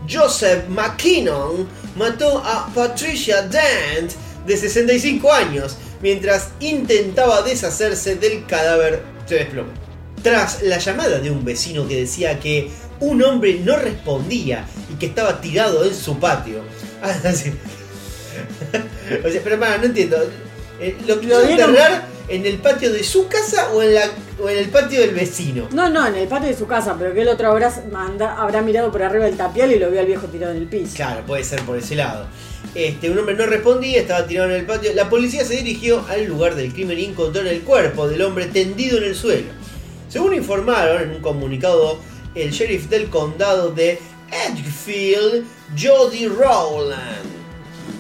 Joseph 0.10 0.68
McKinnon 0.70 1.68
mató 1.96 2.40
a 2.44 2.68
Patricia 2.74 3.44
Dent, 3.44 4.12
de 4.46 4.58
65 4.58 5.32
años, 5.34 5.78
mientras 6.02 6.50
intentaba 6.60 7.42
deshacerse 7.42 8.16
del 8.16 8.46
cadáver. 8.46 9.02
Se 9.26 9.36
desplomó. 9.36 9.70
Tras 10.24 10.62
la 10.64 10.78
llamada 10.78 11.20
de 11.20 11.32
un 11.32 11.44
vecino 11.44 11.88
que 11.88 11.98
decía 12.02 12.40
que 12.40 12.70
un 13.00 13.24
hombre 13.24 13.60
no 13.64 13.76
respondía 13.78 14.66
y 14.92 14.96
que 14.96 15.08
estaba 15.08 15.42
tirado 15.42 15.84
en 15.86 15.94
su 15.96 16.20
patio. 16.20 16.60
Ah, 17.04 17.32
sí. 17.34 17.52
o 19.26 19.30
sea, 19.30 19.42
pero 19.44 19.60
para, 19.60 19.78
no 19.80 19.86
entiendo. 19.86 20.18
Eh, 20.80 20.96
¿Lo 21.08 21.20
quiso 21.20 21.42
enterrar 21.42 22.06
en 22.28 22.46
el 22.46 22.58
patio 22.60 22.92
de 22.94 23.04
su 23.04 23.28
casa 23.28 23.70
o 23.74 23.82
en, 23.82 23.96
la, 23.96 24.04
o 24.40 24.48
en 24.50 24.58
el 24.60 24.70
patio 24.70 25.00
del 25.02 25.12
vecino? 25.16 25.68
No, 25.72 25.90
no, 25.90 26.06
en 26.08 26.16
el 26.16 26.28
patio 26.28 26.50
de 26.50 26.56
su 26.56 26.68
casa, 26.68 26.96
pero 26.98 27.14
que 27.14 27.22
el 27.22 27.28
otro 27.30 27.50
habrá, 27.50 27.72
manda- 27.92 28.36
habrá 28.40 28.62
mirado 28.62 28.92
por 28.92 29.02
arriba 29.04 29.26
del 29.26 29.36
tapial 29.36 29.72
y 29.72 29.80
lo 29.80 29.90
vio 29.90 30.00
al 30.00 30.06
viejo 30.06 30.28
tirado 30.28 30.52
en 30.54 30.60
el 30.60 30.68
piso. 30.68 30.94
Claro, 30.96 31.26
puede 31.26 31.44
ser 31.44 31.62
por 31.64 31.78
ese 31.78 31.96
lado. 31.96 32.28
Este, 32.74 33.10
un 33.10 33.20
hombre 33.20 33.36
no 33.36 33.46
respondía, 33.46 34.00
estaba 34.00 34.26
tirado 34.26 34.50
en 34.50 34.56
el 34.56 34.66
patio. 34.66 34.94
La 34.94 35.10
policía 35.10 35.44
se 35.44 35.58
dirigió 35.58 36.06
al 36.08 36.26
lugar 36.26 36.56
del 36.56 36.72
crimen 36.72 37.00
y 37.00 37.06
encontró 37.06 37.42
el 37.42 37.62
cuerpo 37.62 38.08
del 38.08 38.22
hombre 38.22 38.46
tendido 38.46 38.98
en 38.98 39.06
el 39.06 39.16
suelo. 39.16 39.50
Según 40.08 40.34
informaron 40.34 41.02
en 41.02 41.12
un 41.12 41.22
comunicado 41.22 42.00
el 42.36 42.52
sheriff 42.52 42.88
del 42.88 43.10
condado 43.10 43.72
de 43.72 44.00
Edgefield, 44.32 45.46
Jody 45.78 46.28
Rowland. 46.28 47.30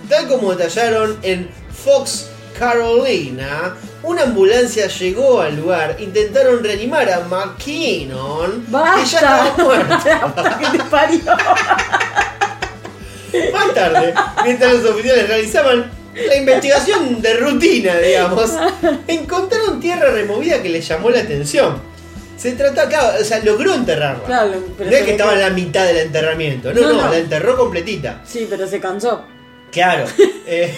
Tal 0.10 0.28
como 0.28 0.56
detallaron 0.56 1.18
en 1.22 1.50
Fox 1.72 2.30
Carolina, 2.58 3.76
una 4.04 4.24
ambulancia 4.24 4.88
llegó 4.88 5.42
al 5.42 5.58
lugar, 5.58 5.98
intentaron 6.00 6.64
reanimar 6.64 7.12
a 7.12 7.22
McKinnon, 7.22 8.66
que 8.66 8.72
ya 8.72 9.04
estaba 9.04 9.54
muerto. 9.58 9.96
Más 13.54 13.74
tarde, 13.74 14.14
mientras 14.44 14.74
los 14.74 14.92
oficiales 14.92 15.28
realizaban 15.28 15.92
la 16.14 16.36
investigación 16.36 17.22
de 17.22 17.34
rutina, 17.36 17.98
digamos, 17.98 18.52
encontraron 19.08 19.80
tierra 19.80 20.12
removida 20.12 20.62
que 20.62 20.70
les 20.70 20.88
llamó 20.88 21.10
la 21.10 21.20
atención. 21.20 21.82
Se 22.38 22.54
trató, 22.54 22.90
claro, 22.90 23.20
o 23.22 23.24
sea, 23.24 23.40
logró 23.44 23.74
enterrarla. 23.76 24.24
Claro, 24.26 24.54
pero 24.78 24.90
no 24.90 24.98
es 24.98 25.04
que 25.04 25.12
estaba 25.12 25.34
en 25.34 25.42
la 25.42 25.50
mitad 25.52 25.86
del 25.86 25.98
enterramiento, 25.98 26.74
no, 26.74 26.82
No, 26.82 26.94
no, 26.94 27.02
no. 27.04 27.12
la 27.12 27.18
enterró 27.18 27.56
completita. 27.56 28.22
Sí, 28.26 28.48
pero 28.50 28.68
se 28.68 28.80
cansó. 28.80 29.24
Claro. 29.72 30.06
eh, 30.48 30.76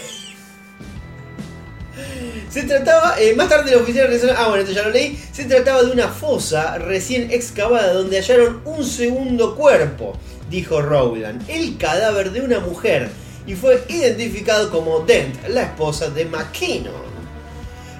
se 2.49 2.63
trataba, 2.63 3.15
eh, 3.17 3.33
más 3.33 3.49
tarde 3.49 3.71
el 3.71 3.81
oficial 3.81 4.09
ah 4.37 4.49
bueno, 4.49 4.61
esto 4.63 4.75
ya 4.75 4.83
lo 4.83 4.91
leí, 4.91 5.17
se 5.31 5.45
trataba 5.45 5.81
de 5.83 5.91
una 5.91 6.09
fosa 6.09 6.77
recién 6.77 7.31
excavada 7.31 7.93
donde 7.93 8.17
hallaron 8.17 8.61
un 8.65 8.85
segundo 8.85 9.55
cuerpo, 9.55 10.15
dijo 10.53 10.83
Rowland, 10.83 11.49
el 11.49 11.77
cadáver 11.77 12.31
de 12.31 12.41
una 12.41 12.59
mujer, 12.59 13.09
y 13.47 13.55
fue 13.55 13.83
identificado 13.89 14.69
como 14.69 14.99
Dent, 14.99 15.47
la 15.47 15.63
esposa 15.63 16.11
de 16.11 16.25
McKinnon. 16.25 17.13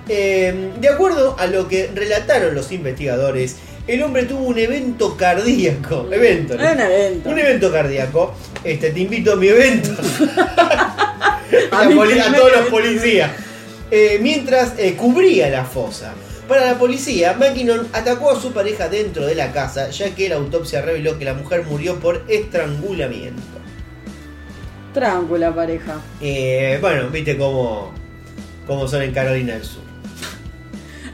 Eh, 0.08 0.72
de 0.80 0.88
acuerdo 0.88 1.36
a 1.40 1.48
lo 1.48 1.68
que 1.68 1.90
relataron 1.96 2.54
los 2.54 2.72
investigadores, 2.72 3.56
el 3.88 4.04
hombre 4.04 4.26
tuvo 4.26 4.46
un 4.46 4.60
evento 4.60 5.18
cardíaco. 5.18 6.08
Evento, 6.12 6.56
¿no? 6.56 6.72
Un 6.72 6.80
evento. 6.80 7.30
Un 7.30 7.40
evento 7.40 7.72
cardíaco. 7.72 8.36
Este, 8.64 8.92
te 8.92 9.00
invito 9.00 9.34
a 9.34 9.36
mi 9.36 9.48
evento. 9.48 9.90
A 11.72 12.36
todos 12.36 12.52
los 12.52 12.66
policías. 12.70 13.32
Eh, 13.90 14.20
mientras 14.22 14.74
eh, 14.78 14.94
cubría 14.94 15.50
la 15.50 15.66
fosa. 15.66 16.14
Para 16.48 16.66
la 16.66 16.78
policía, 16.78 17.34
McKinnon 17.34 17.88
atacó 17.94 18.32
a 18.32 18.40
su 18.40 18.52
pareja 18.52 18.90
dentro 18.90 19.26
de 19.26 19.36
la 19.36 19.52
casa, 19.52 19.90
ya 19.90 20.14
que 20.14 20.28
la 20.28 20.36
autopsia 20.36 20.82
reveló 20.82 21.18
que 21.18 21.26
la 21.26 21.34
mujer 21.34 21.64
murió 21.66 22.00
por 22.00 22.24
estrangulamiento. 22.28 23.42
Tranquila 24.94 25.56
pareja. 25.56 26.02
Eh, 26.22 26.78
bueno, 26.82 27.10
viste 27.10 27.38
cómo, 27.38 27.94
cómo 28.68 28.88
son 28.88 29.02
en 29.02 29.14
Carolina 29.14 29.54
del 29.54 29.64
Sur. 29.64 29.82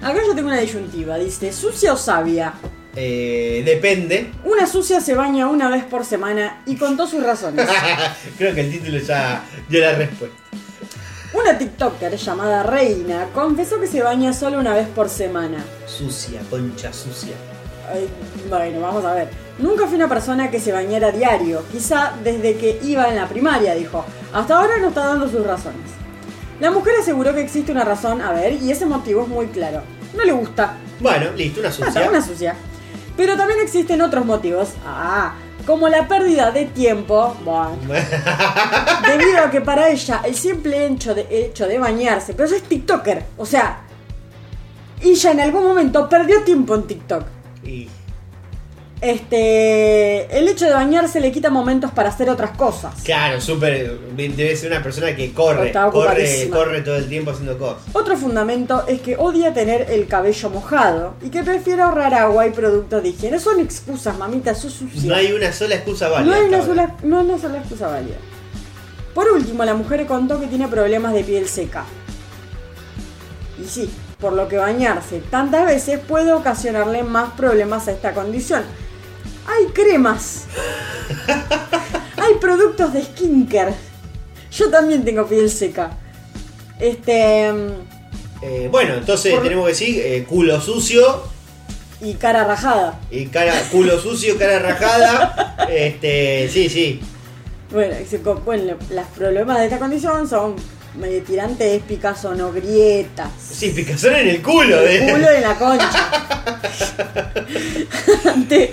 Acá 0.01 0.19
yo 0.25 0.33
tengo 0.33 0.47
una 0.47 0.59
disyuntiva. 0.59 1.17
Dice, 1.17 1.53
¿sucia 1.53 1.93
o 1.93 1.97
sabia? 1.97 2.53
Eh, 2.95 3.61
depende. 3.65 4.31
Una 4.43 4.65
sucia 4.65 4.99
se 4.99 5.13
baña 5.13 5.47
una 5.47 5.69
vez 5.69 5.83
por 5.83 6.03
semana 6.03 6.61
y 6.65 6.75
contó 6.75 7.07
sus 7.07 7.23
razones. 7.23 7.67
Creo 8.37 8.53
que 8.55 8.61
el 8.61 8.71
título 8.71 8.97
ya 8.97 9.43
dio 9.69 9.79
la 9.79 9.93
respuesta. 9.93 10.37
Una 11.31 11.57
TikToker 11.57 12.15
llamada 12.15 12.63
Reina 12.63 13.27
confesó 13.33 13.79
que 13.79 13.85
se 13.85 14.01
baña 14.01 14.33
solo 14.33 14.59
una 14.59 14.73
vez 14.73 14.87
por 14.87 15.09
semana. 15.09 15.63
Sucia, 15.85 16.41
concha 16.49 16.91
sucia. 16.91 17.35
Ay, 17.91 18.09
bueno, 18.49 18.81
vamos 18.81 19.05
a 19.05 19.13
ver. 19.13 19.29
Nunca 19.59 19.85
fui 19.85 19.95
una 19.95 20.09
persona 20.09 20.49
que 20.49 20.59
se 20.59 20.71
bañara 20.71 21.11
diario, 21.11 21.63
quizá 21.71 22.13
desde 22.23 22.57
que 22.57 22.79
iba 22.83 23.07
en 23.09 23.15
la 23.15 23.27
primaria, 23.27 23.75
dijo. 23.75 24.03
Hasta 24.33 24.57
ahora 24.57 24.77
no 24.79 24.87
está 24.87 25.05
dando 25.05 25.29
sus 25.29 25.45
razones. 25.45 25.91
La 26.59 26.71
mujer 26.71 26.95
aseguró 26.99 27.33
que 27.33 27.41
existe 27.41 27.71
una 27.71 27.85
razón, 27.85 28.21
a 28.21 28.31
ver, 28.31 28.53
y 28.53 28.71
ese 28.71 28.85
motivo 28.85 29.23
es 29.23 29.27
muy 29.27 29.47
claro. 29.47 29.83
No 30.15 30.23
le 30.23 30.31
gusta. 30.31 30.77
Bueno, 30.99 31.31
listo, 31.35 31.59
una 31.59 31.71
sucia. 31.71 32.09
una 32.09 32.25
sucia. 32.25 32.55
Pero 33.15 33.37
también 33.37 33.59
existen 33.61 34.01
otros 34.01 34.25
motivos. 34.25 34.69
Ah, 34.85 35.35
como 35.69 35.87
la 35.87 36.07
pérdida 36.07 36.49
de 36.49 36.65
tiempo. 36.65 37.37
Bueno, 37.45 37.77
debido 39.07 39.37
a 39.45 39.51
que 39.51 39.61
para 39.61 39.89
ella 39.89 40.21
el 40.25 40.33
simple 40.33 40.87
hecho 40.87 41.13
de, 41.13 41.27
hecho 41.29 41.67
de 41.67 41.77
bañarse, 41.77 42.33
pero 42.33 42.47
ella 42.47 42.57
es 42.57 42.63
TikToker, 42.63 43.23
o 43.37 43.45
sea, 43.45 43.81
ella 44.99 45.31
en 45.31 45.41
algún 45.41 45.63
momento 45.63 46.09
perdió 46.09 46.41
tiempo 46.41 46.73
en 46.73 46.87
TikTok. 46.87 47.23
Y 47.63 47.87
Este, 49.01 50.37
el 50.37 50.49
hecho 50.49 50.65
de 50.65 50.73
bañarse 50.73 51.21
le 51.21 51.31
quita 51.31 51.49
momentos 51.49 51.91
para 51.91 52.09
hacer 52.09 52.29
otras 52.29 52.51
cosas. 52.51 52.95
claro, 53.03 53.39
súper. 53.39 53.97
Debe 54.15 54.55
ser 54.57 54.71
una 54.71 54.83
persona 54.83 55.15
que 55.15 55.31
corre, 55.31 55.71
corre, 55.71 56.49
corre 56.49 56.81
todo 56.81 56.97
el 56.97 57.07
tiempo 57.07 57.31
haciendo 57.31 57.57
cosas. 57.57 57.83
Otro 57.93 58.17
fundamento 58.17 58.85
es 58.87 58.99
que 58.99 59.15
odia 59.15 59.53
tener 59.53 59.89
el 59.89 60.07
cabello 60.07 60.49
mojado 60.49 61.13
y 61.21 61.29
que 61.29 61.43
prefiere 61.43 61.81
ahorrar 61.81 62.13
agua 62.13 62.45
y 62.47 62.51
productos 62.51 63.01
de 63.01 63.09
higiene. 63.09 63.39
Son 63.39 63.59
excusas, 63.61 64.17
mamita, 64.17 64.53
sos 64.53 64.73
sucia. 64.73 65.09
No 65.09 65.15
hay 65.15 65.31
una 65.31 65.53
sola 65.53 65.75
excusa 65.75 66.09
válida. 66.09 66.35
No 66.35 66.41
hay 66.41 66.47
una 66.49 66.65
sola, 66.65 66.95
no 67.03 67.19
hay 67.19 67.25
una 67.25 67.37
sola 67.37 67.57
excusa 67.59 67.87
válida. 67.87 68.17
Por 69.13 69.29
último, 69.31 69.63
la 69.63 69.75
mujer 69.75 70.05
contó 70.07 70.39
que 70.41 70.47
tiene 70.47 70.67
problemas 70.67 71.13
de 71.13 71.23
piel 71.23 71.47
seca. 71.47 71.85
Y 73.61 73.65
sí, 73.65 73.89
por 74.19 74.33
lo 74.33 74.49
que 74.49 74.57
bañarse 74.57 75.21
tantas 75.29 75.65
veces 75.65 75.99
puede 75.99 76.33
ocasionarle 76.33 77.03
más 77.03 77.31
problemas 77.31 77.87
a 77.87 77.91
esta 77.91 78.13
condición. 78.13 78.63
Hay 79.47 79.65
cremas. 79.73 80.45
Hay 82.17 82.33
productos 82.39 82.93
de 82.93 83.03
skincare. 83.03 83.73
Yo 84.51 84.69
también 84.69 85.03
tengo 85.03 85.25
piel 85.27 85.49
seca. 85.49 85.91
Este. 86.79 87.51
mm, 87.51 87.71
Eh, 88.41 88.69
bueno, 88.71 88.93
entonces 88.95 89.33
Por- 89.33 89.43
tenemos 89.43 89.65
que 89.65 89.71
decir 89.71 90.01
eh, 90.01 90.23
culo 90.27 90.61
sucio 90.61 91.23
Y 92.01 92.13
cara 92.13 92.45
rajada. 92.45 92.97
y 93.11 93.25
cara, 93.25 93.53
culo 93.71 93.99
sucio, 93.99 94.37
cara 94.37 94.59
rajada. 94.59 95.67
este, 95.69 96.47
sí, 96.51 96.69
sí. 96.69 97.01
Bueno, 97.71 97.95
y 97.99 98.15
bueno, 98.45 98.77
los 98.89 99.05
problemas 99.07 99.59
de 99.59 99.65
esta 99.65 99.77
condición 99.77 100.27
son 100.27 100.55
medio 100.97 101.21
tirantes, 101.23 101.81
picazón 101.83 102.39
o 102.41 102.51
grietas. 102.51 103.29
Sí, 103.39 103.69
picazón 103.71 104.15
en 104.15 104.29
el 104.29 104.41
culo. 104.41 104.79
El 104.81 105.03
eh. 105.09 105.11
culo 105.11 105.29
en 105.29 105.41
la 105.41 105.55
concha. 105.55 106.11
ante, 108.33 108.71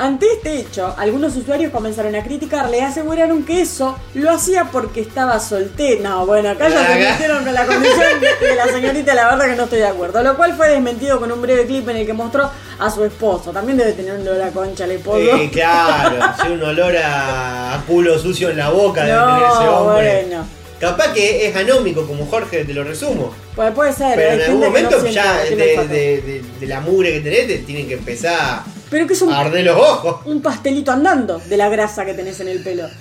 ante 0.00 0.26
este 0.32 0.56
hecho, 0.60 0.94
algunos 0.98 1.36
usuarios 1.36 1.70
comenzaron 1.72 2.14
a 2.16 2.22
criticarle 2.24 2.78
y 2.78 2.80
aseguraron 2.80 3.44
que 3.44 3.60
eso 3.60 3.96
lo 4.14 4.30
hacía 4.30 4.64
porque 4.72 5.00
estaba 5.02 5.38
soltero. 5.40 6.02
No, 6.02 6.26
bueno, 6.26 6.50
acá 6.50 6.68
ya 6.68 6.86
se 6.86 6.98
metieron 6.98 7.44
con 7.44 7.54
la 7.54 7.66
condición 7.66 8.20
de 8.40 8.54
la 8.56 8.66
señorita, 8.66 9.14
la 9.14 9.26
verdad 9.26 9.46
que 9.46 9.56
no 9.56 9.64
estoy 9.64 9.78
de 9.80 9.86
acuerdo. 9.86 10.22
Lo 10.22 10.36
cual 10.36 10.54
fue 10.56 10.68
desmentido 10.70 11.20
con 11.20 11.30
un 11.30 11.40
breve 11.42 11.66
clip 11.66 11.88
en 11.88 11.98
el 11.98 12.06
que 12.06 12.12
mostró 12.12 12.50
a 12.78 12.90
su 12.90 13.04
esposo. 13.04 13.50
También 13.52 13.76
debe 13.78 13.92
tener 13.92 14.14
un 14.18 14.26
olor 14.26 14.42
a 14.42 14.50
concha 14.50 14.84
el 14.84 14.92
esposo. 14.92 15.18
Eh, 15.18 15.50
claro, 15.52 16.16
sí, 16.42 16.48
un 16.52 16.62
olor 16.62 16.96
a, 16.96 17.74
a 17.74 17.80
culo 17.82 18.18
sucio 18.18 18.50
en 18.50 18.56
la 18.56 18.70
boca 18.70 19.04
debe 19.04 19.18
No, 19.18 19.26
tener 19.26 19.42
ese 19.52 19.68
hombre. 19.68 20.24
bueno. 20.28 20.59
Capaz 20.80 21.12
que 21.12 21.46
es 21.46 21.54
anómico, 21.54 22.06
como 22.06 22.24
Jorge, 22.26 22.64
te 22.64 22.72
lo 22.72 22.82
resumo. 22.84 23.34
Pues 23.54 23.70
puede 23.72 23.92
ser, 23.92 24.14
Pero 24.16 24.32
en 24.32 24.40
algún 24.42 24.60
no 24.60 24.66
momento 24.68 25.06
ya 25.08 25.40
de, 25.42 25.48
tiene 25.48 25.64
olfato. 25.72 25.88
de- 25.88 26.22
de- 26.22 26.42
de 26.58 26.66
la 26.66 26.80
mugre 26.80 27.12
que 27.12 27.20
tenés 27.20 27.46
te 27.48 27.58
tienen 27.58 27.86
que 27.86 27.94
empezar 27.94 28.62
Pero 28.88 29.06
que 29.06 29.12
es 29.12 29.20
un, 29.20 29.30
a 29.30 29.40
arder 29.40 29.62
los 29.64 29.76
ojos. 29.76 30.22
un 30.24 30.40
pastelito 30.40 30.90
andando 30.90 31.38
de 31.38 31.56
la 31.58 31.68
grasa 31.68 32.06
que 32.06 32.14
tenés 32.14 32.40
en 32.40 32.48
el 32.48 32.62
pelo. 32.62 32.84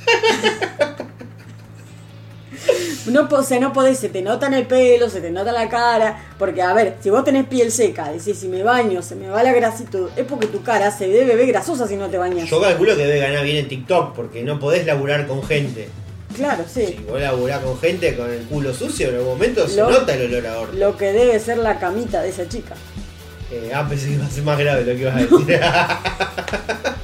No, 3.05 3.27
o 3.31 3.43
sea, 3.43 3.59
no 3.59 3.73
podés, 3.73 3.97
se 3.97 4.09
te 4.09 4.21
nota 4.21 4.45
en 4.47 4.53
el 4.53 4.67
pelo, 4.67 5.09
se 5.09 5.19
te 5.21 5.31
nota 5.31 5.49
en 5.49 5.55
la 5.55 5.69
cara. 5.69 6.27
Porque, 6.37 6.61
a 6.61 6.73
ver, 6.73 6.97
si 7.01 7.09
vos 7.09 7.23
tenés 7.23 7.47
piel 7.47 7.71
seca, 7.71 8.11
decís, 8.11 8.37
si 8.37 8.47
me 8.47 8.61
baño, 8.61 9.01
se 9.01 9.15
me 9.15 9.27
va 9.29 9.41
la 9.41 9.51
grasita, 9.53 9.97
es 10.15 10.25
porque 10.25 10.45
tu 10.47 10.61
cara 10.61 10.91
se 10.91 11.07
debe 11.07 11.35
ver 11.35 11.47
grasosa 11.47 11.87
si 11.87 11.95
no 11.95 12.07
te 12.07 12.17
bañas. 12.19 12.47
Yo 12.49 12.61
calculo 12.61 12.95
que 12.95 13.05
debe 13.07 13.19
ganar 13.19 13.43
bien 13.43 13.57
en 13.57 13.67
TikTok, 13.67 14.13
porque 14.13 14.43
no 14.43 14.59
podés 14.59 14.85
laburar 14.85 15.25
con 15.25 15.41
gente. 15.41 15.87
Claro, 16.39 16.63
sí. 16.73 16.85
Si 16.87 17.03
vos 17.09 17.19
laburás 17.19 17.59
con 17.59 17.77
gente 17.79 18.15
con 18.15 18.31
el 18.31 18.43
culo 18.43 18.73
sucio, 18.73 19.09
en 19.09 19.15
algún 19.15 19.33
momento 19.33 19.67
se 19.67 19.75
Lo- 19.77 19.89
nota 19.91 20.13
el 20.15 20.33
olor 20.33 20.47
a 20.47 20.59
orto. 20.59 20.77
Lo 20.77 20.95
que 20.97 21.11
debe 21.11 21.37
ser 21.39 21.57
la 21.57 21.77
camita 21.79 22.21
de 22.21 22.29
esa 22.29 22.47
chica. 22.47 22.75
Eh, 23.51 23.71
ah, 23.75 23.85
pensé 23.89 24.07
que 24.07 24.13
iba 24.13 24.25
a 24.25 24.29
ser 24.29 24.43
más 24.43 24.57
grave 24.57 24.81
lo 24.85 24.93
que 24.93 25.01
ibas 25.01 25.15
a 25.15 25.19
decir. 25.19 25.59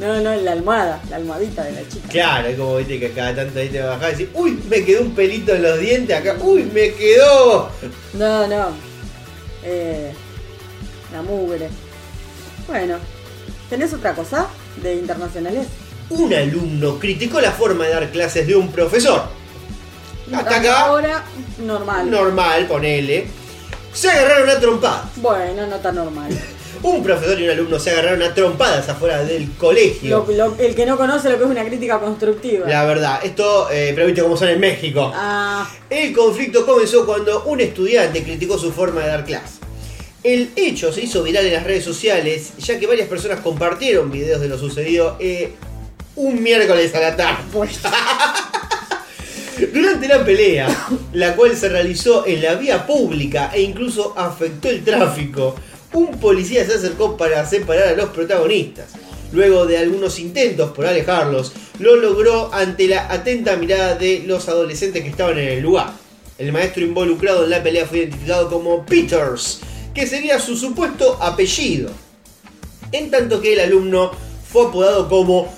No, 0.00 0.20
no, 0.20 0.34
la 0.36 0.52
almohada, 0.52 1.00
la 1.08 1.16
almohadita 1.16 1.64
de 1.64 1.72
la 1.72 1.88
chica. 1.88 2.08
claro, 2.08 2.48
es 2.48 2.58
como 2.58 2.76
viste 2.76 2.98
que 3.00 3.10
cada 3.12 3.34
tanto 3.34 3.58
ahí 3.58 3.68
te 3.68 3.80
bajás 3.80 4.12
y 4.14 4.16
decís, 4.24 4.28
uy, 4.34 4.62
me 4.68 4.84
quedó 4.84 5.00
un 5.02 5.14
pelito 5.14 5.54
en 5.54 5.62
los 5.62 5.78
dientes 5.78 6.16
acá, 6.16 6.36
uy, 6.40 6.64
me 6.64 6.92
quedó. 6.92 7.70
No, 8.14 8.46
no. 8.46 8.66
Eh, 9.62 10.12
la 11.12 11.22
mugre. 11.22 11.68
Bueno, 12.66 12.96
¿tenés 13.70 13.92
otra 13.94 14.14
cosa 14.14 14.46
de 14.82 14.94
internacionales? 14.96 15.66
Un 16.10 16.32
alumno 16.34 16.98
criticó 16.98 17.40
la 17.40 17.52
forma 17.52 17.84
de 17.86 17.94
dar 17.94 18.10
clases 18.10 18.46
de 18.46 18.54
un 18.54 18.70
profesor. 18.70 19.22
Hasta 20.32 20.56
acá, 20.56 20.80
Ahora, 20.86 21.24
normal. 21.58 22.10
normal, 22.10 22.66
ponele. 22.66 23.26
Se 23.92 24.10
agarraron 24.10 24.48
a 24.50 24.58
trompadas. 24.58 25.04
Bueno, 25.16 25.66
no 25.66 25.76
tan 25.76 25.94
normal. 25.96 26.30
Un 26.82 27.02
profesor 27.02 27.40
y 27.40 27.44
un 27.44 27.50
alumno 27.50 27.78
se 27.78 27.90
agarraron 27.92 28.20
a 28.22 28.34
trompadas 28.34 28.86
afuera 28.88 29.22
del 29.24 29.52
colegio. 29.52 30.26
Lo- 30.28 30.34
lo- 30.48 30.56
el 30.58 30.74
que 30.74 30.84
no 30.84 30.98
conoce 30.98 31.30
lo 31.30 31.38
que 31.38 31.44
es 31.44 31.50
una 31.50 31.64
crítica 31.64 31.98
constructiva. 31.98 32.68
La 32.68 32.84
verdad, 32.84 33.20
esto, 33.24 33.70
eh, 33.70 33.92
pero 33.94 34.06
viste 34.06 34.20
cómo 34.22 34.36
son 34.36 34.48
en 34.48 34.60
México. 34.60 35.10
Ah, 35.14 35.66
El 35.88 36.12
conflicto 36.12 36.66
comenzó 36.66 37.06
cuando 37.06 37.44
un 37.44 37.60
estudiante 37.60 38.22
criticó 38.22 38.58
su 38.58 38.70
forma 38.70 39.00
de 39.02 39.06
dar 39.06 39.24
clase. 39.24 39.60
El 40.24 40.50
hecho 40.56 40.92
se 40.92 41.02
hizo 41.02 41.22
viral 41.22 41.46
en 41.46 41.54
las 41.54 41.64
redes 41.64 41.84
sociales, 41.84 42.52
ya 42.58 42.78
que 42.78 42.86
varias 42.86 43.08
personas 43.08 43.40
compartieron 43.40 44.10
videos 44.10 44.40
de 44.42 44.48
lo 44.48 44.58
sucedido 44.58 45.16
eh, 45.20 45.54
un 46.16 46.42
miércoles 46.42 46.94
a 46.94 47.00
la 47.00 47.16
tarde. 47.16 47.44
Durante 49.72 50.08
la 50.08 50.24
pelea, 50.24 50.88
la 51.12 51.36
cual 51.36 51.56
se 51.56 51.68
realizó 51.68 52.26
en 52.26 52.42
la 52.42 52.54
vía 52.54 52.86
pública 52.86 53.50
e 53.54 53.62
incluso 53.62 54.14
afectó 54.16 54.68
el 54.68 54.84
tráfico, 54.84 55.54
un 55.92 56.18
policía 56.18 56.66
se 56.66 56.74
acercó 56.74 57.16
para 57.16 57.46
separar 57.46 57.88
a 57.88 57.94
los 57.94 58.10
protagonistas. 58.10 58.90
Luego 59.32 59.66
de 59.66 59.78
algunos 59.78 60.18
intentos 60.18 60.72
por 60.72 60.86
alejarlos, 60.86 61.52
lo 61.78 61.96
logró 61.96 62.52
ante 62.52 62.88
la 62.88 63.12
atenta 63.12 63.56
mirada 63.56 63.94
de 63.94 64.24
los 64.26 64.48
adolescentes 64.48 65.02
que 65.02 65.08
estaban 65.08 65.38
en 65.38 65.48
el 65.48 65.62
lugar. 65.62 65.92
El 66.36 66.52
maestro 66.52 66.84
involucrado 66.84 67.44
en 67.44 67.50
la 67.50 67.62
pelea 67.62 67.86
fue 67.86 67.98
identificado 67.98 68.50
como 68.50 68.84
Peters, 68.84 69.60
que 69.94 70.06
sería 70.06 70.40
su 70.40 70.56
supuesto 70.56 71.16
apellido. 71.20 71.90
En 72.90 73.10
tanto 73.10 73.40
que 73.40 73.54
el 73.54 73.60
alumno 73.60 74.10
fue 74.52 74.66
apodado 74.66 75.08
como 75.08 75.52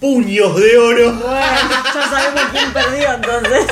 Puños 0.00 0.56
de 0.58 0.78
Oro. 0.78 1.12
Bueno, 1.12 1.30
ya 1.94 2.08
sabemos 2.10 2.42
quién 2.52 2.72
perdió 2.72 3.12
entonces. 3.12 3.66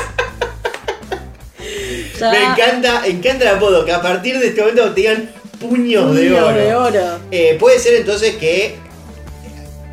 Ya- 2.19 2.31
Me 2.31 2.43
encanta, 2.43 3.07
encanta 3.07 3.49
el 3.49 3.55
apodo, 3.57 3.83
que 3.85 3.91
a 3.91 4.01
partir 4.01 4.37
de 4.39 4.47
este 4.47 4.61
momento 4.61 4.89
te 4.93 5.01
digan 5.01 5.31
puños 5.59 6.15
de 6.15 6.33
oro. 6.39 6.53
de 6.55 6.75
oro. 6.75 7.19
Eh, 7.31 7.57
puede 7.59 7.79
ser 7.79 7.95
entonces 7.95 8.35
que 8.35 8.75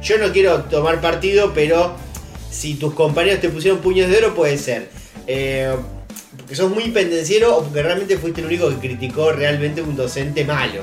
yo 0.03 0.19
no 0.19 0.31
quiero 0.33 0.61
tomar 0.65 1.01
partido, 1.01 1.53
pero 1.55 1.97
si 2.51 2.75
tus 2.75 2.95
compañeros 2.95 3.41
te 3.41 3.49
pusieron 3.49 3.81
puños 3.81 4.11
de 4.11 4.19
oro, 4.19 4.35
puede 4.35 4.59
ser. 4.59 4.89
Eh, 5.27 5.75
porque 6.37 6.55
sos 6.55 6.71
muy 6.71 6.91
pendenciero 6.91 7.57
o 7.57 7.65
porque 7.65 7.83
realmente 7.83 8.19
fuiste 8.19 8.41
el 8.43 8.47
único 8.49 8.69
que 8.69 8.77
criticó 8.77 9.33
realmente 9.33 9.81
un 9.81 9.97
docente 9.97 10.45
malo. 10.45 10.83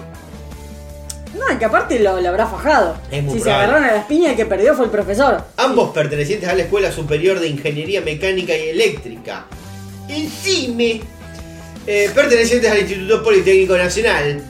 Que 1.60 1.66
aparte 1.66 2.00
lo, 2.00 2.20
lo 2.20 2.30
habrá 2.30 2.48
fajado. 2.48 2.96
Es 3.12 3.24
muy 3.24 3.34
si 3.34 3.40
se 3.40 3.44
probable. 3.46 3.66
agarraron 3.66 3.90
a 3.90 3.94
las 3.98 4.06
piñas, 4.06 4.32
el 4.32 4.38
que 4.38 4.46
perdió 4.46 4.74
fue 4.76 4.86
el 4.86 4.92
profesor. 4.92 5.44
Ambos 5.58 5.92
pertenecientes 5.92 6.50
a 6.50 6.54
la 6.56 6.64
Escuela 6.64 6.92
Superior 6.92 7.40
de 7.40 7.48
Ingeniería 7.48 8.02
Mecánica 8.02 8.56
y 8.56 8.70
Eléctrica. 8.70 9.46
Encime, 10.10 11.02
eh, 11.88 12.10
pertenecientes 12.14 12.70
al 12.72 12.80
Instituto 12.80 13.24
Politécnico 13.24 13.78
Nacional. 13.78 14.44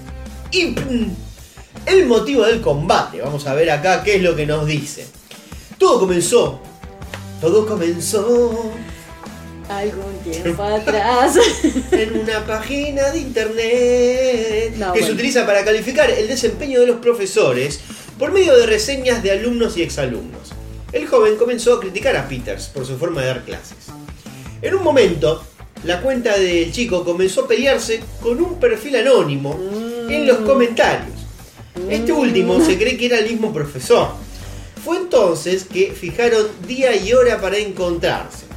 IPN. 0.52 1.16
El 1.86 2.06
motivo 2.06 2.44
del 2.46 2.62
combate, 2.62 3.22
vamos 3.22 3.46
a 3.48 3.54
ver 3.54 3.70
acá 3.70 4.04
qué 4.04 4.16
es 4.16 4.22
lo 4.22 4.36
que 4.36 4.46
nos 4.46 4.66
dice. 4.66 5.06
Todo 5.78 6.00
comenzó. 6.00 6.60
Todo 7.42 7.66
comenzó 7.66 8.72
Algún 9.70 10.18
tiempo 10.20 10.64
atrás. 10.64 11.38
en 11.92 12.20
una 12.20 12.46
página 12.46 13.10
de 13.12 13.20
internet 13.20 14.74
No, 14.78 14.94
que 14.94 15.04
se 15.04 15.12
utiliza 15.12 15.46
para 15.46 15.64
calificar 15.64 16.10
el 16.10 16.28
desempeño 16.28 16.80
de 16.80 16.88
los 16.88 16.98
profesores 16.98 17.80
por 18.18 18.32
medio 18.32 18.56
de 18.56 18.66
reseñas 18.66 19.24
de 19.24 19.32
alumnos 19.32 19.78
y 19.78 19.84
exalumnos. 19.84 20.52
El 20.92 21.08
joven 21.08 21.38
comenzó 21.38 21.74
a 21.74 21.80
criticar 21.80 22.16
a 22.16 22.28
Peters 22.28 22.68
por 22.68 22.86
su 22.86 22.98
forma 22.98 23.22
de 23.22 23.28
dar 23.28 23.44
clases. 23.44 23.78
En 24.62 24.76
un 24.76 24.84
momento, 24.84 25.44
la 25.84 26.02
cuenta 26.02 26.38
del 26.38 26.72
chico 26.72 27.04
comenzó 27.04 27.46
a 27.46 27.48
pelearse 27.48 28.02
con 28.22 28.40
un 28.42 28.60
perfil 28.60 28.98
anónimo 28.98 29.60
en 30.10 30.28
los 30.28 30.38
comentarios. 30.40 31.18
Este 31.90 32.12
último 32.12 32.64
se 32.64 32.78
cree 32.78 32.96
que 32.96 33.08
era 33.08 33.20
el 33.20 33.30
mismo 33.30 33.52
profesor. 33.52 34.10
Fue 34.86 34.98
entonces 34.98 35.64
que 35.66 35.92
fijaron 35.92 36.46
día 36.68 36.96
y 36.96 37.14
hora 37.14 37.42
para 37.42 37.58
encontrarse. 37.58 38.53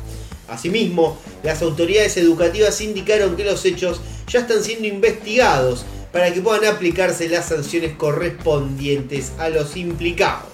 Asimismo, 0.48 1.18
las 1.43 1.62
autoridades 1.62 2.16
educativas 2.16 2.81
indicaron 2.81 3.36
que 3.36 3.44
los 3.44 3.64
hechos 3.64 4.01
ya 4.28 4.40
están 4.40 4.62
siendo 4.62 4.86
investigados 4.89 5.85
para 6.12 6.32
que 6.32 6.40
puedan 6.40 6.64
aplicarse 6.73 7.28
las 7.28 7.47
sanciones 7.48 7.93
correspondientes 7.97 9.32
a 9.39 9.48
los 9.48 9.77
implicados. 9.77 10.47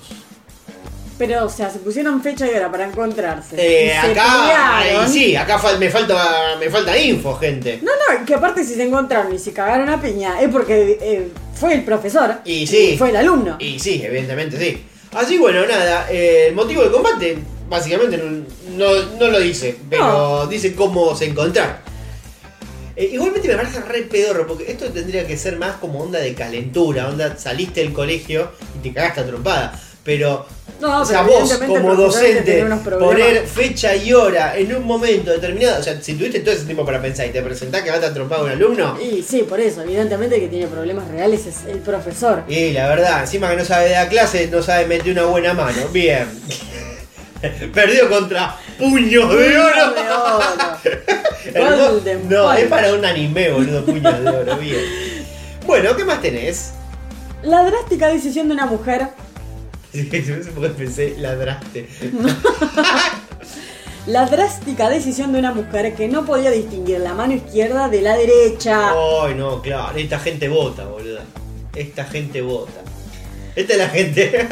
Pero, 1.18 1.44
o 1.44 1.48
sea, 1.48 1.70
se 1.70 1.78
pusieron 1.78 2.20
fecha 2.22 2.46
y 2.50 2.54
hora 2.54 2.70
para 2.70 2.84
encontrarse. 2.88 3.54
Eh, 3.56 3.86
Y 3.86 3.90
se 3.90 4.10
acá, 4.12 5.06
sí, 5.06 5.36
acá 5.36 5.58
fal- 5.58 5.78
me 5.78 5.88
falta, 5.88 6.56
me 6.58 6.68
falta 6.68 6.98
info, 6.98 7.34
gente. 7.36 7.78
No, 7.82 7.92
no, 7.92 8.24
que 8.26 8.34
aparte 8.34 8.64
si 8.64 8.74
se 8.74 8.82
encontraron 8.84 9.32
y 9.32 9.38
se 9.38 9.52
cagaron 9.52 9.88
a 9.88 10.00
piña 10.00 10.40
es 10.40 10.48
porque 10.48 10.98
eh, 11.00 11.28
fue 11.54 11.74
el 11.74 11.84
profesor 11.84 12.38
Y 12.44 12.66
sí. 12.66 12.96
fue 12.98 13.10
el 13.10 13.16
alumno. 13.16 13.56
Y 13.60 13.78
sí, 13.78 14.02
evidentemente 14.02 14.58
sí. 14.58 14.84
Así 15.12 15.36
bueno, 15.38 15.64
nada, 15.66 16.08
eh, 16.10 16.46
el 16.48 16.54
motivo 16.54 16.82
del 16.82 16.90
combate 16.90 17.38
básicamente 17.72 18.16
no, 18.18 18.44
no- 18.76 19.02
no 19.18 19.28
lo 19.28 19.40
dice, 19.40 19.76
pero 19.90 20.46
dice 20.46 20.74
cómo 20.74 21.16
se 21.16 21.26
encontraron. 21.26 21.76
Eh, 22.94 23.08
igualmente 23.12 23.48
me 23.48 23.54
parece 23.54 23.80
re 23.80 24.02
pedorro, 24.02 24.46
porque 24.46 24.70
esto 24.70 24.90
tendría 24.90 25.26
que 25.26 25.36
ser 25.36 25.56
más 25.56 25.76
como 25.76 26.00
onda 26.00 26.18
de 26.18 26.34
calentura, 26.34 27.08
onda 27.08 27.36
saliste 27.38 27.80
del 27.80 27.92
colegio 27.92 28.50
y 28.76 28.86
te 28.86 28.92
cagaste 28.94 29.22
a 29.22 29.26
trompada. 29.26 29.80
Pero, 30.04 30.44
No, 30.80 31.00
o 31.02 31.04
sea, 31.04 31.24
pero 31.24 31.38
vos 31.40 31.52
como 31.64 31.94
docente, 31.94 32.66
poner 32.98 33.46
fecha 33.46 33.94
y 33.94 34.12
hora 34.12 34.58
en 34.58 34.74
un 34.74 34.84
momento 34.84 35.30
determinado, 35.30 35.78
o 35.78 35.82
sea, 35.82 36.02
si 36.02 36.14
tuviste 36.14 36.40
todo 36.40 36.52
ese 36.54 36.64
tiempo 36.64 36.84
para 36.84 37.00
pensar 37.00 37.26
y 37.28 37.30
te 37.30 37.40
presentás 37.40 37.82
que 37.82 37.90
vas 37.90 38.02
a 38.02 38.12
trompar 38.12 38.40
a 38.40 38.42
un 38.42 38.50
alumno, 38.50 38.98
Y 39.00 39.22
sí, 39.22 39.44
por 39.48 39.60
eso, 39.60 39.82
evidentemente 39.82 40.40
que 40.40 40.48
tiene 40.48 40.66
problemas 40.66 41.06
reales 41.08 41.46
es 41.46 41.64
el 41.68 41.78
profesor. 41.78 42.42
Y 42.48 42.72
la 42.72 42.88
verdad, 42.88 43.20
encima 43.20 43.48
que 43.50 43.56
no 43.58 43.64
sabe 43.64 43.90
dar 43.90 44.08
clase, 44.08 44.48
no 44.48 44.60
sabe 44.60 44.86
meter 44.86 45.12
una 45.12 45.24
buena 45.26 45.54
mano. 45.54 45.86
Bien. 45.92 46.26
Perdió 47.74 48.08
contra 48.08 48.56
Puños 48.78 49.28
de 49.30 49.58
Oro. 49.58 49.92
de 49.92 50.10
oro. 50.10 50.40
Hermo- 51.54 51.88
Golden 51.92 52.28
No, 52.28 52.52
es 52.52 52.66
para 52.68 52.92
un 52.94 53.04
anime, 53.04 53.50
boludo, 53.50 53.84
Puños 53.84 54.20
de 54.22 54.28
Oro. 54.28 54.56
Bien. 54.56 54.80
Bueno, 55.66 55.96
¿qué 55.96 56.04
más 56.04 56.20
tenés? 56.20 56.72
La 57.42 57.64
drástica 57.64 58.08
decisión 58.08 58.48
de 58.48 58.54
una 58.54 58.66
mujer 58.66 59.08
Sí, 59.92 60.04
pensé 60.04 61.16
ladraste. 61.18 61.88
La 64.06 64.26
drástica 64.26 64.88
decisión 64.88 65.32
de 65.32 65.38
una 65.38 65.52
mujer 65.52 65.94
que 65.94 66.08
no 66.08 66.24
podía 66.24 66.50
distinguir 66.50 66.98
la 67.00 67.14
mano 67.14 67.34
izquierda 67.34 67.88
de 67.88 68.02
la 68.02 68.16
derecha. 68.16 68.90
Ay, 69.22 69.34
no, 69.36 69.60
claro. 69.62 69.96
Esta 69.96 70.18
gente 70.18 70.48
vota, 70.48 70.84
boludo. 70.86 71.20
Esta 71.74 72.04
gente 72.04 72.40
vota. 72.42 72.80
Esta 73.54 73.72
es 73.74 73.78
la 73.78 73.88
gente 73.88 74.30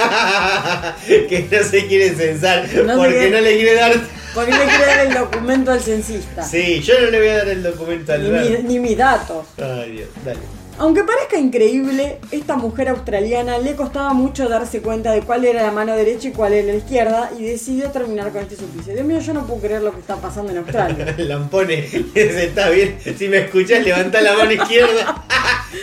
que 1.29 1.49
no 1.51 1.65
se 1.65 1.87
quiere 1.87 2.11
censar 2.15 2.69
No 2.85 2.97
porque 2.97 3.15
quiere- 3.15 3.31
no 3.31 3.41
le 3.41 3.57
quiere 3.57 3.75
dar. 3.75 3.93
Porque 4.35 4.53
le 4.53 4.59
quiere 4.65 4.87
dar 4.87 5.07
el 5.07 5.15
documento 5.15 5.73
al 5.73 5.81
censista. 5.81 6.43
Sí, 6.45 6.81
yo 6.81 7.01
no 7.01 7.07
le 7.11 7.19
voy 7.19 7.29
a 7.29 7.37
dar 7.39 7.49
el 7.49 7.63
documento 7.63 8.13
al 8.13 8.23
Ni, 8.23 8.49
mi- 8.49 8.63
ni 8.63 8.79
mis 8.79 8.97
datos. 8.97 9.47
Ay, 9.59 9.93
Dios, 9.93 10.09
dale. 10.25 10.39
Aunque 10.79 11.05
parezca 11.05 11.37
increíble, 11.37 12.19
esta 12.31 12.57
mujer 12.57 12.89
australiana 12.89 13.59
le 13.59 13.75
costaba 13.75 14.15
mucho 14.15 14.49
darse 14.49 14.81
cuenta 14.81 15.13
de 15.13 15.21
cuál 15.21 15.45
era 15.45 15.63
la 15.63 15.73
mano 15.73 15.95
derecha 15.95 16.29
y 16.29 16.31
cuál 16.31 16.55
era 16.55 16.69
la 16.69 16.75
izquierda 16.79 17.31
y 17.39 17.43
decidió 17.45 17.91
terminar 17.91 18.31
con 18.31 18.41
este 18.41 18.57
suplicio. 18.57 18.95
Dios 18.95 19.05
mío, 19.05 19.19
yo 19.21 19.35
no 19.35 19.47
puedo 19.47 19.61
creer 19.61 19.83
lo 19.83 19.93
que 19.93 20.01
está 20.01 20.17
pasando 20.17 20.53
en 20.53 20.59
Australia. 20.59 21.15
Lampone, 21.19 21.87
está 22.15 22.71
bien. 22.71 22.97
Si 23.19 23.29
me 23.29 23.39
escuchás, 23.39 23.85
levantá 23.85 24.23
la 24.23 24.33
mano 24.35 24.53
izquierda. 24.53 25.23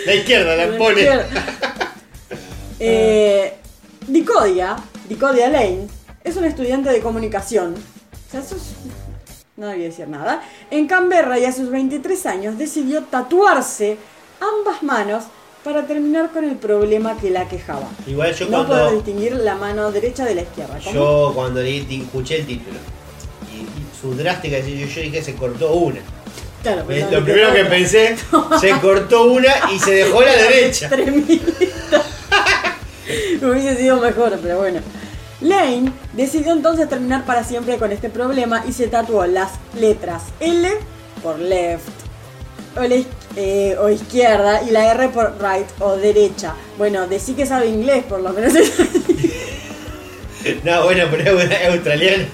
La 0.08 0.16
izquierda, 0.16 0.56
Lampone. 0.56 1.08
Eh, 2.80 3.54
Dicodia, 4.08 4.76
Dicodia 5.10 5.50
Lane, 5.50 5.88
es 6.24 6.36
una 6.36 6.48
estudiante 6.48 6.90
de 6.90 7.00
comunicación. 7.00 7.74
O 7.74 8.32
sea, 8.32 8.42
eso 8.42 8.56
es- 8.56 8.74
No 9.56 9.68
debía 9.68 9.86
decir 9.86 10.08
nada. 10.08 10.44
En 10.70 10.88
Canberra 10.88 11.40
y 11.40 11.46
a 11.46 11.52
sus 11.52 11.70
23 11.72 12.26
años 12.28 12.58
decidió 12.60 13.04
tatuarse 13.04 13.98
ambas 14.40 14.84
manos 14.84 15.24
para 15.64 15.88
terminar 15.88 16.30
con 16.32 16.44
el 16.46 16.56
problema 16.58 17.18
que 17.18 17.32
la 17.32 17.48
quejaba. 17.50 17.90
Igual 18.06 18.36
yo 18.36 18.46
No 18.50 18.68
cuando. 18.68 18.92
distinguir 18.92 19.34
la 19.34 19.56
mano 19.56 19.92
derecha 19.92 20.24
de 20.26 20.36
la 20.36 20.42
izquierda. 20.44 20.78
¿Cómo? 20.84 20.94
Yo 20.94 21.32
cuando 21.34 21.62
leí, 21.62 22.04
escuché 22.06 22.38
el 22.42 22.46
título. 22.46 22.78
Y, 23.52 23.62
y 23.62 23.88
su 24.00 24.14
drástica 24.16 24.58
decisión, 24.58 24.88
yo 24.90 25.02
dije 25.02 25.24
se 25.24 25.34
cortó 25.36 25.74
una. 25.74 26.00
Claro, 26.62 26.82
Lo 26.82 27.24
primero 27.24 27.52
que 27.54 27.66
pensé, 27.66 28.16
se 28.62 28.72
cortó 28.80 29.24
una 29.26 29.54
y 29.74 29.80
se 29.80 29.92
dejó 29.92 30.22
la 30.22 30.34
derecha. 30.36 30.88
Tremendita. 30.90 32.04
Hubiese 33.42 33.78
sido 33.78 34.00
mejor, 34.00 34.38
pero 34.42 34.60
bueno. 34.60 34.80
Lane 35.42 35.92
decidió 36.14 36.54
entonces 36.54 36.90
terminar 36.90 37.26
para 37.26 37.44
siempre 37.44 37.78
con 37.78 37.92
este 37.92 38.10
problema 38.10 38.64
y 38.68 38.74
se 38.74 38.88
tatuó 38.88 39.26
las 39.28 39.52
letras 39.80 40.24
L 40.40 40.68
por 41.22 41.38
left 41.38 41.88
o, 42.76 42.82
la 42.82 42.96
eh, 43.36 43.76
o 43.80 43.90
izquierda 43.90 44.64
y 44.64 44.72
la 44.72 44.92
R 44.92 45.10
por 45.10 45.38
right 45.40 45.68
o 45.80 45.96
derecha. 45.96 46.56
Bueno, 46.78 47.08
decí 47.08 47.34
que 47.34 47.46
sabe 47.46 47.68
inglés, 47.68 48.04
por 48.04 48.22
lo 48.22 48.32
menos. 48.32 48.54
No, 50.64 50.84
bueno, 50.86 51.06
pero 51.12 51.40
es 51.40 51.68
australiana. 51.68 52.26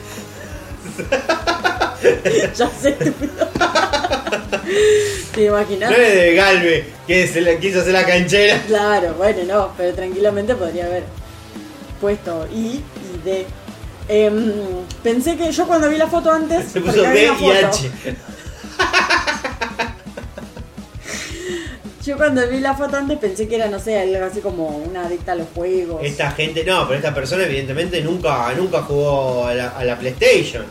ya 2.56 2.70
sé, 2.70 2.90
estúpido. 2.90 3.50
¿Te 5.34 5.46
imaginas? 5.46 5.92
No 5.92 5.98
es 5.98 6.16
de 6.16 6.36
Galve, 6.36 6.86
que 7.08 7.28
se 7.28 7.42
la 7.42 7.58
quiso 7.58 7.82
hacer 7.82 7.94
la 7.94 8.06
canchera. 8.06 8.62
Claro, 8.68 9.14
bueno, 9.16 9.44
no, 9.46 9.74
pero 9.78 9.94
tranquilamente 9.94 10.56
podría 10.56 10.86
haber 10.86 11.04
puesto 12.00 12.48
I 12.54 12.82
y 12.82 13.26
D. 13.26 13.46
Em, 14.10 14.52
pensé 15.02 15.38
que 15.38 15.52
yo 15.52 15.66
cuando 15.66 15.90
vi 15.90 15.98
la 15.98 16.08
foto 16.08 16.32
antes. 16.32 16.72
Se 16.72 16.82
puso 16.82 17.02
D 17.02 17.32
y 17.40 17.52
H. 17.52 17.92
Yo 22.06 22.18
cuando 22.18 22.46
vi 22.50 22.60
la 22.60 22.76
foto 22.76 22.98
antes 22.98 23.18
pensé 23.18 23.48
que 23.48 23.56
era, 23.56 23.68
no 23.70 23.80
sé, 23.80 23.98
algo 23.98 24.26
así 24.26 24.42
como 24.42 24.68
una 24.68 25.06
adicta 25.06 25.32
a 25.32 25.36
los 25.36 25.48
juegos. 25.56 26.02
Esta 26.04 26.32
gente, 26.32 26.66
no, 26.66 26.86
pero 26.86 26.98
esta 26.98 27.14
persona 27.14 27.46
evidentemente 27.46 28.02
nunca, 28.02 28.54
nunca 28.58 28.82
jugó 28.82 29.48
a 29.48 29.54
la, 29.54 29.70
a 29.70 29.86
la 29.86 29.98
PlayStation, 29.98 30.66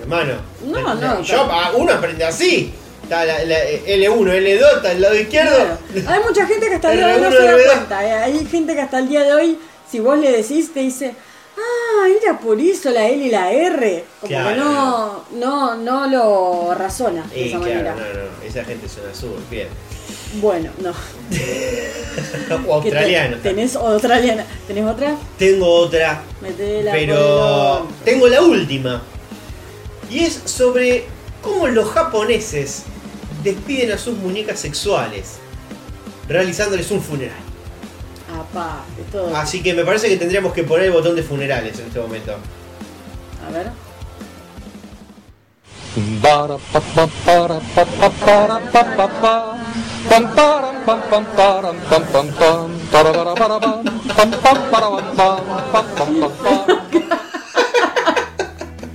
hermano. 0.00 0.36
No, 0.64 0.94
no, 0.94 1.22
Yo, 1.22 1.46
ah, 1.50 1.72
uno 1.76 1.92
aprende 1.92 2.24
así. 2.24 2.72
Está 3.10 3.24
la, 3.24 3.44
la 3.44 3.56
L1, 3.64 4.22
L2, 4.24 4.76
está 4.76 4.90
al 4.90 5.00
lado 5.00 5.16
izquierdo. 5.16 5.56
Claro. 5.56 6.10
Hay 6.10 6.20
mucha 6.22 6.46
gente 6.46 6.68
que 6.68 6.74
hasta 6.76 6.92
el 6.92 6.98
día 6.98 7.06
de 7.08 7.14
hoy 7.16 7.20
no 7.22 7.28
R1, 7.28 7.32
se 7.32 7.42
da 7.42 7.52
R2. 7.56 7.64
cuenta. 7.74 8.06
eh. 8.06 8.12
Hay 8.12 8.46
gente 8.46 8.74
que 8.76 8.80
hasta 8.80 8.98
el 9.00 9.08
día 9.08 9.22
de 9.24 9.32
hoy, 9.34 9.58
si 9.90 9.98
vos 9.98 10.16
le 10.16 10.30
decís, 10.30 10.72
te 10.72 10.78
dice, 10.78 11.14
ah, 11.58 12.06
era 12.22 12.38
por 12.38 12.60
eso 12.60 12.88
la 12.90 13.08
L 13.08 13.24
y 13.26 13.28
la 13.30 13.50
R. 13.52 14.04
Como 14.20 14.28
Claro. 14.28 14.48
que 14.50 14.56
no, 14.60 15.24
no, 15.32 15.74
no 15.74 16.06
lo 16.06 16.74
razona 16.76 17.26
de 17.26 17.40
Y 17.40 17.48
esa 17.48 17.58
claro, 17.58 17.72
manera. 17.74 17.94
no, 17.96 18.00
no, 18.00 18.46
esa 18.48 18.64
gente 18.64 18.88
suena 18.88 19.10
azul, 19.10 19.30
bien. 19.50 19.66
Bueno, 20.34 20.70
no. 20.78 20.92
O 22.68 22.74
australiano. 22.74 23.38
¿Tenés 23.38 23.74
australiana? 23.74 24.44
¿Tenés 24.68 24.84
otra? 24.84 25.16
Tengo 25.36 25.66
otra, 25.66 26.22
Metela 26.40 26.92
pero 26.92 27.88
tengo 28.04 28.28
la 28.28 28.40
última. 28.42 29.02
Y 30.08 30.20
es 30.24 30.40
sobre 30.44 31.06
cómo 31.42 31.66
los 31.68 31.88
japoneses 31.90 32.84
despiden 33.42 33.92
a 33.92 33.98
sus 33.98 34.16
muñecas 34.16 34.60
sexuales, 34.60 35.38
realizándoles 36.28 36.90
un 36.90 37.02
funeral. 37.02 37.36
Apá, 38.38 38.84
es 39.00 39.10
todo. 39.10 39.36
Así 39.36 39.62
que 39.62 39.74
me 39.74 39.84
parece 39.84 40.08
que 40.08 40.16
tendríamos 40.16 40.52
que 40.52 40.62
poner 40.62 40.86
el 40.86 40.92
botón 40.92 41.16
de 41.16 41.22
funerales 41.22 41.78
en 41.78 41.86
este 41.86 42.00
momento. 42.00 42.36
A 43.46 43.50
ver. 43.52 43.70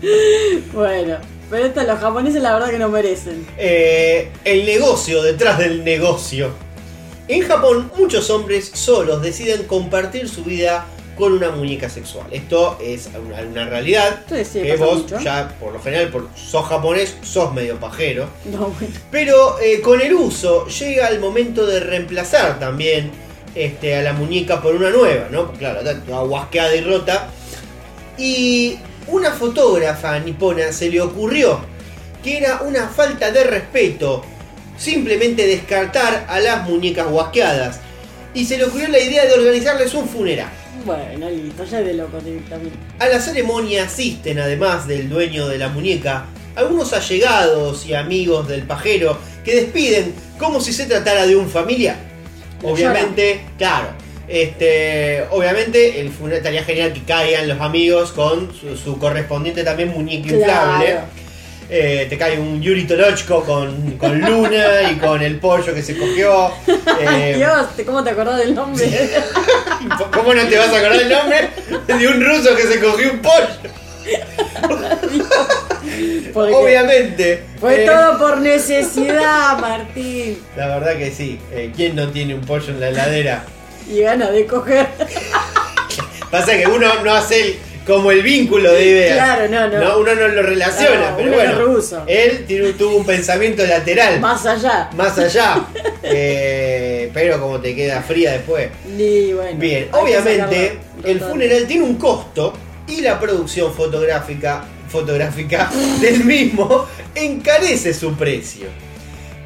Bueno, 0.71 1.17
pero 1.49 1.65
esto 1.65 1.83
los 1.83 1.99
japoneses 1.99 2.41
la 2.41 2.53
verdad 2.53 2.69
que 2.69 2.79
no 2.79 2.89
merecen. 2.89 3.45
Eh, 3.57 4.31
el 4.43 4.65
negocio 4.65 5.21
detrás 5.21 5.59
del 5.59 5.83
negocio. 5.83 6.51
En 7.27 7.41
Japón, 7.41 7.91
muchos 7.97 8.29
hombres 8.29 8.71
solos 8.73 9.21
deciden 9.21 9.63
compartir 9.63 10.29
su 10.29 10.43
vida 10.43 10.85
con 11.17 11.33
una 11.33 11.49
muñeca 11.49 11.89
sexual. 11.89 12.27
Esto 12.31 12.77
es 12.81 13.09
una, 13.15 13.41
una 13.41 13.65
realidad 13.65 14.19
Esto 14.29 14.51
sí 14.51 14.61
que 14.61 14.75
vos 14.75 15.03
mucho. 15.03 15.19
ya, 15.19 15.55
por 15.59 15.73
lo 15.73 15.81
general, 15.81 16.09
por, 16.09 16.29
sos 16.35 16.65
japonés, 16.65 17.15
sos 17.23 17.53
medio 17.53 17.79
pajero. 17.79 18.27
No, 18.45 18.67
bueno. 18.67 18.93
Pero 19.11 19.59
eh, 19.59 19.81
con 19.81 20.01
el 20.01 20.13
uso 20.13 20.67
llega 20.67 21.07
el 21.07 21.19
momento 21.19 21.65
de 21.65 21.79
reemplazar 21.79 22.59
también 22.59 23.11
este, 23.55 23.95
a 23.95 24.01
la 24.01 24.13
muñeca 24.13 24.61
por 24.61 24.75
una 24.75 24.89
nueva, 24.89 25.27
¿no? 25.31 25.51
Claro, 25.53 25.79
está 25.79 25.99
toda 26.01 26.21
guasqueada 26.23 26.75
y 26.75 26.81
rota. 26.81 27.29
Y 28.17 28.77
una 29.07 29.31
fotógrafa 29.31 30.19
nipona 30.19 30.71
se 30.71 30.89
le 30.89 31.01
ocurrió 31.01 31.59
que 32.23 32.37
era 32.37 32.61
una 32.61 32.87
falta 32.87 33.31
de 33.31 33.43
respeto 33.43 34.23
simplemente 34.77 35.47
descartar 35.47 36.25
a 36.27 36.39
las 36.39 36.67
muñecas 36.67 37.07
guasqueadas. 37.07 37.79
Y 38.33 38.45
se 38.45 38.57
le 38.57 38.65
ocurrió 38.65 38.89
la 38.89 38.99
idea 38.99 39.25
de 39.25 39.33
organizarles 39.33 39.93
un 39.93 40.07
funeral. 40.07 40.49
Bueno, 40.85 41.29
listo, 41.29 41.63
ya 41.63 41.81
de 41.81 41.93
loco 41.93 42.19
directamente. 42.19 42.77
A 42.99 43.07
la 43.07 43.19
ceremonia 43.19 43.85
asisten, 43.85 44.39
además 44.39 44.87
del 44.87 45.09
dueño 45.09 45.47
de 45.47 45.57
la 45.57 45.69
muñeca, 45.69 46.25
algunos 46.55 46.93
allegados 46.93 47.85
y 47.85 47.93
amigos 47.93 48.47
del 48.47 48.63
pajero 48.63 49.17
que 49.43 49.55
despiden 49.55 50.13
como 50.37 50.59
si 50.59 50.73
se 50.73 50.85
tratara 50.85 51.25
de 51.25 51.35
un 51.35 51.49
familiar. 51.49 51.97
Obviamente, 52.63 53.45
claro, 53.57 53.89
este, 54.27 55.23
obviamente 55.31 55.99
el 56.01 56.09
funeral 56.09 56.37
estaría 56.39 56.63
genial 56.63 56.93
que 56.93 57.03
caigan 57.03 57.47
los 57.47 57.59
amigos 57.61 58.11
con 58.11 58.51
su, 58.53 58.75
su 58.77 58.97
correspondiente 58.99 59.63
también 59.63 59.89
muñeca 59.89 60.29
inflable. 60.33 60.85
Claro. 60.85 61.25
Eh, 61.67 62.05
te 62.07 62.17
cae 62.19 62.39
un 62.39 62.61
Yuri 62.61 62.85
Tolochko 62.85 63.43
con, 63.43 63.93
con 63.97 64.21
Luna 64.21 64.91
y 64.91 64.97
con 64.97 65.21
el 65.23 65.39
pollo 65.39 65.73
que 65.73 65.81
se 65.81 65.97
cogió. 65.97 66.51
Eh, 67.01 67.33
Dios, 67.35 67.75
¿te- 67.75 67.83
¿cómo 67.83 68.03
te 68.03 68.11
acordás 68.11 68.37
del 68.37 68.55
nombre? 68.55 68.85
¿Cómo 70.13 70.33
no 70.33 70.47
te 70.47 70.57
vas 70.57 70.69
a 70.69 70.77
acordar 70.77 71.01
el 71.01 71.09
nombre 71.09 71.49
de 71.87 72.07
un 72.07 72.23
ruso 72.23 72.55
que 72.55 72.63
se 72.63 72.79
cogió 72.79 73.11
un 73.11 73.19
pollo? 73.19 73.71
Porque 76.33 76.53
Obviamente. 76.53 77.43
Fue 77.59 77.83
eh, 77.83 77.85
todo 77.85 78.17
por 78.17 78.37
necesidad, 78.39 79.57
Martín. 79.59 80.37
La 80.55 80.67
verdad 80.67 80.97
que 80.97 81.11
sí. 81.11 81.39
Eh, 81.51 81.71
¿Quién 81.75 81.95
no 81.95 82.09
tiene 82.09 82.33
un 82.35 82.41
pollo 82.41 82.69
en 82.69 82.79
la 82.79 82.89
heladera? 82.89 83.43
Y 83.89 84.01
ganas 84.01 84.31
de 84.31 84.45
coger. 84.45 84.87
Pasa 86.31 86.57
que 86.57 86.67
uno 86.67 86.87
no 87.03 87.13
hace 87.13 87.41
el- 87.41 87.55
como 87.85 88.09
el 88.09 88.23
vínculo 88.23 88.71
de 88.73 88.83
ideas. 88.83 89.13
Claro, 89.15 89.47
no, 89.47 89.67
no. 89.67 89.99
Uno 89.99 90.15
no 90.15 90.27
lo 90.27 90.41
relaciona, 90.41 91.11
No, 91.11 91.17
pero 91.17 91.27
uno 91.27 91.37
bueno. 91.37 91.61
ruso. 91.61 92.03
Él 92.07 92.43
tiene- 92.47 92.73
tuvo 92.73 92.95
un 92.97 93.05
pensamiento 93.05 93.63
lateral. 93.65 94.19
Más 94.19 94.43
allá. 94.45 94.89
más 94.95 95.17
allá. 95.17 95.65
Eh, 96.07 97.09
pero 97.15 97.39
como 97.41 97.59
te 97.59 97.75
queda 97.75 97.99
fría 98.03 98.33
después. 98.33 98.69
Y 98.97 99.33
bueno. 99.33 99.57
Bien, 99.59 99.87
obviamente 99.91 100.77
el 101.03 101.19
funeral 101.19 101.65
tiene 101.65 101.83
un 101.83 101.95
costo 101.95 102.53
y 102.87 103.01
la 103.01 103.19
producción 103.19 103.73
fotográfica, 103.73 104.63
fotográfica 104.87 105.69
del 106.01 106.23
mismo 106.23 106.87
encarece 107.15 107.91
su 107.93 108.13
precio. 108.15 108.67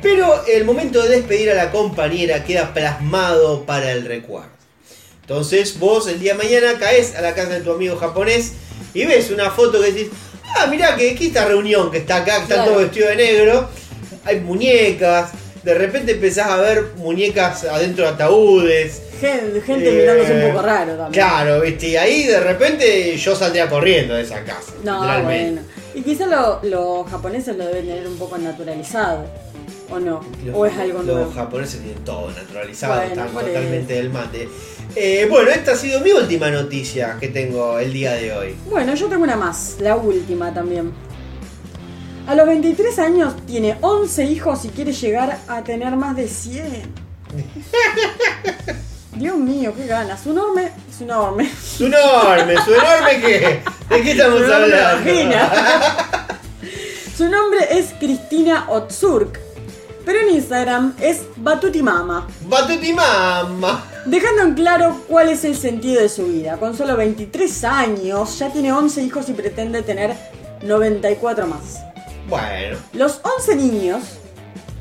Pero 0.01 0.45
el 0.47 0.63
momento 0.65 1.01
de 1.03 1.09
despedir 1.09 1.51
a 1.51 1.55
la 1.55 1.71
compañera 1.71 2.43
queda 2.43 2.73
plasmado 2.73 3.63
para 3.65 3.91
el 3.91 4.05
recuerdo. 4.05 4.49
Entonces 5.21 5.77
vos 5.77 6.07
el 6.07 6.19
día 6.19 6.33
de 6.33 6.43
mañana 6.43 6.79
caes 6.79 7.15
a 7.15 7.21
la 7.21 7.35
casa 7.35 7.49
de 7.49 7.61
tu 7.61 7.71
amigo 7.71 7.95
japonés 7.97 8.53
y 8.93 9.05
ves 9.05 9.29
una 9.29 9.51
foto 9.51 9.79
que 9.81 9.91
decís, 9.91 10.07
ah, 10.57 10.67
mirá 10.67 10.95
que 10.95 11.11
aquí 11.11 11.27
esta 11.27 11.45
reunión 11.45 11.91
que 11.91 11.99
está 11.99 12.17
acá, 12.17 12.37
que 12.37 12.41
están 12.43 12.57
Claro. 12.57 12.71
todos 12.71 12.83
vestidos 12.83 13.09
de 13.09 13.15
negro, 13.17 13.69
hay 14.25 14.39
muñecas, 14.39 15.31
de 15.63 15.73
repente 15.75 16.13
empezás 16.13 16.47
a 16.47 16.57
ver 16.57 16.85
muñecas 16.95 17.63
adentro 17.65 18.05
de 18.05 18.11
ataúdes. 18.11 19.01
Gente, 19.19 19.61
gente 19.61 19.89
Eh, 19.89 19.91
mirándose 20.01 20.33
un 20.45 20.51
poco 20.53 20.65
raro 20.65 20.93
también. 20.93 21.11
Claro, 21.11 21.61
viste, 21.61 21.89
y 21.89 21.97
ahí 21.97 22.23
de 22.25 22.39
repente 22.39 23.17
yo 23.17 23.35
saldría 23.35 23.67
corriendo 23.69 24.15
de 24.15 24.21
esa 24.23 24.43
casa. 24.45 24.71
No, 24.83 24.99
bueno. 25.23 25.61
Y 25.93 26.01
quizás 26.01 26.27
lo- 26.29 26.59
los 26.63 27.09
japoneses 27.11 27.55
lo 27.57 27.65
deben 27.67 27.85
tener 27.85 28.07
un 28.07 28.17
poco 28.17 28.37
naturalizado. 28.37 29.25
¿O 29.91 29.99
no? 29.99 30.21
Los, 30.45 30.55
¿O 30.55 30.65
es 30.65 30.77
algo 30.77 30.97
los 30.99 31.05
nuevo? 31.05 31.31
japoneses 31.33 31.81
tienen 31.81 32.03
todo 32.03 32.29
naturalizado, 32.31 32.93
Bueno, 32.95 33.09
están 33.09 33.31
totalmente 33.45 33.93
del 33.93 34.09
mate. 34.11 34.47
Eh, 34.95 35.27
bueno, 35.29 35.49
esta 35.49 35.71
ha 35.71 35.75
sido 35.75 35.99
mi 36.01 36.11
última 36.11 36.49
noticia 36.49 37.17
que 37.19 37.27
tengo 37.29 37.79
el 37.79 37.91
día 37.93 38.13
de 38.13 38.33
hoy. 38.33 38.55
Bueno, 38.69 38.93
yo 38.95 39.07
tengo 39.07 39.23
una 39.23 39.35
más, 39.35 39.77
la 39.79 39.95
última 39.95 40.53
también. 40.53 40.91
A 42.27 42.35
los 42.35 42.45
23 42.45 42.99
años 42.99 43.33
tiene 43.47 43.77
11 43.81 44.25
hijos 44.25 44.63
y 44.65 44.69
quiere 44.69 44.93
llegar 44.93 45.39
a 45.47 45.63
tener 45.63 45.95
más 45.95 46.15
de 46.15 46.27
100. 46.27 46.83
Dios 49.15 49.37
mío, 49.37 49.73
qué 49.75 49.87
ganas. 49.87 50.21
Su 50.21 50.33
nombre, 50.33 50.71
su 50.95 51.05
nombre. 51.05 51.49
Su 51.77 51.87
enorme, 51.87 52.55
su 52.63 52.73
enorme 52.73 53.19
qué. 53.21 53.59
¿De 53.89 54.01
qué 54.03 54.11
estamos 54.11 54.39
Su 54.39 54.45
enorme 54.45 54.75
hablando? 54.75 55.39
Su 57.17 57.27
nombre 57.27 57.59
es 57.71 57.87
Cristina 57.99 58.67
Otsurk, 58.69 59.39
pero 60.05 60.19
en 60.19 60.35
Instagram 60.35 60.95
es 61.01 61.21
Batutimama. 61.37 62.27
Batutimama. 62.47 63.83
Dejando 64.05 64.43
en 64.43 64.53
claro 64.53 65.01
cuál 65.07 65.29
es 65.29 65.43
el 65.43 65.55
sentido 65.55 66.01
de 66.01 66.09
su 66.09 66.25
vida. 66.25 66.57
Con 66.57 66.75
solo 66.75 66.95
23 66.95 67.63
años 67.63 68.39
ya 68.39 68.51
tiene 68.51 68.71
11 68.71 69.03
hijos 69.03 69.29
y 69.29 69.33
pretende 69.33 69.81
tener 69.81 70.15
94 70.63 71.47
más. 71.47 71.79
Bueno, 72.27 72.77
Los 72.93 73.21
11 73.37 73.55
niños, 73.55 74.03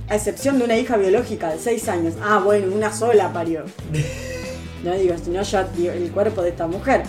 a 0.09 0.16
excepción 0.16 0.59
de 0.59 0.65
una 0.65 0.77
hija 0.77 0.97
biológica 0.97 1.51
de 1.51 1.59
6 1.59 1.89
años, 1.89 2.15
ah, 2.23 2.40
bueno, 2.45 2.74
una 2.74 2.93
sola 2.93 3.32
parió. 3.32 3.65
No 4.85 4.95
digo, 4.95 5.12
si 5.19 5.31
no 5.31 5.43
ya 5.43 5.69
el 5.77 6.11
cuerpo 6.12 6.40
de 6.40 6.51
esta 6.51 6.69
mujer. 6.69 7.03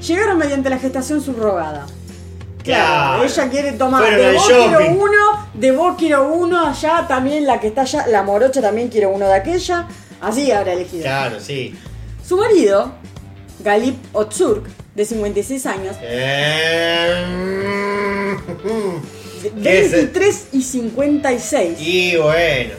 Llegaron 0.00 0.38
mediante 0.38 0.70
la 0.70 0.78
gestación 0.78 1.20
subrogada. 1.20 1.86
Claro, 2.62 3.24
ella 3.24 3.48
quiere 3.50 3.72
tomar 3.72 4.02
Fueron 4.02 4.18
de 4.20 4.26
al 4.26 4.34
vos 4.34 4.46
quiero 4.46 4.90
uno, 4.90 5.48
de 5.54 5.72
vos 5.72 5.94
quiero 5.98 6.32
uno, 6.32 6.66
allá 6.66 7.06
también 7.08 7.46
la 7.46 7.58
que 7.58 7.68
está 7.68 7.82
allá, 7.82 8.06
la 8.06 8.22
morocha 8.22 8.60
también 8.60 8.88
quiere 8.88 9.06
uno 9.06 9.26
de 9.26 9.34
aquella. 9.34 9.88
Así 10.20 10.52
habrá 10.52 10.74
elegido. 10.74 11.02
claro, 11.02 11.40
sí. 11.40 11.74
Su 12.26 12.36
marido, 12.36 12.92
Galip 13.60 13.96
Otsurk, 14.12 14.66
de 14.94 15.04
56 15.04 15.66
años, 15.66 15.96
Eh, 16.02 17.24
de 19.42 19.50
¿Qué 19.62 19.84
es? 19.84 19.92
23 19.92 20.46
y 20.52 20.62
56, 20.62 21.80
y 21.80 22.16
bueno, 22.16 22.74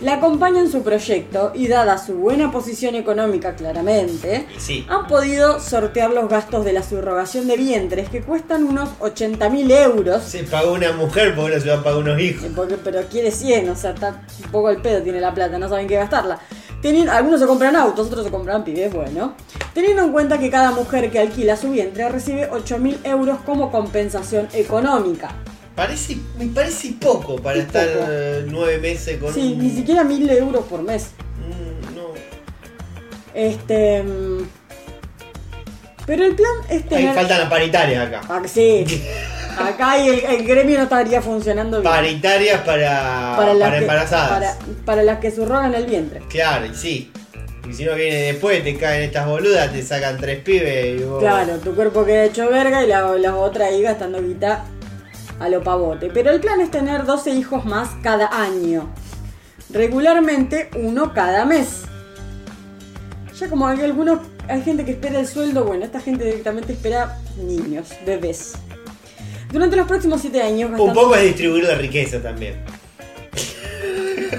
la 0.00 0.14
acompaña 0.14 0.60
en 0.60 0.70
su 0.70 0.82
proyecto 0.82 1.52
y 1.54 1.68
dada 1.68 1.98
su 1.98 2.14
buena 2.14 2.50
posición 2.50 2.94
económica 2.94 3.54
claramente, 3.54 4.46
sí. 4.58 4.84
han 4.88 5.06
podido 5.06 5.60
sortear 5.60 6.10
los 6.10 6.28
gastos 6.28 6.64
de 6.64 6.72
la 6.72 6.82
subrogación 6.82 7.46
de 7.46 7.56
vientres 7.56 8.08
que 8.08 8.20
cuestan 8.20 8.64
unos 8.64 8.90
80 9.00 9.48
mil 9.50 9.70
euros. 9.70 10.22
Se 10.24 10.44
pagó 10.44 10.72
una 10.72 10.92
mujer 10.92 11.34
porque 11.34 11.54
no 11.56 11.60
se 11.60 11.68
va 11.68 11.76
a 11.76 11.82
pagar 11.82 11.98
unos 12.00 12.20
hijos. 12.20 12.44
Porque- 12.54 12.76
pero 12.76 13.02
quiere 13.08 13.30
100, 13.30 13.68
o 13.70 13.76
sea, 13.76 13.90
está 13.92 14.22
un 14.44 14.50
poco 14.50 14.70
el 14.70 14.82
pedo, 14.82 15.00
tiene 15.02 15.20
la 15.20 15.32
plata, 15.32 15.58
no 15.58 15.68
saben 15.68 15.86
qué 15.86 15.96
gastarla. 15.96 16.38
Teniendo, 16.82 17.12
algunos 17.12 17.40
se 17.40 17.46
compran 17.46 17.74
autos, 17.76 18.08
otros 18.08 18.24
se 18.26 18.30
compran 18.30 18.62
pibes, 18.62 18.92
bueno. 18.92 19.34
Teniendo 19.72 20.02
en 20.02 20.12
cuenta 20.12 20.38
que 20.38 20.50
cada 20.50 20.70
mujer 20.72 21.10
que 21.10 21.18
alquila 21.18 21.56
su 21.56 21.70
vientre 21.70 22.08
recibe 22.10 22.50
8.000 22.50 22.98
euros 23.04 23.38
como 23.46 23.70
compensación 23.70 24.48
económica. 24.52 25.30
Parece, 25.74 26.16
me 26.38 26.46
parece 26.46 26.94
poco 27.00 27.36
para 27.36 27.58
Es 27.58 27.66
estar 27.66 27.88
poco. 27.88 28.06
eh, 28.08 28.44
nueve 28.48 28.78
meses 28.78 29.18
con 29.20 29.32
Sí, 29.34 29.52
un- 29.54 29.58
ni 29.62 29.70
siquiera 29.70 30.04
1.000 30.04 30.30
euros 30.30 30.64
por 30.66 30.82
mes. 30.82 31.08
Mm, 31.40 31.96
no. 31.96 32.02
Este. 33.34 34.02
mm, 34.02 34.48
Pero 36.06 36.24
el 36.24 36.34
plan 36.36 36.52
es 36.68 36.82
Ahí 36.82 36.88
tener. 36.88 37.14
faltan 37.14 37.38
las 37.40 37.48
paritarias 37.48 38.06
acá. 38.08 38.20
Ah, 38.28 38.42
sí. 38.46 38.84
Acá 39.58 39.96
el, 40.04 40.18
el 40.18 40.44
gremio 40.46 40.76
no 40.78 40.82
estaría 40.84 41.22
funcionando 41.22 41.80
bien. 41.80 41.90
Paritarias 41.92 42.60
para, 42.62 43.34
para, 43.36 43.54
las 43.54 43.70
que- 43.70 43.76
embarazadas. 43.78 44.56
para, 44.56 44.56
para 44.84 45.02
las 45.04 45.18
que 45.20 45.30
surrogan 45.30 45.72
el 45.74 45.86
vientre. 45.86 46.20
Claro, 46.28 46.66
y 46.66 46.74
sí. 46.74 47.10
Y 47.68 47.72
si 47.72 47.84
no 47.84 47.94
viene 47.94 48.16
después, 48.32 48.62
te 48.64 48.76
caen 48.76 49.04
estas 49.04 49.26
boludas, 49.26 49.72
te 49.72 49.80
sacan 49.82 50.18
tres 50.18 50.40
pibes 50.40 51.00
y 51.00 51.04
vos. 51.04 51.20
Claro, 51.22 51.56
tu 51.58 51.74
cuerpo 51.74 52.04
queda 52.04 52.24
hecho 52.24 52.50
verga 52.50 52.84
y 52.84 52.88
la, 52.88 53.02
la 53.16 53.36
otra 53.36 53.66
ahí 53.66 53.80
gastando 53.80 54.20
guita 54.20 54.64
a 55.40 55.48
lo 55.48 55.62
pavote. 55.62 56.10
Pero 56.12 56.30
el 56.30 56.40
plan 56.40 56.60
es 56.60 56.70
tener 56.70 57.04
12 57.04 57.30
hijos 57.30 57.64
más 57.64 57.90
cada 58.02 58.28
año. 58.42 58.88
Regularmente 59.70 60.70
uno 60.76 61.12
cada 61.12 61.44
mes. 61.44 61.82
Ya 63.38 63.48
como 63.48 63.66
hay 63.66 63.80
algunos, 63.80 64.20
hay 64.48 64.62
gente 64.62 64.84
que 64.84 64.92
espera 64.92 65.18
el 65.18 65.26
sueldo, 65.26 65.64
bueno, 65.64 65.84
esta 65.84 66.00
gente 66.00 66.24
directamente 66.24 66.72
espera 66.72 67.18
niños, 67.36 67.88
bebés. 68.06 68.52
Durante 69.52 69.76
los 69.76 69.86
próximos 69.86 70.20
7 70.20 70.42
años 70.42 70.70
Un 70.78 70.92
poco 70.92 71.14
es 71.14 71.22
distribuir 71.22 71.64
la 71.64 71.76
riqueza 71.76 72.20
también. 72.20 72.56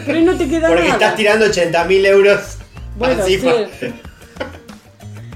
Pero 0.05 0.21
no 0.21 0.37
te 0.37 0.47
queda 0.47 0.67
Porque 0.67 0.83
nada. 0.83 0.93
estás 0.95 1.15
tirando 1.15 1.45
80.000 1.47 2.05
euros 2.05 2.57
Bueno, 2.97 3.25
sí. 3.25 3.39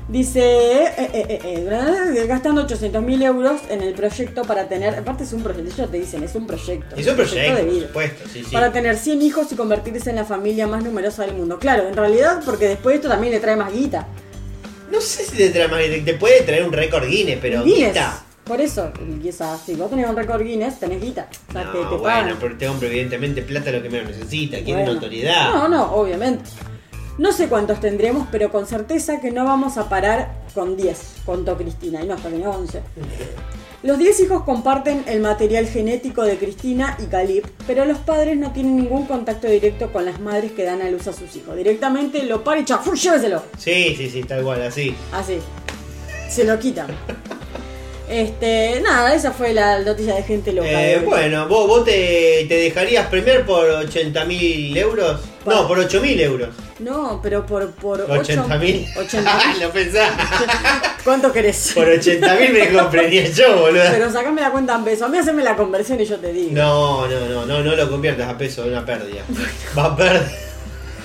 Dice, 0.10 0.40
eh, 0.42 0.92
eh, 0.98 1.12
eh, 1.14 1.40
eh, 1.44 2.26
gastando 2.28 2.64
800 2.64 3.04
mil 3.04 3.22
euros 3.22 3.62
en 3.70 3.82
el 3.82 3.94
proyecto 3.94 4.42
para 4.42 4.68
tener, 4.68 4.96
aparte 4.96 5.24
es 5.24 5.34
un 5.34 5.44
proyecto, 5.44 5.70
ellos 5.72 5.92
te 5.92 6.00
dicen, 6.00 6.24
es 6.24 6.34
un 6.34 6.48
proyecto. 6.48 6.96
Es 6.96 7.06
un 7.08 7.16
proyecto, 7.16 7.56
de 7.56 7.64
por 7.64 7.72
vida. 7.74 7.88
supuesto, 7.88 8.24
sí, 8.34 8.44
sí. 8.44 8.52
Para 8.52 8.72
tener 8.72 8.98
100 8.98 9.22
hijos 9.22 9.52
y 9.52 9.56
convertirse 9.56 10.10
en 10.10 10.16
la 10.16 10.26
familia 10.26 10.66
más 10.66 10.84
numerosa 10.84 11.28
del 11.28 11.36
mundo. 11.36 11.60
Claro, 11.60 11.88
en 11.88 11.96
realidad 11.96 12.42
porque 12.44 12.68
después 12.68 12.96
esto 12.96 13.08
también 13.08 13.34
le 13.34 13.40
trae 13.40 13.56
más 13.56 13.72
guita. 13.72 14.08
No 14.92 15.00
sé 15.00 15.26
si 15.26 15.38
te 15.38 15.50
trae 15.50 15.68
más, 15.68 15.80
te 16.04 16.14
puede 16.16 16.42
traer 16.42 16.64
un 16.64 16.74
récord 16.74 17.06
Guinness, 17.08 17.38
pero 17.40 17.64
Guinness. 17.64 17.90
guita. 17.90 18.24
Por 18.46 18.60
eso, 18.62 18.92
quizás, 19.22 19.62
si 19.64 19.76
vos 19.76 19.92
tenés 19.92 20.10
un 20.10 20.16
récord 20.16 20.42
Guinness, 20.42 20.80
tenés 20.80 21.00
guita. 21.04 21.28
O 21.50 21.52
sea, 21.54 21.66
No, 21.66 21.72
te, 21.72 21.78
te 21.78 21.84
bueno, 21.86 22.02
pagan. 22.02 22.38
pero 22.40 22.54
este 22.54 22.68
hombre 22.68 22.88
evidentemente 22.88 23.44
plata 23.44 23.70
lo 23.72 23.84
que 23.84 23.90
menos 23.92 24.08
necesita, 24.10 24.58
quiere 24.58 24.82
Bueno. 24.82 24.96
notoriedad. 24.96 25.54
No, 25.54 25.68
no, 25.70 25.92
obviamente. 25.94 26.50
No 27.20 27.34
sé 27.34 27.50
cuántos 27.50 27.82
tendremos, 27.82 28.30
pero 28.32 28.50
con 28.50 28.66
certeza 28.66 29.20
que 29.20 29.30
no 29.30 29.44
vamos 29.44 29.78
a 29.78 29.90
parar 29.90 30.32
con 30.56 30.78
10, 30.78 30.98
contó 31.26 31.58
Cristina, 31.58 32.02
y 32.02 32.08
no, 32.08 32.14
hasta 32.14 32.30
que 32.30 32.38
no 32.38 32.50
11. 32.52 32.80
Los 33.84 33.98
10 33.98 34.22
hijos 34.22 34.44
comparten 34.44 35.04
el 35.06 35.20
material 35.20 35.68
genético 35.68 36.24
de 36.24 36.38
Cristina 36.38 36.98
y 36.98 37.08
Calip, 37.08 37.46
pero 37.68 37.84
los 37.84 37.98
padres 37.98 38.38
no 38.38 38.54
tienen 38.54 38.78
ningún 38.78 39.06
contacto 39.06 39.48
directo 39.48 39.92
con 39.92 40.06
las 40.06 40.22
madres 40.22 40.54
que 40.54 40.64
dan 40.64 40.82
a 40.82 40.90
luz 40.90 41.08
a 41.08 41.14
sus 41.14 41.36
hijos. 41.36 41.58
Directamente 41.58 42.24
lo 42.24 42.42
paran 42.42 42.64
y 42.64 42.66
chafú, 42.66 42.96
lléveselo. 42.96 43.44
Sí, 43.58 43.96
sí, 43.98 44.10
sí, 44.10 44.24
tal 44.24 44.42
cual, 44.42 44.62
así. 44.62 44.96
Así. 45.12 45.40
Se 46.30 46.46
lo 46.46 46.58
quitan. 46.58 46.88
Este, 48.10 48.80
nada, 48.82 49.14
esa 49.14 49.34
fue 49.34 49.54
la 49.54 49.80
noticia 49.80 50.16
de 50.16 50.24
gente 50.24 50.54
loca. 50.54 50.70
Eh, 50.70 51.02
bueno, 51.04 51.50
¿vos, 51.50 51.68
vos 51.68 51.84
te, 51.84 52.46
te 52.48 52.56
dejarías 52.56 53.08
premiar 53.08 53.46
por 53.46 53.68
80.000 53.68 54.78
euros? 54.78 55.20
No, 55.46 55.68
por 55.68 55.80
8.000 55.80 56.22
euros. 56.22 56.50
No, 56.80 57.20
pero 57.22 57.46
por, 57.46 57.72
por 57.72 58.08
80.000. 58.08 58.94
80.000. 58.94 59.60
Lo 59.62 59.72
pensás. 59.72 60.12
¿Cuánto 61.04 61.32
querés? 61.32 61.74
Por 61.76 61.88
80.000 61.88 62.52
me 62.52 62.74
compraría 62.74 63.30
yo, 63.30 63.62
boludo. 63.62 63.84
Pero 63.92 64.12
sacame 64.12 64.42
la 64.42 64.52
cuenta 64.52 64.76
en 64.76 64.84
pesos. 64.84 65.04
A 65.04 65.08
mí 65.10 65.18
haceme 65.18 65.44
la 65.44 65.56
conversión 65.56 66.00
y 66.00 66.06
yo 66.06 66.18
te 66.18 66.32
digo. 66.32 66.52
No, 66.54 67.08
no, 67.08 67.28
no, 67.28 67.46
no, 67.46 67.64
no 67.64 67.76
lo 67.76 67.90
conviertas 67.90 68.30
a 68.30 68.38
peso 68.38 68.64
de 68.64 68.70
una 68.72 68.86
pérdida. 68.86 69.24
Va 69.78 69.86
a 69.86 69.96
perder. 69.96 70.50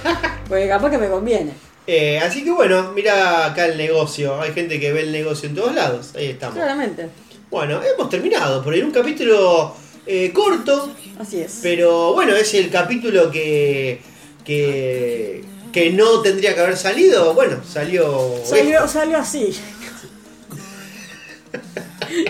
Porque 0.49 0.69
capaz 0.69 0.91
que 0.91 0.99
me 0.99 1.09
conviene. 1.09 1.53
Eh, 1.87 2.19
así 2.19 2.45
que 2.45 2.51
bueno, 2.51 2.93
mira 2.95 3.47
acá 3.47 3.67
el 3.67 3.77
negocio. 3.77 4.41
Hay 4.41 4.53
gente 4.53 4.81
que 4.81 4.93
ve 4.93 5.03
el 5.03 5.13
negocio 5.13 5.49
en 5.49 5.55
todos 5.55 5.75
lados. 5.75 6.13
Ahí 6.15 6.27
estamos. 6.27 6.55
Claramente. 6.57 7.09
Bueno, 7.51 7.81
hemos 7.83 8.09
terminado 8.09 8.63
por 8.63 8.73
ahí. 8.73 8.83
Un 8.83 8.91
capítulo 8.91 9.75
eh, 10.07 10.33
corto. 10.33 10.95
Así 11.19 11.41
es. 11.41 11.61
Pero 11.63 12.15
bueno, 12.15 12.35
es 12.35 12.53
el 12.55 12.71
capítulo 12.71 13.31
que, 13.31 14.01
que, 14.45 15.45
que 15.75 15.91
no 15.91 16.23
tendría 16.23 16.55
que 16.55 16.61
haber 16.61 16.77
salido. 16.77 17.35
Bueno, 17.35 17.61
salió. 17.69 18.33
Salió, 18.45 18.87
salió 18.87 19.19
así. 19.19 19.53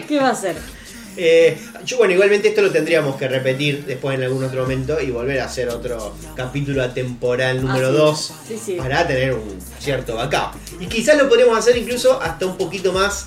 ¿Qué 0.09 0.19
va 0.19 0.29
a 0.29 0.33
hacer? 0.33 0.57
Eh, 1.17 1.57
yo, 1.85 1.99
bueno, 1.99 2.15
igualmente 2.15 2.49
esto 2.49 2.63
lo 2.63 2.73
tendríamos 2.73 3.17
que 3.17 3.29
repetir 3.29 3.85
después 3.85 4.17
en 4.19 4.25
algún 4.25 4.43
otro 4.43 4.63
momento 4.63 5.01
y 5.01 5.11
volver 5.11 5.41
a 5.41 5.45
hacer 5.45 5.69
otro 5.69 6.15
capítulo 6.35 6.83
atemporal 6.83 7.63
número 7.63 7.89
Ah, 7.89 7.93
sí. 8.17 8.29
2 8.33 8.33
Sí, 8.49 8.61
sí. 8.65 8.73
para 8.77 9.07
tener 9.07 9.35
un 9.35 9.59
cierto 9.79 10.17
backup. 10.17 10.57
Y 10.81 10.87
quizás 10.87 11.17
lo 11.19 11.29
podríamos 11.29 11.57
hacer 11.59 11.77
incluso 11.77 12.21
hasta 12.21 12.47
un 12.47 12.57
poquito 12.57 12.93
más, 12.93 13.27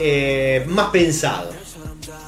eh, 0.00 0.64
más 0.68 0.90
pensado. 0.90 1.50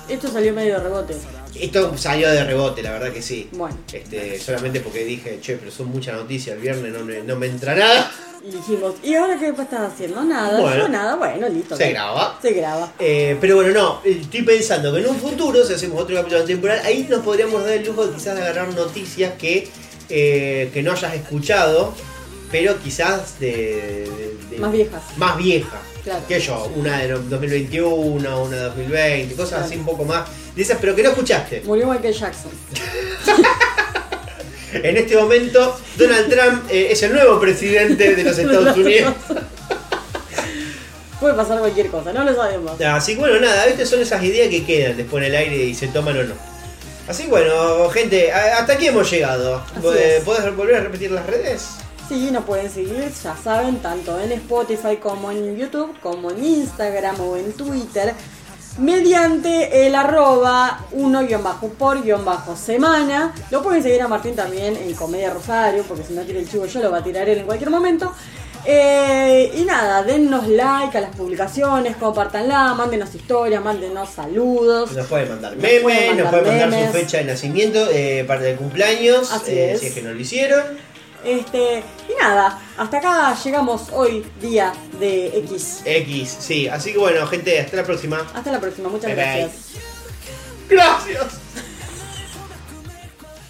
Esto 0.08 0.28
salió 0.30 0.52
medio 0.52 0.78
rebote. 0.80 1.14
Esto 1.60 1.96
salió 1.96 2.30
de 2.30 2.44
rebote, 2.44 2.82
la 2.82 2.92
verdad 2.92 3.12
que 3.12 3.22
sí. 3.22 3.48
Bueno. 3.52 3.76
Este, 3.92 4.38
solamente 4.40 4.80
porque 4.80 5.04
dije, 5.04 5.38
che, 5.40 5.56
pero 5.56 5.70
son 5.70 5.88
muchas 5.88 6.16
noticias, 6.16 6.56
el 6.56 6.62
viernes 6.62 6.92
no, 6.92 7.04
me- 7.04 7.22
no 7.22 7.36
me 7.36 7.46
entra 7.46 7.74
nada. 7.74 8.10
Y 8.46 8.50
dijimos, 8.50 8.94
¿y 9.02 9.14
ahora 9.14 9.38
qué 9.38 9.48
estás 9.48 9.92
haciendo? 9.92 10.22
Nada, 10.22 10.60
Bueno. 10.60 10.82
yo 10.82 10.88
nada, 10.88 11.16
bueno, 11.16 11.48
listo. 11.48 11.76
Se 11.76 11.90
graba. 11.92 12.38
Se 12.42 12.52
graba. 12.52 12.92
Eh, 12.98 13.38
pero 13.40 13.56
bueno, 13.56 13.72
no, 13.72 14.00
estoy 14.04 14.42
pensando 14.42 14.92
que 14.92 15.00
en 15.00 15.06
un 15.08 15.16
futuro, 15.16 15.64
si 15.64 15.72
hacemos 15.72 16.02
otro 16.02 16.14
capítulo 16.16 16.44
temporal, 16.44 16.80
ahí 16.84 17.06
nos 17.08 17.20
podríamos 17.20 17.62
dar 17.64 17.72
el 17.72 17.86
lujo 17.86 18.12
quizás 18.12 18.34
de 18.36 18.42
agarrar 18.42 18.68
noticias 18.74 19.32
que, 19.38 19.68
eh, 20.10 20.70
que 20.74 20.82
no 20.82 20.92
hayas 20.92 21.14
escuchado, 21.14 21.94
pero 22.50 22.78
quizás 22.82 23.38
de, 23.40 23.50
de- 24.10 24.36
de- 24.50 24.58
Más 24.58 24.72
viejas. 24.72 25.02
más 25.16 25.36
viejas. 25.38 25.80
Claro. 26.04 26.22
¿Qué 26.28 26.38
yo? 26.38 26.70
Una 26.76 26.98
de 26.98 27.08
2021, 27.08 28.42
una 28.42 28.56
de 28.56 28.62
2020, 28.64 29.34
cosas 29.34 29.64
así 29.64 29.76
un 29.76 29.86
poco 29.86 30.04
más 30.04 30.28
de 30.54 30.62
esas, 30.62 30.78
pero 30.78 30.94
que 30.94 31.02
no 31.02 31.10
escuchaste. 31.10 31.62
Murió 31.64 31.88
Michael 31.88 32.14
Jackson. 32.14 32.50
En 34.74 34.96
este 34.96 35.16
momento, 35.16 35.78
Donald 35.96 36.28
Trump 36.28 36.64
eh, 36.68 36.88
es 36.90 37.00
el 37.04 37.12
nuevo 37.12 37.38
presidente 37.38 38.16
de 38.16 38.24
los 38.24 38.36
Estados 38.38 38.76
Unidos. 38.76 39.14
Puede 41.20 41.34
pasar 41.34 41.60
cualquier 41.60 41.86
cosa, 41.88 42.12
no 42.12 42.24
lo 42.24 42.34
sabemos. 42.34 42.80
Así 42.80 43.14
que 43.14 43.20
bueno, 43.20 43.38
nada, 43.38 43.66
estas 43.66 43.88
son 43.88 44.00
esas 44.00 44.22
ideas 44.24 44.48
que 44.48 44.64
quedan 44.64 44.96
después 44.96 45.24
en 45.24 45.32
el 45.32 45.38
aire 45.38 45.56
y 45.56 45.74
se 45.74 45.86
toman 45.88 46.18
o 46.18 46.24
no. 46.24 46.34
Así 47.06 47.26
bueno, 47.26 47.88
gente, 47.90 48.32
hasta 48.32 48.72
aquí 48.72 48.88
hemos 48.88 49.08
llegado. 49.10 49.62
Así 49.76 49.86
es. 49.96 50.24
¿Podés 50.24 50.56
volver 50.56 50.76
a 50.76 50.80
repetir 50.80 51.12
las 51.12 51.26
redes? 51.26 51.68
Sí, 52.08 52.30
nos 52.30 52.44
pueden 52.44 52.70
seguir, 52.70 53.10
ya 53.22 53.34
saben, 53.42 53.78
tanto 53.78 54.20
en 54.20 54.32
Spotify 54.32 54.96
como 55.02 55.30
en 55.30 55.56
YouTube, 55.56 55.94
como 56.02 56.30
en 56.30 56.44
Instagram 56.44 57.18
o 57.20 57.36
en 57.36 57.52
Twitter, 57.54 58.12
mediante 58.78 59.86
el 59.86 59.94
arroba 59.94 60.80
1-por-semana. 60.94 63.32
Lo 63.50 63.62
pueden 63.62 63.82
seguir 63.82 64.02
a 64.02 64.08
Martín 64.08 64.34
también 64.36 64.76
en 64.76 64.92
Comedia 64.94 65.30
Rosario, 65.30 65.82
porque 65.84 66.04
si 66.04 66.12
no 66.12 66.20
tira 66.22 66.38
el 66.40 66.48
chivo 66.48 66.66
yo 66.66 66.80
lo 66.82 66.90
va 66.90 66.98
a 66.98 67.04
tirar 67.04 67.26
él 67.28 67.38
en 67.38 67.46
cualquier 67.46 67.70
momento. 67.70 68.12
Eh, 68.66 69.52
y 69.56 69.64
nada, 69.64 70.02
dennos 70.02 70.48
like 70.48 70.96
a 70.96 71.00
las 71.02 71.14
publicaciones, 71.14 71.96
compartanla, 71.96 72.72
mándenos 72.74 73.14
historias, 73.14 73.62
mándenos 73.62 74.08
saludos. 74.10 74.92
Nos 74.92 75.06
pueden 75.06 75.28
mandar 75.28 75.52
Nos 75.52 75.62
memes, 75.62 76.16
nos 76.16 76.28
pueden 76.30 76.46
mandar 76.46 76.70
memes. 76.70 76.86
su 76.86 76.92
fecha 76.98 77.18
de 77.18 77.24
nacimiento, 77.24 77.86
eh, 77.90 78.24
parte 78.26 78.44
de 78.44 78.56
cumpleaños, 78.56 79.30
Así 79.32 79.52
eh, 79.52 79.72
es. 79.72 79.80
si 79.80 79.86
es 79.86 79.94
que 79.94 80.00
no 80.02 80.12
lo 80.14 80.20
hicieron. 80.20 80.62
Este, 81.24 81.82
y 82.08 82.20
nada, 82.20 82.60
hasta 82.76 82.98
acá 82.98 83.34
llegamos 83.42 83.88
hoy, 83.92 84.30
día 84.40 84.72
de 85.00 85.38
X. 85.38 85.82
X, 85.84 86.36
sí. 86.38 86.68
Así 86.68 86.92
que 86.92 86.98
bueno, 86.98 87.26
gente, 87.26 87.58
hasta 87.60 87.76
la 87.78 87.84
próxima. 87.84 88.26
Hasta 88.34 88.52
la 88.52 88.60
próxima, 88.60 88.88
muchas 88.88 89.06
Bye, 89.06 89.14
bye. 89.14 89.40
gracias. 89.40 89.64
Gracias. 90.68 91.40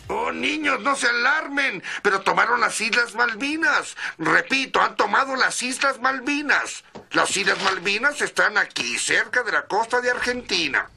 Oh, 0.09 0.31
niños, 0.31 0.81
no 0.81 0.95
se 0.95 1.09
alarmen, 1.09 1.83
pero 2.03 2.21
tomaron 2.21 2.61
las 2.61 2.79
Islas 2.81 3.15
Malvinas. 3.15 3.97
Repito, 4.19 4.81
han 4.81 4.97
tomado 4.97 5.35
las 5.35 5.63
Islas 5.63 5.99
Malvinas. 6.01 6.85
Las 7.13 7.37
Islas 7.37 7.61
Malvinas 7.63 8.21
están 8.21 8.59
aquí, 8.59 8.99
cerca 8.99 9.43
de 9.43 9.53
la 9.53 9.63
costa 9.63 10.01
de 10.01 10.11
Argentina. 10.11 10.89